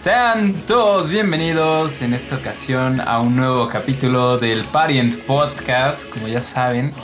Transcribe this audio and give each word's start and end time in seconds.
Sean 0.00 0.54
todos 0.66 1.10
bienvenidos 1.10 2.00
en 2.00 2.14
esta 2.14 2.36
ocasión 2.36 3.02
a 3.02 3.20
un 3.20 3.36
nuevo 3.36 3.68
capítulo 3.68 4.38
del 4.38 4.64
Parent 4.64 5.14
Podcast. 5.26 6.08
Como 6.08 6.26
ya 6.26 6.40
saben, 6.40 6.94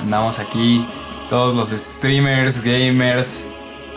andamos 0.00 0.40
aquí 0.40 0.84
todos 1.30 1.54
los 1.54 1.70
streamers, 1.70 2.64
gamers, 2.64 3.44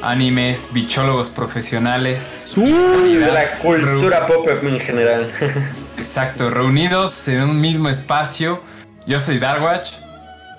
animes, 0.03 0.69
bichólogos 0.71 1.31
profesionales. 1.31 2.53
De 2.55 3.31
la 3.31 3.57
cultura 3.57 4.27
pop 4.27 4.47
en 4.47 4.79
general. 4.81 5.31
Exacto, 5.97 6.51
reunidos 6.51 7.27
en 7.29 7.41
un 7.41 7.59
mismo 7.59 7.89
espacio. 7.89 8.61
Yo 9.07 9.17
soy 9.19 9.39
Darkwatch 9.39 9.93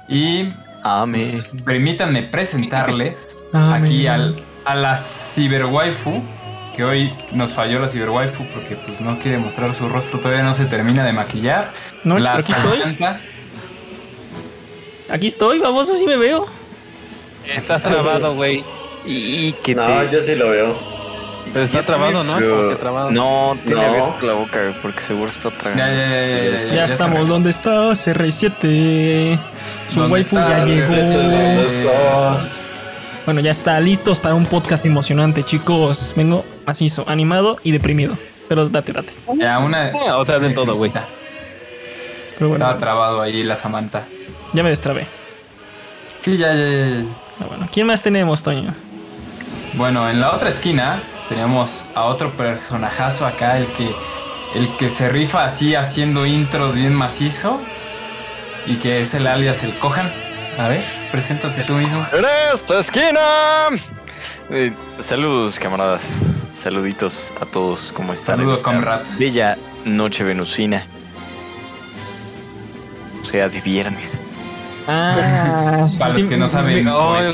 y 0.09 0.49
pues, 1.13 1.49
permítanme 1.65 2.25
presentarles 2.25 3.45
aquí 3.53 4.09
al, 4.09 4.35
a 4.65 4.75
la 4.75 4.97
ciberwaifu. 4.97 6.25
Que 6.79 6.85
hoy 6.85 7.13
nos 7.33 7.55
falló 7.55 7.81
la 7.81 7.89
ciberwaifu 7.89 8.45
porque 8.55 8.77
pues 8.77 9.01
no 9.01 9.19
quiere 9.19 9.37
mostrar 9.37 9.75
su 9.75 9.89
rostro, 9.89 10.21
todavía 10.21 10.45
no 10.45 10.55
se 10.55 10.65
termina 10.67 11.03
de 11.05 11.13
maquillar. 11.13 11.73
No, 12.05 12.21
la 12.21 12.35
aquí 12.35 12.53
estoy. 12.53 12.97
Aquí 15.11 15.27
estoy, 15.27 15.59
baboso, 15.59 15.97
sí 15.97 16.07
me 16.07 16.17
veo. 16.17 16.47
Está 17.53 17.81
trabado, 17.81 18.37
güey. 18.37 18.63
Y 19.05 19.51
que 19.55 19.75
No, 19.75 19.85
te... 19.85 20.09
yo 20.13 20.21
sí 20.21 20.37
lo 20.37 20.51
veo. 20.51 20.77
Pero 21.53 21.65
está 21.65 21.85
trabado, 21.85 22.23
¿no? 22.23 22.37
Pero- 22.39 22.77
trabado. 22.77 23.11
No, 23.11 23.59
tiene 23.67 23.83
No. 23.83 23.89
abierto 23.89 24.27
la 24.27 24.33
boca, 24.35 24.61
güey, 24.63 24.75
porque 24.81 25.01
seguro 25.01 25.33
está 25.33 25.51
tragando. 25.51 25.83
Ya, 25.85 25.93
ya, 25.93 26.09
ya, 26.11 26.29
ya, 26.29 26.57
ya, 26.57 26.69
Ya, 26.69 26.75
ya 26.75 26.85
estamos. 26.85 27.19
está. 27.19 27.29
¿Dónde 27.33 27.51
estás? 27.51 28.07
R7. 28.07 29.41
Su 29.89 29.99
¿Dónde 29.99 30.13
waifu 30.13 30.37
ya 30.37 30.65
llegó. 30.65 32.39
R7? 33.29 33.35
Bueno, 33.35 33.41
ya 33.41 33.51
está. 33.51 33.79
Listos 33.79 34.19
para 34.19 34.35
un 34.35 34.47
podcast 34.47 34.87
emocionante, 34.87 35.45
chicos. 35.45 36.15
Vengo 36.17 36.47
macizo, 36.67 37.05
animado 37.09 37.59
y 37.63 37.73
deprimido. 37.73 38.17
Pero 38.49 38.71
date, 38.71 38.93
date. 38.93 39.13
Ya, 39.39 39.59
una. 39.59 39.91
Ah, 40.09 40.17
o 40.17 40.25
sea, 40.25 40.39
de 40.39 40.49
todo, 40.55 40.77
güey. 40.77 40.91
Pero 40.91 42.49
bueno, 42.49 42.65
Estaba 42.65 42.81
trabado 42.81 43.21
ahí 43.21 43.43
la 43.43 43.57
Samantha. 43.57 44.07
ya 44.55 44.63
me 44.63 44.71
destrabé. 44.71 45.07
Sí, 46.21 46.37
ya, 46.39 46.55
ya, 46.55 46.69
ya, 46.69 47.03
ya. 47.03 47.09
Ah, 47.41 47.45
bueno, 47.47 47.69
¿quién 47.71 47.87
más 47.87 48.03
tenemos, 48.03 48.43
Toño? 48.43 48.75
Bueno, 49.75 50.09
en 50.09 50.21
la 50.21 50.33
otra 50.35 50.49
esquina 50.49 51.03
tenemos 51.29 51.85
a 51.95 52.05
otro 52.05 52.35
personajazo 52.37 53.27
acá, 53.27 53.59
el 53.59 53.67
que, 53.73 53.95
el 54.55 54.75
que 54.79 54.89
se 54.89 55.11
rifa 55.11 55.45
así 55.45 55.75
haciendo 55.75 56.25
intros 56.25 56.77
bien 56.77 56.95
macizo. 56.95 57.61
Y 58.67 58.77
que 58.77 59.03
es 59.03 59.13
el 59.15 59.27
alias 59.27 59.63
el 59.65 59.79
Cojan. 59.79 60.11
A 60.59 60.69
ver, 60.69 60.83
preséntate 61.13 61.63
tú 61.63 61.75
mismo. 61.75 62.05
¡En 62.13 62.25
esta 62.53 62.81
esquina! 62.81 63.21
Eh, 64.51 64.73
saludos, 64.99 65.59
camaradas. 65.59 66.21
Saluditos 66.53 67.33
a 67.41 67.47
todos. 67.47 67.93
¿Cómo 67.95 68.13
están? 68.13 68.37
Saludos, 68.39 68.63
comrade. 68.63 69.05
Bella 69.19 69.57
noche 69.85 70.25
venusina. 70.25 70.85
O 73.21 73.25
sea, 73.25 73.49
de 73.49 73.61
viernes. 73.61 74.21
Ah, 74.89 75.87
Para 75.99 76.15
los 76.15 76.25
que 76.25 76.37
no 76.37 76.49
saben. 76.49 76.85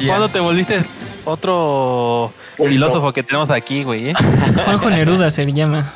¿Cuándo 0.07 0.29
te 0.29 0.41
volviste 0.41 0.85
otro 1.25 2.31
filósofo 2.59 3.13
que 3.13 3.23
tenemos 3.23 3.51
aquí, 3.51 3.85
güey? 3.85 4.11
eh? 4.11 4.15
Juanjo 4.65 4.91
Neruda 4.91 5.31
se 5.31 5.51
llama. 5.51 5.93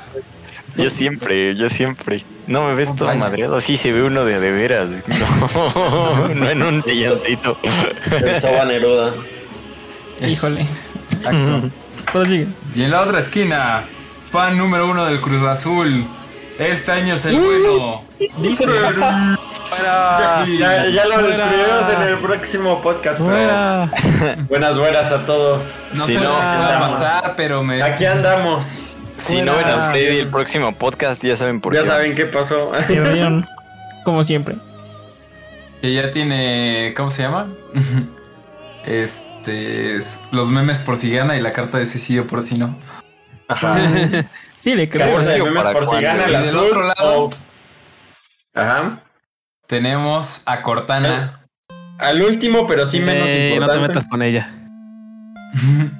Yo 0.78 0.90
siempre, 0.90 1.54
yo 1.56 1.68
siempre. 1.68 2.24
No 2.46 2.64
me 2.64 2.74
ves 2.74 2.94
todo 2.94 3.14
madreado. 3.16 3.56
Así 3.56 3.76
se 3.76 3.92
ve 3.92 4.02
uno 4.02 4.24
de 4.24 4.40
de 4.40 4.52
veras. 4.52 5.04
No, 5.54 6.28
no 6.34 6.48
en 6.48 6.62
un 6.62 6.84
silloncito. 6.84 7.58
El 8.10 8.40
Soba 8.40 8.64
Neruda. 8.64 9.12
Híjole. 10.26 10.66
Exacto. 11.16 11.70
Prosigue. 12.12 12.46
Y 12.74 12.82
en 12.84 12.90
la 12.90 13.02
otra 13.02 13.20
esquina, 13.20 13.84
fan 14.24 14.56
número 14.56 14.86
uno 14.86 15.04
del 15.04 15.20
Cruz 15.20 15.42
Azul. 15.42 16.06
Este 16.58 16.90
año 16.90 17.14
es 17.14 17.24
el 17.26 17.38
bueno. 17.38 18.02
Dice. 18.38 18.66
Para... 18.66 20.44
Ya, 20.46 20.86
ya 20.88 21.06
lo 21.06 21.22
descubriremos 21.22 21.88
en 21.88 22.02
el 22.02 22.18
próximo 22.18 22.82
podcast. 22.82 23.20
pero. 23.20 23.90
Buenas, 24.48 24.78
buenas 24.78 25.12
a 25.12 25.24
todos. 25.24 25.80
No 25.94 26.04
Si 26.04 26.14
sé 26.14 26.20
no, 26.20 26.24
que 26.24 26.28
va 26.36 26.76
a 26.76 26.88
pasar, 26.88 27.34
pero 27.36 27.62
me... 27.62 27.80
Aquí 27.82 28.04
andamos. 28.06 28.96
Si 29.18 29.42
no 29.42 29.54
ven 29.56 29.66
a 29.68 29.76
usted 29.76 30.14
y 30.14 30.18
el 30.18 30.28
próximo 30.28 30.74
podcast, 30.74 31.22
ya 31.24 31.36
saben 31.36 31.60
por 31.60 31.74
Ya 31.74 31.80
qué. 31.82 31.86
saben 31.86 32.14
qué 32.14 32.26
pasó. 32.26 32.72
Como 34.04 34.22
siempre. 34.22 34.56
Que 35.82 35.92
ya 35.94 36.10
tiene. 36.10 36.94
¿Cómo 36.96 37.10
se 37.10 37.22
llama? 37.22 37.48
este. 38.84 39.96
es 39.96 40.24
Los 40.32 40.50
memes 40.50 40.78
por 40.80 40.96
si 40.96 41.10
gana 41.10 41.36
y 41.36 41.40
la 41.40 41.52
carta 41.52 41.78
de 41.78 41.86
suicidio 41.86 42.26
por 42.26 42.42
si 42.42 42.58
no. 42.58 42.76
Ajá. 43.48 43.76
Sí, 44.60 44.74
le 44.74 44.88
creo. 44.88 45.20
De 45.20 45.34
Digo, 45.34 45.46
memes 45.46 45.62
¿para 45.62 45.72
por 45.72 45.86
si 45.86 46.02
gana 46.02 46.24
el 46.24 46.30
Y 46.30 46.34
del 46.34 46.46
azul. 46.46 46.58
otro 46.66 46.82
lado- 46.82 47.22
o- 47.26 47.30
Ajá. 48.54 49.02
Tenemos 49.68 50.42
a 50.46 50.62
Cortana. 50.62 51.44
Al 51.98 52.20
último, 52.22 52.66
pero 52.66 52.84
sí 52.84 52.98
menos 52.98 53.28
Eh, 53.30 53.34
no 53.34 53.66
te 53.66 53.74
importante. 53.76 53.88
metas 53.88 54.08
con 54.08 54.20
ella. 54.22 54.52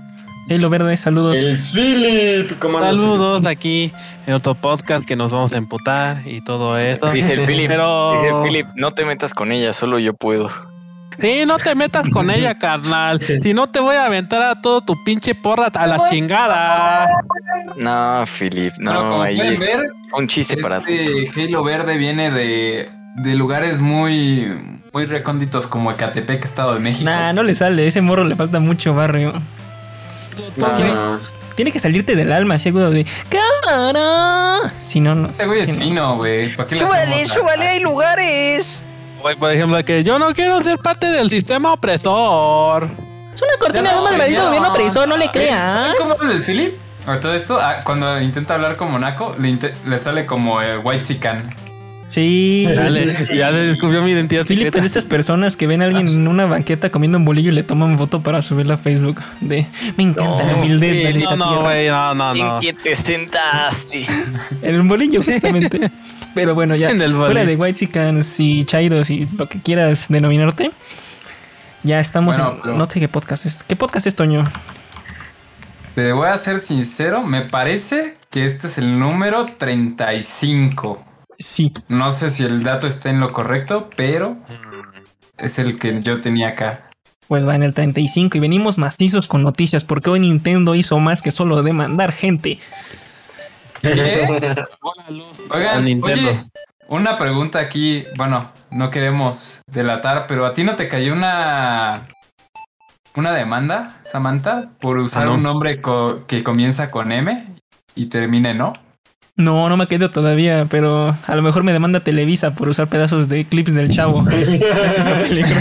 Halo 0.51 0.71
Verde, 0.71 0.97
saludos. 0.97 1.37
El 1.37 1.61
Philip. 1.61 2.59
¿Cómo 2.59 2.79
andas, 2.79 2.97
Saludos 2.97 3.45
aquí 3.45 3.93
en 4.27 4.33
otro 4.33 4.55
podcast 4.55 5.05
que 5.07 5.15
nos 5.15 5.31
vamos 5.31 5.53
a 5.53 5.59
emputar 5.59 6.23
y 6.25 6.41
todo 6.41 6.79
eso. 6.79 7.11
Dice 7.11 7.35
el 7.35 7.47
Philip, 7.47 7.69
Pero... 7.69 8.13
dice 8.13 8.29
el 8.29 8.43
Philip, 8.43 8.67
no 8.75 8.95
te 8.95 9.05
metas 9.05 9.35
con 9.35 9.53
ella, 9.53 9.75
solo 9.75 9.99
yo 9.99 10.15
puedo. 10.15 10.51
Sí, 11.21 11.43
no 11.47 11.59
te 11.59 11.75
metas 11.75 12.09
con 12.11 12.31
ella, 12.31 12.59
carnal. 12.59 13.21
Si 13.21 13.53
no 13.53 13.69
te 13.69 13.81
voy 13.81 13.97
a 13.97 14.07
aventar 14.07 14.41
a 14.41 14.63
todo 14.63 14.81
tu 14.81 14.95
pinche 15.05 15.35
porra 15.35 15.67
a 15.67 15.87
la 15.87 16.09
chingada. 16.09 17.07
No, 17.77 18.25
Philip, 18.27 18.73
no, 18.79 18.95
como 18.95 19.23
ahí 19.23 19.37
pueden 19.37 19.53
es 19.53 19.61
ver, 19.61 19.91
un 20.15 20.29
chiste 20.29 20.57
para 20.57 20.79
este 20.79 21.31
Halo 21.37 21.63
Verde 21.63 21.99
viene 21.99 22.31
de, 22.31 22.89
de 23.17 23.35
lugares 23.35 23.81
muy, 23.81 24.81
muy 24.95 25.05
recónditos 25.05 25.67
como 25.67 25.91
Ecatepec, 25.93 26.43
Estado 26.43 26.73
de 26.73 26.81
México. 26.81 27.05
Nah, 27.05 27.35
no 27.35 27.43
le 27.43 27.55
sale. 27.55 27.87
Ese 27.87 28.01
morro 28.01 28.25
le 28.25 28.35
falta 28.35 28.61
mucho 28.61 28.95
barrio. 28.95 29.35
No. 30.57 31.21
Tiene 31.55 31.73
que 31.73 31.81
salirte 31.81 32.15
del 32.15 32.31
alma, 32.33 32.55
así 32.55 32.69
agudo 32.69 32.91
de 32.91 33.05
cámara. 33.29 34.73
Si 34.83 35.01
no, 35.01 35.15
no. 35.15 35.29
Este 35.29 35.47
güey 35.47 35.61
es 35.61 35.77
fino, 35.77 36.17
güey. 36.17 36.49
¿Para 36.55 36.67
qué 36.69 36.77
le 36.77 36.85
hacemos 36.85 37.37
a- 37.37 37.61
hay 37.71 37.81
lugares. 37.81 38.83
Güey, 39.21 39.35
Por 39.37 39.51
ejemplo, 39.51 39.85
que 39.85 40.05
yo 40.05 40.19
no 40.19 40.33
quiero 40.35 40.63
ser 40.63 40.79
parte 40.79 41.07
del 41.07 41.29
sistema 41.29 41.73
opresor. 41.73 42.89
Es 43.35 43.43
una 43.43 43.59
cortina 43.59 43.91
de 43.93 43.99
humo 43.99 44.09
del 44.09 44.19
gobierno 44.37 44.69
opresor, 44.69 45.09
no 45.09 45.17
le 45.17 45.27
¿Saben 45.27 45.41
creas. 45.43 45.95
¿Cómo 45.99 46.13
habla 46.15 46.33
el 46.33 46.43
Philip? 46.43 46.75
Todo 47.21 47.35
esto, 47.35 47.59
cuando 47.85 48.21
intenta 48.21 48.55
hablar 48.55 48.77
como 48.77 48.99
Naco, 48.99 49.35
le 49.39 49.99
sale 49.99 50.27
como 50.27 50.61
eh, 50.63 50.77
White 50.79 51.05
Sican. 51.05 51.55
Sí. 52.09 52.67
Dale, 52.75 53.17
ya 53.37 53.51
le 53.51 53.59
descubrió 53.67 54.03
mi 54.03 54.13
identidad 54.13 54.47
Philip 54.47 54.75
es 54.75 54.81
de 54.81 54.87
estas 54.87 55.05
personas 55.05 55.57
que 55.57 55.67
ven 55.67 55.83
a 55.83 55.85
alguien 55.85 56.09
en 56.09 56.27
una 56.27 56.47
banqueta 56.47 56.91
comiendo 56.91 57.19
un 57.19 57.25
bolillo 57.27 57.51
y 57.53 57.55
le 57.55 57.63
toman 57.63 57.99
foto 57.99 58.23
para 58.23 58.41
subirla 58.41 58.75
a 58.75 58.77
Facebook. 58.79 59.21
De 59.43 59.67
me 59.97 60.05
encanta 60.05 60.43
la 60.47 60.55
humildad 60.57 60.81
de 60.87 61.13
Sí, 61.13 61.19
esta 61.19 61.37
no, 61.37 61.55
no, 61.57 61.61
güey, 61.63 61.89
no, 61.89 62.15
no, 62.15 62.35
no. 62.35 62.55
¿En 62.57 62.61
qué 62.63 62.73
te 62.73 62.97
sentaste? 62.97 64.07
En 64.63 64.75
el 64.75 64.83
bolillo, 64.83 65.23
justamente. 65.23 65.91
Pero 66.35 66.55
bueno, 66.55 66.75
ya. 66.77 66.91
En 66.91 67.03
el 67.03 67.13
fuera 67.13 67.27
bolillo. 67.29 67.47
de 67.47 67.57
Whitesicans 67.57 68.41
y 68.41 68.65
Chairos 68.65 69.11
y 69.11 69.29
lo 69.37 69.49
que 69.49 69.61
quieras 69.61 70.07
denominarte. 70.09 70.71
Ya 71.83 72.01
estamos 72.01 72.37
Bueno, 72.39 72.55
en. 72.57 72.63
pero- 72.63 72.77
No 72.77 72.89
sé 72.91 73.01
qué 73.01 73.09
podcast 73.09 73.45
es. 73.47 73.63
¿Qué 73.65 73.77
podcast 73.77 74.07
es, 74.07 74.15
Toño? 74.17 74.45
Te 75.95 76.13
voy 76.13 76.29
a 76.29 76.39
ser 76.39 76.61
sincero, 76.61 77.23
me 77.25 77.43
parece 77.43 78.17
que 78.31 78.47
este 78.47 78.67
es 78.69 78.79
el 78.79 78.99
número 78.99 79.47
35. 79.47 81.05
Sí. 81.39 81.73
No 81.89 82.11
sé 82.11 82.31
si 82.31 82.43
el 82.45 82.63
dato 82.65 82.87
está 82.87 83.11
en 83.11 83.21
lo 83.21 83.33
correcto, 83.33 83.89
pero 83.97 84.37
es 85.39 85.59
el 85.59 85.79
que 85.79 86.03
yo 86.03 86.21
tenía 86.21 86.49
acá. 86.49 86.91
Pues 87.29 87.47
va 87.47 87.55
en 87.55 87.63
el 87.63 87.75
35 87.75 88.37
y 88.39 88.41
venimos 88.41 88.79
macizos 88.79 89.29
con 89.29 89.43
noticias 89.43 89.85
porque 89.85 90.11
hoy 90.11 90.21
Nintendo 90.21 90.75
hizo 90.75 90.99
más 90.99 91.21
que 91.23 91.31
solo 91.31 91.63
demandar 91.63 92.13
gente. 92.13 92.59
¿Qué? 93.83 94.25
A 95.51 95.57
Oigan, 95.57 95.85
Nintendo. 95.85 96.31
oye, 96.31 96.45
una 96.91 97.17
pregunta 97.19 97.59
aquí. 97.61 98.05
Bueno, 98.17 98.51
no 98.71 98.91
queremos 98.91 99.61
delatar, 99.71 100.27
pero 100.27 100.47
a 100.47 100.55
ti 100.55 100.65
no 100.65 100.75
te 100.75 100.89
cayó 100.89 101.13
una 101.13 102.09
una 103.15 103.33
demanda, 103.33 104.01
Samantha, 104.05 104.71
por 104.81 104.99
usar 104.99 105.25
Ah, 105.25 105.27
no. 105.27 105.35
un 105.35 105.43
nombre 105.43 105.81
co- 105.81 106.25
que 106.27 106.43
comienza 106.43 106.91
con 106.91 107.11
M 107.13 107.47
y 107.95 108.07
termine 108.07 108.51
en 108.51 108.61
O. 108.63 108.73
No, 109.39 109.69
no 109.69 109.77
me 109.77 109.85
ha 109.85 109.87
caído 109.87 110.11
todavía, 110.11 110.67
pero 110.69 111.17
a 111.25 111.37
lo 111.37 111.43
mejor 111.43 111.63
me 111.63 111.73
demanda 111.73 112.01
Televisa 112.01 112.57
por 112.57 112.69
usar 112.69 112.89
pedazos 112.89 113.29
de 113.29 113.47
clips 113.47 113.73
del 113.73 113.89
chavo. 113.89 114.29
Ese 114.31 114.57
es 114.57 114.99
lo 115.07 115.23
peligroso. 115.23 115.55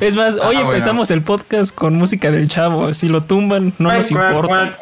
es 0.00 0.14
más, 0.14 0.34
hoy 0.36 0.40
Ah, 0.40 0.62
bueno. 0.62 0.70
empezamos 0.72 1.10
el 1.10 1.22
podcast 1.22 1.74
con 1.74 1.96
música 1.96 2.30
del 2.30 2.46
chavo. 2.46 2.94
Si 2.94 3.08
lo 3.08 3.24
tumban, 3.24 3.74
no 3.78 3.92
nos 3.92 4.08
importa. 4.08 4.76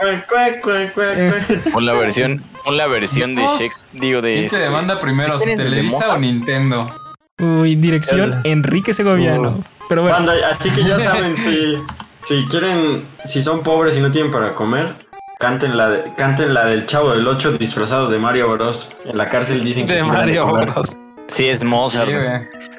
Pon 1.73 1.87
la 1.87 1.95
versión, 1.95 2.45
pon 2.65 2.77
la 2.77 2.87
versión 2.89 3.35
de 3.37 3.43
Dios. 3.43 3.53
Shakes, 3.59 3.89
digo 3.95 4.21
de 4.21 4.33
¿Quién 4.33 4.41
te 4.43 4.47
este- 4.57 4.61
demanda 4.61 5.01
primero, 5.01 5.39
¿Quién 5.39 5.51
es 5.51 5.61
el 5.61 5.71
de 5.71 5.77
Televisa 5.77 6.15
o 6.15 6.19
Nintendo? 6.19 6.95
Uy, 7.41 7.75
dirección 7.77 8.41
Enrique 8.45 8.93
Segoviano. 8.95 9.65
Pero 9.89 10.03
bueno, 10.03 10.17
Banda, 10.19 10.35
así 10.51 10.71
que 10.71 10.85
ya 10.85 10.99
saben, 11.01 11.39
si, 11.39 11.75
si 12.21 12.45
quieren, 12.49 13.07
si 13.25 13.43
son 13.43 13.63
pobres 13.63 13.97
y 13.97 14.01
no 14.01 14.11
tienen 14.11 14.31
para 14.31 14.55
comer, 14.55 14.97
Canten 15.43 15.77
la, 15.77 15.89
de- 15.89 16.15
canten 16.15 16.55
la 16.55 16.67
del 16.67 16.87
chavo 16.87 17.11
del 17.11 17.27
8 17.27 17.59
disfrazados 17.59 18.11
de 18.11 18.19
Mario 18.19 18.49
Bros. 18.49 18.97
En 19.05 19.19
la 19.19 19.29
cárcel 19.29 19.65
dicen 19.65 19.89
que 19.89 19.95
De 19.95 20.03
sí 20.03 20.07
van 20.09 20.17
a 20.17 20.21
Mario. 20.21 20.47
Bros. 20.47 20.97
Sí, 21.27 21.47
es 21.49 21.65
Mozart. 21.65 22.11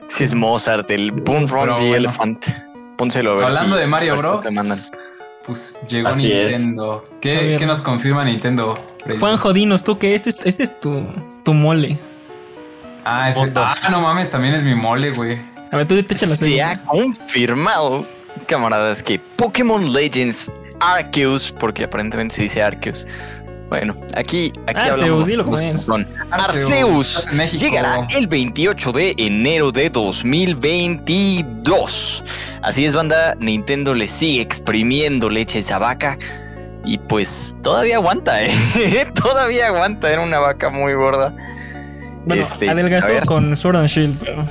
Sí, 0.07 0.23
es 0.23 0.33
Mozart, 0.33 0.89
el 0.89 1.11
Boom 1.11 1.45
from 1.45 1.63
Pero 1.63 1.75
the 1.75 1.81
bueno. 1.81 1.95
Elephant. 1.97 2.45
Pónselo 2.97 3.33
a 3.33 3.35
ver. 3.35 3.45
Hablando 3.47 3.75
si- 3.75 3.81
de 3.81 3.87
Mario 3.87 4.15
Bros. 4.15 4.39
te 4.39 4.51
mandan. 4.51 4.79
Pues 5.45 5.77
llegó 5.89 6.07
Así. 6.07 6.29
Nintendo. 6.33 7.03
¿Qué, 7.19 7.61
nos 7.67 7.81
confirma 7.81 8.23
Nintendo? 8.23 8.79
Freddy? 9.03 9.19
Juanjo, 9.19 9.51
dinos 9.51 9.83
tú 9.83 9.97
que 9.99 10.15
este 10.15 10.29
es, 10.29 10.39
este 10.45 10.63
es 10.63 10.79
tu, 10.79 11.05
tu 11.43 11.53
mole. 11.53 11.99
Ah, 13.03 13.29
ese- 13.29 13.51
ah, 13.55 13.75
no 13.91 13.99
mames, 13.99 14.29
también 14.31 14.53
es 14.55 14.63
mi 14.63 14.73
mole, 14.73 15.11
güey. 15.11 15.37
A 15.69 15.75
ver, 15.75 15.85
tú 15.85 16.01
te 16.01 16.13
echas 16.13 16.29
la 16.29 16.35
Se 16.37 16.61
ha 16.63 16.81
confirmado, 16.85 18.05
camaradas, 18.47 19.03
que 19.03 19.19
Pokémon 19.35 19.91
Legends 19.91 20.49
Arceus, 20.83 21.51
porque 21.59 21.85
aparentemente 21.85 22.35
se 22.35 22.43
dice 22.43 22.61
Arceus. 22.61 23.07
Bueno, 23.69 23.95
aquí, 24.15 24.51
aquí 24.67 24.77
Arceus, 24.77 25.01
hablamos 25.01 25.27
dilo 25.27 25.45
como 25.45 25.57
es. 25.57 25.87
Arceus, 26.29 27.27
llegará 27.53 28.05
el 28.15 28.27
28 28.27 28.91
de 28.91 29.15
enero 29.17 29.71
de 29.71 29.89
2022. 29.89 32.23
Así 32.61 32.85
es, 32.85 32.93
banda. 32.93 33.33
Nintendo 33.39 33.95
le 33.95 34.07
sigue 34.07 34.41
exprimiendo 34.41 35.29
leche 35.29 35.57
a 35.57 35.61
esa 35.61 35.79
vaca. 35.79 36.17
Y 36.85 36.97
pues 36.97 37.55
todavía 37.63 37.95
aguanta, 37.95 38.43
¿eh? 38.47 38.51
todavía 39.15 39.67
aguanta. 39.67 40.11
Era 40.11 40.21
una 40.21 40.39
vaca 40.39 40.69
muy 40.69 40.93
gorda. 40.93 41.33
Bueno, 42.25 42.41
Este, 42.41 42.69
adelgazó 42.69 43.07
con 43.25 43.55
Sword 43.55 43.77
and 43.77 43.87
Shield, 43.87 44.17
pero. 44.19 44.45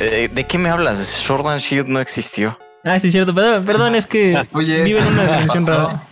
Eh, 0.00 0.28
¿De 0.32 0.44
qué 0.44 0.58
me 0.58 0.68
hablas? 0.68 0.98
Sword 0.98 1.46
and 1.46 1.60
Shield 1.60 1.86
no 1.88 2.00
existió. 2.00 2.58
Ah, 2.84 2.98
sí, 2.98 3.10
cierto. 3.10 3.34
Perdón, 3.34 3.64
perdón, 3.64 3.94
es 3.94 4.06
que 4.06 4.46
Oye, 4.52 4.82
vive 4.84 4.98
en 4.98 5.04
eso 5.04 5.12
una 5.12 5.22
dimensión 5.24 5.66
rara. 5.66 6.02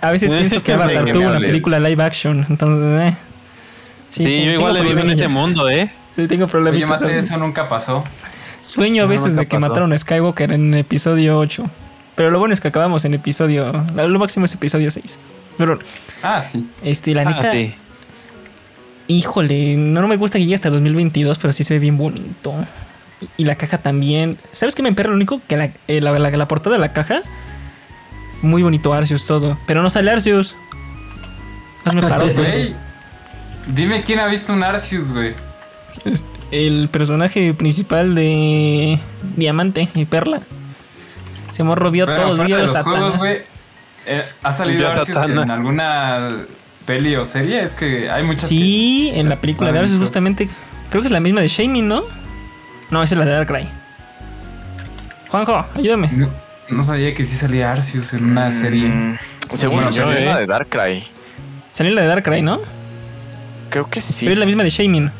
A, 0.00 0.08
a 0.08 0.10
veces 0.10 0.32
pienso 0.32 0.62
que 0.62 0.72
Avatar 0.74 1.10
tuvo 1.12 1.28
una 1.28 1.40
película 1.40 1.78
live 1.78 2.02
action, 2.02 2.44
entonces, 2.48 3.00
eh. 3.00 3.16
Sí, 4.08 4.24
te- 4.24 4.44
yo 4.46 4.52
igual 4.52 4.74
vivido 4.74 4.90
en 4.90 4.96
problemillas. 5.06 5.32
mundo, 5.32 5.68
¿eh? 5.68 5.90
Sí, 6.16 6.26
tengo 6.26 6.44
Oye, 6.44 6.50
problemitas. 6.52 7.00
Mate, 7.02 7.18
eso 7.18 7.36
nunca 7.38 7.68
pasó. 7.68 8.02
Sueño 8.60 9.04
a 9.04 9.06
veces 9.06 9.36
de 9.36 9.46
que 9.46 9.56
pasó. 9.56 9.60
mataron 9.60 9.92
a 9.92 9.98
Skywalker 9.98 10.52
en 10.52 10.74
episodio 10.74 11.38
8. 11.38 11.64
Pero 12.16 12.30
lo 12.30 12.38
bueno 12.38 12.52
es 12.54 12.60
que 12.60 12.68
acabamos 12.68 13.04
en 13.04 13.14
episodio. 13.14 13.70
Lo 13.94 14.18
máximo 14.18 14.46
es 14.46 14.54
episodio 14.54 14.90
6. 14.90 15.20
Pero, 15.58 15.78
Ah, 16.22 16.40
sí. 16.40 16.68
este, 16.82 17.14
la 17.14 17.24
neta. 17.24 17.48
Ah, 17.50 17.52
sí. 17.52 17.74
Híjole, 19.06 19.76
no, 19.76 20.02
no 20.02 20.08
me 20.08 20.16
gusta 20.16 20.38
que 20.38 20.44
llegue 20.44 20.54
hasta 20.56 20.70
2022, 20.70 21.38
pero 21.38 21.52
sí 21.52 21.64
se 21.64 21.74
ve 21.74 21.80
bien 21.80 21.96
bonito. 21.96 22.54
Y, 23.20 23.28
y 23.42 23.44
la 23.44 23.54
caja 23.56 23.78
también. 23.78 24.38
¿Sabes 24.52 24.74
qué 24.74 24.82
me 24.82 24.88
emperra 24.88 25.10
lo 25.10 25.16
único? 25.16 25.40
Que 25.48 25.56
la, 25.56 25.70
eh, 25.88 26.00
la, 26.00 26.16
la- 26.18 26.30
la 26.30 26.48
portada 26.48 26.76
de 26.76 26.80
la 26.80 26.92
caja. 26.92 27.20
Muy 28.42 28.62
bonito 28.62 28.92
Arceus 28.94 29.26
todo. 29.26 29.58
Pero 29.66 29.82
no 29.82 29.90
sale 29.90 30.10
Arceus. 30.10 30.56
Hazme 31.84 32.02
paro. 32.02 32.26
Dime 33.66 34.02
quién 34.02 34.20
ha 34.20 34.26
visto 34.26 34.52
un 34.52 34.62
Arceus, 34.62 35.12
güey. 35.12 35.34
El 36.50 36.88
personaje 36.90 37.52
principal 37.54 38.14
de 38.14 38.98
Diamante 39.36 39.88
y 39.94 40.04
Perla. 40.04 40.42
Se 41.50 41.64
morro 41.64 41.90
vio 41.90 42.06
todos, 42.06 42.44
vio 42.46 42.56
de 42.56 42.62
los 42.62 42.72
los 42.74 42.82
juegos, 42.84 43.18
güey. 43.18 43.38
eh, 44.06 44.22
¿Ha 44.42 44.52
salido 44.52 44.88
Arceus 44.88 45.08
Satana. 45.08 45.42
en 45.42 45.50
alguna 45.50 46.46
peli 46.86 47.16
o 47.16 47.24
serie? 47.24 47.60
Es 47.62 47.74
que 47.74 48.08
hay 48.10 48.22
muchas. 48.22 48.48
Sí, 48.48 49.10
en 49.14 49.28
la 49.28 49.40
película 49.40 49.72
de 49.72 49.80
Arceus 49.80 49.98
justamente. 50.00 50.48
Creo 50.88 51.02
que 51.02 51.08
es 51.08 51.12
la 51.12 51.20
misma 51.20 51.40
de 51.40 51.48
Shaming, 51.48 51.88
¿no? 51.88 52.02
No, 52.90 53.02
esa 53.02 53.14
es 53.14 53.18
la 53.18 53.24
de 53.24 53.32
Darkrai. 53.32 53.68
Juanjo, 55.28 55.66
ayúdame. 55.74 56.08
No, 56.12 56.30
no 56.70 56.82
sabía 56.82 57.12
que 57.14 57.24
sí 57.24 57.36
salía 57.36 57.70
Arceus 57.72 58.14
en 58.14 58.24
una 58.30 58.50
serie. 58.50 58.88
Mm, 58.88 59.18
según 59.50 59.90
yo, 59.90 60.10
era 60.10 60.36
¿eh? 60.36 60.40
de 60.40 60.46
Darkrai. 60.46 61.06
Salió 61.70 61.92
la 61.94 62.02
de 62.02 62.08
Darkrai, 62.08 62.42
¿no? 62.42 62.60
Creo 63.70 63.88
que 63.90 64.00
sí. 64.00 64.24
Pero 64.24 64.32
es 64.34 64.38
la 64.38 64.46
misma 64.46 64.62
de 64.64 64.70
Shaming. 64.70 65.10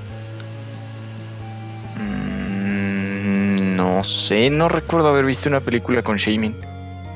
Mm, 1.98 3.76
no 3.76 4.02
sé, 4.04 4.50
no 4.50 4.68
recuerdo 4.68 5.08
haber 5.08 5.24
visto 5.24 5.48
una 5.48 5.60
película 5.60 6.02
con 6.02 6.16
Shaming. 6.16 6.54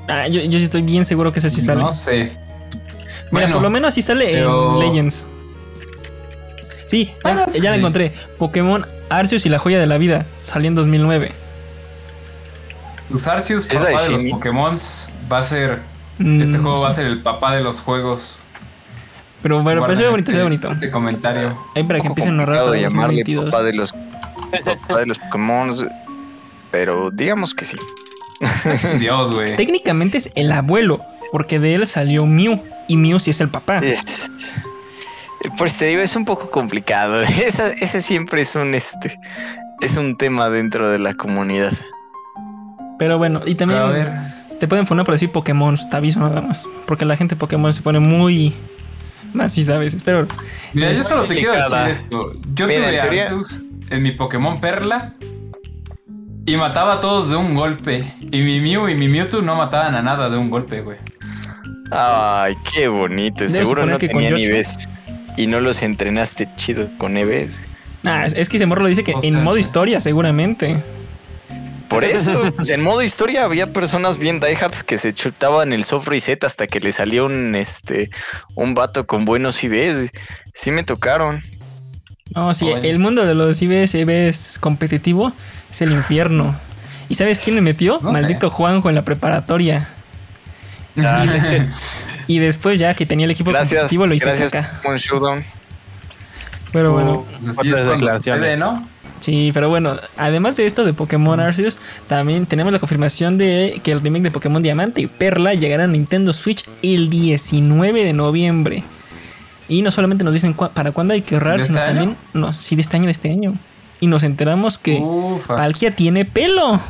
Ah, 0.09 0.27
yo, 0.29 0.43
yo 0.43 0.59
sí 0.59 0.65
estoy 0.65 0.83
bien 0.83 1.05
seguro 1.05 1.33
que 1.33 1.39
esa 1.39 1.49
sí 1.49 1.61
sale. 1.61 1.81
No 1.83 1.93
sé. 1.93 2.33
Mira, 3.31 3.47
Bueno, 3.47 3.55
por 3.55 3.63
lo 3.63 3.71
menos 3.71 3.89
así 3.89 4.03
sale 4.03 4.27
pero- 4.33 4.75
en 4.83 4.89
Legends. 4.89 5.27
Sí, 6.93 7.07
ya, 7.07 7.15
Bueno, 7.23 7.47
ya 7.47 7.63
la 7.71 7.73
sí. 7.73 7.79
encontré. 7.79 8.13
Pokémon 8.39 8.87
Arceus 9.09 9.47
y 9.47 9.49
la 9.49 9.59
joya 9.59 9.79
de 9.81 9.87
la 9.87 9.97
vida. 9.97 10.27
Salió 10.35 10.69
en 10.69 10.75
2009. 10.75 11.33
Pues 13.09 13.27
Arceus, 13.27 13.65
¿Es 13.71 13.81
la 13.81 13.87
de 13.89 13.93
papá 13.95 14.03
de 14.05 14.11
los? 14.11 14.23
Pokémon, 14.25 14.75
va 15.33 15.39
a 15.39 15.45
ser. 15.45 15.81
Este 16.19 16.25
Mm, 16.59 16.63
juego 16.63 16.83
va 16.83 16.91
a 16.91 16.93
ser 16.95 17.07
el 17.07 17.23
papá 17.23 17.55
de 17.57 17.63
los 17.63 17.81
juegos. 17.81 18.41
Pero 19.43 19.63
bueno, 19.63 19.81
pero 19.87 19.97
se 19.97 20.03
ve 20.03 20.09
Guarden 20.11 20.13
bonito, 20.13 20.33
se 20.33 20.37
ve 20.37 20.43
este- 20.43 20.45
bonito. 20.45 20.69
Este 20.69 20.91
comentario. 20.91 21.59
Ahí 21.75 21.83
para 21.85 22.01
que 22.01 22.07
empiecen 22.09 22.37
a 22.37 22.41
ahorrar 22.41 22.59
para 22.67 22.77
llamarle 22.77 23.23
2022. 23.23 23.45
papá 23.47 23.63
de 23.63 23.73
los 23.73 23.93
papá 24.65 24.99
de 24.99 25.07
los 25.07 25.19
Pokémon, 25.19 25.71
pero 26.71 27.11
digamos 27.11 27.55
que 27.55 27.65
sí. 27.65 27.79
Dios, 29.01 29.33
güey. 29.33 29.57
Técnicamente 29.57 30.19
es 30.19 30.31
el 30.35 30.53
abuelo, 30.53 31.03
porque 31.33 31.59
de 31.59 31.75
él 31.75 31.87
salió 31.87 32.27
Mew. 32.27 32.63
Y 32.87 32.99
Mew 32.99 33.19
sí 33.19 33.31
es 33.31 33.41
el 33.41 33.49
papá. 33.49 33.79
Es- 33.79 34.31
pues 35.59 35.77
te 35.79 35.87
digo, 35.87 36.01
es 36.03 36.15
un 36.17 36.25
poco 36.25 36.51
complicado. 36.51 37.21
Esa- 37.45 37.73
ese 37.73 38.01
siempre 38.01 38.43
es 38.43 38.55
un 38.55 38.75
este 38.75 39.19
es 39.81 39.97
un 39.97 40.17
tema 40.17 40.49
dentro 40.49 40.89
de 40.89 40.99
la 40.99 41.15
comunidad. 41.15 41.73
Pero 42.99 43.19
bueno, 43.19 43.41
y 43.45 43.55
también 43.57 43.81
Pero 43.81 43.91
a 43.91 43.93
ver. 43.93 44.13
te 44.61 44.69
pueden 44.69 44.87
poner 44.87 45.05
por 45.05 45.15
decir 45.15 45.31
Pokémon, 45.33 45.77
te 45.91 45.97
aviso 45.97 46.21
nada 46.21 46.41
más. 46.41 46.69
Porque 46.87 47.05
la 47.05 47.17
gente 47.17 47.35
Pokémon 47.35 47.73
se 47.73 47.83
pone 47.83 47.99
muy 47.99 48.53
maciza 49.33 49.75
a 49.75 49.79
veces. 49.79 50.03
Pero 50.05 50.29
Mira, 50.73 50.93
yo 50.93 51.03
solo 51.03 51.25
te 51.25 51.35
quiero 51.35 51.53
decir 51.55 51.77
esto. 51.89 52.33
Yo 52.55 52.67
Mira, 52.69 52.79
tuve 52.81 52.95
en 52.95 53.01
teoría- 53.01 53.23
Arceus 53.25 53.65
en 53.91 54.03
mi 54.05 54.13
Pokémon 54.13 54.61
Perla 54.61 55.15
y 56.47 56.57
mataba 56.57 56.95
a 56.95 57.01
todos 57.01 57.31
de 57.31 57.37
un 57.37 57.55
golpe. 57.55 58.05
Y 58.21 58.41
mi 58.43 58.61
Mew 58.61 58.89
y 58.89 58.95
mi 58.95 59.09
Mewtwo 59.09 59.43
no 59.43 59.57
mataban 59.57 59.97
a 59.97 60.03
nada 60.03 60.31
de 60.31 60.37
un 60.39 60.49
golpe, 60.51 60.81
güey. 60.83 60.99
Ay, 61.91 62.55
qué 62.73 62.87
bonito. 62.89 63.39
Debes 63.39 63.53
Seguro 63.53 63.85
no 63.85 63.99
que 63.99 64.09
con 64.11 64.23
tenían 64.23 64.39
Yoshi- 64.41 64.45
Ives 64.47 64.89
y 65.37 65.47
no 65.47 65.61
los 65.61 65.83
entrenaste 65.83 66.49
chido 66.57 66.89
con 66.99 67.17
Eves. 67.17 67.65
ah, 68.05 68.27
es, 68.27 68.49
que 68.49 68.57
ese 68.57 68.67
morro 68.67 68.83
lo 68.83 68.89
dice 68.89 69.05
que 69.05 69.15
O 69.15 69.21
en 69.23 69.43
modo 69.43 69.59
historia, 69.59 70.01
seguramente. 70.01 70.77
Por 71.89 72.05
eso, 72.05 72.53
pues, 72.57 72.71
en 72.71 72.83
modo 72.83 73.03
historia 73.03 73.45
había 73.45 73.73
personas 73.73 74.19
bien 74.19 74.41
diehards 74.41 74.83
que 74.83 74.99
se 74.99 75.13
chutaban 75.13 75.73
el 75.73 75.85
soft 75.85 76.09
reset 76.09 76.43
hasta 76.45 76.67
que 76.67 76.81
le 76.81 76.91
salió 76.91 77.27
un 77.27 77.55
este 77.55 78.11
un 78.55 78.75
vato 78.75 79.07
con 79.07 79.25
buenos 79.25 79.63
IVs. 79.63 80.13
Sí 80.55 80.71
me 80.71 80.83
tocaron. 80.83 81.43
No, 82.35 82.55
sí, 82.55 82.65
Oye. 82.73 82.89
el 82.89 82.99
mundo 82.99 83.27
de 83.27 83.35
los 83.35 83.61
IBS, 83.61 83.95
IBS 83.95 84.59
competitivo 84.59 85.35
es 85.71 85.83
el 85.83 85.93
infierno. 85.93 86.59
¿Y 87.11 87.15
sabes 87.15 87.41
quién 87.41 87.57
me 87.57 87.61
metió? 87.61 88.01
No 88.01 88.15
sé. 88.15 88.23
Maldito 88.23 88.49
Juanjo 88.49 88.89
en 88.89 88.95
la 88.95 89.05
preparatoria. 89.05 89.89
Y 92.27 92.39
después 92.39 92.79
ya 92.79 92.95
que 92.95 93.07
tenía 93.07 93.25
el 93.25 93.31
equipo 93.33 93.51
Gracias, 93.51 93.81
competitivo 93.81 94.07
lo 94.07 94.15
hice 94.15 94.27
gracias 94.27 94.49
acá. 94.49 94.81
Showdown. 94.97 95.45
Pero 96.73 96.93
bueno, 96.93 97.25
Pues 97.25 97.59
así 97.59 97.71
es 97.71 97.81
cuando 97.81 98.11
sucede, 98.11 98.57
¿no? 98.57 98.89
sí, 99.21 99.51
pero 99.55 99.69
bueno, 99.69 99.97
además 100.17 100.57
de 100.57 100.67
esto 100.67 100.85
de 100.85 100.95
Pokémon 100.95 101.39
Arceus, 101.39 101.79
también 102.09 102.47
tenemos 102.47 102.73
la 102.73 102.79
confirmación 102.79 103.39
de 103.39 103.81
que 103.85 103.93
el 103.93 104.01
remake 104.01 104.25
de 104.25 104.31
Pokémon 104.31 104.63
Diamante 104.63 105.01
y 105.01 105.07
Perla 105.07 105.55
llegará 105.55 105.85
a 105.85 105.87
Nintendo 105.87 106.33
Switch 106.33 106.65
el 106.83 107.09
19 107.09 108.05
de 108.05 108.13
noviembre. 108.15 108.85
Y 109.69 109.83
no 109.83 109.91
solamente 109.91 110.25
nos 110.25 110.35
dicen 110.35 110.55
para 110.55 110.93
cuándo 110.93 111.15
hay 111.15 111.23
que 111.23 111.37
ahorrar, 111.37 111.59
¿De 111.59 111.67
sino 111.67 111.79
este 111.79 111.89
también, 111.91 112.17
no, 112.35 112.53
sí, 112.53 112.75
de 112.75 112.83
este 112.83 112.97
año, 112.97 113.07
de 113.07 113.13
este 113.13 113.31
año. 113.31 113.59
Y 114.01 114.07
nos 114.09 114.23
enteramos 114.25 114.79
que 114.79 114.99
Ufas. 115.01 115.57
Palkia 115.57 115.95
tiene 115.95 116.25
pelo. 116.25 116.81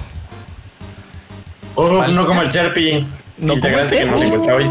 Oh, 1.74 2.06
no 2.06 2.26
como 2.26 2.42
el 2.42 2.48
Sherpy. 2.48 3.06
No 3.38 3.54
como 3.60 3.66
el 3.78 3.88
que 3.88 4.04
nos 4.06 4.22
hoy. 4.22 4.68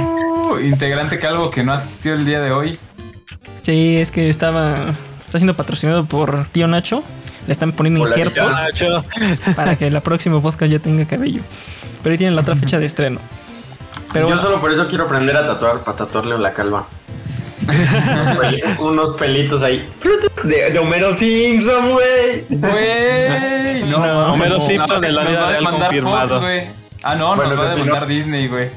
Integrante 0.60 1.20
calvo 1.20 1.50
que 1.50 1.64
no 1.64 1.74
asistió 1.74 2.14
el 2.14 2.26
día 2.26 2.40
de 2.42 2.52
hoy. 2.52 2.80
Sí, 3.62 3.98
es 3.98 4.12
que 4.12 4.30
estaba. 4.30 4.86
Está 5.26 5.40
siendo 5.40 5.56
patrocinado 5.56 6.06
por 6.06 6.46
Tío 6.52 6.68
Nacho. 6.68 7.04
Le 7.48 7.54
están 7.54 7.72
poniendo 7.72 8.02
Por 8.02 8.10
la 8.10 8.18
injertos 8.18 8.52
Nacho. 8.52 9.04
para 9.56 9.76
que 9.76 9.88
el 9.88 10.00
próximo 10.02 10.42
podcast 10.42 10.72
ya 10.72 10.80
tenga 10.80 11.06
cabello. 11.06 11.42
Pero 12.04 12.12
ahí 12.14 12.18
tienen 12.18 12.36
la 12.36 12.42
otra 12.42 12.56
fecha 12.56 12.78
de 12.80 12.86
estreno. 12.86 13.20
Pero 14.14 14.26
Yo 14.26 14.28
bueno, 14.36 14.42
solo 14.42 14.60
por 14.62 14.72
eso 14.72 14.88
quiero 14.88 15.06
aprender 15.06 15.36
a 15.38 15.46
tatuar, 15.48 15.80
para 15.80 15.98
tatuarle 15.98 16.38
la 16.38 16.54
calva. 16.54 16.86
unos, 17.68 18.28
peli- 18.40 18.62
unos 18.80 19.12
pelitos 19.14 19.64
ahí. 19.64 19.86
De, 20.44 20.72
de 20.72 20.80
Homero 20.80 21.12
Simpson, 21.14 21.92
güey. 21.94 22.46
Güey, 22.50 23.84
no. 23.90 24.00
No. 24.00 24.34
Homero 24.34 24.62
Simpson 24.66 25.04
en 25.06 25.16
la 25.16 25.24
Nos 25.24 25.32
vida 25.32 25.42
va 25.42 25.48
a 25.48 25.50
real 25.52 25.60
demandar 25.64 25.88
confirmado. 25.88 26.28
Fox, 26.28 26.42
güey. 26.42 26.62
Ah, 27.04 27.16
no, 27.16 27.36
Bueno, 27.36 27.52
nos 27.56 27.60
va 27.60 27.72
a 27.72 27.76
demandar 27.76 28.08
Disney, 28.08 28.48
güey. 28.48 28.68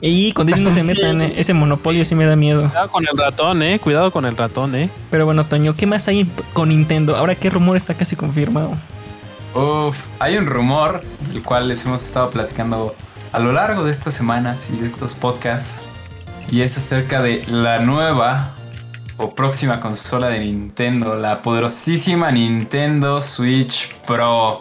Y 0.00 0.32
con 0.32 0.46
Disney 0.46 0.64
no 0.64 0.70
se 0.72 0.82
metan, 0.94 1.20
eh, 1.22 1.34
ese 1.36 1.54
monopolio 1.54 2.04
sí 2.04 2.14
me 2.14 2.26
da 2.26 2.36
miedo. 2.36 2.62
Cuidado 2.62 2.90
con 2.90 3.04
el 3.06 3.16
ratón, 3.16 3.62
eh. 3.62 3.78
Cuidado 3.78 4.10
con 4.10 4.24
el 4.26 4.36
ratón, 4.36 4.74
eh. 4.74 4.90
Pero 5.10 5.24
bueno, 5.24 5.44
Toño, 5.46 5.74
¿qué 5.74 5.86
más 5.86 6.08
hay 6.08 6.30
con 6.52 6.68
Nintendo? 6.68 7.16
Ahora, 7.16 7.34
¿qué 7.34 7.50
rumor 7.50 7.76
está 7.76 7.94
casi 7.94 8.16
confirmado? 8.16 8.76
Uf, 9.54 10.06
hay 10.18 10.36
un 10.36 10.46
rumor 10.46 11.00
del 11.32 11.42
cual 11.42 11.68
les 11.68 11.84
hemos 11.86 12.02
estado 12.02 12.30
platicando 12.30 12.94
a 13.32 13.38
lo 13.38 13.52
largo 13.52 13.84
de 13.84 13.92
estas 13.92 14.14
semanas 14.14 14.68
y 14.70 14.76
de 14.78 14.86
estos 14.86 15.14
podcasts. 15.14 15.82
y 16.50 16.60
es 16.60 16.76
acerca 16.76 17.22
de 17.22 17.42
la 17.48 17.78
nueva 17.78 18.50
o 19.16 19.34
próxima 19.34 19.80
consola 19.80 20.28
de 20.28 20.40
Nintendo, 20.40 21.14
la 21.16 21.40
poderosísima 21.40 22.30
Nintendo 22.32 23.20
Switch 23.20 23.88
Pro, 24.06 24.60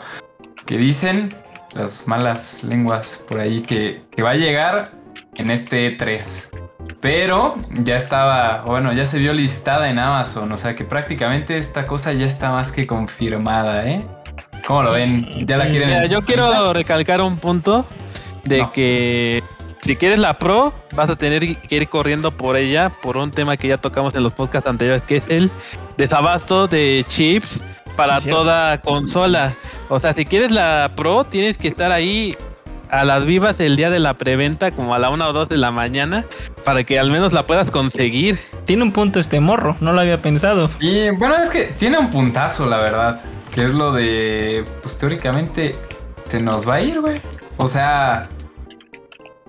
que 0.65 0.77
dicen 0.77 1.35
las 1.75 2.07
malas 2.07 2.63
lenguas 2.63 3.23
por 3.27 3.39
ahí 3.39 3.61
que, 3.61 4.03
que 4.15 4.21
va 4.21 4.31
a 4.31 4.35
llegar 4.35 4.91
en 5.37 5.49
este 5.49 5.97
E3. 5.97 6.49
Pero 6.99 7.53
ya 7.71 7.95
estaba, 7.97 8.61
bueno, 8.61 8.93
ya 8.93 9.05
se 9.05 9.19
vio 9.19 9.33
listada 9.33 9.89
en 9.89 9.99
Amazon, 9.99 10.51
o 10.51 10.57
sea 10.57 10.75
que 10.75 10.83
prácticamente 10.85 11.57
esta 11.57 11.85
cosa 11.85 12.13
ya 12.13 12.25
está 12.25 12.51
más 12.51 12.71
que 12.71 12.87
confirmada, 12.87 13.87
¿eh? 13.87 14.05
¿Cómo 14.65 14.83
lo 14.83 14.93
ven? 14.93 15.45
¿Ya 15.45 15.57
la 15.57 15.67
quieren? 15.67 15.89
Mira, 15.89 16.05
yo 16.05 16.23
quiero 16.23 16.71
recalcar 16.71 17.21
un 17.21 17.37
punto 17.37 17.85
de 18.45 18.59
No. 18.59 18.71
que 18.71 19.43
si 19.81 19.97
quieres 19.97 20.19
la 20.19 20.37
Pro, 20.37 20.73
vas 20.95 21.09
a 21.09 21.17
tener 21.17 21.57
que 21.57 21.75
ir 21.75 21.89
corriendo 21.89 22.31
por 22.31 22.55
ella 22.55 22.89
por 22.89 23.17
un 23.17 23.31
tema 23.31 23.57
que 23.57 23.67
ya 23.67 23.77
tocamos 23.77 24.15
en 24.15 24.23
los 24.23 24.31
podcasts 24.33 24.69
anteriores, 24.69 25.03
que 25.03 25.17
es 25.17 25.23
el 25.27 25.51
desabasto 25.97 26.67
de 26.67 27.05
chips 27.09 27.61
para 27.97 28.21
Sí, 28.21 28.29
toda 28.29 28.79
consola. 28.79 29.53
O 29.89 29.99
sea, 29.99 30.13
si 30.13 30.23
quieres 30.25 30.51
la 30.51 30.93
Pro, 30.95 31.25
tienes 31.25 31.57
que 31.57 31.67
estar 31.67 31.91
ahí 31.91 32.35
a 32.89 33.05
las 33.05 33.25
vivas 33.25 33.59
el 33.59 33.75
día 33.75 33.89
de 33.89 33.99
la 33.99 34.13
preventa, 34.15 34.71
como 34.71 34.93
a 34.93 34.99
la 34.99 35.09
una 35.09 35.27
o 35.27 35.33
dos 35.33 35.49
de 35.49 35.57
la 35.57 35.71
mañana, 35.71 36.25
para 36.63 36.83
que 36.83 36.99
al 36.99 37.11
menos 37.11 37.33
la 37.33 37.45
puedas 37.45 37.71
conseguir. 37.71 38.39
Tiene 38.65 38.83
un 38.83 38.91
punto 38.91 39.19
este 39.19 39.39
morro, 39.39 39.75
no 39.79 39.93
lo 39.93 40.01
había 40.01 40.21
pensado. 40.21 40.69
Y 40.79 41.09
bueno, 41.11 41.35
es 41.35 41.49
que 41.49 41.65
tiene 41.65 41.97
un 41.97 42.09
puntazo, 42.09 42.65
la 42.65 42.77
verdad. 42.77 43.21
Que 43.51 43.63
es 43.63 43.73
lo 43.73 43.93
de, 43.93 44.65
pues 44.81 44.97
teóricamente, 44.97 45.75
se 46.27 46.41
nos 46.41 46.67
va 46.67 46.75
a 46.75 46.81
ir, 46.81 47.01
güey. 47.01 47.21
O 47.57 47.67
sea, 47.67 48.29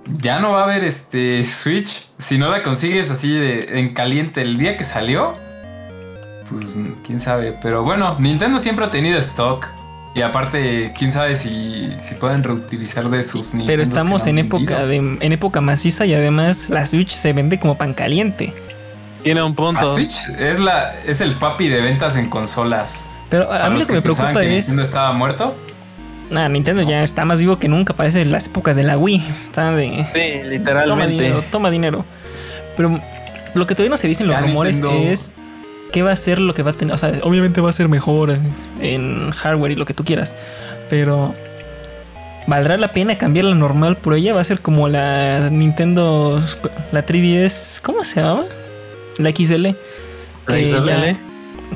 ya 0.06 0.38
no 0.40 0.52
va 0.52 0.60
a 0.60 0.64
haber 0.64 0.84
este 0.84 1.42
Switch. 1.44 2.06
Si 2.18 2.38
no 2.38 2.48
la 2.48 2.62
consigues 2.62 3.10
así 3.10 3.32
de, 3.32 3.80
en 3.80 3.94
caliente 3.94 4.42
el 4.42 4.58
día 4.58 4.76
que 4.76 4.84
salió, 4.84 5.36
pues 6.50 6.76
quién 7.04 7.18
sabe. 7.18 7.58
Pero 7.62 7.82
bueno, 7.82 8.16
Nintendo 8.18 8.58
siempre 8.58 8.84
ha 8.84 8.90
tenido 8.90 9.18
stock. 9.18 9.66
Y 10.14 10.22
aparte, 10.22 10.92
quién 10.96 11.10
sabe 11.10 11.34
si, 11.34 11.92
si 11.98 12.14
pueden 12.14 12.44
reutilizar 12.44 13.10
de 13.10 13.22
sus 13.24 13.52
Nintendos 13.52 13.66
Pero 13.66 13.82
estamos 13.82 14.26
en 14.26 14.38
época 14.38 14.86
de 14.86 14.96
en 14.96 15.32
época 15.32 15.60
maciza 15.60 16.06
y 16.06 16.14
además 16.14 16.70
la 16.70 16.86
Switch 16.86 17.10
se 17.10 17.32
vende 17.32 17.58
como 17.58 17.76
pan 17.76 17.94
caliente. 17.94 18.52
Tiene 19.24 19.42
un 19.42 19.56
punto. 19.56 19.80
La 19.80 19.86
Switch 19.88 20.28
es, 20.38 20.60
la, 20.60 21.00
es 21.04 21.20
el 21.20 21.36
papi 21.38 21.68
de 21.68 21.80
ventas 21.80 22.16
en 22.16 22.30
consolas. 22.30 23.04
Pero 23.28 23.52
a, 23.52 23.68
mí 23.70 23.80
lo 23.80 23.86
que 23.86 23.94
me 23.94 24.02
preocupa 24.02 24.32
que 24.32 24.56
es 24.58 24.68
Nintendo 24.68 24.82
estaba 24.82 25.12
muerto. 25.14 25.56
Nah, 26.30 26.48
Nintendo 26.48 26.82
ya 26.82 27.02
está 27.02 27.24
más 27.24 27.38
vivo 27.40 27.58
que 27.58 27.68
nunca, 27.68 27.94
parece 27.94 28.24
las 28.24 28.46
épocas 28.46 28.76
de 28.76 28.84
la 28.84 28.96
Wii. 28.96 29.26
Está 29.44 29.72
de 29.72 30.04
Sí, 30.04 30.20
toma 30.40 30.48
literalmente. 30.50 31.12
dinero, 31.12 31.44
toma 31.50 31.70
dinero. 31.70 32.04
Pero 32.76 33.00
lo 33.54 33.66
que 33.66 33.74
todavía 33.74 33.90
no 33.90 33.96
se 33.96 34.06
dicen 34.06 34.28
los 34.28 34.36
Ya 34.36 34.42
rumores 34.42 34.80
Nintendo- 34.80 35.10
es 35.10 35.32
qué 35.94 36.02
va 36.02 36.10
a 36.10 36.16
ser 36.16 36.40
lo 36.40 36.54
que 36.54 36.64
va 36.64 36.72
a 36.72 36.74
tener. 36.74 36.92
O 36.92 36.98
sea, 36.98 37.12
obviamente 37.22 37.60
va 37.60 37.70
a 37.70 37.72
ser 37.72 37.88
mejor 37.88 38.36
en 38.80 39.30
hardware 39.30 39.70
y 39.70 39.76
lo 39.76 39.84
que 39.86 39.94
tú 39.94 40.02
quieras. 40.04 40.34
Pero 40.90 41.34
¿valdrá 42.48 42.76
la 42.76 42.88
pena 42.88 43.16
cambiar 43.16 43.44
la 43.46 43.54
normal 43.54 43.96
por 43.96 44.14
ella? 44.14 44.34
Va 44.34 44.40
a 44.40 44.44
ser 44.44 44.60
como 44.60 44.88
la 44.88 45.50
Nintendo, 45.50 46.42
la 46.90 47.06
3DS, 47.06 47.80
¿cómo 47.80 48.02
se 48.02 48.20
llamaba? 48.20 48.44
La 49.18 49.30
XL. 49.30 49.66
La 49.68 49.74
Que 50.48 50.64
XL. 50.64 50.84
ya, 50.84 51.16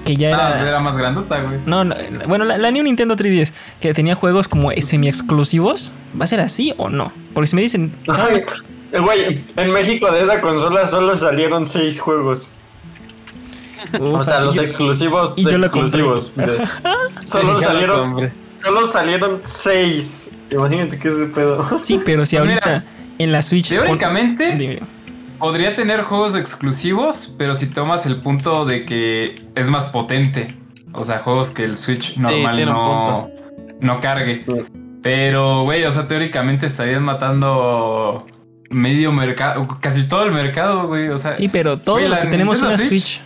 que 0.05 0.17
ya 0.17 0.29
Ah, 0.37 0.51
era... 0.59 0.69
era 0.69 0.81
más 0.81 0.99
grandota, 0.99 1.41
güey. 1.41 1.61
No, 1.65 1.85
no, 1.85 1.95
bueno, 2.27 2.45
la, 2.45 2.59
la 2.59 2.73
New 2.73 2.83
Nintendo 2.83 3.15
3DS, 3.15 3.53
que 3.81 3.95
tenía 3.95 4.17
juegos 4.17 4.49
como 4.49 4.73
semi-exclusivos, 4.73 5.93
¿va 6.21 6.25
a 6.25 6.27
ser 6.27 6.41
así 6.41 6.75
o 6.77 6.89
no? 6.89 7.13
Porque 7.35 7.47
si 7.47 7.55
me 7.55 7.63
dicen, 7.63 7.95
Ay, 8.09 8.43
Güey, 9.01 9.45
en 9.57 9.71
México 9.71 10.11
de 10.11 10.23
esa 10.23 10.41
consola 10.41 10.87
solo 10.87 11.17
salieron 11.17 11.69
seis 11.69 12.01
juegos. 12.01 12.53
O 14.01 14.11
"Uf, 14.19 14.25
sea, 14.27 14.41
los 14.41 14.55
yo- 14.55 14.63
exclusivos 14.63 15.39
y 15.39 15.45
yo 15.45 15.51
exclusivos. 15.57 16.35
de- 16.37 16.67
solo 17.25 17.61
salieron, 17.61 18.33
solo 18.65 18.87
salieron 18.87 19.41
seis. 19.45 20.31
Imagínate 20.51 20.99
que 20.99 21.09
ese 21.09 21.27
pedo. 21.27 21.61
Sí, 21.83 22.01
pero 22.05 22.25
si 22.27 22.39
Mira, 22.39 22.55
ahorita 22.55 22.85
en 23.19 23.33
la 23.33 23.43
Switch... 23.43 23.69
Teóricamente 23.69 24.57
Dime. 24.57 24.81
podría 25.39 25.75
tener 25.75 26.03
juegos 26.03 26.35
exclusivos, 26.37 27.35
pero 27.37 27.55
si 27.55 27.67
tomas 27.67 28.07
el 28.07 28.23
punto 28.23 28.65
de 28.65 28.85
que 28.85 29.47
es 29.55 29.69
más 29.69 29.87
potente. 29.87 30.57
O 30.95 31.05
sea, 31.05 31.19
juegos 31.19 31.51
que 31.51 31.65
el 31.65 31.77
Switch 31.77 32.17
normal 32.17 32.65
no, 32.65 33.31
no 33.81 34.01
cargue. 34.01 34.45
Pero, 35.03 35.63
güey, 35.65 35.85
o 35.85 35.91
sea, 35.91 36.07
teóricamente 36.07 36.67
estarían 36.67 37.05
matando 37.05 38.27
medio 38.71 39.13
mercado, 39.13 39.67
casi 39.81 40.09
todo 40.09 40.25
el 40.25 40.33
mercado, 40.33 40.87
güey. 40.89 41.09
O 41.11 41.19
sea, 41.19 41.37
Sí, 41.37 41.49
pero 41.49 41.79
todos 41.79 42.01
los 42.01 42.11
la 42.11 42.21
que 42.23 42.29
tenemos 42.29 42.61
Nintendo 42.61 42.83
una 42.83 42.89
Switch, 42.89 43.21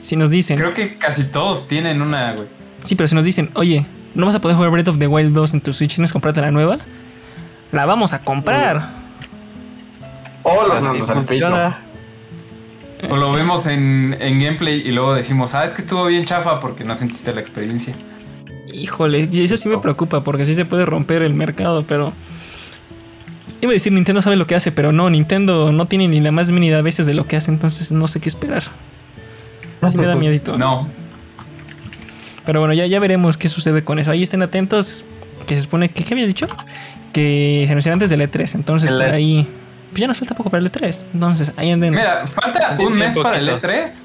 si 0.00 0.16
nos 0.16 0.30
dicen, 0.30 0.58
creo 0.58 0.74
que 0.74 0.96
casi 0.98 1.24
todos 1.24 1.68
tienen 1.68 2.02
una, 2.02 2.34
güey. 2.34 2.48
sí, 2.84 2.94
pero 2.94 3.08
si 3.08 3.14
nos 3.14 3.24
dicen, 3.24 3.50
oye, 3.54 3.86
no 4.14 4.26
vas 4.26 4.34
a 4.34 4.40
poder 4.40 4.56
jugar 4.56 4.70
Breath 4.70 4.88
of 4.88 4.98
the 4.98 5.06
Wild 5.06 5.34
2 5.34 5.54
en 5.54 5.60
tu 5.60 5.72
Switch, 5.72 5.94
¿tienes 5.94 6.12
comprarte 6.12 6.40
la 6.40 6.50
nueva? 6.50 6.78
La 7.72 7.86
vamos 7.86 8.12
a 8.12 8.22
comprar. 8.22 9.08
O. 10.42 10.50
Funciona. 11.02 11.84
O 13.08 13.16
lo 13.16 13.32
vemos 13.32 13.66
en, 13.66 14.16
en 14.18 14.40
gameplay 14.40 14.82
y 14.84 14.90
luego 14.90 15.14
decimos, 15.14 15.54
ah, 15.54 15.64
es 15.64 15.72
que 15.72 15.82
estuvo 15.82 16.04
bien 16.06 16.24
chafa 16.24 16.58
porque 16.58 16.84
no 16.84 16.94
sentiste 16.94 17.32
la 17.32 17.40
experiencia. 17.40 17.94
Híjole, 18.72 19.28
y 19.30 19.44
eso 19.44 19.56
sí 19.56 19.68
me 19.68 19.78
preocupa 19.78 20.24
porque 20.24 20.44
sí 20.44 20.54
se 20.54 20.64
puede 20.64 20.84
romper 20.84 21.22
el 21.22 21.34
mercado, 21.34 21.84
pero. 21.86 22.12
Iba 23.60 23.72
a 23.72 23.74
decir 23.74 23.92
Nintendo 23.92 24.22
sabe 24.22 24.36
lo 24.36 24.46
que 24.46 24.54
hace, 24.54 24.70
pero 24.70 24.92
no, 24.92 25.10
Nintendo 25.10 25.72
no 25.72 25.86
tiene 25.86 26.06
ni 26.06 26.20
la 26.20 26.30
más 26.30 26.50
mínima 26.50 26.78
a 26.78 26.82
veces 26.82 27.06
de 27.06 27.14
lo 27.14 27.26
que 27.26 27.36
hace, 27.36 27.50
entonces 27.50 27.90
no 27.90 28.06
sé 28.06 28.20
qué 28.20 28.28
esperar. 28.28 28.62
Sí 29.86 29.96
me 29.98 30.06
da 30.06 30.14
miedito. 30.16 30.56
No, 30.56 30.88
Pero 32.44 32.60
bueno, 32.60 32.74
ya, 32.74 32.86
ya 32.86 32.98
veremos 33.00 33.36
qué 33.36 33.48
sucede 33.48 33.84
con 33.84 33.98
eso. 33.98 34.10
Ahí 34.10 34.22
estén 34.22 34.42
atentos. 34.42 35.06
Que 35.46 35.54
se 35.54 35.62
supone 35.62 35.88
que, 35.90 36.04
¿qué 36.04 36.14
había 36.14 36.26
dicho? 36.26 36.46
Que 37.12 37.64
se 37.66 37.72
anunciará 37.72 37.94
antes 37.94 38.10
del 38.10 38.20
E3. 38.20 38.54
Entonces, 38.54 38.90
El 38.90 38.96
por 38.98 39.08
E- 39.08 39.12
ahí. 39.12 39.48
Pues 39.90 40.00
ya 40.00 40.06
nos 40.06 40.18
falta 40.18 40.34
poco 40.34 40.50
para 40.50 40.60
el 40.62 40.70
E3. 40.70 41.04
Entonces, 41.14 41.52
ahí 41.56 41.70
anden. 41.70 41.94
Mira, 41.94 42.26
falta 42.26 42.76
un 42.78 42.98
mes 42.98 43.16
para 43.18 43.38
el 43.38 43.48
poquito. 43.48 43.66
E3. 43.68 44.02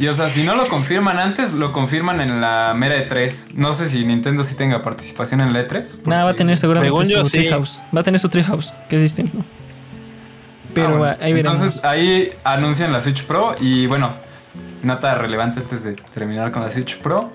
Y 0.00 0.06
o 0.08 0.14
sea, 0.14 0.28
si 0.28 0.42
no 0.44 0.54
lo 0.56 0.66
confirman 0.66 1.18
antes, 1.18 1.52
lo 1.52 1.72
confirman 1.72 2.20
en 2.22 2.40
la 2.40 2.72
mera 2.74 2.96
E3. 3.06 3.50
No 3.54 3.72
sé 3.74 3.88
si 3.88 4.04
Nintendo 4.04 4.42
sí 4.42 4.56
tenga 4.56 4.82
participación 4.82 5.42
en 5.42 5.52
la 5.52 5.68
E3. 5.68 6.06
Nada, 6.06 6.24
va 6.24 6.30
a 6.30 6.34
tener 6.36 6.56
seguramente 6.56 6.88
Según 7.04 7.08
yo, 7.08 7.24
su 7.24 7.30
sí. 7.30 7.38
Treehouse. 7.38 7.82
Va 7.94 8.00
a 8.00 8.04
tener 8.04 8.18
su 8.18 8.28
Treehouse, 8.30 8.72
que 8.88 8.96
es 8.96 9.02
distinto. 9.02 9.44
Pero 10.74 10.86
Ah, 10.88 10.98
bueno. 10.98 11.16
ah, 11.20 11.24
ahí 11.24 11.32
veremos. 11.34 11.56
Entonces 11.58 11.84
ahí 11.84 12.28
anuncian 12.44 12.92
la 12.92 13.00
Switch 13.00 13.24
Pro 13.24 13.54
y 13.60 13.86
bueno, 13.86 14.14
nota 14.82 15.14
relevante 15.14 15.60
antes 15.60 15.84
de 15.84 15.94
terminar 16.14 16.52
con 16.52 16.62
la 16.62 16.70
Switch 16.70 16.98
Pro. 16.98 17.32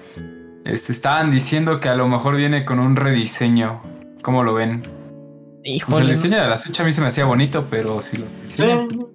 Este, 0.65 0.91
estaban 0.91 1.31
diciendo 1.31 1.79
que 1.79 1.89
a 1.89 1.95
lo 1.95 2.07
mejor 2.07 2.35
viene 2.35 2.65
con 2.65 2.79
un 2.79 2.95
rediseño. 2.95 3.81
¿Cómo 4.21 4.43
lo 4.43 4.53
ven? 4.53 4.81
Pues 4.81 5.75
Híjole. 5.75 5.97
el 5.97 6.07
¿no? 6.07 6.13
diseño 6.13 6.41
de 6.41 6.47
la 6.47 6.57
Switch 6.57 6.79
a 6.79 6.83
mí 6.83 6.91
se 6.91 7.01
me 7.01 7.07
hacía 7.07 7.25
bonito, 7.25 7.67
pero 7.69 8.01
si 8.01 8.17
lo 8.17 8.25
Sí, 8.45 8.63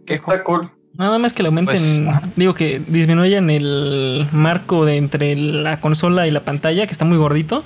¿qué 0.07 0.15
está 0.15 0.43
cool. 0.45 0.71
Nada 0.95 1.19
más 1.19 1.33
que 1.33 1.43
le 1.43 1.49
aumenten, 1.49 2.09
digo 2.37 2.55
que 2.55 2.83
disminuyan 2.87 3.49
el 3.49 4.27
marco 4.33 4.85
de 4.85 4.97
entre 4.97 5.37
la 5.37 5.81
consola 5.81 6.27
y 6.27 6.31
la 6.31 6.45
pantalla, 6.45 6.87
que 6.87 6.93
está 6.93 7.05
muy 7.05 7.17
gordito. 7.17 7.65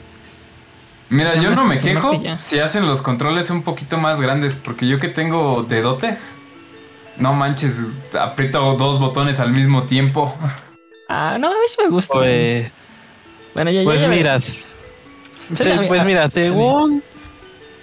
Mira, 1.08 1.34
yo 1.36 1.50
no 1.50 1.64
me 1.64 1.74
que 1.74 1.80
se 1.80 1.94
marque 1.94 2.22
quejo 2.22 2.38
si 2.38 2.58
hacen 2.58 2.86
los 2.86 3.02
controles 3.02 3.50
un 3.50 3.62
poquito 3.62 3.98
más 3.98 4.20
grandes, 4.20 4.54
porque 4.54 4.86
yo 4.86 4.98
que 4.98 5.08
tengo 5.08 5.62
dedotes, 5.62 6.38
no 7.16 7.32
manches, 7.34 7.98
aprieto 8.18 8.74
dos 8.76 8.98
botones 8.98 9.40
al 9.40 9.52
mismo 9.52 9.84
tiempo. 9.84 10.36
Ah, 11.08 11.36
no, 11.38 11.48
a 11.48 11.50
mí 11.50 11.56
sí 11.68 11.76
me 11.82 11.88
gusta. 11.90 12.14
Pues, 12.14 12.70
bueno, 13.54 13.70
ya, 13.70 13.80
ya, 13.80 13.84
pues 13.84 14.00
ya 14.00 14.08
mira, 14.08 14.32
veremos. 14.38 14.76
se- 15.52 15.72
a 15.72 15.80
mí- 15.80 15.86
pues 15.88 16.04
mira, 16.04 16.28
según 16.28 17.02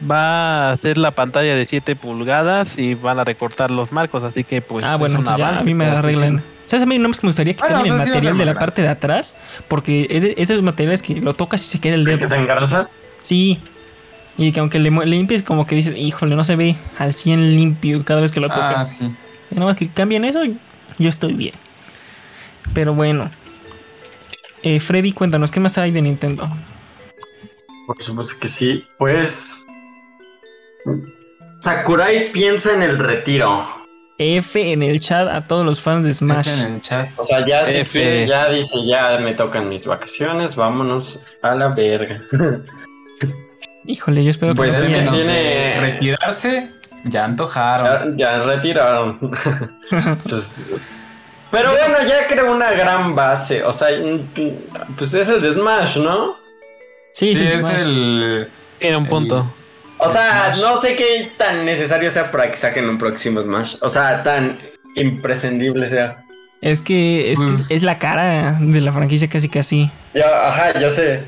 va 0.09 0.71
a 0.71 0.77
ser 0.77 0.97
la 0.97 1.11
pantalla 1.11 1.55
de 1.55 1.65
7 1.67 1.95
pulgadas 1.95 2.77
y 2.79 2.95
van 2.95 3.19
a 3.19 3.23
recortar 3.23 3.69
los 3.69 3.91
marcos, 3.91 4.23
así 4.23 4.43
que 4.43 4.61
pues 4.61 4.83
ah, 4.83 4.95
bueno, 4.97 5.19
entonces 5.19 5.37
ya 5.39 5.57
a 5.57 5.63
mí 5.63 5.73
me 5.73 5.85
arreglan. 5.85 6.43
¿Sabes? 6.65 6.83
A 6.83 6.85
mí 6.87 6.97
no 6.97 7.09
me 7.09 7.15
gustaría 7.21 7.53
que 7.53 7.59
Bueno, 7.61 7.75
cambien 7.75 7.95
o 7.95 7.97
sea, 7.97 8.05
el 8.05 8.11
sí 8.11 8.15
material 8.15 8.37
de 8.37 8.45
la 8.45 8.59
parte 8.59 8.81
de 8.81 8.87
atrás, 8.87 9.37
porque 9.67 10.07
es 10.09 10.23
de 10.23 10.33
esos 10.37 10.61
materiales 10.63 11.01
que 11.01 11.15
lo 11.21 11.33
tocas 11.35 11.63
y 11.65 11.67
se 11.67 11.79
queda 11.81 11.95
el 11.95 12.05
dedo. 12.05 12.17
Que 12.19 12.27
se 12.27 12.35
engarza. 12.37 12.89
Sí. 13.21 13.61
Y 14.43 14.51
que 14.51 14.59
aunque 14.59 14.79
le 14.79 14.89
limpies, 15.05 15.43
como 15.43 15.67
que 15.67 15.75
dices, 15.75 15.93
híjole, 15.95 16.35
no 16.35 16.43
se 16.43 16.55
ve 16.55 16.75
al 16.97 17.13
100 17.13 17.55
limpio 17.55 18.03
cada 18.03 18.21
vez 18.21 18.31
que 18.31 18.39
lo 18.39 18.47
Ah, 18.49 18.55
tocas. 18.55 18.97
sí. 18.97 19.05
Y 19.51 19.55
nada 19.55 19.67
más 19.67 19.77
que 19.77 19.87
cambien 19.91 20.25
eso, 20.25 20.39
yo 20.97 21.09
estoy 21.09 21.33
bien. 21.33 21.53
Pero 22.73 22.95
bueno. 22.95 23.29
Eh, 24.63 24.79
Freddy, 24.79 25.11
cuéntanos, 25.11 25.51
¿qué 25.51 25.59
más 25.59 25.77
hay 25.77 25.91
de 25.91 26.01
Nintendo? 26.01 26.49
Por 27.85 28.01
supuesto 28.01 28.35
que 28.39 28.47
sí. 28.47 28.83
Pues. 28.97 29.63
Sakurai 31.59 32.31
piensa 32.31 32.73
en 32.73 32.81
el 32.81 32.97
retiro. 32.97 33.63
F 34.17 34.71
en 34.71 34.81
el 34.83 34.99
chat 34.99 35.27
a 35.27 35.45
todos 35.45 35.65
los 35.65 35.81
fans 35.81 36.05
de 36.05 36.13
Smash. 36.15 36.47
En 36.65 36.75
el 36.75 36.81
chat. 36.81 37.09
O 37.17 37.21
sea, 37.23 37.45
ya 37.45 37.63
se 37.65 37.81
F. 37.81 37.91
quiere, 37.91 38.27
ya 38.27 38.49
dice, 38.49 38.77
ya 38.85 39.17
me 39.19 39.33
tocan 39.33 39.69
mis 39.69 39.85
vacaciones, 39.85 40.55
vámonos 40.55 41.25
a 41.43 41.53
la 41.53 41.67
verga. 41.69 42.23
Híjole, 43.85 44.23
yo 44.23 44.29
espero 44.29 44.53
Pues 44.55 44.75
que 44.75 44.83
es 44.83 44.89
no 44.89 45.11
que 45.11 45.17
tiene- 45.17 45.79
Retirarse 45.79 46.69
Ya 47.05 47.25
antojaron. 47.25 48.17
Ya, 48.17 48.37
ya 48.37 48.43
retiraron. 48.43 49.17
pues, 50.29 50.69
pero 51.49 51.71
bueno, 51.71 51.95
ya 52.07 52.27
creo 52.27 52.51
una 52.53 52.71
gran 52.71 53.15
base. 53.15 53.63
O 53.63 53.73
sea, 53.73 53.87
mm, 53.89 54.29
pues 54.97 55.13
es 55.15 55.29
el 55.29 55.41
de 55.41 55.51
Smash, 55.53 55.97
¿no? 55.97 56.35
Sí, 57.13 57.35
Sí, 57.35 57.41
sí, 57.41 57.47
es 57.47 57.59
Smash. 57.59 57.81
el. 57.81 58.47
Tiene 58.79 58.97
un 58.97 59.07
punto. 59.07 59.51
O 59.97 60.11
sea, 60.11 60.53
no 60.61 60.79
sé 60.81 60.95
qué 60.95 61.31
tan 61.37 61.65
necesario 61.65 62.09
sea 62.09 62.27
para 62.31 62.49
que 62.49 62.57
saquen 62.57 62.87
un 62.89 62.97
próximo 62.97 63.41
Smash. 63.41 63.75
O 63.81 63.89
sea, 63.89 64.23
tan 64.23 64.59
imprescindible 64.95 65.87
sea. 65.87 66.23
Es 66.61 66.81
que 66.83 67.31
es, 67.31 67.39
que 67.39 67.45
Pues- 67.45 67.71
es 67.71 67.81
la 67.83 67.97
cara 67.99 68.57
de 68.59 68.81
la 68.81 68.91
franquicia 68.91 69.27
casi 69.27 69.49
casi. 69.49 69.89
Ya, 70.13 70.47
ajá, 70.47 70.79
yo 70.79 70.89
sé. 70.91 71.23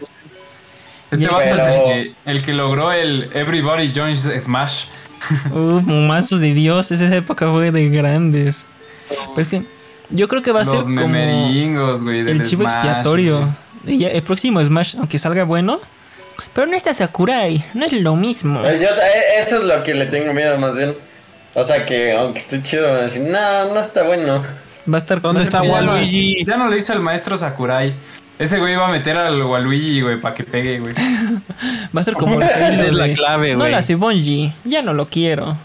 Este 1.13 1.25
es 1.25 1.59
el 1.61 1.83
que, 1.83 2.13
el 2.25 2.41
que 2.41 2.53
logró 2.53 2.91
el 2.91 3.29
Everybody 3.33 3.91
Joins 3.95 4.21
Smash. 4.21 4.85
Uf, 5.51 5.83
mazos 5.83 6.39
de 6.39 6.53
Dios, 6.53 6.91
esa 6.91 7.13
época 7.15 7.49
fue 7.51 7.71
de 7.71 7.89
grandes. 7.89 8.67
Pero 9.09 9.41
es 9.41 9.47
que 9.47 9.65
yo 10.09 10.27
creo 10.27 10.41
que 10.41 10.51
va 10.51 10.61
a 10.61 10.65
ser 10.65 10.81
como 10.81 11.15
el 11.15 12.43
chivo 12.43 12.63
Smash, 12.63 12.73
expiatorio. 12.73 13.55
Y 13.85 14.05
el 14.05 14.23
próximo 14.23 14.63
Smash, 14.63 14.95
aunque 14.97 15.17
salga 15.17 15.43
bueno. 15.43 15.79
Pero 16.53 16.67
no 16.67 16.75
está 16.75 16.93
Sakurai, 16.93 17.63
no 17.73 17.85
es 17.85 17.93
lo 17.93 18.15
mismo. 18.15 18.61
Pues 18.61 18.81
yo, 18.81 18.87
eh, 18.87 19.39
eso 19.39 19.59
es 19.59 19.63
lo 19.63 19.83
que 19.83 19.93
le 19.93 20.05
tengo 20.07 20.33
miedo 20.33 20.57
más 20.57 20.77
bien. 20.77 20.95
O 21.53 21.63
sea, 21.63 21.85
que 21.85 22.13
aunque 22.13 22.39
esté 22.39 22.61
chido, 22.63 22.87
van 22.87 22.97
a 22.97 23.01
decir, 23.03 23.21
no, 23.21 23.73
no 23.73 23.79
está 23.79 24.03
bueno. 24.03 24.43
Va 24.91 24.95
a 24.95 24.97
estar 24.97 25.21
¿Dónde 25.21 25.43
está 25.43 25.61
Waluigi? 25.61 26.43
ya 26.43 26.57
no 26.57 26.67
lo 26.67 26.75
hizo 26.75 26.93
el 26.93 26.99
maestro 26.99 27.37
Sakurai. 27.37 27.93
Ese 28.39 28.59
güey 28.59 28.73
iba 28.73 28.87
a 28.87 28.91
meter 28.91 29.15
al 29.17 29.41
Waluigi, 29.43 30.01
güey, 30.01 30.19
para 30.19 30.33
que 30.33 30.43
pegue, 30.43 30.79
güey. 30.79 30.93
Va 31.95 32.01
a 32.01 32.03
ser 32.03 32.15
como 32.15 32.41
el 32.41 32.43
Halo 32.43 32.83
Es 32.87 32.93
la 32.93 33.13
clave, 33.13 33.53
No 33.53 33.59
güey. 33.59 33.71
lo 33.71 33.77
hace 33.77 33.95
Bungie, 33.95 34.53
ya 34.65 34.81
no 34.81 34.93
lo 34.93 35.07
quiero. 35.07 35.55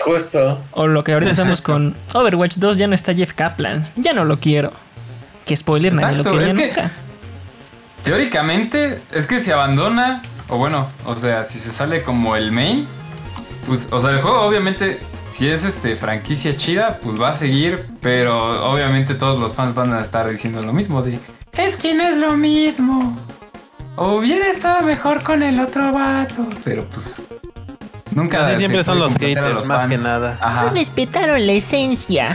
Justo. 0.00 0.60
O 0.72 0.86
lo 0.88 1.04
que 1.04 1.12
ahorita 1.12 1.30
estamos 1.30 1.62
con 1.62 1.94
Overwatch 2.14 2.56
2, 2.56 2.76
ya 2.76 2.86
no 2.88 2.94
está 2.94 3.14
Jeff 3.14 3.34
Kaplan, 3.34 3.86
ya 3.96 4.12
no 4.12 4.24
lo 4.24 4.40
quiero. 4.40 4.72
Que 5.46 5.56
spoiler, 5.56 5.92
nadie 5.92 6.16
lo 6.16 6.22
Exacto, 6.22 6.38
quería 6.38 6.52
es 6.52 6.58
que- 6.58 6.80
nunca. 6.80 6.92
Teóricamente, 8.02 9.00
es 9.12 9.26
que 9.26 9.38
si 9.38 9.50
abandona, 9.52 10.22
o 10.48 10.58
bueno, 10.58 10.90
o 11.04 11.16
sea, 11.18 11.44
si 11.44 11.58
se 11.58 11.70
sale 11.70 12.02
como 12.02 12.34
el 12.34 12.50
main, 12.50 12.86
pues, 13.66 13.88
o 13.92 14.00
sea, 14.00 14.10
el 14.10 14.22
juego 14.22 14.40
obviamente, 14.42 14.98
si 15.30 15.48
es 15.48 15.64
este 15.64 15.94
franquicia 15.94 16.56
chida, 16.56 16.98
pues 17.00 17.20
va 17.20 17.28
a 17.30 17.34
seguir, 17.34 17.86
pero 18.00 18.68
obviamente 18.72 19.14
todos 19.14 19.38
los 19.38 19.54
fans 19.54 19.74
van 19.74 19.92
a 19.92 20.00
estar 20.00 20.28
diciendo 20.28 20.62
lo 20.64 20.72
mismo 20.72 21.02
de, 21.02 21.20
es 21.56 21.76
que 21.76 21.94
no 21.94 22.02
es 22.04 22.16
lo 22.16 22.36
mismo. 22.36 23.16
O 23.96 24.16
hubiera 24.16 24.46
estado 24.48 24.82
mejor 24.86 25.22
con 25.22 25.42
el 25.42 25.60
otro 25.60 25.92
vato, 25.92 26.46
pero 26.64 26.84
pues 26.86 27.20
nunca 28.10 28.46
Así 28.48 28.56
siempre 28.58 28.84
son 28.84 28.98
los 28.98 29.12
a 29.14 29.18
haters, 29.18 29.66
más 29.66 29.86
que 29.86 29.98
nada. 29.98 30.38
Ajá. 30.40 30.70
respetaron 30.70 31.46
la 31.46 31.52
esencia. 31.52 32.34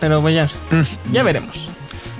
Pero 0.00 0.20
pues 0.22 0.34
ya, 0.34 0.46
Mm. 0.70 1.12
ya 1.12 1.22
veremos. 1.22 1.70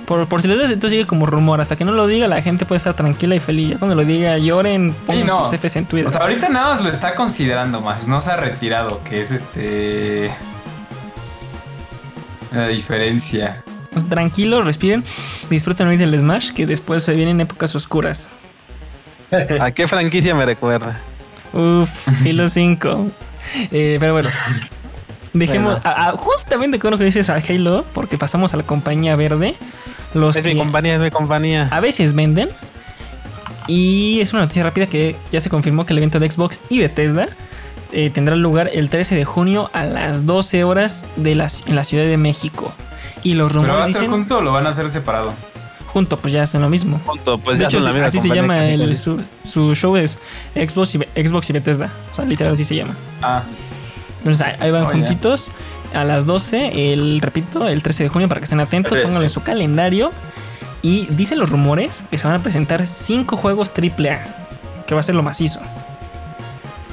Por, 0.05 0.27
por 0.27 0.41
si 0.41 0.47
les 0.47 0.57
das, 0.57 0.71
entonces 0.71 0.97
sigue 0.97 1.07
como 1.07 1.25
rumor. 1.27 1.61
Hasta 1.61 1.75
que 1.75 1.85
no 1.85 1.91
lo 1.91 2.07
diga, 2.07 2.27
la 2.27 2.41
gente 2.41 2.65
puede 2.65 2.77
estar 2.77 2.95
tranquila 2.95 3.35
y 3.35 3.39
feliz. 3.39 3.69
Ya 3.71 3.77
cuando 3.77 3.95
lo 3.95 4.03
diga, 4.05 4.37
lloren, 4.39 4.93
pongan 5.05 5.25
no. 5.27 5.45
sus 5.45 5.53
Fs 5.59 5.75
en 5.77 5.85
Twitter. 5.85 6.07
O 6.07 6.09
sea, 6.09 6.21
ahorita 6.21 6.49
nada 6.49 6.73
más 6.73 6.83
lo 6.83 6.89
está 6.89 7.13
considerando 7.15 7.79
más, 7.81 8.07
no 8.07 8.19
se 8.19 8.31
ha 8.31 8.35
retirado, 8.37 9.01
que 9.03 9.21
es 9.21 9.31
este... 9.31 10.31
La 12.51 12.67
diferencia. 12.67 13.63
Pues, 13.91 14.07
tranquilos, 14.07 14.65
respiren, 14.65 15.03
disfruten 15.49 15.87
hoy 15.87 15.97
del 15.97 16.17
Smash, 16.17 16.51
que 16.51 16.65
después 16.65 17.03
se 17.03 17.15
vienen 17.15 17.41
épocas 17.41 17.75
oscuras. 17.75 18.29
¿A 19.59 19.71
qué 19.71 19.87
franquicia 19.87 20.33
me 20.35 20.45
recuerda? 20.45 20.99
Uf, 21.53 21.89
Halo 22.25 22.47
5. 22.49 23.07
Eh, 23.71 23.97
pero 23.99 24.13
bueno. 24.13 24.29
Dejemos 25.33 25.73
Bueno. 25.81 25.81
a- 25.83 26.09
a- 26.09 26.11
justamente 26.13 26.79
con 26.79 26.91
lo 26.91 26.97
que 26.97 27.03
dices 27.03 27.29
a 27.29 27.35
Halo, 27.35 27.85
porque 27.93 28.17
pasamos 28.17 28.53
a 28.53 28.57
la 28.57 28.63
compañía 28.63 29.15
verde. 29.15 29.55
Los 30.13 30.37
Es 30.37 30.43
mi 30.43 30.51
que 30.53 30.57
compañía, 30.57 30.95
es 30.95 31.01
mi 31.01 31.11
compañía. 31.11 31.67
a 31.71 31.79
veces 31.79 32.13
venden. 32.13 32.49
Y 33.67 34.19
es 34.21 34.33
una 34.33 34.41
noticia 34.43 34.63
rápida 34.63 34.87
que 34.87 35.15
ya 35.31 35.39
se 35.41 35.49
confirmó 35.51 35.85
que 35.85 35.93
el 35.93 35.99
evento 35.99 36.19
de 36.19 36.29
Xbox 36.31 36.59
y 36.69 36.79
Bethesda 36.79 37.27
eh, 37.91 38.09
tendrá 38.09 38.35
lugar 38.35 38.69
el 38.73 38.89
13 38.89 39.15
de 39.15 39.25
junio 39.25 39.69
a 39.73 39.83
las 39.83 40.25
12 40.25 40.63
horas 40.63 41.05
de 41.15 41.35
las, 41.35 41.63
en 41.67 41.75
la 41.75 41.83
Ciudad 41.83 42.05
de 42.05 42.17
México. 42.17 42.73
Y 43.23 43.33
los 43.33 43.51
¿Pero 43.51 43.61
va 43.63 43.67
rumores 43.67 43.81
a 43.81 43.85
ser 43.85 44.01
dicen 44.01 44.11
junto 44.11 44.37
o 44.37 44.41
lo 44.41 44.51
van 44.51 44.67
a 44.67 44.69
hacer 44.69 44.89
separado? 44.89 45.33
junto, 45.87 46.19
pues 46.19 46.31
ya 46.31 46.43
hacen 46.43 46.61
lo 46.61 46.69
mismo. 46.69 46.99
Punto, 46.99 47.39
pues 47.39 47.57
de 47.57 47.63
ya 47.63 47.67
hecho, 47.67 47.77
son 47.77 47.85
la 47.87 47.91
misma 47.93 48.07
así 48.09 48.19
se 48.19 48.29
llama 48.29 48.63
el, 48.67 48.95
su, 48.95 49.19
su 49.41 49.73
show 49.73 49.97
es 49.97 50.19
Xbox 50.53 50.93
y, 50.93 50.99
Xbox 50.99 51.49
y 51.49 51.53
Bethesda. 51.53 51.91
O 52.11 52.15
sea, 52.15 52.25
literal 52.25 52.53
así 52.53 52.63
se 52.63 52.75
llama. 52.75 52.95
Ah, 53.23 53.41
Entonces 54.19 54.45
ahí- 54.59 54.69
van 54.69 54.83
Oh, 54.83 54.85
ya. 54.85 54.91
juntitos 54.91 55.49
a 55.95 56.03
las 56.03 56.27
12, 56.27 56.93
el, 56.93 57.19
repito, 57.21 57.67
el 57.67 57.81
13 57.81 58.03
de 58.03 58.09
junio 58.09 58.27
para 58.29 58.39
que 58.39 58.43
estén 58.43 58.59
atentos, 58.59 58.95
pónganlo 59.03 59.23
en 59.23 59.29
su 59.31 59.41
calendario. 59.41 60.11
Y 60.83 61.07
dicen 61.07 61.39
los 61.39 61.49
rumores 61.49 62.03
que 62.11 62.19
se 62.19 62.27
van 62.27 62.35
a 62.39 62.43
presentar 62.43 62.85
5 62.85 63.35
juegos 63.35 63.71
AAA, 63.75 64.19
que 64.85 64.93
va 64.93 64.99
a 64.99 65.03
ser 65.03 65.15
lo 65.15 65.23
macizo. 65.23 65.59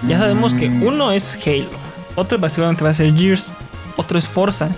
Ya 0.08 0.18
sabemos 0.18 0.54
que 0.54 0.70
Mm. 0.70 0.82
uno 0.82 1.12
es 1.12 1.38
Halo, 1.46 1.68
otro 2.14 2.38
básicamente 2.38 2.82
va 2.82 2.90
a 2.90 2.94
ser 2.94 3.14
Gears, 3.14 3.52
otro 3.96 4.18
es 4.18 4.26
Forza. 4.26 4.70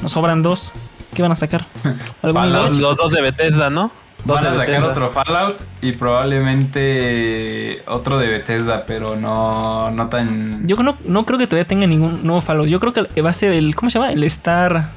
Nos 0.00 0.12
sobran 0.12 0.42
dos. 0.42 0.72
¿Qué 1.14 1.22
van 1.22 1.32
a 1.32 1.36
sacar? 1.36 1.64
¿Algún 2.22 2.40
Fallout. 2.42 2.56
Overwatch? 2.70 2.78
Los 2.78 2.96
dos 2.96 3.12
de 3.12 3.20
Bethesda, 3.22 3.70
¿no? 3.70 3.92
Dos 4.24 4.36
van 4.36 4.46
a 4.46 4.50
sacar 4.50 4.66
Bethesda. 4.66 4.88
otro 4.90 5.10
Fallout 5.10 5.60
y 5.80 5.92
probablemente 5.92 7.82
otro 7.86 8.18
de 8.18 8.28
Bethesda, 8.28 8.86
pero 8.86 9.16
no, 9.16 9.90
no 9.90 10.08
tan... 10.08 10.66
Yo 10.66 10.76
no, 10.76 10.96
no 11.04 11.24
creo 11.26 11.38
que 11.38 11.46
todavía 11.46 11.66
tenga 11.66 11.86
ningún 11.86 12.22
nuevo 12.24 12.40
Fallout. 12.40 12.68
Yo 12.68 12.78
creo 12.80 12.92
que 12.92 13.20
va 13.22 13.30
a 13.30 13.34
ser 13.34 13.52
el. 13.52 13.74
¿Cómo 13.74 13.90
se 13.90 13.98
llama? 13.98 14.12
El 14.12 14.22
Star. 14.24 14.90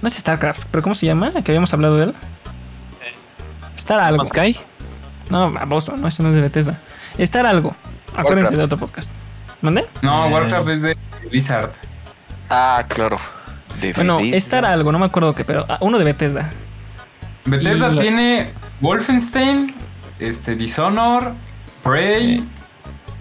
No 0.00 0.08
es 0.08 0.14
StarCraft, 0.14 0.64
pero 0.70 0.82
¿cómo 0.82 0.94
se 0.96 1.06
llama? 1.06 1.32
Que 1.44 1.52
habíamos 1.52 1.72
hablado 1.72 1.96
de 1.96 2.04
él. 2.04 2.14
Star 3.76 4.00
algo. 4.00 4.24
¿No 4.24 4.28
Sky? 4.28 4.56
No, 5.30 5.52
baboso, 5.52 5.96
no, 5.96 6.08
eso 6.08 6.22
no 6.24 6.30
es 6.30 6.34
de 6.34 6.42
Bethesda. 6.42 6.80
Star 7.18 7.46
algo. 7.46 7.76
Acuérdense 8.08 8.50
Warcraft. 8.54 8.56
de 8.58 8.64
otro 8.64 8.78
podcast. 8.78 9.12
¿Mande? 9.60 9.86
No, 10.02 10.26
Eh. 10.26 10.32
Warcraft 10.32 10.68
es 10.70 10.82
de 10.82 10.96
Blizzard. 11.30 11.70
Ah, 12.50 12.84
claro. 12.88 13.16
De 13.80 13.92
Bueno, 13.94 14.18
Bethesda. 14.18 14.72
Algo, 14.72 14.92
no 14.92 14.98
me 14.98 15.06
acuerdo 15.06 15.34
qué, 15.34 15.44
pero 15.44 15.66
ah, 15.68 15.78
uno 15.80 15.98
de 15.98 16.04
Bethesda. 16.04 16.50
Bethesda 17.44 17.90
Y 17.90 17.94
lo- 17.96 18.00
tiene 18.00 18.52
Wolfenstein, 18.80 19.74
este, 20.20 20.54
Dishonor, 20.54 21.34
Prey, 21.82 22.48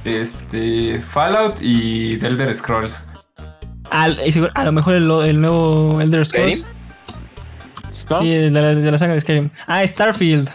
este, 0.03 1.01
Fallout 1.01 1.57
y 1.61 2.17
The 2.17 2.27
Elder 2.27 2.53
Scrolls. 2.53 3.07
Al- 3.89 4.19
a 4.53 4.63
lo 4.63 4.71
mejor 4.71 4.95
el, 4.95 5.09
el 5.09 5.41
nuevo 5.41 5.99
Elder 6.01 6.25
Scrolls. 6.25 6.65
Sí, 7.91 8.31
el 8.31 8.53
de 8.53 8.61
la, 8.61 8.73
de 8.75 8.91
la 8.91 8.97
saga 8.97 9.13
de 9.13 9.19
Skyrim. 9.21 9.49
Ah, 9.67 9.85
Starfield. 9.85 10.49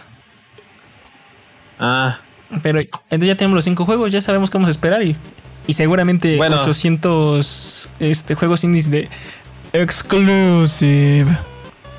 Ah, 1.79 2.19
Pero 2.63 2.79
entonces 2.79 3.27
ya 3.27 3.35
tenemos 3.35 3.55
los 3.55 3.65
cinco 3.65 3.85
juegos, 3.85 4.11
ya 4.11 4.21
sabemos 4.21 4.49
qué 4.49 4.57
vamos 4.57 4.69
a 4.69 4.71
esperar 4.71 5.03
y, 5.03 5.15
y 5.67 5.73
seguramente 5.73 6.37
Bueno. 6.37 6.57
800 6.57 7.89
este, 7.99 8.35
juegos 8.35 8.63
indies 8.63 8.89
de 8.89 9.09
exclusive. 9.81 11.37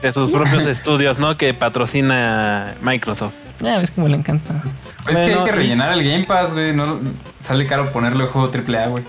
de 0.02 0.12
sus 0.12 0.30
propios 0.30 0.64
estudios, 0.66 1.18
¿no? 1.18 1.36
Que 1.36 1.54
patrocina 1.54 2.74
Microsoft. 2.82 3.32
Ya 3.60 3.78
ves 3.78 3.90
cómo 3.90 4.06
le 4.08 4.16
encanta. 4.16 4.62
Es 5.08 5.16
que 5.16 5.34
hay 5.34 5.44
que 5.44 5.52
rellenar 5.52 5.92
el 5.94 6.04
Game 6.04 6.24
Pass, 6.24 6.54
güey. 6.54 6.72
No, 6.74 7.00
sale 7.40 7.66
caro 7.66 7.90
ponerle 7.90 8.26
juego 8.26 8.48
AAA, 8.52 8.86
güey. 8.88 9.04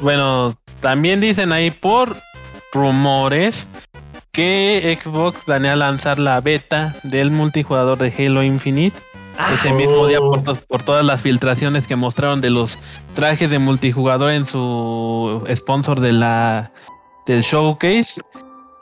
Bueno, 0.00 0.54
también 0.80 1.20
dicen 1.20 1.52
ahí 1.52 1.70
por 1.70 2.16
rumores 2.72 3.66
que 4.32 4.98
Xbox 5.02 5.40
planea 5.44 5.76
lanzar 5.76 6.18
la 6.18 6.40
beta 6.40 6.94
del 7.02 7.30
multijugador 7.30 7.98
de 7.98 8.12
Halo 8.16 8.42
Infinite. 8.42 8.96
Ese 9.54 9.74
mismo 9.74 10.06
día 10.06 10.18
por, 10.20 10.42
to- 10.42 10.54
por 10.68 10.82
todas 10.82 11.04
las 11.04 11.22
filtraciones 11.22 11.86
que 11.86 11.96
mostraron 11.96 12.40
de 12.40 12.50
los 12.50 12.78
trajes 13.14 13.50
de 13.50 13.58
multijugador 13.58 14.30
en 14.30 14.46
su 14.46 15.44
sponsor 15.54 16.00
de 16.00 16.12
la 16.12 16.72
del 17.26 17.42
showcase 17.42 18.20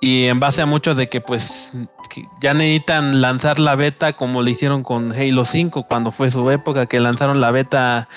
y 0.01 0.27
en 0.27 0.39
base 0.41 0.63
a 0.63 0.67
muchos 0.67 0.97
de 0.97 1.09
que 1.09 1.21
pues 1.21 1.73
que 2.09 2.27
ya 2.41 2.55
necesitan 2.55 3.21
lanzar 3.21 3.59
la 3.59 3.75
beta 3.75 4.15
como 4.15 4.43
lo 4.43 4.49
hicieron 4.49 4.83
con 4.83 5.13
Halo 5.13 5.45
5 5.45 5.83
cuando 5.89 6.11
fue 6.11 6.31
su 6.31 6.51
época 6.51 6.87
que 6.87 7.01
lanzaron 7.01 7.41
la 7.41 7.51
beta 7.51 8.09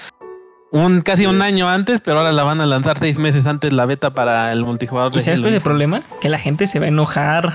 un 0.72 1.02
casi 1.02 1.26
un 1.26 1.42
año 1.42 1.68
antes, 1.68 2.00
pero 2.00 2.20
ahora 2.20 2.32
la 2.32 2.44
van 2.44 2.62
a 2.62 2.66
lanzar 2.66 2.98
seis 3.00 3.18
meses 3.20 3.46
antes 3.46 3.74
la 3.74 3.86
beta 3.86 4.14
para 4.14 4.54
el 4.54 4.64
multijugador. 4.64 5.12
¿Y 5.12 5.16
de 5.16 5.22
sabes 5.22 5.40
Halo 5.40 5.44
cuál 5.46 5.54
es 5.54 5.58
el 5.58 5.64
problema? 5.64 6.04
Que 6.22 6.30
la 6.30 6.38
gente 6.38 6.66
se 6.68 6.80
va 6.80 6.86
a 6.86 6.88
enojar. 6.90 7.52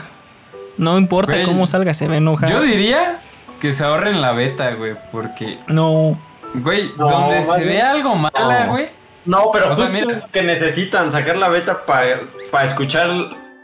No 0.76 0.98
importa 0.98 1.32
Güey, 1.32 1.44
cómo 1.46 1.66
salga, 1.66 1.94
se 1.94 2.08
va 2.08 2.14
a 2.14 2.18
enojar. 2.18 2.50
Yo 2.50 2.60
diría 2.60 3.20
que 3.60 3.72
se 3.72 3.82
ahorren 3.84 4.20
la 4.20 4.32
beta, 4.32 4.74
güey. 4.74 4.96
Porque, 5.12 5.58
No. 5.68 6.20
güey, 6.56 6.92
No, 6.98 7.08
donde 7.08 7.42
se 7.42 7.56
bien- 7.56 7.68
ve 7.68 7.80
algo 7.80 8.14
mala, 8.16 8.66
No. 8.66 8.72
güey. 8.72 8.84
No, 8.84 8.90
pero 9.52 9.70
O 9.70 9.74
sea, 9.74 9.86
justo 9.86 10.06
mira- 10.06 10.16
es 10.18 10.24
que 10.32 10.42
necesitan 10.42 11.10
sacar 11.12 11.36
la 11.36 11.48
beta 11.48 11.84
para 11.84 12.64
escuchar 12.64 13.10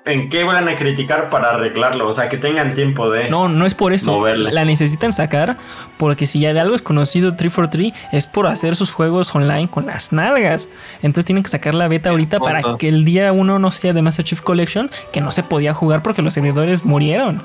en 0.04 0.28
qué 0.28 0.42
van 0.42 0.68
a 0.68 0.74
criticar 0.76 1.30
para 1.30 1.50
arreglarlo. 1.50 2.08
O 2.08 2.12
sea, 2.12 2.28
que 2.28 2.36
tengan 2.36 2.74
tiempo 2.74 3.08
de. 3.08 3.28
No, 3.30 3.48
no 3.48 3.64
es 3.66 3.74
por 3.74 3.92
eso. 3.92 4.12
Moverle. 4.18 4.50
La 4.50 4.64
necesitan 4.64 5.12
sacar 5.12 5.58
porque 5.96 6.26
si 6.26 6.40
ya 6.40 6.52
de 6.52 6.58
algo 6.58 6.74
es 6.74 6.82
conocido 6.82 7.36
343 7.36 7.92
es 8.12 8.26
por 8.26 8.48
hacer 8.48 8.74
sus 8.74 8.92
juegos 8.92 9.32
online 9.34 9.68
con 9.70 9.86
las 9.86 10.12
nalgas. 10.12 10.68
Entonces 11.02 11.24
tienen 11.24 11.44
que 11.44 11.50
sacar 11.50 11.74
la 11.74 11.86
beta 11.86 12.10
ahorita 12.10 12.40
para 12.40 12.60
que 12.78 12.88
el 12.88 13.04
día 13.04 13.30
uno 13.30 13.60
no 13.60 13.70
sea 13.70 13.92
de 13.92 14.02
Master 14.02 14.24
Chief 14.24 14.40
Collection, 14.40 14.90
que 15.12 15.20
no 15.20 15.30
se 15.30 15.44
podía 15.44 15.72
jugar 15.72 16.02
porque 16.02 16.22
los 16.22 16.34
servidores 16.34 16.84
murieron. 16.84 17.44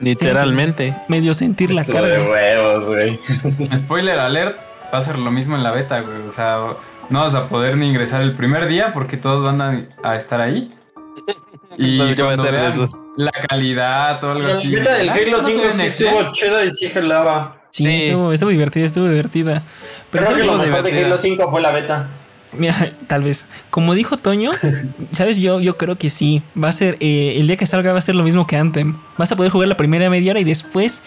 Literalmente. 0.00 0.94
Medio 1.08 1.34
sentir 1.34 1.70
la 1.74 1.82
Eso 1.82 1.92
de 1.92 1.98
carga. 2.00 2.30
huevos, 2.30 2.86
güey. 2.86 3.20
Spoiler 3.76 4.18
alert, 4.18 4.58
va 4.92 4.98
a 4.98 5.02
ser 5.02 5.18
lo 5.18 5.30
mismo 5.30 5.56
en 5.56 5.62
la 5.62 5.72
beta, 5.72 6.00
güey. 6.00 6.22
O 6.26 6.30
sea, 6.30 6.58
no 7.10 7.20
vas 7.20 7.34
a 7.34 7.48
poder 7.48 7.76
ni 7.76 7.86
ingresar 7.88 8.22
el 8.22 8.32
primer 8.32 8.66
día 8.68 8.92
porque 8.94 9.16
todos 9.16 9.44
van 9.44 9.60
a, 9.60 9.86
a 10.02 10.16
estar 10.16 10.40
ahí. 10.40 10.70
Y 11.78 11.92
Entonces, 11.92 12.16
¿qué 12.16 12.22
va 12.22 12.32
a 12.32 12.36
cuando 12.36 12.52
vean 12.52 12.88
la 13.16 13.30
calidad 13.30 14.22
o 14.24 14.32
algo 14.32 14.48
La 14.48 14.54
así. 14.54 14.74
beta 14.74 14.92
del 14.96 15.08
"Ay, 15.08 15.22
Halo 15.24 15.38
no 15.38 15.44
se 15.44 15.52
5 15.52 15.62
ve 15.64 15.70
sí 15.70 15.78
next 15.78 15.98
gen". 15.98 16.08
estuvo 16.08 16.32
chido 16.32 16.64
y 16.64 16.70
sí 16.72 16.88
jalaba. 16.90 17.56
Sí, 17.70 17.84
Sí. 17.84 18.02
Estuvo, 18.06 18.32
estuvo 18.32 18.50
divertida, 18.50 18.84
estuvo 18.86 19.08
divertida. 19.08 19.62
Pero 20.10 20.24
Creo 20.26 20.36
que 20.36 20.44
lo 20.44 20.54
mejor 20.58 20.82
de. 20.82 21.04
Halo 21.04 21.16
5 21.18 21.50
fue 21.50 21.60
la 21.60 21.70
beta. 21.70 22.08
Mira, 22.52 22.74
tal 23.06 23.22
vez. 23.22 23.48
Como 23.70 23.94
dijo 23.94 24.16
Toño, 24.18 24.50
¿sabes? 25.12 25.36
Yo, 25.38 25.60
yo 25.60 25.76
creo 25.76 25.96
que 25.96 26.10
sí. 26.10 26.42
Va 26.62 26.68
a 26.68 26.72
ser, 26.72 26.96
eh, 27.00 27.34
el 27.36 27.46
día 27.46 27.56
que 27.56 27.66
salga 27.66 27.92
va 27.92 27.98
a 27.98 28.02
ser 28.02 28.16
lo 28.16 28.24
mismo 28.24 28.46
que 28.48 28.56
Anthem. 28.56 28.98
Vas 29.16 29.30
a 29.30 29.36
poder 29.36 29.52
jugar 29.52 29.68
la 29.68 29.76
primera 29.76 30.10
media 30.10 30.32
hora 30.32 30.40
y 30.40 30.44
después 30.44 31.02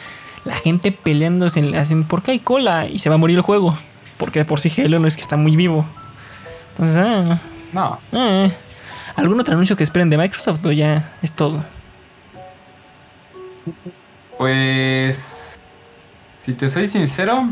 la 0.45 0.53
gente 0.55 0.91
peleándose 0.93 1.59
en, 1.59 1.75
hacen, 1.75 2.05
¿por 2.05 2.23
qué 2.23 2.31
hay 2.31 2.39
cola? 2.39 2.87
Y 2.87 2.99
se 2.99 3.09
va 3.09 3.15
a 3.15 3.17
morir 3.19 3.35
el 3.35 3.43
juego. 3.43 3.77
Porque 4.23 4.39
de 4.39 4.45
por 4.45 4.59
sí 4.61 4.71
Halo 4.81 4.99
no 4.99 5.07
es 5.07 5.15
que 5.17 5.21
está 5.21 5.35
muy 5.35 5.55
vivo. 5.57 5.85
Entonces, 6.71 6.97
ah, 6.97 7.37
No. 7.73 7.99
ah. 8.13 8.47
¿Algún 9.17 9.37
otro 9.39 9.53
anuncio 9.53 9.75
que 9.75 9.83
esperen 9.83 10.09
de 10.09 10.17
Microsoft 10.17 10.65
o 10.65 10.71
ya 10.71 11.13
es 11.21 11.33
todo? 11.33 11.63
Pues. 14.37 15.59
Si 16.37 16.53
te 16.53 16.67
soy 16.69 16.85
sincero, 16.85 17.49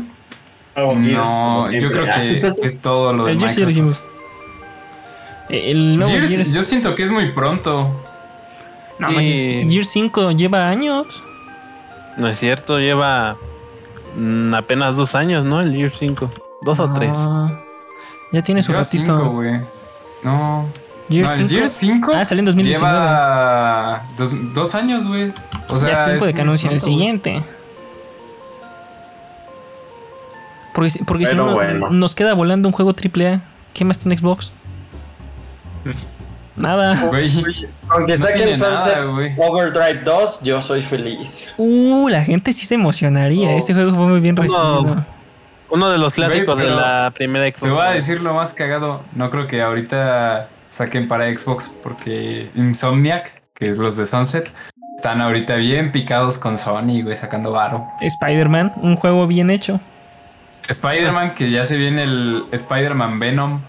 Oh, 0.74 0.94
Gears, 0.94 1.28
no. 1.28 1.70
Yo 1.70 1.90
creo 1.92 2.04
que 2.06 2.52
es 2.66 2.80
todo 2.80 3.12
lo 3.12 3.24
de 3.26 3.32
El 3.32 3.38
Gears 3.38 3.54
ya 3.56 3.60
lo 3.60 3.66
Microsoft. 3.66 3.68
dijimos. 3.68 4.04
Eh, 5.50 5.70
El 5.70 5.96
nuevo 5.98 6.10
Gears, 6.10 6.30
Gears- 6.30 6.54
Yo 6.54 6.62
siento 6.62 6.94
que 6.94 7.02
es 7.02 7.10
muy 7.10 7.30
pronto. 7.32 8.02
No, 8.98 9.10
manches, 9.12 9.70
Gears 9.70 9.88
5 9.90 10.30
lleva 10.32 10.68
años. 10.68 11.22
No 12.16 12.28
es 12.28 12.38
cierto, 12.38 12.78
lleva 12.78 13.36
mm, 14.16 14.54
apenas 14.54 14.96
dos 14.96 15.14
años, 15.14 15.44
¿no? 15.44 15.60
El 15.60 15.74
Year 15.76 15.92
5. 15.98 16.30
Dos 16.64 16.78
o 16.80 16.92
tres. 16.92 17.16
Ah, 17.18 17.50
ya 18.32 18.42
tiene 18.42 18.62
su 18.62 18.72
Lleva 18.72 18.84
ratito. 18.84 19.16
cinco, 19.18 19.30
güey. 19.30 19.60
No. 20.22 20.66
Gears 21.08 21.28
no, 21.30 21.34
el 21.34 21.48
5. 21.48 21.54
Gears 21.60 21.72
5 21.72 22.12
Ah, 22.14 22.24
salió 22.24 22.40
en 22.40 22.46
2019. 22.46 22.94
lleva 22.98 24.02
dos, 24.16 24.54
dos 24.54 24.74
años, 24.74 25.08
güey. 25.08 25.32
O 25.68 25.76
sea, 25.76 25.88
ya 25.88 25.94
es 25.94 26.04
tiempo 26.06 26.26
de 26.26 26.32
que 26.34 26.40
anuncien 26.40 26.72
el 26.72 26.80
siguiente. 26.80 27.42
Porque, 30.74 30.90
si- 30.90 31.04
porque 31.04 31.26
si 31.26 31.34
no, 31.34 31.46
no- 31.46 31.54
bueno. 31.54 31.90
nos 31.90 32.14
queda 32.14 32.34
volando 32.34 32.68
un 32.68 32.72
juego 32.72 32.92
AAA. 32.94 33.42
¿Qué 33.74 33.84
más 33.84 33.98
tiene 33.98 34.16
Xbox? 34.16 34.52
Nada. 36.56 37.06
Güey, 37.08 37.30
Aunque 37.88 38.12
No 38.12 38.18
saquen 38.18 38.58
nada, 38.60 38.78
Sunset 38.78 39.06
güey. 39.14 39.32
Overdrive 39.38 40.02
2, 40.04 40.42
yo 40.42 40.60
soy 40.62 40.82
feliz. 40.82 41.52
Uh, 41.56 42.08
la 42.08 42.22
gente 42.24 42.52
sí 42.52 42.64
se 42.66 42.74
emocionaría. 42.74 43.48
Oh. 43.50 43.58
Este 43.58 43.74
juego 43.74 43.90
fue 43.90 44.06
muy 44.06 44.20
bien 44.20 44.34
No. 44.34 45.04
Uno 45.72 45.88
de 45.90 45.98
los 45.98 46.12
clásicos 46.12 46.58
de 46.58 46.70
la 46.70 47.12
primera 47.14 47.46
Xbox. 47.46 47.62
te 47.62 47.70
voy 47.70 47.80
a 47.86 47.90
decir 47.92 48.20
lo 48.20 48.34
más 48.34 48.52
cagado. 48.54 49.02
No 49.14 49.30
creo 49.30 49.46
que 49.46 49.62
ahorita 49.62 50.48
saquen 50.68 51.08
para 51.08 51.24
Xbox 51.34 51.74
porque 51.82 52.50
Insomniac, 52.54 53.42
que 53.54 53.68
es 53.68 53.78
los 53.78 53.96
de 53.96 54.04
Sunset, 54.06 54.52
están 54.96 55.20
ahorita 55.22 55.56
bien 55.56 55.90
picados 55.90 56.36
con 56.38 56.58
Sony, 56.58 57.02
güey, 57.02 57.16
sacando 57.16 57.52
varo. 57.52 57.86
Spider-Man, 58.00 58.72
un 58.76 58.96
juego 58.96 59.26
bien 59.26 59.50
hecho. 59.50 59.80
Spider-Man, 60.68 61.34
que 61.34 61.50
ya 61.50 61.64
se 61.64 61.76
viene 61.76 62.02
el 62.04 62.44
Spider-Man 62.52 63.18
Venom. 63.18 63.60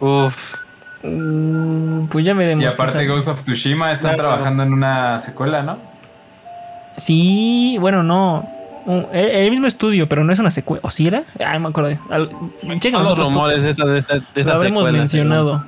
Uf, 0.00 0.34
Uh, 1.02 2.06
pues 2.10 2.26
ya 2.26 2.34
veremos. 2.34 2.62
Y 2.62 2.66
aparte. 2.66 3.06
Ghost 3.06 3.28
of 3.28 3.42
Tsushima 3.42 3.90
están 3.90 4.16
Claro. 4.16 4.28
trabajando 4.28 4.62
en 4.64 4.74
una 4.74 5.18
secuela, 5.18 5.62
¿no? 5.62 5.78
Sí, 6.98 7.78
bueno, 7.80 8.02
no. 8.02 8.46
Uh, 8.90 9.06
el, 9.12 9.50
mismo 9.50 9.68
estudio, 9.68 10.08
pero 10.08 10.24
no 10.24 10.32
es 10.32 10.38
una 10.40 10.50
secuela. 10.50 10.80
¿O 10.82 10.90
sí 10.90 11.06
era? 11.06 11.24
Ah, 11.44 11.56
me 11.58 11.68
acuerdo. 11.68 11.90
Chequen 12.78 13.04
los 13.04 13.16
rumores 13.16 13.62
de 13.62 13.70
esa, 13.70 13.84
de 13.84 14.00
esa, 14.00 14.14
de 14.14 14.22
esa 14.34 14.50
Lo 14.50 14.56
habremos 14.56 14.82
secuela, 14.82 14.98
mencionado. 14.98 15.64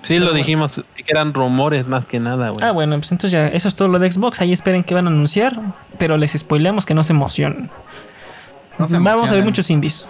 Sí, 0.00 0.18
lo 0.18 0.32
dijimos, 0.32 0.82
que 0.94 1.04
eran 1.06 1.34
rumores 1.34 1.86
más 1.86 2.06
que 2.06 2.20
nada, 2.20 2.50
güey. 2.50 2.64
Ah, 2.64 2.72
bueno, 2.72 2.96
pues 2.96 3.12
entonces 3.12 3.32
ya, 3.32 3.48
eso 3.48 3.68
es 3.68 3.74
todo 3.74 3.88
lo 3.88 3.98
de 3.98 4.10
Xbox. 4.10 4.40
Ahí 4.40 4.52
esperen 4.52 4.84
que 4.84 4.94
van 4.94 5.06
a 5.06 5.10
anunciar, 5.10 5.58
pero 5.98 6.16
les 6.16 6.32
spoileamos 6.32 6.86
que 6.86 6.94
no 6.94 7.02
se 7.02 7.12
emocionen. 7.12 7.70
No 8.78 8.88
se 8.88 8.98
Vamos 8.98 9.30
a 9.30 9.34
ver 9.34 9.44
muchos 9.44 9.70
indies. 9.70 10.08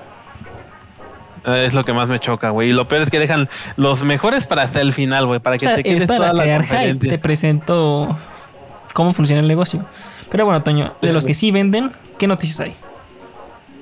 Eh, 1.47 1.67
Es 1.67 1.75
lo 1.75 1.83
que 1.83 1.93
más 1.93 2.09
me 2.09 2.21
choca, 2.21 2.51
güey. 2.51 2.71
Y 2.71 2.73
lo 2.73 2.87
peor 2.87 3.03
es 3.03 3.11
que 3.11 3.19
dejan 3.19 3.49
los 3.77 4.05
mejores 4.05 4.47
para 4.47 4.63
hasta 4.63 4.81
el 4.81 4.93
final, 4.93 5.27
güey, 5.27 5.41
para 5.41 5.57
O 5.57 5.59
que 5.59 5.67
sea, 5.67 5.77
te 5.77 5.83
quedes 5.83 6.03
es 6.03 6.07
para 6.09 6.31
toda 6.31 6.33
la 6.33 6.43
crear 6.43 6.65
hype. 6.65 7.09
Te 7.09 7.19
presento 7.19 8.17
cómo 8.93 9.13
funciona 9.13 9.43
el 9.43 9.49
negocio. 9.49 9.85
Pero 10.31 10.47
bueno, 10.47 10.63
Toño, 10.63 10.95
de 11.03 11.13
los 11.13 11.27
que 11.27 11.35
sí 11.35 11.51
venden, 11.53 11.93
¿qué 12.19 12.27
noticias 12.27 12.61
hay? 12.61 12.77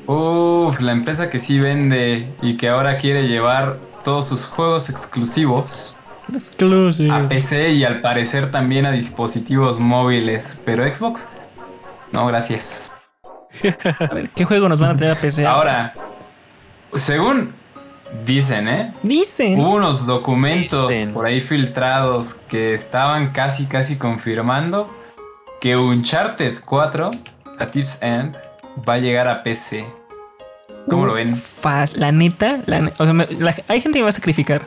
Uf, 0.06 0.80
la 0.80 0.92
empresa 0.92 1.30
que 1.30 1.38
sí 1.38 1.60
vende 1.60 2.34
y 2.42 2.56
que 2.56 2.68
ahora 2.68 2.96
quiere 2.98 3.28
llevar 3.28 3.76
todos 4.02 4.26
sus 4.26 4.46
juegos 4.46 4.88
exclusivos 4.90 5.96
Exclusive. 6.28 7.10
a 7.12 7.28
PC 7.28 7.70
y 7.72 7.84
al 7.84 8.00
parecer 8.00 8.50
también 8.50 8.86
a 8.86 8.90
dispositivos 8.92 9.78
móviles. 9.80 10.60
Pero 10.64 10.92
Xbox, 10.92 11.28
no, 12.10 12.26
gracias. 12.26 12.90
A 14.00 14.14
ver, 14.14 14.30
¿qué 14.30 14.44
juego 14.44 14.68
nos 14.68 14.80
van 14.80 14.90
a 14.90 14.96
traer 14.96 15.12
a 15.12 15.20
PC? 15.20 15.46
Ahora, 15.46 15.92
según 16.94 17.52
dicen, 18.24 18.66
¿eh? 18.68 18.94
Dicen. 19.02 19.60
Hubo 19.60 19.74
unos 19.74 20.06
documentos 20.06 20.88
Dicen. 20.88 21.12
por 21.12 21.26
ahí 21.26 21.40
filtrados 21.42 22.34
que 22.48 22.74
estaban 22.74 23.30
casi, 23.32 23.66
casi 23.66 23.96
confirmando 23.96 24.90
que 25.60 25.76
Uncharted 25.76 26.60
4, 26.64 27.10
a 27.58 27.66
Tips 27.66 28.02
End, 28.02 28.36
va 28.88 28.94
a 28.94 28.98
llegar 28.98 29.28
a 29.28 29.42
PC. 29.42 29.84
¿Cómo 30.88 31.06
lo 31.06 31.14
ven? 31.14 31.36
La 31.96 32.10
neta, 32.12 32.60
la 32.66 32.80
ne- 32.80 32.92
o 32.98 33.04
sea, 33.04 33.12
me- 33.12 33.28
la- 33.38 33.54
hay 33.68 33.80
gente 33.80 33.98
que 33.98 34.02
va 34.02 34.08
a 34.08 34.12
sacrificar, 34.12 34.62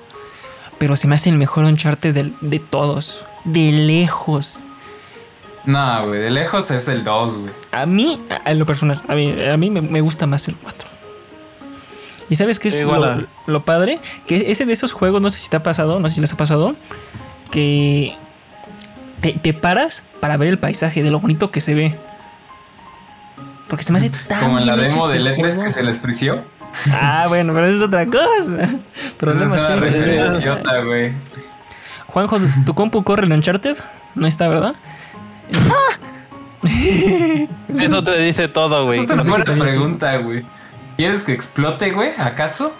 pero 0.77 0.95
se 0.95 1.07
me 1.07 1.15
hace 1.15 1.29
el 1.29 1.37
mejor 1.37 1.65
Uncharted 1.65 2.31
de, 2.41 2.59
todos. 2.59 3.25
De 3.43 3.71
lejos. 3.71 4.61
No, 5.65 6.07
güey, 6.07 6.19
de 6.21 6.31
lejos 6.31 6.69
es 6.71 6.87
el 6.87 7.03
2, 7.03 7.37
güey. 7.39 7.53
A 7.71 7.85
mí, 7.85 8.21
a, 8.29 8.35
a 8.49 8.53
lo 8.53 8.65
personal, 8.65 9.01
a 9.07 9.15
mí, 9.15 9.35
a 9.41 9.57
mí 9.57 9.69
me, 9.69 9.81
me 9.81 9.99
gusta 10.01 10.25
más 10.27 10.47
el 10.47 10.55
4. 10.55 10.89
¿Y 12.29 12.35
sabes 12.35 12.59
qué 12.59 12.69
es 12.69 12.75
lo 13.45 13.65
padre? 13.65 13.99
Que 14.25 14.51
ese 14.51 14.65
de 14.65 14.73
esos 14.73 14.93
juegos, 14.93 15.21
no 15.21 15.29
sé 15.29 15.39
si 15.39 15.49
te 15.49 15.57
ha 15.57 15.63
pasado, 15.63 15.99
no 15.99 16.07
sé 16.09 16.15
si 16.15 16.21
les 16.21 16.33
ha 16.33 16.37
pasado, 16.37 16.75
que 17.51 18.15
te, 19.21 19.33
te 19.33 19.53
paras 19.53 20.05
para 20.21 20.37
ver 20.37 20.49
el 20.49 20.59
paisaje 20.59 21.03
de 21.03 21.11
lo 21.11 21.19
bonito 21.19 21.51
que 21.51 21.61
se 21.61 21.73
ve. 21.75 21.99
Porque 23.67 23.83
se 23.83 23.91
me 23.91 23.97
hace 23.99 24.09
tan 24.09 24.41
Como 24.41 24.59
en 24.59 24.67
la 24.67 24.75
demo 24.75 25.07
de 25.07 25.19
letras 25.19 25.57
que 25.57 25.69
se 25.71 25.83
les 25.83 25.99
frició. 25.99 26.43
Ah, 26.93 27.25
bueno, 27.27 27.53
pero 27.53 27.67
eso 27.67 27.77
es 27.77 27.83
otra 27.83 28.05
cosa. 28.05 28.61
Esa 28.61 28.75
es 28.95 29.13
Problemas 29.17 29.61
una 29.61 30.79
güey. 30.83 31.13
Juanjo, 32.07 32.37
¿tu 32.65 32.73
compu 32.75 33.03
corre 33.03 33.25
el 33.25 33.31
Uncharted? 33.31 33.77
No 34.13 34.27
está, 34.27 34.47
¿verdad? 34.47 34.75
Eso 37.67 38.03
te 38.03 38.19
dice 38.19 38.47
todo, 38.47 38.85
güey. 38.85 39.03
Esa 39.03 39.15
es 39.15 39.27
una 39.27 39.37
buena 39.37 39.65
pregunta, 39.65 40.17
güey. 40.17 40.45
¿Quieres 40.97 41.23
que 41.23 41.33
explote, 41.33 41.91
güey? 41.91 42.11
¿Acaso? 42.17 42.73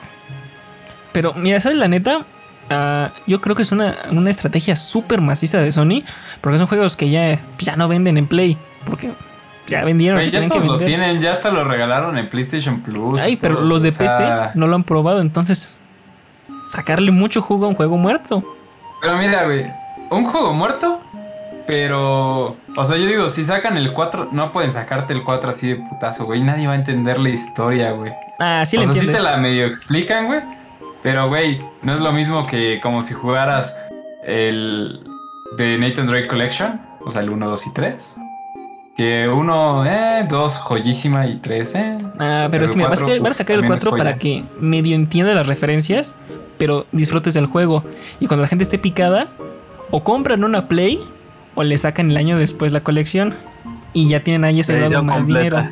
Pero 1.12 1.34
mira, 1.34 1.60
¿sabes 1.60 1.78
la 1.78 1.88
neta? 1.88 2.26
Ah, 2.70 3.12
yo 3.28 3.42
creo 3.42 3.56
que 3.56 3.62
es 3.62 3.72
una, 3.72 3.96
una 4.12 4.30
estrategia 4.30 4.76
súper 4.76 5.22
maciza 5.22 5.60
de 5.60 5.72
Sony. 5.72 6.04
Porque 6.42 6.58
son 6.58 6.68
juegos 6.68 6.96
que 6.96 7.10
ya, 7.10 7.42
ya 7.60 7.76
no 7.76 7.88
venden 7.88 8.18
en 8.18 8.28
Play. 8.28 8.58
Porque 8.86 9.14
ya 9.68 9.84
vendieron. 9.84 10.20
Que 10.20 10.32
ya 10.32 10.42
que 10.42 10.50
todos 10.50 10.66
lo 10.66 10.78
tienen, 10.78 11.22
ya 11.22 11.34
hasta 11.34 11.52
lo 11.52 11.64
regalaron 11.64 12.18
en 12.18 12.30
PlayStation 12.30 12.82
Plus. 12.82 13.22
Ay, 13.22 13.36
pero 13.36 13.56
todo, 13.56 13.66
los 13.66 13.84
de 13.84 13.92
sea, 13.92 14.52
PC 14.52 14.60
no 14.60 14.68
lo 14.68 14.76
han 14.76 14.84
probado. 14.84 15.22
Entonces, 15.22 15.82
sacarle 16.68 17.12
mucho 17.12 17.42
jugo 17.42 17.66
a 17.66 17.70
un 17.70 17.76
juego 17.76 17.98
muerto. 17.98 18.44
Pero 19.02 19.18
mira, 19.18 19.46
güey, 19.46 19.66
un 20.10 20.26
juego 20.26 20.54
muerto, 20.54 21.02
pero... 21.68 22.58
O 22.78 22.84
sea, 22.84 22.98
yo 22.98 23.08
digo, 23.08 23.30
si 23.30 23.44
sacan 23.44 23.78
el 23.78 23.94
4, 23.94 24.30
no 24.32 24.52
pueden 24.52 24.72
sacarte 24.72 25.14
el 25.14 25.24
4 25.24 25.50
así 25.50 25.70
de 25.70 25.76
putazo, 25.76 26.26
güey. 26.26 26.42
Nadie 26.42 26.68
va 26.68 26.74
a 26.74 26.76
entender 26.76 27.20
la 27.20 27.30
historia, 27.30 27.92
güey. 27.92 28.12
Ah, 28.40 28.64
sí 28.66 28.78
o 28.78 28.82
le 28.82 28.88
sea, 28.88 29.02
sí 29.02 29.08
te 29.08 29.20
la 29.20 29.38
medio 29.38 29.66
explican, 29.66 30.26
güey. 30.26 30.42
Pero, 31.02 31.28
güey, 31.28 31.62
no 31.84 31.94
es 31.94 32.02
lo 32.02 32.12
mismo 32.12 32.48
que 32.48 32.80
como 32.82 33.02
si 33.02 33.14
jugaras 33.14 33.78
el 34.26 35.08
de 35.56 35.78
Nathan 35.78 36.08
Drake 36.08 36.28
Collection, 36.28 36.82
o 37.06 37.12
sea, 37.12 37.22
el 37.22 37.30
1, 37.30 37.48
2 37.48 37.68
y 37.68 37.74
3. 37.74 38.18
Que 38.96 39.28
uno, 39.28 39.86
eh, 39.86 40.26
dos, 40.30 40.58
joyísima 40.58 41.28
y 41.28 41.38
tres, 41.38 41.76
eh. 41.76 41.98
Ah, 42.18 42.48
pero 42.50 42.52
Pero 42.52 42.66
es 42.66 42.72
que 42.72 42.78
mira, 42.78 42.90
vas 42.90 43.02
a, 43.02 43.06
cuatro, 43.06 43.24
vas 43.24 43.32
a 43.32 43.34
sacar 43.36 43.56
el 43.56 43.62
también 43.62 43.76
es 43.76 43.84
4 43.84 43.98
para 43.98 44.18
que 44.18 44.44
medio 44.60 44.96
entienda 44.96 45.34
las 45.34 45.48
referencias, 45.48 46.16
pero 46.58 46.86
disfrutes 46.94 47.34
del 47.34 47.46
juego. 47.46 47.84
Y 48.22 48.28
cuando 48.28 48.44
la 48.44 48.48
gente 48.48 48.64
esté 48.64 48.80
picada, 48.80 49.28
o 49.92 50.04
compran 50.04 50.44
una 50.46 50.68
Play 50.70 51.00
o 51.56 51.64
le 51.64 51.78
sacan 51.78 52.10
el 52.12 52.18
año 52.18 52.38
después 52.38 52.72
la 52.72 52.82
colección 52.84 53.36
y 53.94 54.08
ya 54.08 54.22
tienen 54.22 54.46
ahí 54.46 54.62
asegurado 54.62 55.04
más 55.04 55.26
completa. 55.26 55.58
dinero. 55.58 55.72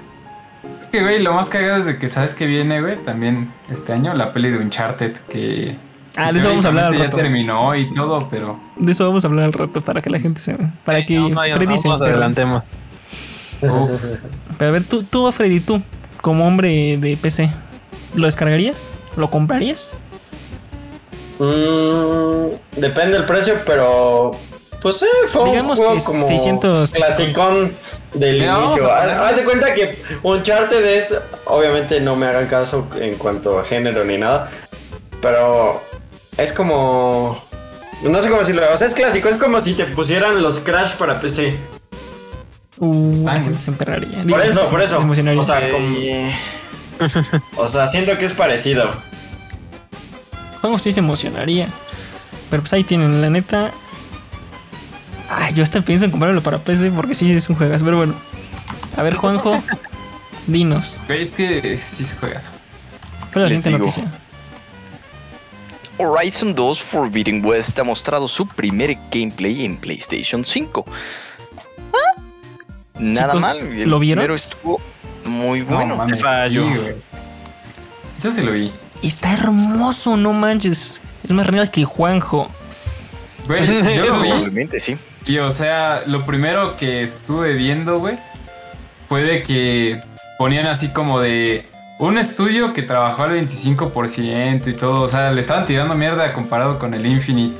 Es 0.79 0.89
que, 0.89 1.01
güey, 1.01 1.21
lo 1.23 1.33
más 1.33 1.49
cagado 1.49 1.77
es 1.77 1.85
de 1.85 1.97
que 1.97 2.09
sabes 2.09 2.33
que 2.33 2.45
viene, 2.45 2.81
güey, 2.81 3.01
también 3.03 3.53
este 3.69 3.93
año 3.93 4.13
la 4.13 4.33
peli 4.33 4.49
de 4.49 4.57
Uncharted 4.57 5.13
que. 5.29 5.77
Ah, 6.15 6.31
de 6.31 6.39
eso 6.39 6.49
vamos 6.49 6.65
a 6.65 6.67
hablar 6.67 6.85
al 6.85 6.93
rato. 6.99 7.17
Ya 7.17 7.23
terminó 7.23 7.73
y 7.75 7.91
todo, 7.93 8.27
pero. 8.29 8.59
De 8.75 8.91
eso 8.91 9.05
vamos 9.07 9.23
a 9.23 9.27
hablar 9.27 9.45
al 9.45 9.53
rato 9.53 9.81
para 9.81 10.01
que 10.01 10.09
la 10.09 10.19
gente 10.19 10.39
se. 10.39 10.57
Para 10.85 11.05
que 11.05 11.15
No, 11.15 11.29
no, 11.29 11.35
Freddy 11.41 11.65
no, 11.67 11.77
se 11.77 11.87
vamos, 11.87 12.01
entere. 12.01 12.11
adelantemos. 12.11 12.63
Uf, 13.61 14.01
Pero 14.57 14.69
a 14.69 14.71
ver, 14.71 14.83
tú, 14.83 15.03
tú, 15.03 15.31
Freddy, 15.31 15.59
tú, 15.59 15.81
como 16.21 16.47
hombre 16.47 16.97
de 16.97 17.17
PC, 17.17 17.49
¿lo 18.15 18.25
descargarías? 18.25 18.89
¿Lo 19.15 19.29
comprarías? 19.29 19.97
Mm, 21.39 22.79
depende 22.79 23.17
del 23.17 23.25
precio, 23.25 23.55
pero. 23.65 24.31
Pues 24.81 24.97
sí, 24.97 25.05
fue 25.29 25.45
Digamos 25.49 25.79
un 25.79 25.85
juego 25.85 25.99
que 25.99 26.05
como 26.05 26.27
600 26.27 26.91
clasicón 26.91 27.71
del 28.13 28.39
Mira, 28.39 28.59
inicio. 28.59 28.91
a 28.91 29.29
haz 29.29 29.35
de 29.37 29.43
cuenta 29.45 29.73
que 29.73 29.97
Uncharted 30.23 30.85
es. 30.85 31.15
Obviamente 31.45 32.01
no 32.01 32.15
me 32.15 32.27
hagan 32.27 32.47
caso 32.47 32.87
en 32.99 33.15
cuanto 33.15 33.57
a 33.57 33.63
género 33.63 34.03
ni 34.03 34.17
nada. 34.17 34.49
Pero 35.21 35.81
es 36.37 36.51
como. 36.51 37.41
No 38.03 38.21
sé 38.21 38.27
cómo 38.27 38.41
decirlo. 38.41 38.63
O 38.73 38.77
sea, 38.77 38.87
es 38.87 38.93
clásico. 38.93 39.29
Es 39.29 39.37
como 39.37 39.61
si 39.61 39.73
te 39.73 39.85
pusieran 39.85 40.41
los 40.41 40.59
Crash 40.59 40.95
para 40.95 41.21
PC. 41.21 41.57
Uh, 42.77 43.03
Están, 43.03 43.35
la 43.37 43.41
gente 43.43 43.57
se 43.59 43.71
emperraría. 43.71 44.17
Por 44.17 44.25
Digo, 44.25 44.39
eso, 44.41 44.69
por 44.69 44.81
eso. 44.81 44.97
se 44.97 45.03
emocionaría. 45.03 45.39
O 45.41 45.43
sea, 45.43 45.59
como- 45.71 45.87
Eh, 45.97 46.33
o 47.57 47.67
sea, 47.67 47.87
siento 47.87 48.17
que 48.17 48.25
es 48.25 48.31
parecido. 48.33 48.91
Juego 50.61 50.77
sí 50.77 50.91
se 50.91 50.99
emocionaría. 50.99 51.67
Pero 52.49 52.63
pues 52.63 52.73
ahí 52.73 52.83
tienen, 52.83 53.21
la 53.21 53.29
neta. 53.29 53.71
Ay, 55.29 55.53
yo 55.53 55.63
hasta 55.63 55.81
pienso 55.81 56.05
en 56.05 56.11
comprarlo 56.11 56.41
para 56.43 56.59
PC 56.59 56.91
porque 56.91 57.15
sí 57.15 57.31
es 57.31 57.49
un 57.49 57.55
juegazo. 57.55 57.83
Pero 57.85 57.97
bueno. 57.97 58.13
A 58.95 59.01
ver, 59.01 59.15
Juanjo, 59.15 59.61
dinos. 60.47 61.01
es 61.09 61.31
que 61.31 61.77
sí 61.77 62.05
se 62.05 62.15
juegas. 62.17 62.51
¿Cuál 63.31 63.45
es 63.45 63.51
la 63.53 63.57
siguiente 63.61 63.69
digo. 63.69 63.79
noticia? 63.79 64.19
Horizon 65.97 66.53
2 66.55 66.79
Forbidden 66.83 67.43
West 67.45 67.79
ha 67.79 67.83
mostrado 67.83 68.27
su 68.27 68.47
primer 68.47 68.97
gameplay 69.11 69.63
en 69.65 69.77
PlayStation 69.77 70.43
5. 70.43 70.85
Ah, 71.93 72.21
Nada 72.99 73.27
Chicos, 73.27 73.41
mal. 73.41 73.57
El 73.57 73.89
¿lo 73.89 73.99
vieron? 73.99 74.21
primero 74.21 74.35
estuvo 74.35 74.81
muy 75.25 75.61
No 75.61 75.75
bueno. 75.75 75.95
mames, 75.95 76.21
fallo. 76.21 76.63
sí. 76.63 76.79
Yo 78.21 78.31
sí 78.31 78.41
lo 78.43 78.51
vi. 78.51 78.71
Está 79.01 79.33
hermoso, 79.33 80.15
no 80.17 80.31
manches. 80.33 81.01
Es 81.23 81.31
más 81.31 81.47
real 81.47 81.69
que 81.71 81.83
Juanjo. 81.85 82.49
Güey, 83.47 83.65
yo 83.95 84.05
lo 84.05 84.21
vi. 84.21 84.29
Probablemente 84.29 84.79
sí. 84.79 84.97
Y 85.25 85.37
o 85.39 85.51
sea, 85.51 86.03
lo 86.05 86.25
primero 86.25 86.75
que 86.77 87.01
estuve 87.03 87.53
viendo, 87.53 87.99
güey, 87.99 88.17
fue 89.09 89.23
de 89.23 89.43
que 89.43 90.01
ponían 90.37 90.67
así 90.67 90.89
como 90.89 91.19
de 91.19 91.65
un 91.99 92.17
estudio 92.17 92.73
que 92.73 92.83
trabajó 92.83 93.23
al 93.23 93.31
25% 93.31 94.67
y 94.67 94.73
todo. 94.73 95.01
O 95.01 95.07
sea, 95.07 95.31
le 95.31 95.41
estaban 95.41 95.65
tirando 95.65 95.95
mierda 95.95 96.33
comparado 96.33 96.77
con 96.79 96.93
el 96.93 97.05
Infinite. 97.05 97.55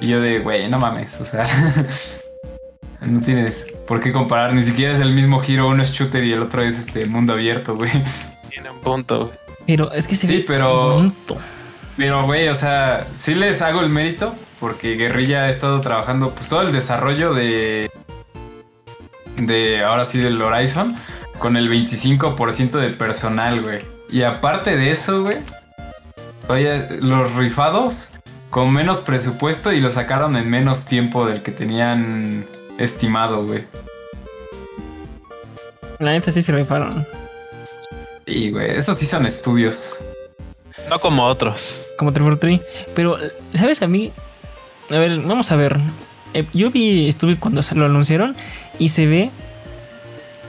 Y 0.00 0.08
yo 0.08 0.20
de, 0.20 0.38
güey, 0.38 0.68
no 0.68 0.78
mames, 0.78 1.20
o 1.20 1.24
sea, 1.26 1.46
no 3.02 3.20
tienes 3.20 3.66
por 3.90 3.98
qué 3.98 4.12
comparar. 4.12 4.52
Ni 4.54 4.62
siquiera 4.62 4.92
es 4.92 5.00
el 5.00 5.12
mismo 5.12 5.40
giro, 5.40 5.66
uno 5.66 5.82
es 5.82 5.90
shooter 5.90 6.22
y 6.22 6.32
el 6.32 6.42
otro 6.42 6.62
es 6.62 6.78
este 6.78 7.06
mundo 7.06 7.32
abierto, 7.32 7.74
güey. 7.74 7.90
Tiene 8.48 8.70
un 8.70 8.78
punto. 8.78 9.26
güey. 9.26 9.38
Pero 9.66 9.90
es 9.92 10.06
que 10.06 10.14
se 10.14 10.28
Sí, 10.28 10.36
ve 10.38 10.44
pero- 10.46 10.92
bonito. 10.94 11.36
Pero, 11.96 12.22
güey, 12.24 12.46
o 12.48 12.54
sea, 12.54 13.04
sí 13.18 13.34
les 13.34 13.60
hago 13.62 13.80
el 13.80 13.88
mérito 13.88 14.32
porque 14.60 14.94
Guerrilla 14.94 15.42
ha 15.42 15.50
estado 15.50 15.80
trabajando, 15.80 16.30
pues 16.30 16.48
todo 16.48 16.62
el 16.62 16.70
desarrollo 16.72 17.34
de. 17.34 17.90
de 19.36 19.82
ahora 19.84 20.04
sí 20.04 20.18
del 20.18 20.40
Horizon 20.40 20.94
con 21.40 21.56
el 21.56 21.68
25% 21.68 22.78
de 22.78 22.90
personal, 22.90 23.60
güey. 23.60 23.80
Y 24.08 24.22
aparte 24.22 24.76
de 24.76 24.92
eso, 24.92 25.22
güey, 25.24 25.38
todavía 26.46 26.86
los 27.00 27.34
rifados 27.34 28.10
con 28.50 28.72
menos 28.72 29.00
presupuesto 29.00 29.72
y 29.72 29.80
lo 29.80 29.90
sacaron 29.90 30.36
en 30.36 30.48
menos 30.48 30.84
tiempo 30.84 31.26
del 31.26 31.42
que 31.42 31.50
tenían 31.52 32.46
estimado, 32.80 33.44
güey. 33.44 33.64
La 35.98 36.12
neta 36.12 36.30
sí 36.30 36.42
se 36.42 36.52
rifaron. 36.52 37.06
Sí, 38.26 38.50
güey, 38.50 38.70
esos 38.70 38.96
sí 38.96 39.06
son 39.06 39.26
estudios. 39.26 39.98
No 40.88 41.00
como 41.00 41.24
otros. 41.26 41.82
Como 41.98 42.12
343. 42.12 42.60
Pero, 42.94 43.18
¿sabes? 43.54 43.82
A 43.82 43.86
mí. 43.86 44.12
A 44.90 44.98
ver, 44.98 45.20
vamos 45.20 45.52
a 45.52 45.56
ver. 45.56 45.78
Eh, 46.32 46.46
yo 46.54 46.70
vi, 46.70 47.08
estuve 47.08 47.38
cuando 47.38 47.62
se 47.62 47.74
lo 47.74 47.84
anunciaron 47.84 48.36
y 48.78 48.88
se 48.88 49.06
ve 49.06 49.30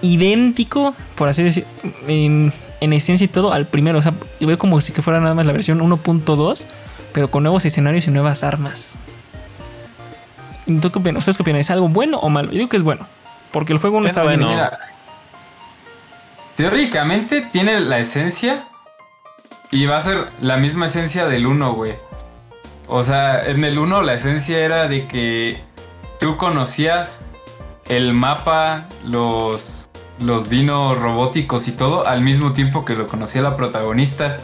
idéntico, 0.01 0.95
por 1.15 1.27
así 1.27 1.43
decir, 1.43 1.65
en, 2.07 2.53
en 2.79 2.93
esencia 2.93 3.25
y 3.25 3.27
todo, 3.27 3.51
al 3.51 3.67
primero. 3.67 3.99
O 3.99 4.01
sea, 4.01 4.13
ve 4.39 4.57
como 4.57 4.79
si 4.79 4.93
que 4.93 5.01
fuera 5.01 5.19
nada 5.19 5.35
más 5.35 5.45
la 5.45 5.53
versión 5.53 5.79
1.2, 5.79 6.65
pero 7.13 7.29
con 7.29 7.43
nuevos 7.43 7.65
escenarios 7.65 8.07
y 8.07 8.11
nuevas 8.11 8.43
armas. 8.43 8.99
¿Y 10.65 10.77
¿Tú 10.79 10.91
qué 10.91 10.99
opinas? 10.99 11.19
¿Ustedes 11.19 11.37
qué 11.37 11.43
opinan? 11.43 11.61
¿Es 11.61 11.71
algo 11.71 11.89
bueno 11.89 12.17
o 12.19 12.29
malo? 12.29 12.49
Yo 12.49 12.57
digo 12.57 12.69
que 12.69 12.77
es 12.77 12.83
bueno. 12.83 13.07
Porque 13.51 13.73
el 13.73 13.79
juego 13.79 13.99
no 13.99 14.05
Es 14.05 14.11
está 14.11 14.23
bueno. 14.23 14.47
Mira, 14.47 14.79
teóricamente 16.55 17.41
tiene 17.41 17.79
la 17.79 17.99
esencia 17.99 18.67
y 19.71 19.85
va 19.85 19.97
a 19.97 20.01
ser 20.01 20.27
la 20.39 20.57
misma 20.57 20.85
esencia 20.85 21.27
del 21.27 21.45
1, 21.45 21.73
güey. 21.73 21.93
O 22.87 23.03
sea, 23.03 23.45
en 23.45 23.63
el 23.63 23.79
1 23.79 24.01
la 24.01 24.13
esencia 24.13 24.59
era 24.59 24.87
de 24.87 25.07
que 25.07 25.63
tú 26.19 26.37
conocías 26.37 27.25
el 27.87 28.13
mapa, 28.13 28.87
los, 29.05 29.89
los 30.19 30.49
dinos 30.49 30.97
robóticos 30.99 31.67
y 31.67 31.71
todo 31.71 32.05
al 32.05 32.21
mismo 32.21 32.53
tiempo 32.53 32.85
que 32.85 32.93
lo 32.93 33.07
conocía 33.07 33.41
la 33.41 33.55
protagonista. 33.55 34.37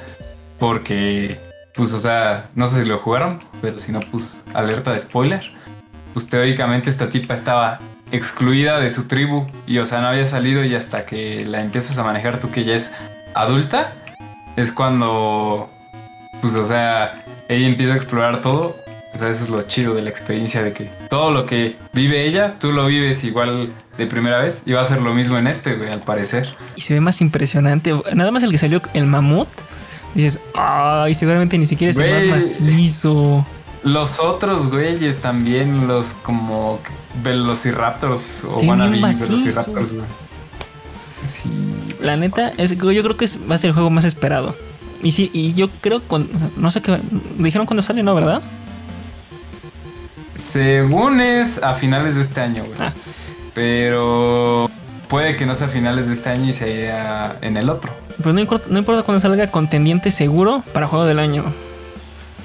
Porque, 0.60 1.40
pues, 1.76 1.94
o 1.94 2.00
sea, 2.00 2.50
no 2.56 2.68
sé 2.68 2.84
si 2.84 2.90
lo 2.90 2.98
jugaron, 2.98 3.44
pero 3.62 3.78
si 3.78 3.92
no, 3.92 4.00
pues, 4.00 4.44
alerta 4.54 4.94
de 4.94 5.02
spoiler. 5.02 5.57
Pues 6.18 6.30
teóricamente 6.30 6.90
esta 6.90 7.10
tipa 7.10 7.36
estaba 7.36 7.80
excluida 8.12 8.80
de 8.80 8.90
su 8.90 9.08
tribu 9.08 9.46
y, 9.68 9.78
o 9.78 9.86
sea, 9.86 10.02
no 10.02 10.08
había 10.08 10.26
salido 10.26 10.66
y 10.66 10.74
hasta 10.74 11.06
que 11.06 11.46
la 11.46 11.62
empiezas 11.62 11.96
a 12.00 12.04
manejar 12.04 12.40
tú 12.40 12.50
que 12.50 12.64
ya 12.64 12.74
es 12.74 12.92
adulta, 13.36 13.94
es 14.56 14.72
cuando, 14.72 15.70
pues, 16.42 16.56
o 16.56 16.66
sea, 16.66 17.24
ella 17.48 17.68
empieza 17.68 17.94
a 17.94 17.98
explorar 17.98 18.42
todo. 18.42 18.76
O 19.14 19.18
sea, 19.20 19.30
eso 19.30 19.44
es 19.44 19.52
lo 19.52 19.62
chido 19.62 19.94
de 19.94 20.02
la 20.02 20.10
experiencia 20.10 20.64
de 20.64 20.74
que 20.74 20.90
todo 21.08 21.30
lo 21.30 21.46
que 21.46 21.76
vive 21.94 22.26
ella, 22.26 22.56
tú 22.60 22.72
lo 22.72 22.88
vives 22.88 23.24
igual 23.24 23.72
de 24.00 24.08
primera 24.08 24.40
vez 24.40 24.64
y 24.66 24.72
va 24.72 24.82
a 24.82 24.86
ser 24.86 25.04
lo 25.04 25.14
mismo 25.14 25.38
en 25.38 25.46
este, 25.46 25.76
güey, 25.76 25.92
al 25.92 26.00
parecer. 26.00 26.50
Y 26.76 26.82
se 26.82 26.96
ve 26.96 27.00
más 27.00 27.22
impresionante. 27.22 27.94
Nada 28.16 28.32
más 28.32 28.42
el 28.42 28.50
que 28.50 28.58
salió, 28.58 28.82
el 28.96 29.06
mamut. 29.06 29.50
Dices, 30.16 30.40
ay, 30.56 31.14
seguramente 31.14 31.60
ni 31.60 31.68
siquiera 31.68 31.92
es 31.92 31.98
el 32.00 32.32
más 32.32 32.40
macizo. 32.40 33.46
Los 33.84 34.20
otros 34.20 34.70
güeyes 34.70 35.18
también, 35.22 35.88
los 35.88 36.14
como 36.24 36.80
Velociraptors 37.24 38.44
o 38.44 38.56
wannabe. 38.58 39.00
Velociraptors, 39.00 39.94
güey. 39.94 40.06
Sí, 41.24 41.50
La 42.00 42.16
neta, 42.16 42.54
es, 42.58 42.78
yo 42.78 43.04
creo 43.04 43.18
que 43.18 43.26
es- 43.26 43.40
va 43.50 43.56
a 43.56 43.58
ser 43.58 43.70
el 43.70 43.74
juego 43.74 43.90
más 43.90 44.06
esperado. 44.06 44.56
Y 45.04 45.12
sí, 45.12 45.30
y 45.34 45.54
yo 45.54 45.70
creo 45.82 46.02
con. 46.02 46.28
No 46.58 46.72
sé 46.72 46.82
qué. 46.82 47.00
Dijeron 47.38 47.68
cuando 47.68 47.82
sale, 47.84 48.02
¿no? 48.04 48.16
¿Verdad? 48.16 48.42
Según 50.36 51.22
es 51.22 51.62
a 51.64 51.74
finales 51.74 52.16
de 52.16 52.22
este 52.22 52.42
año, 52.42 52.64
güey. 52.66 52.78
Ah. 52.80 52.92
Pero 53.54 54.70
puede 55.08 55.36
que 55.36 55.46
no 55.46 55.56
sea 55.56 55.68
a 55.68 55.70
finales 55.70 56.08
de 56.08 56.14
este 56.14 56.30
año 56.30 56.50
y 56.50 56.54
sea 56.54 57.38
en 57.42 57.58
el 57.58 57.70
otro. 57.70 57.92
Pues 58.22 58.34
no 58.34 58.42
importa, 58.42 58.68
no 58.70 58.78
importa 58.80 59.04
cuando 59.04 59.20
salga 59.20 59.50
contendiente 59.52 60.12
seguro 60.12 60.64
para 60.74 60.88
juego 60.88 61.06
del 61.06 61.20
año. 61.20 61.44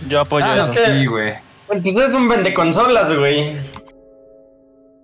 Yo 0.09 0.21
apoyo 0.21 0.47
Ah, 0.47 0.57
eso. 0.57 0.75
sí, 0.87 1.07
güey. 1.07 1.35
Pues 1.67 1.97
es 1.97 2.15
un 2.15 2.29
vende 2.29 2.53
consolas, 2.53 3.13
güey. 3.17 3.57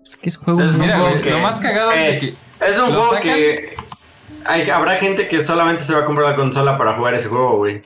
Es 0.03 0.17
que 0.17 0.29
es 0.29 0.37
un 0.39 0.45
juego 0.45 0.63
Es 0.63 0.73
un 0.73 0.79
muy- 0.79 0.87
Mira, 0.87 0.99
juego 0.99 1.11
güey, 1.13 1.23
que- 1.23 1.31
lo 1.31 1.39
más 1.41 1.61
cagado 1.61 1.93
es 1.93 1.97
de 1.99 2.11
eh, 2.11 2.19
que 2.19 2.35
Es 2.71 2.79
un 2.79 2.87
¿Lo 2.93 2.95
juego 2.97 3.11
sacan? 3.15 3.23
que 3.35 3.77
hay- 4.45 4.71
habrá 4.71 4.97
gente 4.97 5.29
que 5.29 5.41
solamente 5.43 5.83
se 5.83 5.95
va 5.95 6.01
a 6.01 6.05
comprar 6.05 6.29
la 6.31 6.37
consola 6.37 6.77
para 6.77 6.95
jugar 6.95 7.15
ese 7.15 7.29
juego, 7.29 7.57
güey. 7.59 7.83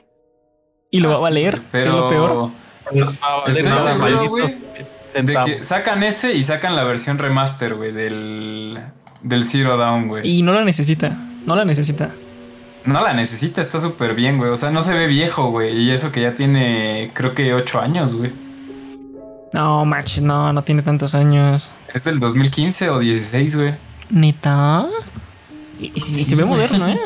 Y 0.91 0.99
lo 0.99 1.09
va 1.09 1.15
a 1.15 1.19
valer. 1.19 1.59
pero 1.71 1.91
Es 1.91 1.95
lo 1.97 2.09
peor. 2.09 2.49
Ah, 3.21 3.43
Estoy 3.47 3.63
no, 3.63 3.75
seguro, 3.77 3.97
malditos 3.97 4.29
güey, 4.29 4.47
de 4.47 4.85
centavos. 5.13 5.49
que 5.51 5.63
sacan 5.63 6.03
ese 6.03 6.33
y 6.33 6.43
sacan 6.43 6.75
la 6.75 6.83
versión 6.83 7.17
remaster, 7.17 7.75
güey, 7.75 7.91
del 7.91 8.79
del 9.21 9.43
Zero 9.45 9.77
Down, 9.77 10.07
güey. 10.09 10.27
Y 10.27 10.41
no 10.41 10.51
la 10.53 10.63
necesita. 10.65 11.15
No 11.45 11.55
la 11.55 11.63
necesita. 11.65 12.09
No 12.85 13.01
la 13.01 13.13
necesita, 13.13 13.61
está 13.61 13.79
súper 13.79 14.13
bien, 14.13 14.37
güey. 14.37 14.51
O 14.51 14.57
sea, 14.57 14.69
no 14.71 14.81
se 14.81 14.93
ve 14.93 15.07
viejo, 15.07 15.49
güey. 15.51 15.77
Y 15.77 15.91
eso 15.91 16.11
que 16.11 16.21
ya 16.21 16.35
tiene, 16.35 17.11
creo 17.13 17.33
que 17.33 17.53
8 17.53 17.79
años, 17.79 18.15
güey. 18.15 18.31
No, 19.53 19.85
match, 19.85 20.17
no, 20.19 20.51
no 20.51 20.63
tiene 20.63 20.81
tantos 20.81 21.15
años. 21.15 21.73
Es 21.93 22.03
del 22.03 22.19
2015 22.19 22.89
o 22.89 22.99
16, 22.99 23.55
güey. 23.55 23.71
¿Neta? 24.09 24.87
Y, 25.79 25.91
y 25.95 25.99
si- 25.99 26.21
y 26.21 26.23
se 26.25 26.35
ve 26.35 26.43
moderno, 26.43 26.87
¿eh? 26.89 26.99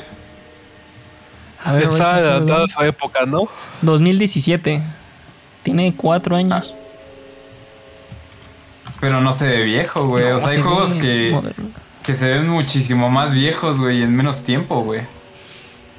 A 1.63 1.74
ver, 1.74 1.84
Está 1.84 2.40
Dawn. 2.40 2.52
a 2.52 2.68
su 2.70 2.82
época, 2.84 3.26
¿no? 3.26 3.44
2017. 3.82 4.82
Tiene 5.63 5.94
cuatro 5.96 6.36
años. 6.38 6.74
Pero 9.00 9.22
no 9.22 9.34
se 9.34 9.50
ve 9.52 9.63
viejo, 9.63 10.08
güey. 10.08 10.28
No, 10.30 10.36
o 10.38 10.40
sea, 10.40 10.50
hay 10.50 10.62
juegos 10.62 10.94
que, 10.96 11.30
moderno. 11.34 11.70
que 12.04 12.13
se 12.13 12.30
ven 12.30 12.48
muchísimo 12.50 13.10
más 13.10 13.34
viejos, 13.34 13.80
güey, 13.80 14.02
en 14.02 14.16
menos 14.16 14.42
tiempo, 14.44 14.82
güey. 14.82 15.02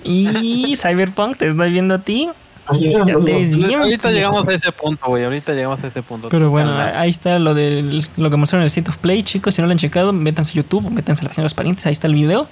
Y 0.05 0.75
Cyberpunk, 0.77 1.39
te 1.39 1.49
estoy 1.49 1.71
viendo 1.71 1.95
a 1.95 1.99
ti. 1.99 2.29
Ya 2.73 3.05
te 3.05 3.17
ves 3.17 3.57
bien. 3.57 3.81
Ahorita 3.81 4.11
llegamos 4.11 4.47
a 4.47 4.53
ese 4.53 4.73
punto, 4.73 5.07
güey. 5.07 5.25
Ahorita 5.25 5.55
llegamos 5.55 5.83
a 5.83 5.87
ese 5.87 6.03
punto. 6.03 6.29
Pero 6.29 6.51
bueno, 6.51 6.77
ahí 6.77 7.09
está 7.09 7.39
lo 7.39 7.55
de 7.55 8.03
lo 8.17 8.31
que 8.31 8.37
mostraron 8.37 8.63
en 8.63 8.65
el 8.65 8.69
State 8.69 8.91
of 8.91 8.99
Play, 8.99 9.23
chicos. 9.23 9.55
Si 9.55 9.63
no 9.63 9.67
lo 9.67 9.73
han 9.73 9.79
checado, 9.79 10.13
métanse 10.13 10.53
a 10.53 10.55
YouTube, 10.63 10.91
métanse 10.91 11.23
a 11.23 11.25
la 11.25 11.29
página 11.31 11.43
de 11.43 11.47
los 11.47 11.55
parientes, 11.55 11.87
ahí 11.87 11.93
está 11.93 12.07
el 12.07 12.15
video. 12.15 12.49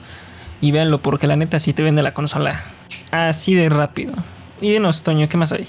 Y 0.60 0.72
véanlo, 0.72 1.02
porque 1.02 1.26
la 1.26 1.36
neta 1.36 1.58
sí 1.58 1.74
te 1.74 1.82
vende 1.82 2.02
la 2.02 2.14
consola 2.14 2.62
así 3.10 3.54
de 3.54 3.68
rápido. 3.68 4.14
Y 4.60 4.70
dinos, 4.72 5.02
Toño, 5.02 5.28
¿qué 5.28 5.36
más 5.36 5.52
hay? 5.52 5.68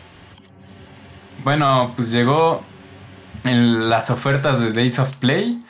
Bueno, 1.43 1.91
pues 1.95 2.11
llegó 2.11 2.63
en 3.43 3.89
las 3.89 4.09
ofertas 4.09 4.61
de 4.61 4.71
Days 4.71 4.97
of 4.99 5.13
Play. 5.17 5.61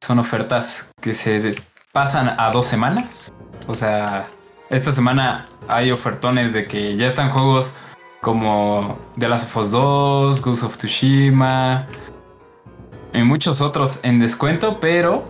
Son 0.00 0.20
ofertas 0.20 0.90
que 1.00 1.12
se 1.12 1.56
pasan 1.92 2.36
a 2.38 2.52
dos 2.52 2.66
semanas. 2.66 3.34
O 3.66 3.74
sea, 3.74 4.30
esta 4.72 4.90
semana 4.90 5.44
hay 5.68 5.90
ofertones 5.92 6.52
de 6.52 6.66
que 6.66 6.96
ya 6.96 7.06
están 7.06 7.30
juegos 7.30 7.76
como 8.20 8.98
The 9.18 9.28
Last 9.28 9.44
of 9.44 9.56
Us 9.56 9.70
2, 9.70 10.42
Ghost 10.42 10.62
of 10.64 10.76
Tsushima 10.76 11.86
y 13.12 13.22
muchos 13.22 13.60
otros 13.60 14.00
en 14.02 14.18
descuento, 14.18 14.80
pero, 14.80 15.24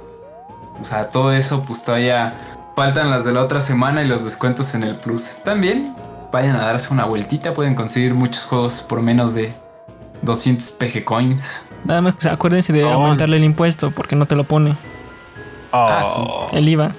o 0.80 0.84
sea, 0.84 1.08
todo 1.08 1.32
eso 1.32 1.62
pues 1.66 1.84
todavía 1.84 2.36
faltan 2.76 3.10
las 3.10 3.24
de 3.24 3.32
la 3.32 3.42
otra 3.42 3.60
semana 3.60 4.02
y 4.02 4.08
los 4.08 4.24
descuentos 4.24 4.74
en 4.74 4.84
el 4.84 4.96
Plus. 4.96 5.28
Están 5.28 5.60
bien, 5.60 5.94
vayan 6.32 6.56
a 6.56 6.64
darse 6.64 6.92
una 6.92 7.04
vueltita, 7.04 7.52
pueden 7.52 7.74
conseguir 7.74 8.14
muchos 8.14 8.44
juegos 8.44 8.82
por 8.82 9.02
menos 9.02 9.34
de 9.34 9.52
200 10.22 10.72
PG 10.72 11.04
Coins. 11.04 11.60
Nada 11.84 12.00
más 12.00 12.14
que 12.14 12.28
acuérdense 12.28 12.72
de 12.72 12.84
Oh. 12.84 12.92
aumentarle 12.92 13.38
el 13.38 13.44
impuesto, 13.44 13.90
porque 13.90 14.14
no 14.14 14.24
te 14.26 14.36
lo 14.36 14.44
pone 14.44 14.76
Ah, 15.72 16.02
Oh. 16.04 16.46
el 16.52 16.68
IVA. 16.68 16.94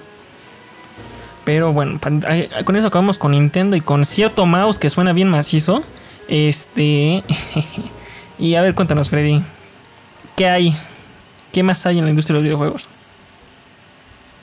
Pero 1.45 1.73
bueno, 1.73 1.99
con 2.65 2.75
eso 2.75 2.87
acabamos 2.87 3.17
con 3.17 3.31
Nintendo 3.31 3.75
y 3.75 3.81
con 3.81 4.05
Cierto 4.05 4.45
Mouse, 4.45 4.79
que 4.79 4.89
suena 4.89 5.13
bien 5.13 5.29
macizo. 5.29 5.83
Este. 6.27 7.23
y 8.37 8.55
a 8.55 8.61
ver, 8.61 8.75
cuéntanos, 8.75 9.09
Freddy. 9.09 9.41
¿Qué 10.35 10.47
hay? 10.47 10.75
¿Qué 11.51 11.63
más 11.63 11.85
hay 11.85 11.99
en 11.99 12.05
la 12.05 12.09
industria 12.09 12.35
de 12.35 12.39
los 12.39 12.43
videojuegos? 12.43 12.89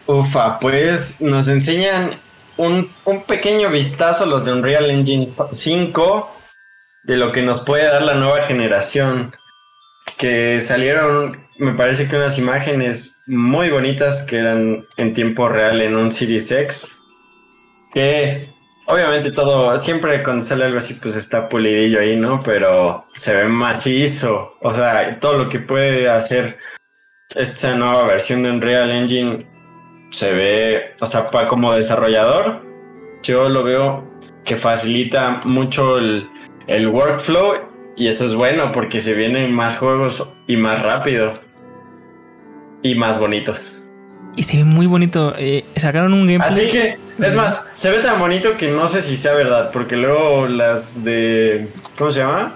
Ufa, 0.07 0.59
pues 0.59 1.21
nos 1.21 1.49
enseñan 1.49 2.21
un, 2.57 2.91
un 3.05 3.23
pequeño 3.25 3.71
vistazo 3.71 4.27
los 4.27 4.45
de 4.45 4.53
Unreal 4.53 4.91
Engine 4.91 5.33
5 5.51 6.37
de 7.05 7.17
lo 7.17 7.33
que 7.33 7.43
nos 7.43 7.61
puede 7.61 7.85
dar 7.85 8.03
la 8.03 8.15
nueva 8.15 8.47
generación. 8.47 9.35
Que 10.21 10.61
salieron, 10.61 11.41
me 11.57 11.73
parece 11.73 12.07
que 12.07 12.17
unas 12.17 12.39
imágenes 12.39 13.23
muy 13.27 13.71
bonitas 13.71 14.27
que 14.29 14.37
eran 14.37 14.85
en 14.99 15.15
tiempo 15.15 15.49
real 15.49 15.81
en 15.81 15.97
un 15.97 16.13
Series 16.13 16.53
X. 16.53 16.99
Que 17.95 18.51
obviamente 18.87 19.33
todo, 19.33 19.75
siempre 19.79 20.23
cuando 20.23 20.43
sale 20.43 20.67
algo 20.67 20.77
así, 20.77 20.95
pues 21.01 21.17
está 21.17 21.49
pulidillo 21.49 22.01
ahí, 22.01 22.17
¿no? 22.17 22.39
Pero 22.45 23.07
se 23.15 23.35
ve 23.35 23.45
macizo. 23.49 24.59
O 24.61 24.75
sea, 24.75 25.19
todo 25.19 25.39
lo 25.39 25.49
que 25.49 25.61
puede 25.61 26.11
hacer 26.11 26.59
esta 27.35 27.75
nueva 27.75 28.05
versión 28.05 28.43
de 28.43 28.51
Unreal 28.51 28.91
Engine 28.91 29.47
se 30.11 30.35
ve, 30.35 30.95
o 31.01 31.07
sea, 31.07 31.27
como 31.49 31.73
desarrollador, 31.73 32.63
yo 33.23 33.49
lo 33.49 33.65
veo 33.65 34.11
que 34.45 34.57
facilita 34.57 35.41
mucho 35.47 35.97
el, 35.97 36.29
el 36.67 36.89
workflow 36.89 37.70
y 38.01 38.09
eso 38.09 38.25
es 38.25 38.35
bueno 38.35 38.73
porque 38.73 39.01
se 39.01 39.13
vienen 39.15 39.53
más 39.53 39.77
juegos 39.79 40.27
y 40.47 40.57
más 40.57 40.83
rápidos 40.83 41.41
y 42.83 42.95
más 42.95 43.21
bonitos. 43.21 43.83
Y 44.37 44.43
se 44.45 44.57
ve 44.57 44.65
muy 44.65 44.87
bonito. 44.87 45.35
eh, 45.39 45.65
sacaron 45.77 46.15
un 46.15 46.27
gameplay. 46.27 46.51
Así 46.51 46.69
que, 46.73 46.99
es 47.23 47.35
más, 47.35 47.71
se 47.75 47.91
ve 47.91 47.99
tan 47.99 48.19
bonito 48.19 48.57
que 48.57 48.69
no 48.69 48.89
sé 48.89 49.03
si 49.03 49.17
sea 49.17 49.35
verdad, 49.35 49.71
porque 49.71 49.97
luego 49.97 50.47
las 50.47 51.05
de, 51.05 51.69
¿cómo 51.99 52.11
se 52.11 52.21
llama? 52.21 52.55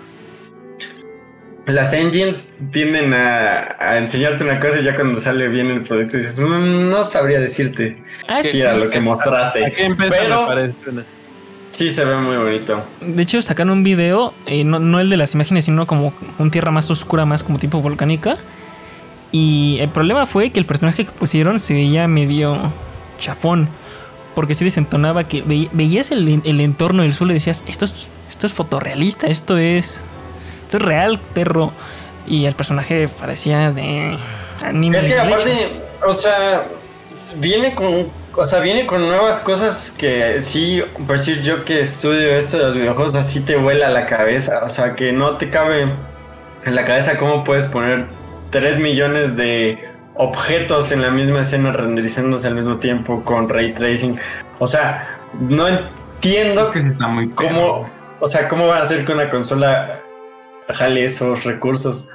Las 1.67 1.93
engines 1.95 2.63
tienden 2.73 3.15
a, 3.15 3.77
a 3.79 3.97
enseñarte 3.99 4.45
una 4.45 4.61
cosa 4.61 4.81
y 4.81 4.85
ya 4.85 4.95
cuando 4.95 5.19
sale 5.19 5.49
bien 5.49 5.69
el 5.71 5.81
producto 5.83 6.19
dices, 6.19 6.39
"Mm, 6.39 6.91
no 6.91 7.05
sabría 7.05 7.39
decirte 7.41 8.03
Ah, 8.29 8.43
si 8.43 8.51
sí. 8.51 8.61
era 8.61 8.77
lo 8.77 8.91
que 8.91 9.01
mostraste. 9.01 9.73
Pero- 9.77 10.43
me 10.43 10.47
parece 10.47 10.75
una- 10.91 11.05
Sí, 11.75 11.91
se 11.91 12.05
ve 12.05 12.17
muy 12.17 12.37
bonito. 12.37 12.81
De 13.01 13.21
hecho, 13.23 13.43
sacaron 13.43 13.73
un 13.73 13.83
video, 13.83 14.33
eh, 14.47 14.63
no, 14.63 14.79
no 14.79 15.01
el 15.01 15.11
de 15.11 15.17
las 15.17 15.35
imágenes, 15.35 15.65
sino 15.65 15.87
como 15.89 16.13
un 16.39 16.51
tierra 16.53 16.71
más 16.71 16.89
oscura, 16.89 17.25
más 17.27 17.43
como 17.43 17.59
tipo 17.59 17.81
volcánica. 17.81 18.37
Y 19.33 19.79
el 19.81 19.89
problema 19.89 20.25
fue 20.27 20.51
que 20.51 20.61
el 20.61 20.67
personaje 20.67 21.05
que 21.05 21.11
pusieron 21.11 21.59
se 21.59 21.75
veía 21.75 22.07
medio 22.07 22.71
chafón. 23.19 23.69
Porque 24.37 24.55
sí 24.55 24.65
desentonaba 24.65 25.25
que 25.27 25.43
ve- 25.43 25.69
veías 25.73 26.13
el, 26.13 26.41
el 26.45 26.61
entorno 26.61 27.03
del 27.03 27.13
suelo 27.13 27.33
y 27.33 27.35
decías, 27.35 27.65
esto 27.67 27.87
es, 27.87 28.11
esto 28.31 28.47
es 28.47 28.53
fotorrealista, 28.53 29.27
esto 29.27 29.59
es, 29.59 30.05
esto 30.63 30.77
es 30.77 30.83
real, 30.83 31.19
perro. 31.35 31.73
Y 32.29 32.45
el 32.45 32.55
personaje 32.55 33.09
parecía 33.09 33.73
de 33.73 34.17
anime. 34.63 34.99
Es 34.99 35.05
que 35.07 35.19
aparte, 35.19 35.81
o 36.07 36.15
sea, 36.15 36.69
viene 37.39 37.75
con, 37.75 38.09
o 38.37 38.45
sea, 38.45 38.61
viene 38.61 38.87
con 38.87 39.07
nuevas 39.07 39.41
cosas 39.41 39.95
que 39.97 40.41
sí, 40.41 40.83
por 41.07 41.19
decir 41.19 41.43
yo 41.43 41.65
que 41.65 41.81
estudio 41.81 42.37
esto 42.37 42.59
de 42.59 42.65
los 42.65 42.75
videojuegos, 42.77 43.15
así 43.15 43.45
te 43.45 43.57
vuela 43.57 43.89
la 43.89 44.07
cabeza, 44.07 44.63
o 44.65 44.71
sea, 44.71 44.95
que 44.95 45.13
no 45.13 45.37
te 45.37 45.51
cabe 45.51 45.83
en 46.65 46.75
la 46.75 46.85
cabeza 46.85 47.19
cómo 47.19 47.45
puedes 47.45 47.67
poner 47.67 48.07
3 48.51 48.81
millones 48.81 49.37
de 49.37 49.79
objetos 50.17 50.93
en 50.93 51.03
la 51.03 51.11
misma 51.11 51.41
escena 51.41 51.73
renderizándose 51.73 52.47
al 52.49 52.55
mismo 52.55 52.79
tiempo 52.79 53.23
con 53.25 53.49
ray 53.49 53.73
tracing. 53.75 54.19
O 54.59 54.67
sea, 54.67 55.19
no 55.41 55.67
entiendo 55.69 56.63
Es 56.63 56.69
que 56.69 56.81
sí 56.81 56.87
está 56.89 57.09
muy 57.09 57.29
¿Cómo? 57.31 57.49
perro. 57.49 57.91
o 58.21 58.27
sea, 58.27 58.49
¿cómo 58.49 58.67
van 58.69 58.79
a 58.79 58.83
hacer 58.83 59.05
que 59.05 59.13
una 59.13 59.29
consola 59.31 60.01
jale 60.69 61.05
esos 61.05 61.45
recursos? 61.45 62.11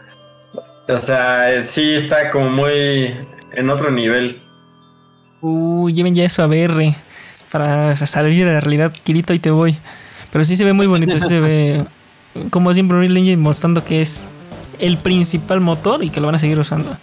O 0.88 0.97
sea, 0.97 1.62
sí 1.62 1.95
está 1.95 2.32
como 2.32 2.49
muy 2.49 3.15
en 3.51 3.69
otro 3.69 3.91
nivel. 3.91 4.41
Uh, 5.41 5.89
lleven 5.89 6.15
ya 6.15 6.23
eso 6.25 6.43
a 6.43 6.47
VR 6.47 6.93
para 7.52 7.95
salir 7.97 8.45
de 8.45 8.54
la 8.54 8.60
realidad, 8.60 8.91
Kirito, 9.04 9.34
y 9.34 9.39
te 9.39 9.52
voy. 9.52 9.78
Pero 10.32 10.45
sí 10.45 10.56
se 10.56 10.63
ve 10.65 10.73
muy 10.73 10.86
bonito, 10.88 11.19
sí 11.19 11.28
se 11.28 11.39
ve 11.39 11.86
como 12.52 12.73
siempre 12.73 12.97
Unreal 12.97 13.17
Engine 13.17 13.38
mostrando 13.38 13.84
que 13.84 14.02
es 14.02 14.25
el 14.78 14.97
principal 14.97 15.60
motor 15.62 16.04
y 16.04 16.10
que 16.10 16.19
lo 16.21 16.28
van 16.28 16.36
a 16.36 16.39
seguir 16.39 16.60
usando. 16.60 16.95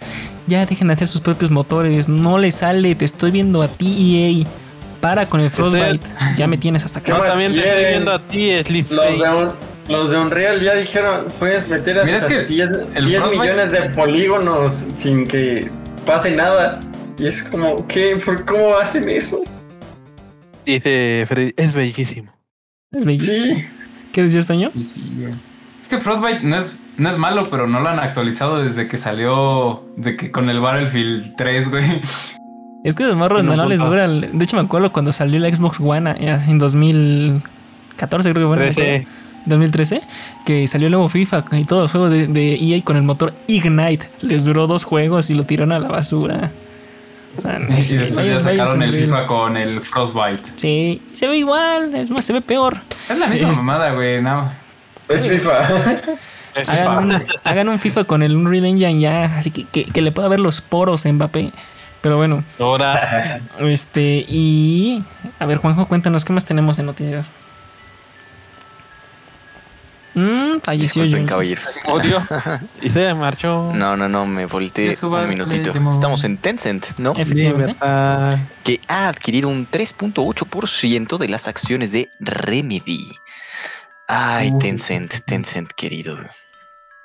Ya 0.47 0.65
dejen 0.65 0.87
de 0.87 0.93
hacer 0.93 1.07
sus 1.07 1.21
propios 1.21 1.51
motores, 1.51 2.07
no 2.07 2.37
le 2.37 2.51
sale, 2.51 2.95
te 2.95 3.05
estoy 3.05 3.31
viendo 3.31 3.61
a 3.61 3.67
ti 3.67 4.43
EA. 4.43 4.47
Para 5.01 5.27
con 5.29 5.41
el 5.41 5.51
Frostbite, 5.51 5.99
ya 6.37 6.47
me 6.47 6.57
tienes 6.57 6.83
hasta 6.83 7.01
¿Qué 7.01 7.11
acá. 7.11 7.19
Yo 7.19 7.23
más 7.25 7.33
también 7.33 7.51
te 7.53 7.59
estoy 7.67 7.85
viendo 7.89 8.11
a 8.11 8.19
ti, 8.19 8.51
Los 8.89 9.19
de, 9.19 9.29
un- 9.29 9.51
los 9.89 10.09
de 10.09 10.17
Unreal 10.17 10.59
ya 10.59 10.73
dijeron, 10.73 11.25
puedes 11.37 11.69
meter 11.69 11.99
hasta 11.99 12.17
es 12.17 12.23
que 12.23 12.45
10, 12.45 12.69
el 12.95 13.05
10 13.05 13.21
Frostbite- 13.23 13.39
millones 13.41 13.71
de 13.71 13.81
polígonos 13.91 14.71
sin 14.73 15.27
que 15.27 15.69
pase 16.05 16.35
nada. 16.35 16.79
Y 17.17 17.27
es 17.27 17.43
como, 17.43 17.85
¿qué? 17.87 18.15
¿Por 18.23 18.45
cómo 18.45 18.75
hacen 18.75 19.09
eso? 19.09 19.39
Dice 20.65 21.25
Freddy, 21.27 21.53
es 21.57 21.73
bellísimo. 21.73 22.31
Es 22.91 23.05
bellísimo. 23.05 23.55
Sí. 23.57 23.65
¿Qué 24.11 24.23
decías, 24.23 24.47
Toño? 24.47 24.71
Y 24.75 24.83
sí, 24.83 25.03
güey. 25.17 25.33
Es 25.81 25.87
que 25.87 25.97
Frostbite 25.99 26.41
no 26.41 26.57
es, 26.57 26.79
no 26.97 27.09
es 27.09 27.17
malo, 27.17 27.47
pero 27.49 27.67
no 27.67 27.79
lo 27.79 27.87
han 27.89 27.99
actualizado 27.99 28.61
desde 28.61 28.87
que 28.87 28.97
salió. 28.97 29.83
De 29.95 30.15
que 30.15 30.31
con 30.31 30.49
el 30.49 30.59
Battlefield 30.59 31.35
3, 31.37 31.69
güey. 31.71 32.01
Es 32.83 32.95
que 32.95 33.03
los 33.05 33.15
morros 33.15 33.43
No 33.43 33.55
no, 33.55 33.65
les 33.65 33.79
dura. 33.79 34.05
el- 34.05 34.37
De 34.37 34.43
hecho, 34.45 34.55
me 34.57 34.63
acuerdo 34.63 34.91
cuando 34.91 35.11
salió 35.11 35.39
la 35.39 35.49
Xbox 35.53 35.79
One 35.79 36.11
eh, 36.19 36.37
en 36.47 36.57
2014, 36.59 38.31
creo 38.33 38.49
que 38.49 38.55
fue. 38.55 38.57
no 38.57 38.63
me 38.63 38.69
acuerdo. 38.71 38.73
13. 38.73 39.07
2013, 39.45 40.01
que 40.45 40.67
salió 40.67 40.87
el 40.87 40.91
nuevo 40.91 41.07
FIFA 41.07 41.45
y 41.53 41.63
todos 41.63 41.83
los 41.83 41.91
juegos 41.91 42.11
de, 42.11 42.27
de 42.27 42.55
EA 42.55 42.81
con 42.83 42.97
el 42.97 43.03
motor 43.03 43.33
Ignite. 43.47 44.09
Les 44.21 44.43
duró 44.43 44.67
dos 44.67 44.83
juegos 44.83 45.29
y 45.29 45.35
lo 45.35 45.45
tiraron 45.45 45.71
a 45.71 45.79
la 45.79 45.87
basura. 45.87 46.51
O 47.37 47.41
sea, 47.41 47.59
Y 47.69 47.81
después 47.95 48.15
vaya- 48.15 48.33
ya 48.33 48.39
sacaron 48.39 48.81
el. 48.83 48.95
FIFA 48.95 49.27
con 49.27 49.57
el 49.57 49.81
Frostbite. 49.81 50.43
Sí, 50.57 51.01
se 51.13 51.27
ve 51.27 51.37
igual, 51.37 51.93
es 51.95 52.09
más, 52.09 52.25
se 52.25 52.33
ve 52.33 52.41
peor. 52.41 52.81
Es 53.09 53.17
la 53.17 53.27
misma 53.27 53.49
Es- 53.51 53.57
mamada, 53.57 53.91
güey. 53.93 54.21
No. 54.21 54.51
Es 55.09 55.27
FIFA. 55.27 55.53
Es 56.55 56.69
Hagan 56.69 57.05
un, 57.11 57.23
hagan 57.43 57.69
un 57.69 57.77
FIFA 57.77 58.05
con 58.05 58.23
el 58.23 58.35
Unreal 58.35 58.65
Engine 58.65 58.99
ya, 58.99 59.25
así 59.37 59.51
que, 59.51 59.65
que, 59.65 59.85
que 59.85 60.01
le 60.01 60.11
pueda 60.11 60.27
ver 60.27 60.39
los 60.39 60.59
poros 60.61 61.05
a 61.05 61.13
Mbappé. 61.13 61.51
Pero 62.01 62.17
bueno, 62.17 62.43
Ahora, 62.59 63.41
este, 63.59 64.25
y. 64.27 65.03
A 65.37 65.45
ver, 65.45 65.57
Juanjo, 65.59 65.87
cuéntanos, 65.87 66.25
¿qué 66.25 66.33
más 66.33 66.45
tenemos 66.45 66.77
de 66.77 66.81
noticias? 66.83 67.31
Mmm, 70.17 70.61
falleció 70.63 71.03
Disculpen, 71.03 71.27
caballeros. 71.27 71.79
odio. 71.85 72.25
Y 72.81 72.89
se 72.89 73.13
marchó. 73.13 73.71
No, 73.71 73.95
no, 73.95 74.09
no, 74.09 74.25
me 74.25 74.47
volteé 74.47 74.95
un 74.99 75.29
minutito. 75.29 75.71
Estamos 75.91 76.23
en 76.23 76.39
Tencent, 76.39 76.97
¿no? 76.97 77.13
Efectivamente. 77.15 77.75
Que 78.63 78.81
ha 78.87 79.09
adquirido 79.09 79.47
un 79.47 79.69
3.8% 79.69 81.19
de 81.19 81.29
las 81.29 81.47
acciones 81.47 81.91
de 81.91 82.09
Remedy. 82.19 83.11
Ay. 84.07 84.57
Tencent, 84.57 85.13
Tencent, 85.25 85.69
querido. 85.73 86.17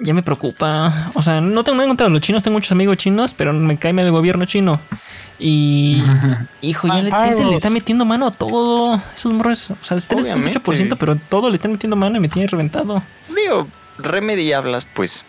Ya 0.03 0.15
me 0.15 0.23
preocupa. 0.23 1.11
O 1.15 1.23
sea, 1.23 1.41
no 1.41 1.63
tengo 1.65 1.77
nada 1.77 1.89
contra 1.89 2.09
los 2.09 2.21
chinos, 2.21 2.43
tengo 2.43 2.57
muchos 2.57 2.73
amigos 2.73 2.97
chinos, 2.97 3.35
pero 3.35 3.53
me 3.53 3.79
cae 3.79 3.93
mal 3.93 4.05
el 4.05 4.11
gobierno 4.11 4.45
chino. 4.47 4.81
Y. 5.39 6.03
hijo, 6.61 6.89
ya 6.89 7.03
le, 7.03 7.33
se 7.35 7.45
le 7.45 7.55
está 7.55 7.71
metiendo 7.71 8.05
mano 8.05 8.27
a 8.29 8.31
todo. 8.33 9.01
Esos 9.17 9.33
morros. 9.33 9.71
O 9.71 9.77
sea, 9.85 9.97
es 9.97 10.09
3.8%, 10.11 10.61
Obviamente. 10.65 10.97
pero 10.97 11.17
todo 11.17 11.49
le 11.51 11.57
están 11.57 11.73
metiendo 11.73 11.97
mano 11.97 12.17
y 12.17 12.21
me 12.21 12.29
tiene 12.29 12.49
reventado. 12.49 13.03
Digo, 13.29 13.69
Remedy 13.99 14.53
hablas 14.53 14.87
pues 14.93 15.25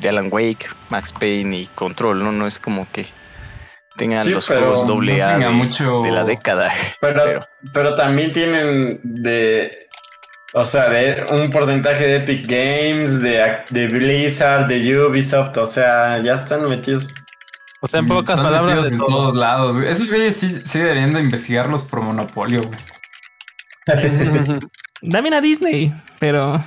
de 0.00 0.08
Alan 0.08 0.28
Wake, 0.30 0.66
Max 0.88 1.12
Payne 1.12 1.58
y 1.58 1.66
Control, 1.74 2.18
¿no? 2.20 2.32
No 2.32 2.46
es 2.46 2.58
como 2.58 2.90
que 2.90 3.06
tengan 3.96 4.24
Sí, 4.24 4.30
los 4.30 4.46
juegos 4.46 4.82
no 4.86 4.94
doble 4.94 5.22
A 5.22 5.34
tenga 5.34 5.48
de, 5.48 5.54
mucho- 5.54 6.00
de 6.02 6.10
la 6.10 6.24
década. 6.24 6.72
Pero, 7.00 7.22
Pero- 7.24 7.46
pero 7.74 7.94
también 7.94 8.32
tienen 8.32 9.00
de. 9.02 9.88
O 10.52 10.64
sea, 10.64 10.88
de 10.88 11.24
un 11.30 11.48
porcentaje 11.48 12.04
de 12.04 12.16
Epic 12.16 12.46
Games, 12.48 13.22
de, 13.22 13.58
de 13.70 13.86
Blizzard, 13.86 14.66
de 14.66 14.98
Ubisoft, 14.98 15.56
o 15.58 15.64
sea, 15.64 16.20
ya 16.22 16.34
están 16.34 16.68
metidos. 16.68 17.12
O 17.80 17.88
sea, 17.88 18.00
en 18.00 18.08
pocas 18.08 18.36
Están 18.36 18.52
palabras, 18.52 18.76
metidos 18.76 18.90
de 18.90 18.96
en 18.96 18.98
todo. 18.98 19.16
todos 19.16 19.36
lados, 19.36 19.76
güey. 19.76 19.88
Esos 19.88 20.10
güeyes 20.10 20.36
sí, 20.36 20.60
sí 20.64 20.78
deberían 20.80 21.12
de 21.12 21.20
investigarlos 21.20 21.82
por 21.84 22.02
monopolio, 22.02 22.62
güey. 22.64 22.78
Dame 25.02 25.34
a 25.34 25.40
Disney, 25.40 25.92
pero. 26.18 26.62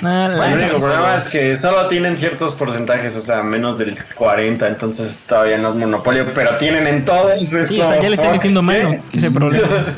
La 0.00 0.26
El 0.26 0.58
único 0.58 0.78
problema 0.78 1.14
es 1.16 1.24
que 1.24 1.56
solo 1.56 1.86
tienen 1.86 2.16
ciertos 2.16 2.54
porcentajes, 2.54 3.16
o 3.16 3.20
sea, 3.20 3.42
menos 3.42 3.76
del 3.76 4.02
40, 4.14 4.66
entonces 4.66 5.24
todavía 5.26 5.58
no 5.58 5.68
es 5.68 5.74
monopolio, 5.74 6.32
pero 6.34 6.56
tienen 6.56 6.86
en 6.86 7.04
todos. 7.04 7.52
es 7.52 7.68
Sí, 7.68 7.80
o 7.80 7.86
sea, 7.86 8.00
ya 8.00 8.08
le 8.08 8.14
están 8.14 8.32
metiendo 8.32 8.62
mano. 8.62 8.96
ese 9.12 9.30
problema. 9.30 9.66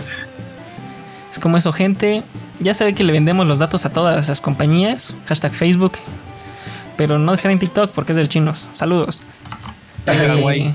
Es 1.31 1.39
como 1.39 1.57
eso, 1.57 1.73
gente. 1.73 2.25
Ya 2.63 2.75
sabe 2.75 2.95
que 2.95 3.03
le 3.03 3.13
vendemos 3.13 3.47
los 3.47 3.59
datos 3.59 3.85
a 3.87 3.93
todas 3.93 4.29
las 4.29 4.41
compañías. 4.41 5.17
Hashtag 5.27 5.53
Facebook. 5.53 5.95
Pero 6.97 7.19
no 7.19 7.33
descarguen 7.33 7.59
TikTok 7.59 7.91
porque 7.91 8.13
es 8.13 8.17
del 8.17 8.29
chinos. 8.29 8.69
Saludos. 8.73 9.25
Eh, 10.07 10.75